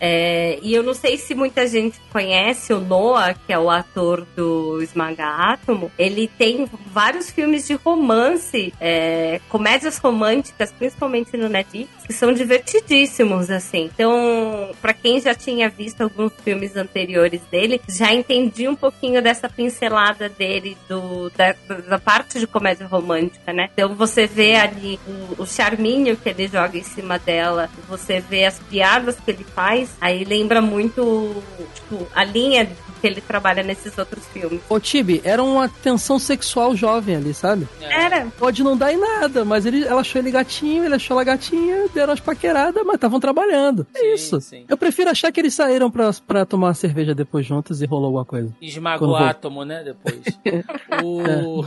É, 0.00 0.58
e 0.62 0.74
eu 0.74 0.82
não 0.82 0.94
sei 0.94 1.16
se 1.16 1.34
muita 1.34 1.66
gente 1.66 2.00
conhece 2.12 2.72
o 2.72 2.80
Noah, 2.80 3.34
que 3.34 3.52
é 3.52 3.58
o 3.58 3.70
ator 3.70 4.26
do 4.36 4.82
Esmaga 4.82 5.26
Átomo. 5.26 5.90
Ele 5.98 6.28
tem 6.28 6.68
vários 6.86 7.30
filmes 7.30 7.66
de 7.66 7.74
romance, 7.74 8.72
é, 8.80 9.40
comédias 9.48 9.98
românticas, 9.98 10.72
principalmente 10.72 11.36
no 11.36 11.48
Netflix, 11.48 11.90
que 12.06 12.12
são 12.12 12.32
divertidíssimos, 12.32 13.50
assim. 13.50 13.90
Então, 13.92 14.70
para 14.80 14.92
quem 14.92 15.20
já 15.20 15.34
tinha 15.34 15.68
visto 15.68 16.00
alguns 16.00 16.32
filmes 16.44 16.76
anteriores 16.76 17.40
dele, 17.50 17.80
já 17.88 18.12
entendi 18.12 18.68
um 18.68 18.74
pouquinho 18.74 19.22
dessa 19.22 19.48
pincelada 19.48 20.28
dele, 20.28 20.76
do, 20.88 21.30
da, 21.30 21.54
da 21.88 21.98
parte 21.98 22.38
de 22.40 22.46
comédia 22.46 22.86
romântica, 22.86 23.52
né? 23.52 23.68
Então, 23.72 23.94
você 23.94 24.26
vê 24.26 24.56
ali 24.56 24.98
o, 25.06 25.42
o 25.42 25.46
charminho 25.46 26.16
que 26.16 26.28
ele 26.28 26.48
joga 26.48 26.76
em 26.76 26.82
cima 26.82 27.18
dela, 27.18 27.70
você 27.88 28.20
vê 28.20 28.44
as 28.44 28.58
piadas 28.58 29.18
que 29.20 29.30
ele 29.30 29.44
faz, 29.44 29.69
aí 30.00 30.24
lembra 30.24 30.60
muito, 30.60 31.42
tipo, 31.74 32.06
a 32.14 32.24
linha 32.24 32.68
que 33.00 33.06
ele 33.06 33.20
trabalha 33.20 33.62
nesses 33.62 33.96
outros 33.98 34.26
filmes. 34.28 34.60
Ô, 34.68 34.78
Tibi, 34.78 35.20
era 35.24 35.42
uma 35.42 35.68
tensão 35.68 36.18
sexual 36.18 36.76
jovem 36.76 37.16
ali, 37.16 37.32
sabe? 37.34 37.66
É. 37.80 38.00
Era. 38.04 38.26
Pode 38.38 38.62
não 38.62 38.76
dar 38.76 38.92
em 38.92 38.96
nada, 38.98 39.44
mas 39.44 39.66
ele, 39.66 39.84
ela 39.84 40.00
achou 40.00 40.20
ele 40.20 40.30
gatinho, 40.30 40.84
ele 40.84 40.94
achou 40.94 41.14
ela 41.16 41.24
gatinha, 41.24 41.86
deram 41.94 42.12
as 42.12 42.20
paqueradas, 42.20 42.82
mas 42.84 42.94
estavam 42.94 43.20
trabalhando. 43.20 43.86
É 43.94 43.98
Sim, 44.00 44.14
isso. 44.14 44.40
sim. 44.40 44.64
Eu 44.68 44.76
prefiro 44.76 45.10
achar 45.10 45.30
que 45.32 45.40
eles 45.40 45.54
saíram 45.54 45.90
pra, 45.90 46.10
pra 46.26 46.44
tomar 46.44 46.68
uma 46.68 46.74
cerveja 46.74 47.14
depois 47.14 47.44
juntos 47.46 47.80
e 47.82 47.86
rolou 47.86 48.06
alguma 48.06 48.24
coisa. 48.24 48.52
Esmagou 48.60 49.10
o 49.10 49.16
átomo, 49.16 49.64
né? 49.64 49.82
Depois. 49.84 50.20
O- 51.02 51.64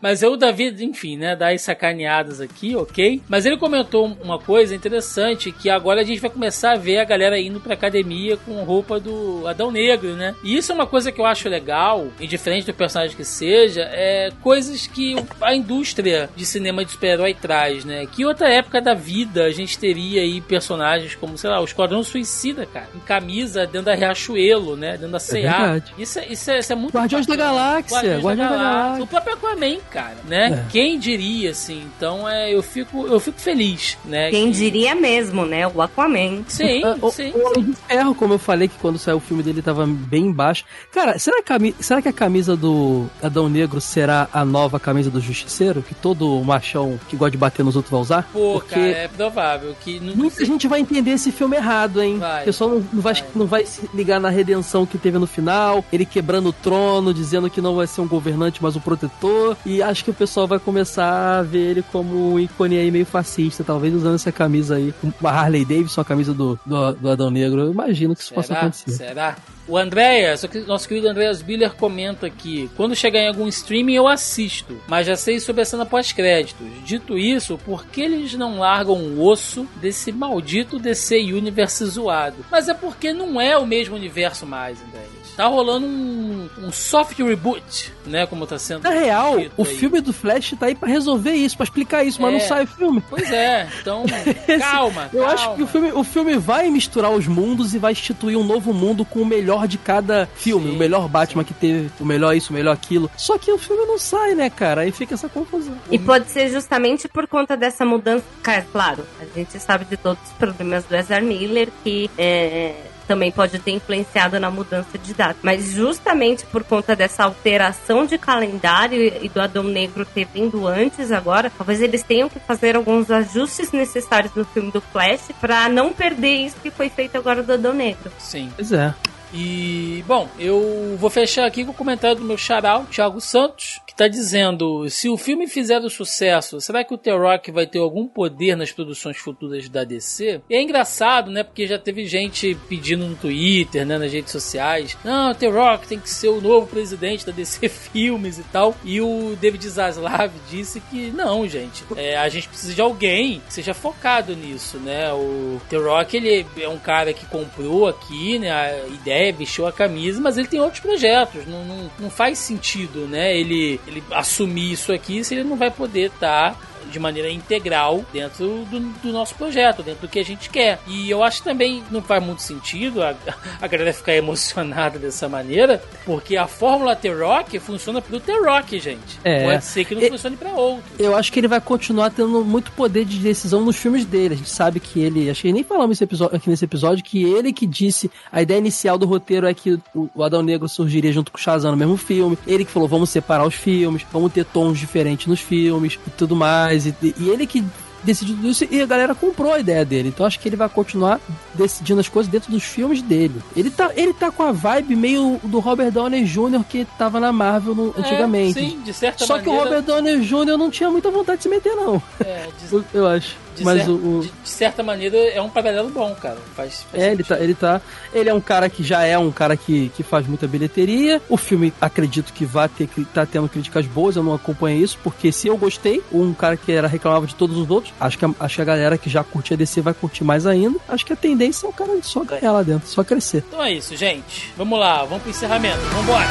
Mas 0.00 0.22
eu, 0.22 0.32
o 0.32 0.36
Davi, 0.36 0.74
enfim, 0.84 1.16
né? 1.16 1.34
Dá 1.34 1.48
as 1.50 1.62
sacaneadas 1.62 2.40
aqui, 2.40 2.76
ok? 2.76 3.20
Mas 3.28 3.46
ele 3.46 3.56
comentou 3.56 4.06
uma 4.22 4.38
coisa 4.38 4.74
interessante: 4.74 5.50
que 5.50 5.68
agora 5.70 6.00
a 6.00 6.04
gente 6.04 6.20
vai 6.20 6.30
começar 6.30 6.72
a 6.72 6.76
ver 6.76 6.98
a 6.98 7.04
galera 7.04 7.38
indo 7.40 7.58
pra 7.60 7.74
academia 7.74 8.36
com 8.36 8.62
roupa 8.62 9.00
do 9.00 9.46
Adão 9.46 9.70
Negro, 9.70 10.14
né? 10.14 10.34
E 10.44 10.56
isso 10.56 10.70
é 10.72 10.74
uma 10.76 10.86
coisa 10.86 11.10
que 11.10 11.20
eu 11.20 11.26
acho 11.26 11.48
legal, 11.48 12.06
e 12.20 12.26
diferente 12.26 12.66
do 12.66 12.74
personagem 12.74 13.16
que 13.16 13.24
seja, 13.24 13.82
é 13.92 14.30
coisas 14.42 14.86
que 14.86 15.16
a 15.40 15.54
indústria 15.54 16.30
de 16.36 16.46
cinema 16.46 16.84
de 16.84 16.92
super-herói 16.92 17.34
traz, 17.34 17.84
né? 17.84 18.06
Que 18.06 18.24
outra 18.24 18.48
época 18.48 18.80
da 18.80 18.94
vida 18.94 19.44
a 19.44 19.50
gente 19.50 19.78
teria 19.78 20.20
aí 20.22 20.40
personagens 20.40 21.14
como, 21.14 21.36
sei 21.36 21.50
lá, 21.50 21.60
o 21.60 21.64
Esquadrão 21.64 22.02
Suicida, 22.02 22.66
cara, 22.66 22.88
em 22.94 23.00
camisa 23.00 23.66
dentro 23.66 23.86
da 23.86 23.94
Riachuelo, 23.94 24.76
né? 24.76 24.92
Dentro 24.92 25.08
da 25.12 25.18
C&A. 25.18 25.40
verdade. 25.58 25.94
Isso 25.98 26.18
é, 26.18 26.26
isso, 26.28 26.50
é, 26.50 26.58
isso 26.58 26.72
é 26.72 26.76
muito 26.76 26.94
Guardiões 26.96 27.26
da. 27.26 27.36
Galáxia, 27.36 27.96
Guardiões, 27.96 28.24
Guardiões 28.24 28.50
da, 28.50 28.56
da 28.56 28.62
Galáxia. 28.62 28.80
Galáxia. 28.82 29.04
O 29.04 29.06
próprio 29.06 29.34
Aquaman, 29.34 29.78
cara, 29.90 30.16
né? 30.28 30.64
É. 30.66 30.70
Quem 30.70 30.98
diria, 30.98 31.50
assim? 31.50 31.82
Então, 31.96 32.28
é, 32.28 32.52
eu 32.54 32.62
fico, 32.62 33.06
eu 33.06 33.18
fico 33.20 33.40
feliz, 33.40 33.96
né? 34.04 34.30
Quem 34.30 34.50
que- 34.50 34.58
diria 34.58 34.94
mesmo, 34.94 35.44
né? 35.44 35.66
O 35.68 35.80
Aquaman. 35.82 36.44
Sim, 36.48 36.82
Ah, 36.84 36.96
o, 37.02 37.10
sim. 37.10 37.30
o 37.34 37.46
Homem 37.46 37.64
de 37.70 37.76
Ferro, 37.76 38.14
como 38.14 38.34
eu 38.34 38.38
falei, 38.38 38.68
que 38.68 38.76
quando 38.78 38.98
saiu 38.98 39.16
o 39.18 39.20
filme 39.20 39.42
dele 39.42 39.62
tava 39.62 39.86
bem 39.86 40.26
embaixo. 40.26 40.64
Cara, 40.92 41.18
será 41.18 41.36
que, 41.36 41.42
a, 41.52 41.58
cami- 41.58 41.74
será 41.80 42.00
que 42.02 42.08
a 42.08 42.12
camisa 42.12 42.56
do 42.56 43.06
Adão 43.22 43.48
Negro 43.48 43.80
será 43.80 44.28
a 44.32 44.44
nova 44.44 44.78
camisa 44.80 45.10
do 45.10 45.20
Justiceiro? 45.20 45.82
Que 45.82 45.94
todo 45.94 46.42
machão 46.44 46.98
que 47.08 47.16
gosta 47.16 47.32
de 47.32 47.36
bater 47.38 47.64
nos 47.64 47.76
outros 47.76 47.90
vai 47.90 48.00
usar? 48.00 48.22
Pô, 48.32 48.54
Porque 48.54 48.74
cara, 48.74 48.86
é 48.86 49.08
provável 49.08 49.76
que... 49.82 50.00
Não, 50.00 50.14
muita 50.16 50.44
gente 50.44 50.66
vai 50.68 50.80
entender 50.80 51.10
esse 51.12 51.30
filme 51.32 51.56
errado, 51.56 52.02
hein? 52.02 52.18
Vai. 52.18 52.42
O 52.42 52.44
pessoal 52.46 52.70
não, 52.70 52.84
não 52.92 53.02
vai, 53.02 53.14
Vai. 53.14 53.24
não 53.34 53.46
vai 53.46 53.66
se 53.66 53.88
ligar 53.94 54.20
na 54.20 54.28
redenção 54.30 54.86
que 54.86 54.96
teve 54.98 55.18
no 55.18 55.26
final, 55.26 55.84
ele 55.92 56.04
quebrando 56.06 56.48
o 56.48 56.52
trono, 56.52 57.12
dizendo 57.12 57.50
que 57.50 57.60
não 57.60 57.76
vai 57.76 57.86
ser 57.86 58.00
um 58.00 58.08
governante, 58.08 58.62
mas 58.62 58.76
um 58.76 58.80
protetor. 58.80 59.56
E 59.66 59.82
acho 59.82 60.04
que 60.04 60.10
o 60.10 60.14
pessoal 60.14 60.46
vai 60.46 60.58
começar 60.58 61.38
a 61.38 61.42
ver 61.42 61.58
ele 61.70 61.82
como 61.92 62.32
um 62.34 62.38
ícone 62.38 62.78
aí 62.78 62.90
meio 62.90 63.06
fascista, 63.06 63.62
talvez 63.64 63.94
usando 63.94 64.14
essa 64.14 64.32
camisa 64.32 64.76
aí, 64.76 64.94
uma 65.20 65.30
Harley 65.30 65.64
Davidson, 65.64 66.00
a 66.00 66.04
camisa 66.04 66.32
do, 66.32 66.58
do, 66.64 66.92
do 66.92 67.10
Adão 67.10 67.30
Negro. 67.30 67.60
Eu 67.60 67.72
imagino 67.72 68.14
que 68.14 68.22
isso 68.22 68.32
possa 68.34 68.48
Será? 68.48 68.60
acontecer. 68.60 68.90
Será? 68.92 69.36
O 69.68 69.76
Andréas, 69.76 70.44
nosso 70.66 70.86
querido 70.86 71.08
Andréas 71.08 71.42
Biller 71.42 71.74
comenta 71.74 72.26
aqui: 72.26 72.70
quando 72.76 72.94
chegar 72.94 73.20
em 73.20 73.28
algum 73.28 73.48
streaming 73.48 73.94
eu 73.94 74.06
assisto, 74.06 74.80
mas 74.86 75.06
já 75.06 75.16
sei 75.16 75.40
sobre 75.40 75.62
a 75.62 75.64
cena 75.64 75.84
pós-créditos. 75.84 76.66
Dito 76.84 77.18
isso, 77.18 77.58
por 77.58 77.86
que 77.86 78.02
eles 78.02 78.34
não 78.34 78.60
largam 78.60 78.96
o 78.96 79.24
osso 79.26 79.66
desse 79.76 80.12
maldito 80.12 80.78
DC 80.78 81.16
Universe 81.18 81.84
zoado? 81.86 82.44
Mas 82.50 82.68
é 82.68 82.74
porque 82.74 83.12
não 83.12 83.40
é 83.40 83.58
o 83.58 83.66
mesmo 83.66 83.96
universo 83.96 84.46
mais, 84.46 84.80
Andréas. 84.82 85.15
Tá 85.36 85.46
rolando 85.46 85.84
um, 85.86 86.48
um 86.62 86.72
soft 86.72 87.18
reboot, 87.18 87.92
né? 88.06 88.26
Como 88.26 88.46
tá 88.46 88.58
sendo. 88.58 88.82
Na 88.84 88.90
real, 88.90 89.34
o 89.56 89.62
aí. 89.64 89.74
filme 89.76 90.00
do 90.00 90.12
Flash 90.12 90.54
tá 90.58 90.66
aí 90.66 90.74
pra 90.74 90.88
resolver 90.88 91.32
isso, 91.32 91.56
pra 91.56 91.64
explicar 91.64 92.04
isso, 92.04 92.20
mas 92.22 92.34
É. 92.34 92.38
não 92.38 92.40
sai 92.48 92.64
o 92.64 92.66
filme. 92.66 93.02
Pois 93.08 93.30
é, 93.30 93.68
então 93.80 94.04
calma. 94.60 95.10
Eu 95.12 95.20
calma. 95.24 95.34
acho 95.34 95.54
que 95.54 95.62
o 95.62 95.66
filme, 95.66 95.92
o 95.92 96.02
filme 96.04 96.36
vai 96.38 96.70
misturar 96.70 97.10
os 97.10 97.26
mundos 97.26 97.74
e 97.74 97.78
vai 97.78 97.92
instituir 97.92 98.38
um 98.38 98.44
novo 98.44 98.72
mundo 98.72 99.04
com 99.04 99.20
o 99.20 99.26
melhor 99.26 99.68
de 99.68 99.76
cada 99.78 100.26
filme. 100.36 100.70
Sim, 100.70 100.74
o 100.76 100.78
melhor 100.78 101.08
Batman 101.08 101.44
que 101.44 101.52
teve, 101.54 101.90
o 102.00 102.04
melhor 102.04 102.34
isso, 102.34 102.50
o 102.50 102.54
melhor 102.54 102.72
aquilo. 102.72 103.10
Só 103.16 103.36
que 103.36 103.52
o 103.52 103.58
filme 103.58 103.84
não 103.84 103.98
sai, 103.98 104.34
né, 104.34 104.48
cara? 104.48 104.80
Aí 104.82 104.92
fica 104.92 105.14
essa 105.14 105.28
confusão. 105.28 105.76
E 105.90 105.98
pode 105.98 106.30
ser 106.30 106.48
justamente 106.48 107.08
por 107.08 107.26
conta 107.26 107.56
dessa 107.56 107.84
mudança. 107.84 108.24
Cara, 108.42 108.66
claro, 108.72 109.04
a 109.20 109.24
gente 109.38 109.58
sabe 109.60 109.84
de 109.84 109.96
todos 109.96 110.22
os 110.24 110.32
problemas 110.32 110.84
do 110.84 110.96
Ezra 110.96 111.20
Miller, 111.20 111.68
que 111.84 112.10
é, 112.16 112.74
também 113.06 113.30
pode 113.30 113.58
ter 113.58 113.72
influenciado 113.72 114.38
na 114.38 114.50
mudança 114.50 114.98
de 114.98 115.14
data. 115.14 115.38
Mas 115.42 115.72
justamente 115.72 116.44
por 116.46 116.64
conta 116.64 116.94
dessa 116.94 117.24
alteração 117.24 118.04
de 118.04 118.18
calendário 118.18 119.00
e 119.22 119.28
do 119.28 119.40
Adão 119.40 119.64
Negro 119.64 120.04
ter 120.04 120.26
vindo 120.32 120.66
antes 120.66 121.12
agora, 121.12 121.50
talvez 121.50 121.80
eles 121.80 122.02
tenham 122.02 122.28
que 122.28 122.38
fazer 122.40 122.76
alguns 122.76 123.10
ajustes 123.10 123.72
necessários 123.72 124.34
no 124.34 124.44
filme 124.44 124.70
do 124.70 124.80
Flash 124.80 125.28
para 125.40 125.68
não 125.68 125.92
perder 125.92 126.36
isso 126.36 126.56
que 126.62 126.70
foi 126.70 126.88
feito 126.88 127.16
agora 127.16 127.42
do 127.42 127.52
Adão 127.52 127.72
Negro. 127.72 128.10
Sim. 128.18 128.52
Pois 128.56 128.72
é. 128.72 128.94
E, 129.36 130.02
bom, 130.06 130.26
eu 130.38 130.96
vou 130.98 131.10
fechar 131.10 131.44
aqui 131.44 131.62
com 131.62 131.70
o 131.70 131.74
comentário 131.74 132.16
do 132.16 132.24
meu 132.24 132.38
charal, 132.38 132.86
Thiago 132.86 133.20
Santos, 133.20 133.82
que 133.86 133.94
tá 133.94 134.08
dizendo: 134.08 134.88
se 134.88 135.10
o 135.10 135.16
filme 135.18 135.46
fizer 135.46 135.78
o 135.82 135.90
sucesso, 135.90 136.58
será 136.58 136.82
que 136.82 136.94
o 136.94 136.98
The 136.98 137.12
Rock 137.12 137.50
vai 137.50 137.66
ter 137.66 137.78
algum 137.78 138.08
poder 138.08 138.56
nas 138.56 138.72
produções 138.72 139.18
futuras 139.18 139.68
da 139.68 139.84
DC? 139.84 140.40
E 140.48 140.54
é 140.56 140.62
engraçado, 140.62 141.30
né? 141.30 141.42
Porque 141.42 141.66
já 141.66 141.78
teve 141.78 142.06
gente 142.06 142.56
pedindo 142.66 143.06
no 143.06 143.14
Twitter, 143.14 143.84
né, 143.84 143.98
nas 143.98 144.10
redes 144.10 144.32
sociais: 144.32 144.96
não, 145.04 145.32
o 145.32 145.34
The 145.34 145.48
Rock 145.48 145.86
tem 145.86 146.00
que 146.00 146.08
ser 146.08 146.28
o 146.28 146.40
novo 146.40 146.66
presidente 146.66 147.26
da 147.26 147.32
DC 147.32 147.68
Filmes 147.86 148.38
e 148.38 148.42
tal. 148.44 148.74
E 148.82 149.02
o 149.02 149.36
David 149.38 149.68
Zaslav 149.68 150.32
disse 150.48 150.80
que 150.80 151.10
não, 151.10 151.46
gente. 151.46 151.84
É, 151.94 152.16
a 152.16 152.28
gente 152.30 152.48
precisa 152.48 152.72
de 152.72 152.80
alguém 152.80 153.40
que 153.46 153.52
seja 153.52 153.74
focado 153.74 154.34
nisso, 154.34 154.78
né? 154.78 155.12
O 155.12 155.60
The 155.68 155.76
Rock, 155.76 156.16
ele 156.16 156.46
é 156.58 156.68
um 156.68 156.78
cara 156.78 157.12
que 157.12 157.26
comprou 157.26 157.86
aqui, 157.86 158.38
né? 158.38 158.50
A 158.50 158.86
ideia, 158.86 159.25
vestiu 159.32 159.66
a 159.66 159.72
camisa, 159.72 160.20
mas 160.20 160.36
ele 160.36 160.48
tem 160.48 160.60
outros 160.60 160.80
projetos. 160.80 161.46
Não, 161.46 161.64
não, 161.64 161.90
não 161.98 162.10
faz 162.10 162.38
sentido, 162.38 163.06
né? 163.06 163.36
Ele, 163.36 163.80
ele 163.86 164.02
assumir 164.10 164.72
isso 164.72 164.92
aqui 164.92 165.22
se 165.24 165.34
ele 165.34 165.44
não 165.44 165.56
vai 165.56 165.70
poder 165.70 166.10
estar 166.10 166.58
de 166.96 167.00
maneira 167.00 167.30
integral 167.30 168.02
dentro 168.12 168.64
do, 168.70 168.80
do 168.80 169.12
nosso 169.12 169.34
projeto, 169.34 169.82
dentro 169.82 170.06
do 170.06 170.10
que 170.10 170.18
a 170.18 170.24
gente 170.24 170.48
quer. 170.48 170.78
E 170.86 171.10
eu 171.10 171.22
acho 171.22 171.38
que 171.42 171.44
também 171.48 171.82
não 171.90 172.00
faz 172.00 172.24
muito 172.24 172.40
sentido 172.40 173.02
a, 173.02 173.14
a 173.60 173.66
galera 173.66 173.92
ficar 173.92 174.14
emocionada 174.14 174.98
dessa 174.98 175.28
maneira, 175.28 175.82
porque 176.04 176.36
a 176.36 176.46
fórmula 176.46 176.96
T-Rock 176.96 177.58
funciona 177.58 178.00
pro 178.00 178.18
T-Rock, 178.18 178.78
gente. 178.80 179.18
É. 179.22 179.44
Pode 179.44 179.64
ser 179.64 179.84
que 179.84 179.94
não 179.94 180.02
E- 180.02 180.08
funcione 180.08 180.36
pra 180.36 180.52
outro. 180.52 180.84
Eu 180.98 181.14
acho 181.14 181.30
que 181.30 181.38
ele 181.38 181.48
vai 181.48 181.60
continuar 181.60 182.10
tendo 182.10 182.42
muito 182.44 182.70
poder 182.72 183.04
de 183.04 183.18
decisão 183.18 183.60
nos 183.62 183.76
filmes 183.76 184.04
dele. 184.06 184.34
A 184.34 184.36
gente 184.36 184.48
sabe 184.50 184.80
que 184.80 185.00
ele. 185.00 185.28
Acho 185.28 185.42
que 185.42 185.52
nem 185.52 185.62
falamos 185.62 186.00
episódio, 186.00 186.36
aqui 186.36 186.48
nesse 186.48 186.64
episódio 186.64 187.04
que 187.04 187.22
ele 187.24 187.52
que 187.52 187.66
disse. 187.66 188.10
A 188.32 188.40
ideia 188.40 188.58
inicial 188.58 188.96
do 188.96 189.04
roteiro 189.06 189.46
é 189.46 189.52
que 189.52 189.72
o, 189.94 190.08
o 190.14 190.22
Adão 190.22 190.42
Negro 190.42 190.68
surgiria 190.68 191.12
junto 191.12 191.30
com 191.30 191.36
o 191.38 191.40
Shazam 191.40 191.70
no 191.72 191.76
mesmo 191.76 191.96
filme. 191.96 192.38
Ele 192.46 192.64
que 192.64 192.70
falou: 192.70 192.88
vamos 192.88 193.10
separar 193.10 193.46
os 193.46 193.54
filmes, 193.54 194.06
vamos 194.12 194.32
ter 194.32 194.44
tons 194.46 194.78
diferentes 194.78 195.26
nos 195.26 195.40
filmes 195.40 195.98
e 196.06 196.10
tudo 196.10 196.34
mais. 196.36 196.85
E, 197.02 197.14
e 197.18 197.28
ele 197.28 197.46
que 197.46 197.64
decidiu 198.04 198.36
tudo 198.36 198.48
isso 198.48 198.64
e 198.70 198.80
a 198.80 198.86
galera 198.86 199.14
comprou 199.14 199.52
a 199.52 199.58
ideia 199.58 199.84
dele. 199.84 200.08
Então 200.10 200.24
acho 200.26 200.38
que 200.38 200.48
ele 200.48 200.54
vai 200.56 200.68
continuar 200.68 201.18
decidindo 201.54 201.98
as 202.00 202.08
coisas 202.08 202.30
dentro 202.30 202.52
dos 202.52 202.62
filmes 202.62 203.02
dele. 203.02 203.42
Ele 203.56 203.70
tá, 203.70 203.90
ele 203.96 204.12
tá 204.12 204.30
com 204.30 204.42
a 204.44 204.52
vibe 204.52 204.94
meio 204.94 205.40
do 205.42 205.58
Robert 205.58 205.90
Downey 205.90 206.24
Jr. 206.24 206.62
que 206.68 206.86
tava 206.98 207.18
na 207.18 207.32
Marvel 207.32 207.74
no- 207.74 207.94
antigamente. 207.98 208.58
É, 208.58 208.62
sim, 208.62 208.80
de 208.84 208.92
certa 208.92 209.26
Só 209.26 209.38
que 209.38 209.48
o 209.48 209.52
maneira. 209.52 209.64
Robert 209.80 209.82
Downey 209.82 210.20
Jr. 210.24 210.56
não 210.56 210.70
tinha 210.70 210.90
muita 210.90 211.10
vontade 211.10 211.38
de 211.38 211.42
se 211.44 211.48
meter, 211.48 211.74
não. 211.74 212.00
é, 212.20 212.46
de, 212.68 212.72
Eu- 212.74 212.84
Eu 212.94 213.06
acho. 213.08 213.36
De 213.56 213.64
Mas 213.64 213.82
cer- 213.82 213.90
o. 213.90 214.20
de- 214.22 214.28
de 214.28 214.48
certa 214.48 214.82
maneira 214.82 215.16
é 215.16 215.40
um 215.42 215.48
paralelo 215.48 215.88
bom, 215.88 216.14
cara. 216.14 216.36
Faz, 216.54 216.84
faz 216.90 217.02
É, 217.02 217.12
ele 217.12 217.24
tá, 217.24 217.38
ele 217.40 217.54
tá. 217.54 217.80
Ele 218.12 218.28
é 218.30 218.34
um 218.34 218.40
cara 218.40 218.68
que 218.68 218.82
já 218.84 219.02
é 219.04 219.16
um 219.18 219.30
cara 219.32 219.56
que, 219.56 219.88
que 219.96 220.02
faz 220.02 220.26
muita 220.26 220.46
bilheteria. 220.46 221.20
O 221.28 221.36
filme, 221.36 221.72
acredito 221.80 222.32
que 222.32 222.44
vai 222.44 222.68
ter 222.68 222.86
cri- 222.86 223.04
tá 223.06 223.24
tendo 223.26 223.48
críticas 223.48 223.86
boas, 223.86 224.16
eu 224.16 224.22
não 224.22 224.34
acompanhei 224.34 224.80
isso, 224.82 224.98
porque 225.02 225.32
se 225.32 225.48
eu 225.48 225.56
gostei, 225.56 226.02
um 226.12 226.32
cara 226.34 226.56
que 226.56 226.70
era 226.72 226.86
reclamava 226.86 227.26
de 227.26 227.34
todos 227.34 227.56
os 227.56 227.68
outros, 227.70 227.92
acho 228.00 228.18
que 228.18 228.24
a, 228.24 228.30
acho 228.40 228.54
que 228.56 228.62
a 228.62 228.64
galera 228.64 228.98
que 228.98 229.08
já 229.10 229.24
curtia 229.24 229.56
DC 229.56 229.80
vai 229.80 229.94
curtir 229.94 230.24
mais 230.24 230.46
ainda. 230.46 230.78
Acho 230.88 231.04
que 231.06 231.12
a 231.12 231.16
tendência 231.16 231.66
é 231.66 231.70
o 231.70 231.72
cara 231.72 231.92
só 232.02 232.22
ganhar 232.24 232.52
lá 232.52 232.62
dentro, 232.62 232.88
só 232.88 233.02
crescer. 233.02 233.42
Então 233.48 233.62
é 233.62 233.72
isso, 233.72 233.96
gente. 233.96 234.52
Vamos 234.56 234.78
lá, 234.78 235.04
vamos 235.04 235.22
pro 235.22 235.30
encerramento. 235.30 235.78
Vambora. 235.92 236.26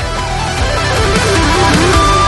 Just 1.76 2.25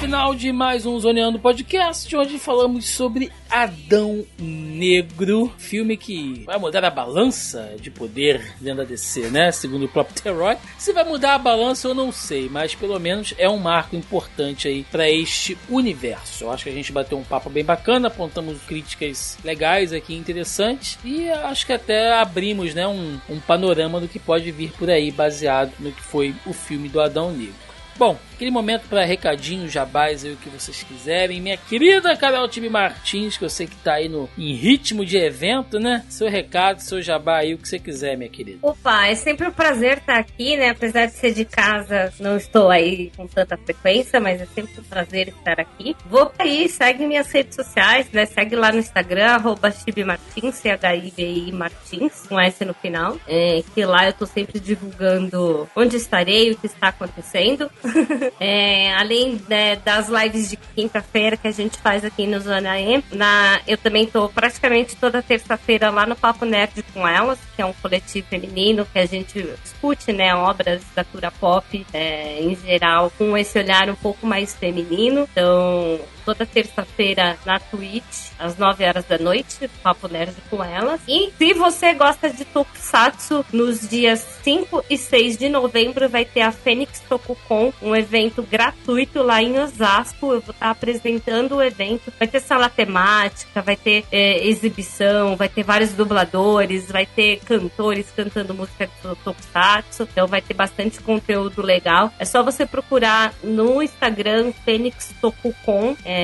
final 0.00 0.34
de 0.34 0.52
mais 0.52 0.84
um 0.84 0.98
Zoneando 0.98 1.38
Podcast, 1.38 2.14
onde 2.14 2.38
falamos 2.38 2.86
sobre 2.86 3.32
Adão 3.50 4.26
Negro, 4.38 5.50
filme 5.56 5.96
que 5.96 6.42
vai 6.44 6.58
mudar 6.58 6.84
a 6.84 6.90
balança 6.90 7.74
de 7.80 7.90
poder 7.90 8.54
dentro 8.60 8.78
da 8.78 8.84
DC, 8.84 9.30
né? 9.30 9.50
Segundo 9.50 9.86
o 9.86 9.88
próprio 9.88 10.22
Teroy. 10.22 10.56
Se 10.78 10.92
vai 10.92 11.02
mudar 11.02 11.34
a 11.34 11.38
balança, 11.38 11.88
eu 11.88 11.94
não 11.94 12.12
sei, 12.12 12.48
mas 12.48 12.74
pelo 12.74 12.98
menos 13.00 13.34
é 13.38 13.48
um 13.48 13.56
marco 13.56 13.96
importante 13.96 14.68
aí 14.68 14.84
para 14.84 15.10
este 15.10 15.56
universo. 15.68 16.44
Eu 16.44 16.52
acho 16.52 16.64
que 16.64 16.70
a 16.70 16.74
gente 16.74 16.92
bateu 16.92 17.16
um 17.16 17.24
papo 17.24 17.48
bem 17.48 17.64
bacana, 17.64 18.08
apontamos 18.08 18.60
críticas 18.62 19.38
legais 19.42 19.94
aqui, 19.94 20.14
interessantes, 20.14 20.98
e 21.04 21.30
acho 21.30 21.64
que 21.64 21.72
até 21.72 22.12
abrimos, 22.20 22.74
né, 22.74 22.86
um, 22.86 23.18
um 23.30 23.40
panorama 23.40 23.98
do 23.98 24.08
que 24.08 24.18
pode 24.18 24.50
vir 24.52 24.72
por 24.72 24.90
aí, 24.90 25.10
baseado 25.10 25.72
no 25.78 25.90
que 25.90 26.02
foi 26.02 26.34
o 26.44 26.52
filme 26.52 26.88
do 26.88 27.00
Adão 27.00 27.32
Negro. 27.32 27.66
Bom, 27.98 28.18
aquele 28.34 28.50
momento 28.50 28.88
para 28.88 29.04
recadinhos, 29.04 29.72
jabás 29.72 30.22
aí 30.22 30.32
o 30.32 30.36
que 30.36 30.50
vocês 30.50 30.82
quiserem. 30.82 31.40
Minha 31.40 31.56
querida 31.56 32.14
Carol 32.14 32.46
Tibi 32.46 32.68
Martins, 32.68 33.38
que 33.38 33.44
eu 33.44 33.48
sei 33.48 33.66
que 33.66 33.76
tá 33.76 33.94
aí 33.94 34.08
no, 34.08 34.28
em 34.36 34.54
ritmo 34.54 35.04
de 35.04 35.16
evento, 35.16 35.80
né? 35.80 36.04
Seu 36.10 36.28
recado, 36.28 36.80
seu 36.80 37.00
jabá 37.00 37.38
aí, 37.38 37.54
o 37.54 37.58
que 37.58 37.66
você 37.66 37.78
quiser, 37.78 38.16
minha 38.16 38.28
querida. 38.28 38.58
Opa, 38.60 39.06
é 39.06 39.14
sempre 39.14 39.48
um 39.48 39.50
prazer 39.50 39.98
estar 39.98 40.18
aqui, 40.18 40.56
né? 40.58 40.70
Apesar 40.70 41.06
de 41.06 41.12
ser 41.12 41.32
de 41.32 41.46
casa, 41.46 42.12
não 42.20 42.36
estou 42.36 42.70
aí 42.70 43.10
com 43.16 43.26
tanta 43.26 43.56
frequência, 43.56 44.20
mas 44.20 44.42
é 44.42 44.46
sempre 44.46 44.78
um 44.78 44.84
prazer 44.84 45.28
estar 45.28 45.58
aqui. 45.58 45.96
Vou 46.04 46.30
aí, 46.38 46.68
segue 46.68 47.06
minhas 47.06 47.32
redes 47.32 47.56
sociais, 47.56 48.10
né? 48.12 48.26
Segue 48.26 48.54
lá 48.56 48.70
no 48.70 48.78
Instagram, 48.78 49.28
arroba 49.28 49.72
Martins, 50.04 50.56
C-H-I-B-I 50.56 51.52
Martins, 51.52 52.26
com 52.28 52.38
S 52.38 52.62
no 52.64 52.74
final. 52.74 53.16
É, 53.26 53.62
que 53.74 53.84
lá 53.86 54.06
eu 54.06 54.12
tô 54.12 54.26
sempre 54.26 54.60
divulgando 54.60 55.66
onde 55.74 55.96
estarei, 55.96 56.50
o 56.50 56.56
que 56.56 56.66
está 56.66 56.88
acontecendo. 56.88 57.70
É, 58.38 58.92
além 58.94 59.40
né, 59.48 59.76
das 59.76 60.08
lives 60.08 60.50
de 60.50 60.56
quinta-feira 60.56 61.36
que 61.36 61.48
a 61.48 61.50
gente 61.50 61.78
faz 61.78 62.04
aqui 62.04 62.26
no 62.26 62.38
Zona 62.38 62.78
E, 62.78 63.02
na, 63.12 63.60
eu 63.66 63.78
também 63.78 64.06
tô 64.06 64.28
praticamente 64.28 64.94
toda 64.96 65.22
terça-feira 65.22 65.90
lá 65.90 66.06
no 66.06 66.14
Papo 66.14 66.44
Nerd 66.44 66.84
com 66.92 67.06
elas, 67.06 67.38
que 67.54 67.62
é 67.62 67.64
um 67.64 67.72
coletivo 67.72 68.26
feminino 68.28 68.86
que 68.92 68.98
a 68.98 69.06
gente 69.06 69.42
discute 69.62 70.12
né, 70.12 70.34
obras 70.34 70.82
da 70.94 71.02
cultura 71.02 71.30
pop 71.30 71.86
é, 71.92 72.42
em 72.42 72.54
geral 72.56 73.10
com 73.16 73.36
esse 73.36 73.58
olhar 73.58 73.88
um 73.88 73.94
pouco 73.94 74.26
mais 74.26 74.54
feminino. 74.54 75.26
Então, 75.32 75.98
toda 76.26 76.44
terça-feira 76.44 77.38
na 77.46 77.60
Twitch, 77.60 78.32
às 78.36 78.58
9 78.58 78.84
horas 78.84 79.04
da 79.04 79.16
noite, 79.16 79.70
Papo 79.80 80.08
Nerd 80.08 80.34
com 80.50 80.62
elas. 80.62 81.00
E 81.06 81.32
se 81.38 81.54
você 81.54 81.94
gosta 81.94 82.28
de 82.28 82.44
Tokusatsu, 82.44 83.46
nos 83.52 83.88
dias 83.88 84.26
5 84.42 84.84
e 84.90 84.98
6 84.98 85.36
de 85.36 85.48
novembro 85.48 86.08
vai 86.08 86.24
ter 86.24 86.40
a 86.40 86.50
Fênix 86.50 87.00
Tokukon, 87.08 87.72
um 87.80 87.94
evento 87.94 88.42
gratuito 88.42 89.22
lá 89.22 89.40
em 89.40 89.56
Osasco. 89.58 90.32
Eu 90.32 90.40
vou 90.40 90.52
estar 90.52 90.70
apresentando 90.70 91.56
o 91.56 91.62
evento. 91.62 92.12
Vai 92.18 92.26
ter 92.26 92.40
sala 92.40 92.68
temática, 92.68 93.62
vai 93.62 93.76
ter 93.76 94.04
é, 94.10 94.44
exibição, 94.46 95.36
vai 95.36 95.48
ter 95.48 95.62
vários 95.62 95.92
dubladores, 95.92 96.90
vai 96.90 97.06
ter 97.06 97.38
cantores 97.44 98.06
cantando 98.14 98.52
música 98.52 98.90
do 99.00 99.14
Tokusatsu. 99.16 100.02
Então 100.02 100.26
vai 100.26 100.42
ter 100.42 100.54
bastante 100.54 101.00
conteúdo 101.00 101.62
legal. 101.62 102.12
É 102.18 102.24
só 102.24 102.42
você 102.42 102.66
procurar 102.66 103.32
no 103.44 103.80
Instagram 103.80 104.52
Fênix 104.64 105.14
Tokukon. 105.20 105.96
É, 106.04 106.15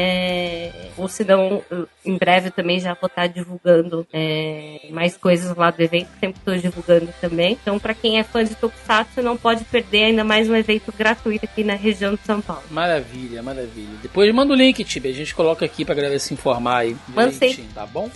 ou 0.96 1.08
se 1.08 1.24
não, 1.24 1.62
em 2.04 2.16
breve 2.16 2.50
também 2.50 2.78
já 2.80 2.94
vou 2.94 3.06
estar 3.06 3.26
divulgando 3.26 4.06
é, 4.12 4.88
mais 4.90 5.16
coisas 5.16 5.56
lá 5.56 5.70
do 5.70 5.80
evento. 5.82 6.08
Sempre 6.20 6.38
estou 6.38 6.56
divulgando 6.56 7.12
também. 7.20 7.58
Então, 7.60 7.78
para 7.78 7.94
quem 7.94 8.18
é 8.18 8.22
fã 8.22 8.44
de 8.44 8.54
Tokusatsu, 8.54 9.22
não 9.22 9.36
pode 9.36 9.64
perder 9.64 10.04
ainda 10.04 10.24
mais 10.24 10.48
um 10.48 10.56
evento 10.56 10.92
gratuito 10.96 11.44
aqui 11.44 11.64
na 11.64 11.74
região 11.74 12.14
de 12.14 12.20
São 12.22 12.40
Paulo. 12.40 12.62
Maravilha, 12.70 13.42
maravilha. 13.42 13.96
Depois 14.02 14.32
manda 14.34 14.52
o 14.52 14.56
link, 14.56 14.82
Tibi. 14.84 15.08
A 15.08 15.14
gente 15.14 15.34
coloca 15.34 15.64
aqui 15.64 15.84
pra 15.84 15.94
galera 15.94 16.18
se 16.18 16.34
informar 16.34 16.78
aí. 16.78 16.96
Manda 17.08 17.32
Tá 17.74 17.86
bom? 17.86 18.10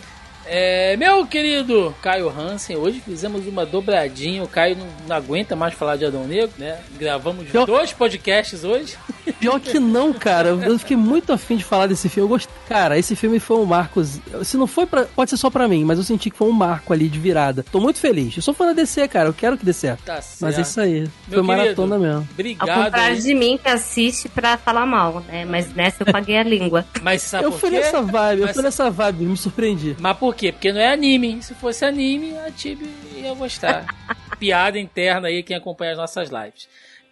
É, 0.48 0.96
meu 0.96 1.26
querido 1.26 1.94
Caio 2.02 2.28
Hansen, 2.28 2.76
hoje 2.76 3.00
fizemos 3.00 3.46
uma 3.46 3.66
dobradinha. 3.66 4.42
O 4.42 4.48
Caio 4.48 4.76
não, 4.76 4.86
não 5.08 5.16
aguenta 5.16 5.56
mais 5.56 5.74
falar 5.74 5.96
de 5.96 6.04
Adão 6.04 6.24
Negro, 6.26 6.50
né? 6.58 6.78
Gravamos 6.98 7.46
Pior- 7.48 7.66
dois 7.66 7.92
podcasts 7.92 8.62
hoje. 8.64 8.96
Pior 9.40 9.58
que 9.60 9.78
não, 9.80 10.12
cara. 10.12 10.50
Eu 10.50 10.78
fiquei 10.78 10.96
muito 10.96 11.32
afim 11.32 11.56
de 11.56 11.64
falar 11.64 11.86
desse 11.88 12.08
filme. 12.08 12.26
Eu 12.26 12.28
gost... 12.28 12.48
Cara, 12.68 12.96
esse 12.98 13.16
filme 13.16 13.38
foi 13.40 13.56
um 13.58 13.64
marco. 13.64 14.02
Se 14.44 14.56
não 14.56 14.66
foi 14.66 14.86
pra. 14.86 15.04
Pode 15.04 15.30
ser 15.30 15.36
só 15.36 15.50
pra 15.50 15.66
mim, 15.68 15.84
mas 15.84 15.98
eu 15.98 16.04
senti 16.04 16.30
que 16.30 16.36
foi 16.36 16.48
um 16.48 16.52
marco 16.52 16.92
ali 16.92 17.08
de 17.08 17.18
virada. 17.18 17.64
Tô 17.70 17.80
muito 17.80 17.98
feliz. 17.98 18.36
Eu 18.36 18.42
sou 18.42 18.54
fã 18.54 18.66
da 18.66 18.72
DC, 18.72 19.08
cara. 19.08 19.28
Eu 19.28 19.34
quero 19.34 19.56
que 19.58 19.64
dê 19.64 19.72
certo. 19.72 20.02
Tá 20.04 20.20
certo. 20.22 20.40
Mas 20.42 20.58
é 20.58 20.62
isso 20.62 20.80
aí. 20.80 21.00
Meu 21.28 21.38
foi 21.38 21.42
maratona 21.42 21.96
querido, 21.96 21.98
mesmo. 22.00 22.16
Ao 22.16 22.32
Obrigado. 22.34 22.84
contrário 22.84 23.16
aí. 23.16 23.22
de 23.22 23.34
mim 23.34 23.58
que 23.60 23.68
assiste 23.68 24.28
pra 24.28 24.56
falar 24.56 24.86
mal, 24.86 25.20
né? 25.28 25.44
Mas 25.44 25.74
nessa 25.74 26.02
eu 26.04 26.12
paguei 26.12 26.38
a 26.38 26.42
língua. 26.44 26.84
Mas 27.02 27.22
sabe 27.22 27.44
Eu 27.44 27.50
por 27.52 27.60
fui 27.60 27.70
quê? 27.70 27.76
nessa 27.76 28.02
vibe, 28.02 28.40
eu 28.40 28.46
Mas- 28.46 28.54
fui 28.54 28.62
nessa 28.62 28.90
vibe, 28.90 29.24
me 29.24 29.36
surpreendi. 29.36 29.96
Mas 30.00 30.16
por 30.16 30.34
quê? 30.36 30.52
Porque 30.52 30.72
não 30.72 30.80
é 30.80 30.92
anime. 30.92 31.42
Se 31.42 31.54
fosse 31.54 31.84
anime, 31.84 32.36
a 32.38 32.50
Tibi 32.50 32.88
ia 33.16 33.34
gostar. 33.34 33.86
Piada 34.38 34.78
interna 34.78 35.28
aí, 35.28 35.42
quem 35.42 35.56
acompanha 35.56 35.92
as 35.92 35.98
nossas 35.98 36.30
lives. 36.30 36.68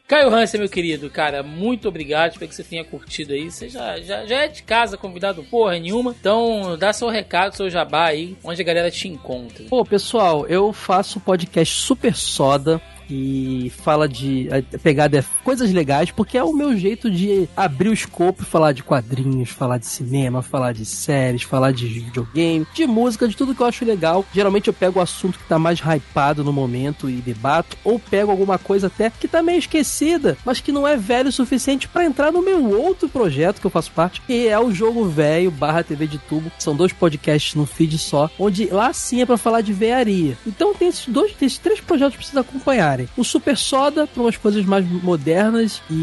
Caio 0.07 0.29
Hansen, 0.29 0.61
meu 0.61 0.69
querido, 0.69 1.09
cara, 1.09 1.43
muito 1.43 1.89
obrigado. 1.89 2.33
Espero 2.33 2.49
que 2.49 2.55
você 2.55 2.63
tenha 2.63 2.85
curtido 2.85 3.33
aí. 3.33 3.51
Você 3.51 3.71
já, 3.71 3.99
já, 4.01 4.27
já 4.27 4.43
é 4.43 4.49
de 4.49 4.63
casa, 4.63 4.99
convidado 4.99 5.43
porra 5.45 5.79
nenhuma. 5.79 6.15
Então, 6.19 6.77
dá 6.77 6.93
seu 6.93 7.09
recado, 7.09 7.57
seu 7.57 7.71
jabá 7.71 8.07
aí, 8.07 8.37
onde 8.45 8.61
a 8.61 8.65
galera 8.65 8.91
te 8.91 9.09
encontra. 9.09 9.65
Pô, 9.65 9.83
pessoal, 9.83 10.47
eu 10.47 10.75
faço 10.75 11.19
podcast 11.19 11.75
super 11.75 12.15
soda 12.15 12.83
e 13.09 13.73
fala 13.83 14.09
de 14.09 14.49
a 14.51 14.79
pegada 14.79 15.19
é 15.19 15.25
coisas 15.43 15.73
legais, 15.73 16.11
porque 16.11 16.39
é 16.39 16.45
o 16.45 16.53
meu 16.53 16.77
jeito 16.77 17.11
de 17.11 17.49
abrir 17.57 17.89
o 17.89 17.93
escopo 17.93 18.43
e 18.43 18.47
falar 18.47 18.73
de 18.73 18.83
quadrinhos, 18.83 19.51
falar 19.51 19.79
de 19.79 19.87
cinema, 19.87 20.43
falar 20.43 20.73
de 20.73 20.85
séries, 20.85 21.43
falar 21.43 21.73
de 21.73 21.87
videogame, 21.87 22.67
de 22.75 22.87
música, 22.87 23.29
de 23.29 23.37
tudo 23.37 23.55
que 23.55 23.61
eu 23.61 23.67
acho 23.67 23.85
legal. 23.85 24.25
Geralmente 24.33 24.69
eu 24.69 24.75
pego 24.75 24.99
o 24.99 25.03
assunto 25.03 25.39
que 25.39 25.49
tá 25.49 25.59
mais 25.59 25.81
hypado 25.81 26.45
no 26.45 26.53
momento 26.53 27.09
e 27.09 27.15
debato, 27.17 27.77
ou 27.85 27.99
pego 27.99 28.31
alguma 28.31 28.59
coisa 28.59 28.87
até 28.87 29.11
que 29.11 29.29
tá 29.29 29.43
meio 29.43 29.59
esquecida, 29.59 30.37
mas 30.45 30.61
que 30.61 30.73
não 30.73 30.87
é 30.87 30.97
velho 30.97 31.29
o 31.29 31.33
suficiente 31.33 31.89
pra 31.89 32.05
entrar 32.05 32.33
no 32.33 32.43
meu 32.43 32.65
outro 32.81 33.09
projeto 33.09 33.61
que 33.61 33.67
eu 33.67 33.71
faço 33.71 33.91
parte, 33.93 34.21
que 34.23 34.49
é 34.49 34.59
o 34.59 34.73
Jogo 34.73 35.05
Velho 35.07 35.51
barra 35.51 35.83
TV 35.83 36.07
de 36.07 36.19
Tubo. 36.19 36.51
São 36.59 36.75
dois 36.75 36.93
podcasts 36.93 37.55
no 37.55 37.67
feed 37.67 37.99
só, 37.99 38.31
onde 38.39 38.67
lá 38.67 38.93
sim 38.93 39.21
é 39.21 39.27
pra 39.27 39.37
falar 39.37 39.61
de 39.61 39.73
vearia. 39.73 40.37
Então 40.47 40.75
tem 40.75 40.89
esses 40.89 41.07
dois, 41.09 41.33
tem 41.33 41.47
esses 41.47 41.59
três 41.59 41.81
projetos 41.81 42.17
que 42.17 42.25
vocês 42.25 42.37
acompanharem. 42.37 43.04
O 43.17 43.25
Super 43.25 43.57
Soda, 43.57 44.07
pra 44.07 44.23
umas 44.23 44.37
coisas 44.37 44.65
mais 44.65 44.85
modernas 45.03 45.81
e, 45.91 45.95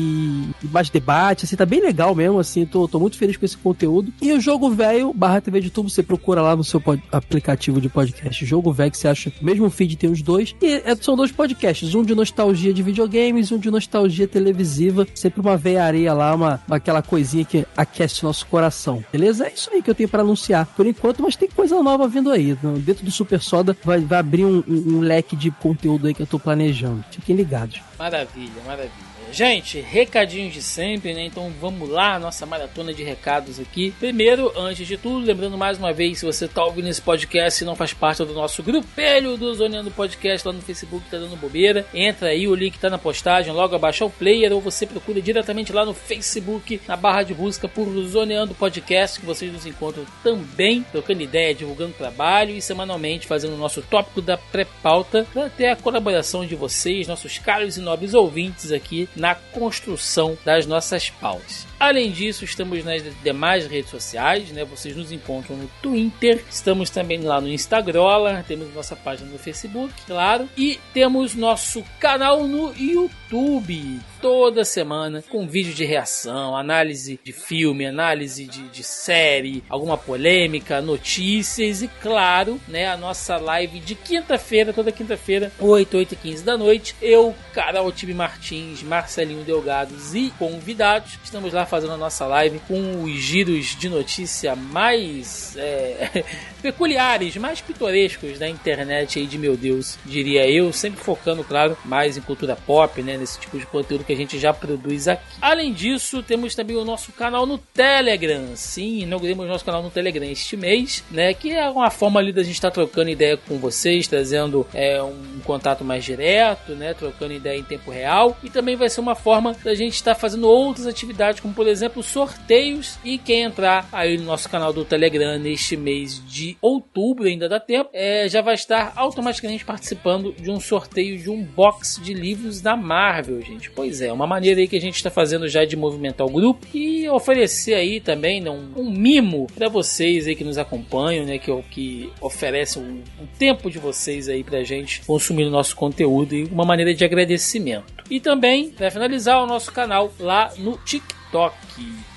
e 0.64 0.68
mais 0.72 0.90
debate, 0.90 1.46
assim, 1.46 1.56
tá 1.56 1.66
bem 1.66 1.82
legal 1.82 2.14
mesmo, 2.16 2.40
assim, 2.40 2.66
tô, 2.66 2.88
tô 2.88 3.00
muito 3.00 3.18
feliz 3.18 3.38
com 3.38 3.46
esse 3.46 3.58
conteúdo. 3.58 4.12
E 4.22 4.32
o 4.34 4.40
Jogo 4.40 4.70
Velho 4.72 5.14
barra 5.14 5.42
TV 5.42 5.60
de 5.62 5.70
Tubo, 5.70 5.90
você 5.90 6.04
procura 6.04 6.42
lá 6.42 6.56
no 6.56 6.64
seu 6.64 6.80
pod- 6.80 7.02
aplicativo 7.12 7.80
de 7.82 7.90
podcast 7.90 8.46
Jogo 8.46 8.72
Velho, 8.74 8.92
que 8.92 8.98
você 8.98 9.08
acha, 9.08 9.32
mesmo 9.42 9.70
feed 9.70 9.96
tem 9.98 10.10
os 10.12 10.22
dois. 10.22 10.56
E 10.62 10.82
é- 10.86 10.96
são 11.00 11.16
dois 11.16 11.32
podcasts, 11.32 11.94
um 11.96 12.04
de 12.04 12.14
nostalgia 12.16 12.74
de 12.74 12.84
videogames, 12.84 13.52
um 13.52 13.58
de 13.58 13.70
nostalgia 13.72 14.28
televisiva, 14.28 15.08
sempre 15.16 15.42
uma 15.42 15.58
veiaria 15.58 16.14
lá, 16.14 16.34
uma, 16.36 16.62
aquela 16.70 17.02
coisinha 17.02 17.46
que 17.46 17.66
aquece 17.76 18.24
nosso 18.24 18.46
coração, 18.48 19.04
beleza? 19.12 19.46
É 19.48 19.54
isso 19.54 19.70
aí 19.72 19.82
que 19.82 19.90
eu 19.90 19.96
tenho 19.96 20.10
pra 20.10 20.22
anunciar 20.22 20.66
por 20.76 20.86
enquanto, 20.86 21.22
mas 21.22 21.36
tem 21.36 21.50
coisa 21.50 21.82
nova 21.82 22.08
vindo 22.08 22.30
aí. 22.32 22.58
Dentro 22.80 23.06
do 23.06 23.12
Super 23.12 23.42
Soda 23.42 23.76
vai, 23.84 24.00
vai 24.00 24.20
abrir 24.20 24.46
um, 24.46 24.64
um- 24.68 24.98
um 24.98 25.00
leque 25.00 25.36
de 25.36 25.52
conteúdo 25.52 26.08
aí 26.08 26.14
que 26.14 26.22
eu 26.22 26.28
tô 26.28 26.38
planejando. 26.40 26.81
Fiquem 27.12 27.36
ligados. 27.36 27.82
Maravilha, 27.98 28.62
maravilha. 28.66 29.11
Gente, 29.32 29.80
recadinhos 29.80 30.54
de 30.54 30.62
sempre, 30.62 31.14
né? 31.14 31.24
Então 31.24 31.50
vamos 31.62 31.90
lá, 31.90 32.20
nossa 32.20 32.46
maratona 32.46 32.94
de 32.94 33.02
recados 33.02 33.62
aqui. 33.62 33.92
Primeiro, 33.98 34.52
antes 34.58 34.86
de 34.86 34.98
tudo, 34.98 35.26
lembrando 35.26 35.58
mais 35.58 35.78
uma 35.78 35.94
vez, 35.94 36.20
se 36.20 36.26
você 36.26 36.50
tá 36.50 36.66
ouvindo 36.66 36.90
esse 36.90 37.02
podcast 37.02 37.64
e 37.64 37.66
não 37.66 37.74
faz 37.74 37.94
parte 37.94 38.26
do 38.26 38.34
nosso 38.34 38.62
grupelho 38.62 39.38
do 39.38 39.54
Zoneando 39.54 39.90
Podcast 39.90 40.46
lá 40.46 40.54
no 40.54 40.62
Facebook, 40.62 41.10
tá 41.10 41.18
dando 41.18 41.38
bobeira, 41.38 41.86
entra 41.94 42.28
aí, 42.28 42.46
o 42.46 42.54
link 42.54 42.78
tá 42.78 42.90
na 42.90 42.98
postagem, 42.98 43.54
logo 43.54 43.74
abaixo 43.74 44.04
é 44.04 44.08
o 44.08 44.10
player, 44.10 44.52
ou 44.52 44.60
você 44.60 44.86
procura 44.86 45.22
diretamente 45.22 45.72
lá 45.72 45.86
no 45.86 45.94
Facebook, 45.94 46.82
na 46.86 46.98
barra 46.98 47.24
de 47.24 47.34
busca 47.34 47.70
por 47.70 47.88
Zoneando 48.04 48.54
Podcast, 48.54 49.18
que 49.18 49.26
vocês 49.26 49.52
nos 49.52 49.66
encontram 49.66 50.06
também, 50.22 50.84
trocando 50.92 51.22
ideia, 51.22 51.56
divulgando 51.56 51.94
trabalho 51.94 52.54
e 52.54 52.62
semanalmente 52.62 53.28
fazendo 53.28 53.54
o 53.54 53.58
nosso 53.58 53.82
tópico 53.82 54.22
da 54.22 54.38
pré-pauta, 54.38 55.26
para 55.32 55.50
ter 55.50 55.68
a 55.68 55.76
colaboração 55.78 56.46
de 56.46 56.56
vocês, 56.56 57.08
nossos 57.08 57.38
caros 57.38 57.78
e 57.78 57.82
nobres 57.82 58.14
ouvintes 58.14 58.74
aqui 58.74 59.08
na 59.22 59.36
construção 59.36 60.36
das 60.44 60.66
nossas 60.66 61.12
pautas. 61.12 61.68
Além 61.82 62.12
disso, 62.12 62.46
estamos 62.46 62.86
nas 62.86 63.02
demais 63.24 63.66
redes 63.66 63.90
sociais, 63.90 64.52
né? 64.52 64.64
Vocês 64.64 64.96
nos 64.96 65.12
encontram 65.12 65.58
no 65.58 65.68
Twitter, 65.82 66.46
estamos 66.48 66.92
também 66.92 67.22
lá 67.22 67.42
no 67.42 67.48
Instagram, 67.48 68.44
temos 68.48 68.72
nossa 68.72 68.96
página 68.96 69.32
no 69.32 69.40
Facebook, 69.40 69.92
claro, 70.06 70.48
e 70.56 70.80
temos 70.94 71.34
nosso 71.34 71.84
canal 72.00 72.48
no 72.48 72.72
YouTube. 72.78 74.00
Toda 74.22 74.64
semana 74.64 75.24
com 75.28 75.48
vídeo 75.48 75.74
de 75.74 75.84
reação, 75.84 76.56
análise 76.56 77.20
de 77.24 77.34
filme, 77.34 77.88
análise 77.88 78.46
de, 78.46 78.68
de 78.68 78.84
série, 78.84 79.64
alguma 79.68 79.98
polêmica, 79.98 80.80
notícias 80.82 81.82
e, 81.82 81.88
claro, 81.88 82.62
né, 82.68 82.88
a 82.88 82.96
nossa 82.96 83.38
live 83.38 83.80
de 83.80 83.96
quinta-feira, 83.96 84.72
toda 84.72 84.92
quinta-feira, 84.92 85.52
8, 85.58 85.98
8 85.98 86.14
e 86.14 86.18
15 86.18 86.44
da 86.44 86.56
noite. 86.56 86.96
Eu, 87.02 87.34
Carol 87.52 87.92
Tibi 87.92 88.14
Martins. 88.14 88.84
Marcelinho 88.84 89.44
Delgados 89.44 90.14
e 90.14 90.32
convidados. 90.38 91.18
Estamos 91.24 91.52
lá 91.52 91.66
fazendo 91.72 91.94
a 91.94 91.98
nossa 91.98 92.28
live 92.28 92.60
com 92.68 93.04
os 93.04 93.14
giros 93.14 93.68
de 93.68 93.88
notícia 93.88 94.58
mais 94.58 95.56
é, 95.56 96.26
peculiares, 96.62 97.36
mais 97.38 97.62
pitorescos 97.62 98.40
da 98.40 98.48
internet 98.48 99.20
aí 99.20 99.26
de 99.26 99.38
meu 99.38 99.58
Deus, 99.58 99.98
diria 100.06 100.50
eu, 100.50 100.72
sempre 100.72 101.04
focando, 101.04 101.44
claro, 101.44 101.78
mais 101.84 102.18
em 102.18 102.22
cultura 102.22 102.56
pop, 102.56 103.02
né, 103.02 103.18
nesse 103.18 103.40
tipo 103.40 103.58
de 103.58 103.66
conteúdo 103.66 104.04
que 104.04 104.14
a 104.14 104.16
gente 104.16 104.38
já 104.40 104.54
produz 104.54 105.08
aqui. 105.08 105.24
Além 105.42 105.74
disso, 105.74 106.22
temos 106.24 106.56
também 106.56 106.76
o 106.76 106.86
nosso 106.86 107.12
canal 107.12 107.46
no 107.46 107.58
Telegram. 107.58 108.56
Sim, 108.56 109.02
inauguramos 109.02 109.48
nosso 109.48 109.66
canal 109.66 109.82
no 109.82 109.90
Telegram 109.90 110.26
este 110.26 110.56
mês, 110.56 111.04
né, 111.10 111.34
que 111.34 111.52
é 111.52 111.70
uma 111.70 111.90
forma 111.90 112.20
ali 112.20 112.32
da 112.32 112.44
gente 112.44 112.56
estar 112.56 112.72
trocando 112.72 113.10
ideia 113.10 113.38
com 113.38 113.58
vocês, 113.58 114.08
trazendo 114.08 114.66
é, 114.74 115.02
um 115.02 115.40
contato 115.44 115.84
mais 115.84 116.04
direto, 116.04 116.74
né, 116.74 116.94
trocando 116.94 117.34
ideia 117.34 117.58
em 117.58 117.64
tempo 117.64 117.92
real, 117.92 118.38
e 118.44 118.50
também 118.50 118.76
vai 118.76 118.90
ser 118.90 119.02
uma 119.02 119.16
forma 119.16 119.56
da 119.64 119.74
gente 119.74 119.96
estar 119.96 120.16
fazendo 120.16 120.48
outras 120.48 120.86
atividades, 120.86 121.40
como 121.40 121.54
por 121.54 121.68
exemplo 121.68 122.04
sorteios, 122.04 122.98
e 123.04 123.18
quem 123.18 123.42
entrar 123.42 123.88
aí 123.92 124.18
no 124.18 124.26
nosso 124.26 124.50
canal 124.50 124.72
do 124.72 124.86
Telegram 124.86 125.38
neste 125.40 125.76
mês 125.76 126.22
de 126.28 126.51
outubro, 126.62 127.26
ainda 127.26 127.48
dá 127.48 127.60
tempo, 127.60 127.90
é, 127.94 128.28
já 128.28 128.42
vai 128.42 128.56
estar 128.56 128.94
automaticamente 128.96 129.64
participando 129.66 130.34
de 130.34 130.50
um 130.50 130.60
sorteio 130.60 131.18
de 131.18 131.30
um 131.30 131.44
box 131.44 132.02
de 132.02 132.14
livros 132.14 132.62
da 132.62 132.76
Marvel, 132.76 133.42
gente. 133.42 133.70
Pois 133.72 134.02
é, 134.02 134.12
uma 134.12 134.28
maneira 134.28 134.60
aí 134.60 134.68
que 134.68 134.76
a 134.76 134.82
gente 134.82 134.96
está 134.96 135.10
fazendo 135.10 135.48
já 135.48 135.66
de 135.66 135.76
movimentar 135.76 136.26
o 136.26 136.32
grupo 136.32 136.66
e 136.74 137.08
oferecer 137.10 137.74
aí 137.74 138.00
também 138.00 138.42
né, 138.42 138.50
um, 138.50 138.72
um 138.76 138.90
mimo 138.90 139.48
para 139.54 139.68
vocês 139.68 140.28
aí 140.28 140.36
que 140.36 140.44
nos 140.44 140.58
acompanham, 140.58 141.26
né, 141.26 141.38
que, 141.38 141.50
é 141.50 141.54
o 141.54 141.64
que 141.64 142.12
oferece 142.20 142.80
um, 142.80 143.02
um 143.20 143.26
tempo 143.38 143.70
de 143.70 143.80
vocês 143.80 144.30
aí 144.30 144.44
pra 144.44 144.64
gente 144.64 145.02
consumir 145.06 145.46
o 145.46 145.50
nosso 145.50 145.76
conteúdo 145.76 146.36
e 146.36 146.44
uma 146.46 146.66
maneira 146.66 146.94
de 146.94 147.04
agradecimento. 147.04 148.02
E 148.10 148.20
também, 148.20 148.70
para 148.70 148.92
finalizar, 148.92 149.42
o 149.42 149.48
nosso 149.48 149.72
canal 149.72 150.12
lá 150.20 150.52
no 150.58 150.78
TikTok 150.78 151.56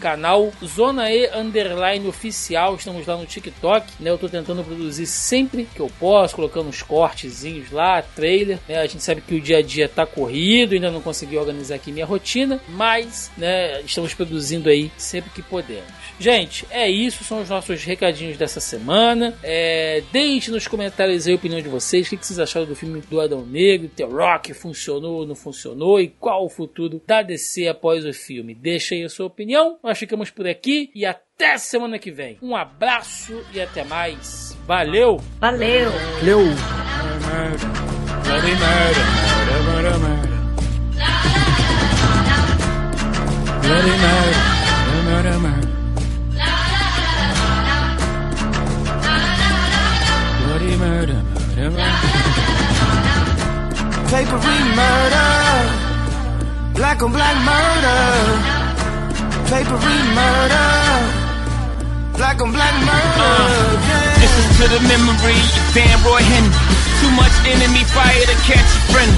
canal 0.00 0.52
Zona 0.64 1.10
E 1.10 1.30
Underline 1.34 2.06
Oficial. 2.06 2.74
Estamos 2.74 3.06
lá 3.06 3.16
no 3.16 3.24
TikTok, 3.26 3.86
né? 4.00 4.10
Eu 4.10 4.18
tô 4.18 4.28
tentando 4.28 4.62
produzir 4.62 5.06
sempre 5.06 5.66
que 5.74 5.80
eu 5.80 5.90
posso, 5.98 6.34
colocando 6.34 6.68
uns 6.68 6.82
cortezinhos 6.82 7.70
lá, 7.70 8.02
trailer, 8.02 8.58
né? 8.68 8.78
A 8.78 8.86
gente 8.86 9.02
sabe 9.02 9.20
que 9.20 9.34
o 9.34 9.40
dia 9.40 9.58
a 9.58 9.62
dia 9.62 9.88
tá 9.88 10.04
corrido, 10.04 10.74
ainda 10.74 10.90
não 10.90 11.00
consegui 11.00 11.38
organizar 11.38 11.76
aqui 11.76 11.90
minha 11.90 12.04
rotina, 12.04 12.60
mas, 12.68 13.30
né, 13.36 13.80
estamos 13.82 14.12
produzindo 14.12 14.68
aí 14.68 14.90
sempre 14.96 15.30
que 15.30 15.42
podemos. 15.42 15.84
Gente, 16.18 16.66
é 16.70 16.88
isso, 16.88 17.24
são 17.24 17.40
os 17.40 17.48
nossos 17.48 17.82
recadinhos 17.82 18.36
dessa 18.36 18.60
semana. 18.60 19.34
É, 19.42 20.02
deixe 20.12 20.50
nos 20.50 20.68
comentários 20.68 21.26
a 21.26 21.32
opinião 21.32 21.60
de 21.60 21.68
vocês, 21.68 22.06
o 22.06 22.10
que, 22.10 22.16
que 22.16 22.26
vocês 22.26 22.38
acharam 22.38 22.66
do 22.66 22.76
filme 22.76 23.00
do 23.00 23.20
Adão 23.20 23.44
Negro, 23.44 23.88
The 23.88 24.04
Rock, 24.04 24.54
funcionou, 24.54 25.26
não 25.26 25.34
funcionou, 25.34 26.00
e 26.00 26.08
qual 26.08 26.44
o 26.44 26.48
futuro 26.48 27.02
da 27.06 27.22
DC 27.22 27.66
após 27.66 28.04
o 28.04 28.12
filme. 28.12 28.54
Deixa 28.54 28.94
aí 28.94 29.02
a 29.02 29.08
sua 29.08 29.26
opinião. 29.26 29.53
Nós 29.82 29.98
ficamos 29.98 30.30
por 30.30 30.46
aqui 30.46 30.90
e 30.94 31.06
até 31.06 31.56
semana 31.58 31.98
que 31.98 32.10
vem. 32.10 32.38
Um 32.42 32.56
abraço 32.56 33.44
e 33.52 33.60
até 33.60 33.84
mais. 33.84 34.56
Valeu! 34.66 35.18
Valeu! 35.40 35.90
Valeu! 36.18 36.40
Papery 54.14 54.62
murder, 54.76 55.64
black 56.74 57.02
on 57.02 57.10
black 57.10 57.36
murder. 57.44 58.53
Papery 59.54 60.02
murder, 60.18 60.66
black 62.18 62.42
on 62.42 62.50
black 62.50 62.74
murder. 62.82 63.30
yeah. 63.86 64.18
This 64.18 64.34
is 64.34 64.46
to 64.58 64.66
the 64.66 64.82
memory 64.90 65.38
of 65.38 65.66
Dan 65.70 65.94
Roy 66.02 66.26
Henry. 66.26 66.58
Too 66.98 67.12
much 67.14 67.30
enemy 67.46 67.86
fire 67.94 68.18
to 68.18 68.36
catch 68.50 68.66
a 68.66 68.82
friend. 68.90 69.14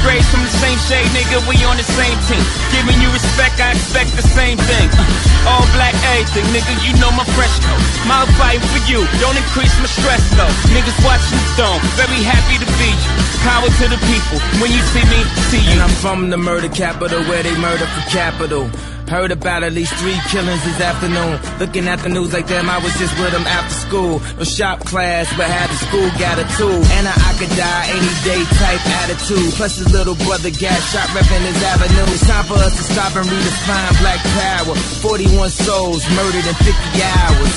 Straight 0.00 0.24
from 0.32 0.40
the 0.40 0.54
same 0.56 0.80
shade, 0.88 1.04
nigga, 1.12 1.36
we 1.44 1.60
on 1.68 1.76
the 1.76 1.84
same 1.84 2.16
team. 2.32 2.40
Giving 2.72 2.96
you 2.96 3.12
respect, 3.12 3.60
I 3.60 3.76
expect 3.76 4.16
the 4.16 4.24
same 4.24 4.56
thing. 4.56 4.88
Uh, 4.88 5.52
all 5.52 5.68
black 5.76 5.92
everything, 6.16 6.48
nigga, 6.56 6.72
you 6.80 6.96
know 6.96 7.12
my 7.12 7.28
fresh 7.36 7.52
coat. 7.60 7.84
My 8.08 8.24
fight 8.40 8.64
for 8.64 8.80
you, 8.88 9.04
don't 9.20 9.36
increase 9.36 9.76
my 9.84 9.90
stress 10.00 10.24
though. 10.32 10.54
Niggas 10.72 10.96
watching 11.04 11.36
the 11.36 11.60
dome, 11.60 11.84
very 12.00 12.24
happy 12.24 12.56
to 12.56 12.68
be 12.80 12.88
you. 12.88 13.12
Power 13.44 13.68
to 13.68 13.84
the 13.92 14.00
people, 14.08 14.40
when 14.64 14.72
you 14.72 14.80
see 14.96 15.04
me, 15.12 15.20
see 15.52 15.60
you. 15.60 15.76
And 15.76 15.84
I'm 15.84 15.92
from 16.00 16.32
the 16.32 16.40
murder 16.40 16.72
capital 16.72 17.20
where 17.28 17.44
they 17.44 17.52
murder 17.60 17.84
for 17.84 18.04
capital. 18.08 18.72
Heard 19.08 19.32
about 19.32 19.62
at 19.62 19.72
least 19.72 19.92
three 20.00 20.16
killings 20.32 20.64
this 20.64 20.80
afternoon. 20.80 21.36
Looking 21.60 21.86
at 21.88 22.00
the 22.00 22.08
news 22.08 22.32
like 22.32 22.48
them, 22.48 22.70
I 22.70 22.78
was 22.78 22.92
just 22.96 23.12
with 23.20 23.32
them 23.32 23.44
after 23.44 23.74
school. 23.74 24.20
No 24.40 24.44
shop 24.44 24.80
class, 24.80 25.28
but 25.36 25.44
had 25.44 25.68
the 25.68 25.78
school 25.84 26.08
got 26.16 26.40
a 26.40 26.46
tool. 26.56 26.80
And 26.96 27.04
I 27.04 27.30
could 27.36 27.52
die 27.52 27.84
any 27.92 28.12
day 28.24 28.40
type 28.56 28.80
attitude. 29.04 29.52
Plus 29.60 29.76
his 29.76 29.92
little 29.92 30.16
brother 30.24 30.48
got 30.48 30.80
shot 30.88 31.08
repping 31.12 31.44
his 31.44 31.60
avenue. 31.62 32.08
It's 32.16 32.26
time 32.26 32.44
for 32.48 32.56
us 32.56 32.74
to 32.80 32.84
stop 32.96 33.12
and 33.14 33.28
redefine 33.28 33.92
black 34.00 34.20
power. 34.40 34.74
41 35.04 35.50
souls 35.50 36.02
murdered 36.16 36.46
in 36.48 36.56
50 36.64 36.72
hours. 37.04 37.54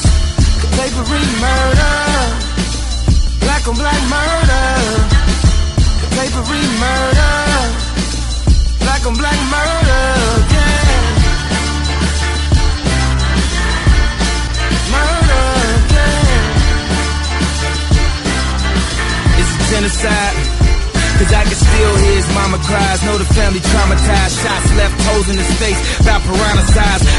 Papery 0.75 1.25
murder. 1.39 1.95
Black 3.39 3.63
on 3.71 3.75
black 3.79 4.01
murder. 4.11 4.67
Papery 6.11 6.63
murder. 6.75 7.87
Black 8.83 9.05
on 9.07 9.13
black 9.15 9.39
Murder. 9.51 10.36
Genocide. 19.69 20.67
Cause 21.17 21.33
I 21.33 21.41
can 21.49 21.57
still 21.57 21.93
hear 21.97 22.13
his 22.13 22.29
mama 22.37 22.61
cries. 22.61 23.01
Know 23.01 23.17
the 23.17 23.25
family 23.33 23.57
traumatized. 23.57 24.37
Shots 24.37 24.69
left 24.77 25.01
holes 25.01 25.27
in 25.33 25.37
his 25.41 25.49
face. 25.57 25.79
About 25.97 26.21
piranha. 26.21 26.61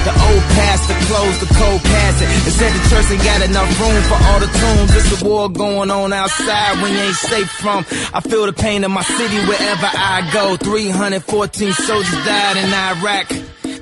The 0.07 0.15
old 0.15 0.45
past, 0.55 0.87
pastor 0.87 0.97
closed 1.11 1.41
the 1.43 1.51
cold 1.59 1.83
casket. 1.83 2.31
And 2.31 2.55
said 2.55 2.71
the 2.79 2.83
church 2.87 3.11
ain't 3.11 3.25
got 3.27 3.43
enough 3.43 3.67
room 3.83 3.99
for 4.07 4.19
all 4.31 4.39
the 4.39 4.47
tombs. 4.47 4.95
It's 4.95 5.11
a 5.19 5.25
war 5.27 5.51
going 5.51 5.91
on 5.91 6.13
outside 6.13 6.81
when 6.81 6.95
you 6.95 7.11
ain't 7.11 7.17
safe 7.17 7.51
from. 7.51 7.85
I 8.15 8.21
feel 8.23 8.47
the 8.47 8.55
pain 8.55 8.85
of 8.85 8.93
my 8.93 9.03
city 9.03 9.39
wherever 9.51 9.91
I 9.91 10.23
go. 10.33 10.57
314 10.57 11.73
soldiers 11.73 12.23
died 12.23 12.57
in 12.57 12.71
Iraq. 12.71 13.27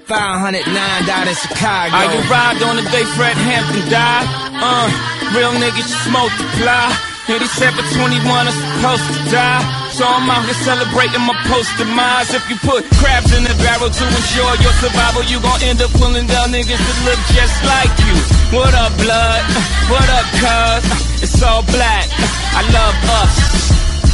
509 0.09 0.64
died 1.05 1.28
in 1.28 1.34
Chicago. 1.36 1.93
I 1.93 2.09
arrived 2.24 2.62
on 2.64 2.76
the 2.80 2.86
day 2.88 3.05
Fred 3.20 3.36
Hampton 3.36 3.84
died. 3.93 4.26
Uh, 4.64 4.88
real 5.36 5.52
niggas 5.60 5.93
just 5.93 6.09
multiply. 6.09 7.15
87, 7.26 7.42
21 7.42 8.22
are 8.22 8.54
supposed 8.54 9.02
to 9.10 9.18
die. 9.34 9.58
So 9.90 10.06
I'm 10.06 10.30
out 10.30 10.46
here 10.46 10.54
celebrating 10.62 11.26
my 11.26 11.34
post 11.50 11.74
demise. 11.74 12.30
If 12.30 12.46
you 12.46 12.54
put 12.62 12.86
crabs 13.02 13.34
in 13.34 13.42
the 13.42 13.54
barrel 13.66 13.90
to 13.90 14.04
ensure 14.06 14.54
your 14.62 14.70
survival, 14.78 15.26
you 15.26 15.42
gon' 15.42 15.58
end 15.66 15.82
up 15.82 15.90
pulling 15.98 16.30
down 16.30 16.54
niggas 16.54 16.78
that 16.78 16.98
look 17.02 17.18
just 17.34 17.58
like 17.66 17.94
you. 18.06 18.14
What 18.54 18.70
up, 18.78 18.94
blood? 19.02 19.42
What 19.90 20.06
up, 20.06 20.26
cuz? 20.38 21.26
It's 21.26 21.42
all 21.42 21.66
black. 21.66 22.06
I 22.54 22.62
love 22.70 22.94
us. 23.18 23.34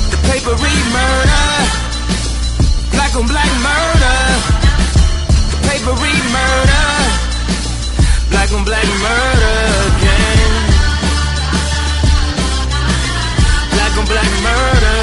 The 0.09 0.19
papery 0.33 0.77
murder. 0.97 1.49
Black 2.97 3.13
on 3.13 3.29
black 3.29 3.53
murder. 3.61 4.21
The 5.53 5.59
papery 5.69 6.17
murder. 6.33 6.89
Black 8.33 8.49
on 8.57 8.65
black 8.65 8.89
murder 9.05 10.02
Black 13.93 14.01
on 14.01 14.07
black 14.07 14.33
murder. 14.43 14.99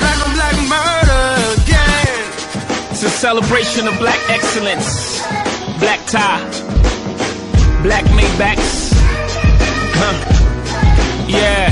Black 0.00 0.26
on 0.26 0.32
black 0.34 0.56
murder. 0.66 1.62
It's 2.90 3.04
a 3.04 3.10
celebration 3.10 3.86
of 3.86 3.96
black 4.00 4.18
excellence. 4.28 5.22
Black 5.78 6.04
tie. 6.06 6.42
Black 7.84 8.04
Maybachs. 8.06 8.90
Huh. 9.94 11.28
Yeah. 11.28 11.70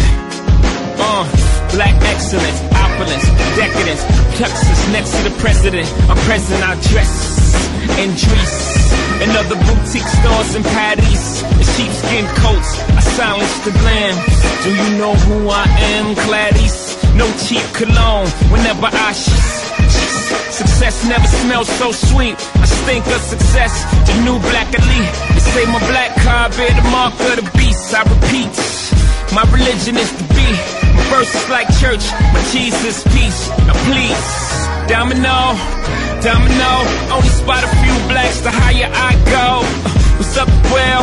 Uh. 1.01 1.27
Black 1.75 1.95
excellence, 2.03 2.61
opulence, 2.75 3.25
decadence. 3.57 4.03
Texas 4.39 4.89
next 4.93 5.17
to 5.17 5.29
the 5.29 5.37
president. 5.41 5.89
I'm 6.09 6.17
president, 6.27 6.63
I 6.63 6.75
dress 6.91 7.41
in 7.99 8.11
dress. 8.15 8.71
In 9.23 9.31
other 9.31 9.57
boutique 9.57 10.09
stores 10.09 10.55
in 10.55 10.63
Paris. 10.63 11.43
In 11.43 11.67
sheepskin 11.77 12.27
coats, 12.41 12.90
I 13.01 13.03
silence 13.17 13.57
the 13.65 13.73
glam. 13.73 14.15
Do 14.61 14.71
you 14.77 14.99
know 15.01 15.15
who 15.25 15.49
I 15.49 15.65
am, 15.97 16.13
Gladys? 16.29 16.77
No 17.17 17.25
cheap 17.49 17.65
cologne 17.73 18.29
whenever 18.53 18.93
I 18.93 19.13
sh- 19.17 20.53
Success 20.53 21.09
never 21.09 21.25
smells 21.41 21.69
so 21.81 21.93
sweet. 21.93 22.37
I 22.61 22.67
stink 22.69 23.07
of 23.09 23.23
success. 23.25 23.73
The 24.05 24.21
new 24.21 24.37
black 24.53 24.69
elite. 24.77 25.15
They 25.33 25.41
say 25.41 25.65
my 25.73 25.81
black 25.89 26.13
car 26.21 26.51
bear 26.53 26.69
the 26.77 26.85
mark 26.93 27.17
of 27.33 27.41
the 27.41 27.47
beast. 27.57 27.89
I 27.97 28.05
repeat, 28.05 28.53
my 29.33 29.49
religion 29.49 29.97
is 29.97 30.13
to 30.21 30.25
be. 30.37 30.49
My 30.93 31.05
verses 31.09 31.49
like 31.49 31.73
church. 31.81 32.05
My 32.37 32.43
Jesus, 32.53 33.01
peace. 33.17 33.49
Now 33.65 33.81
please, 33.89 34.29
domino, 34.93 35.57
domino. 36.21 36.73
Only 37.17 37.33
spot 37.33 37.65
a 37.65 37.71
few 37.81 37.97
blacks 38.13 38.45
the 38.45 38.53
higher 38.53 38.93
I 38.93 39.17
go. 39.33 39.65
What's 40.21 40.37
up, 40.37 40.53
well? 40.69 41.01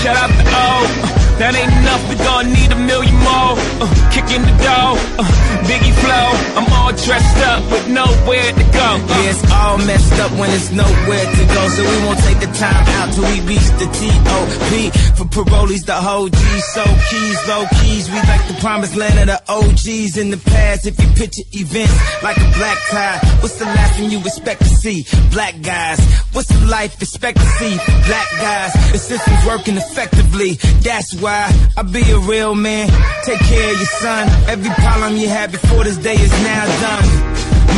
Shout 0.00 0.16
out 0.16 0.32
to 0.32 0.44
O. 0.56 1.23
That 1.38 1.50
ain't 1.58 1.72
enough, 1.82 2.02
we 2.08 2.14
gon' 2.14 2.46
need 2.54 2.70
a 2.70 2.78
million 2.78 3.16
more. 3.18 3.58
Uh, 3.82 3.90
kicking 4.14 4.42
the 4.46 4.54
door, 4.62 4.94
uh, 5.18 5.26
Biggie 5.66 5.90
flow. 5.98 6.28
I'm 6.54 6.68
all 6.78 6.92
dressed 6.94 7.38
up 7.50 7.58
with 7.74 7.88
nowhere 7.90 8.50
to 8.54 8.64
go. 8.70 8.88
Uh, 9.02 9.18
Yeah, 9.18 9.34
it's 9.34 9.42
all 9.50 9.78
messed 9.82 10.14
up 10.22 10.30
when 10.38 10.48
there's 10.54 10.70
nowhere 10.70 11.26
to 11.26 11.42
go. 11.50 11.62
So 11.74 11.82
we 11.82 11.96
won't 12.06 12.20
take 12.22 12.38
the 12.38 12.50
time 12.54 12.86
out 13.02 13.12
till 13.14 13.26
we 13.26 13.40
reach 13.50 13.66
the 13.82 13.88
T.O.P. 13.90 14.90
For 15.18 15.26
parolees, 15.26 15.84
the 15.84 15.98
whole 15.98 16.28
G. 16.28 16.38
So 16.70 16.84
keys, 17.10 17.38
low 17.48 17.66
keys. 17.82 18.06
We 18.08 18.18
like 18.30 18.46
the 18.46 18.54
promised 18.62 18.94
land 18.94 19.18
of 19.18 19.26
the 19.26 19.40
OGs 19.50 20.16
in 20.16 20.30
the 20.30 20.38
past. 20.38 20.86
If 20.86 21.00
you 21.02 21.08
picture 21.18 21.42
events 21.50 21.94
like 22.22 22.36
a 22.38 22.48
black 22.54 22.78
tie, 22.94 23.18
what's 23.42 23.58
the 23.58 23.66
last 23.66 23.98
thing 23.98 24.10
you 24.10 24.20
expect 24.20 24.60
to 24.62 24.68
see? 24.70 25.04
Black 25.32 25.54
guys. 25.62 25.98
What's 26.32 26.48
the 26.48 26.66
life 26.66 26.94
expectancy? 27.02 27.74
Black 28.06 28.28
guys. 28.38 28.72
The 28.92 28.98
system's 28.98 29.44
working 29.46 29.76
effectively. 29.76 30.54
That's 30.86 31.10
why 31.24 31.48
I 31.74 31.82
be 31.82 32.04
a 32.12 32.18
real 32.18 32.54
man. 32.54 32.84
Take 33.24 33.40
care 33.40 33.68
of 33.72 33.76
your 33.80 33.92
son. 34.04 34.28
Every 34.52 34.68
problem 34.84 35.16
you 35.16 35.28
had 35.28 35.50
before 35.50 35.82
this 35.82 35.96
day 35.96 36.12
is 36.12 36.34
now 36.44 36.64
done. 36.84 37.06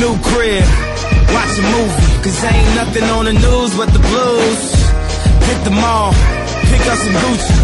New 0.02 0.14
crib, 0.26 0.66
watch 1.30 1.54
a 1.62 1.64
movie. 1.78 2.06
Cause 2.26 2.36
ain't 2.42 2.72
nothing 2.74 3.06
on 3.16 3.24
the 3.30 3.36
news 3.46 3.70
but 3.78 3.88
the 3.94 4.02
blues. 4.02 4.62
Hit 5.46 5.60
the 5.62 5.74
mall, 5.78 6.10
pick 6.70 6.82
up 6.90 6.98
some 6.98 7.16
Gucci. 7.22 7.56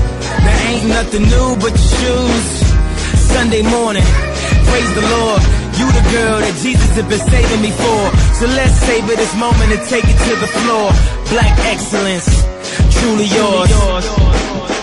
There 0.46 0.60
ain't 0.70 0.86
nothing 0.86 1.24
new 1.34 1.48
but 1.59 1.74
your 1.74 1.92
shoes. 1.98 2.46
Sunday 3.34 3.62
morning, 3.66 4.06
praise 4.70 4.92
the 4.94 5.02
Lord. 5.02 5.42
You 5.82 5.86
the 5.98 6.04
girl 6.14 6.38
that 6.46 6.54
Jesus 6.62 6.90
has 6.94 7.06
been 7.10 7.24
saving 7.26 7.60
me 7.66 7.72
for. 7.74 8.02
So 8.38 8.46
let's 8.54 8.76
savor 8.86 9.16
this 9.18 9.34
moment 9.34 9.74
and 9.74 9.82
take 9.90 10.06
it 10.06 10.18
to 10.30 10.34
the 10.38 10.50
floor. 10.62 10.86
Black 11.34 11.54
excellence, 11.74 12.30
truly 12.94 13.26
yours. 13.34 14.81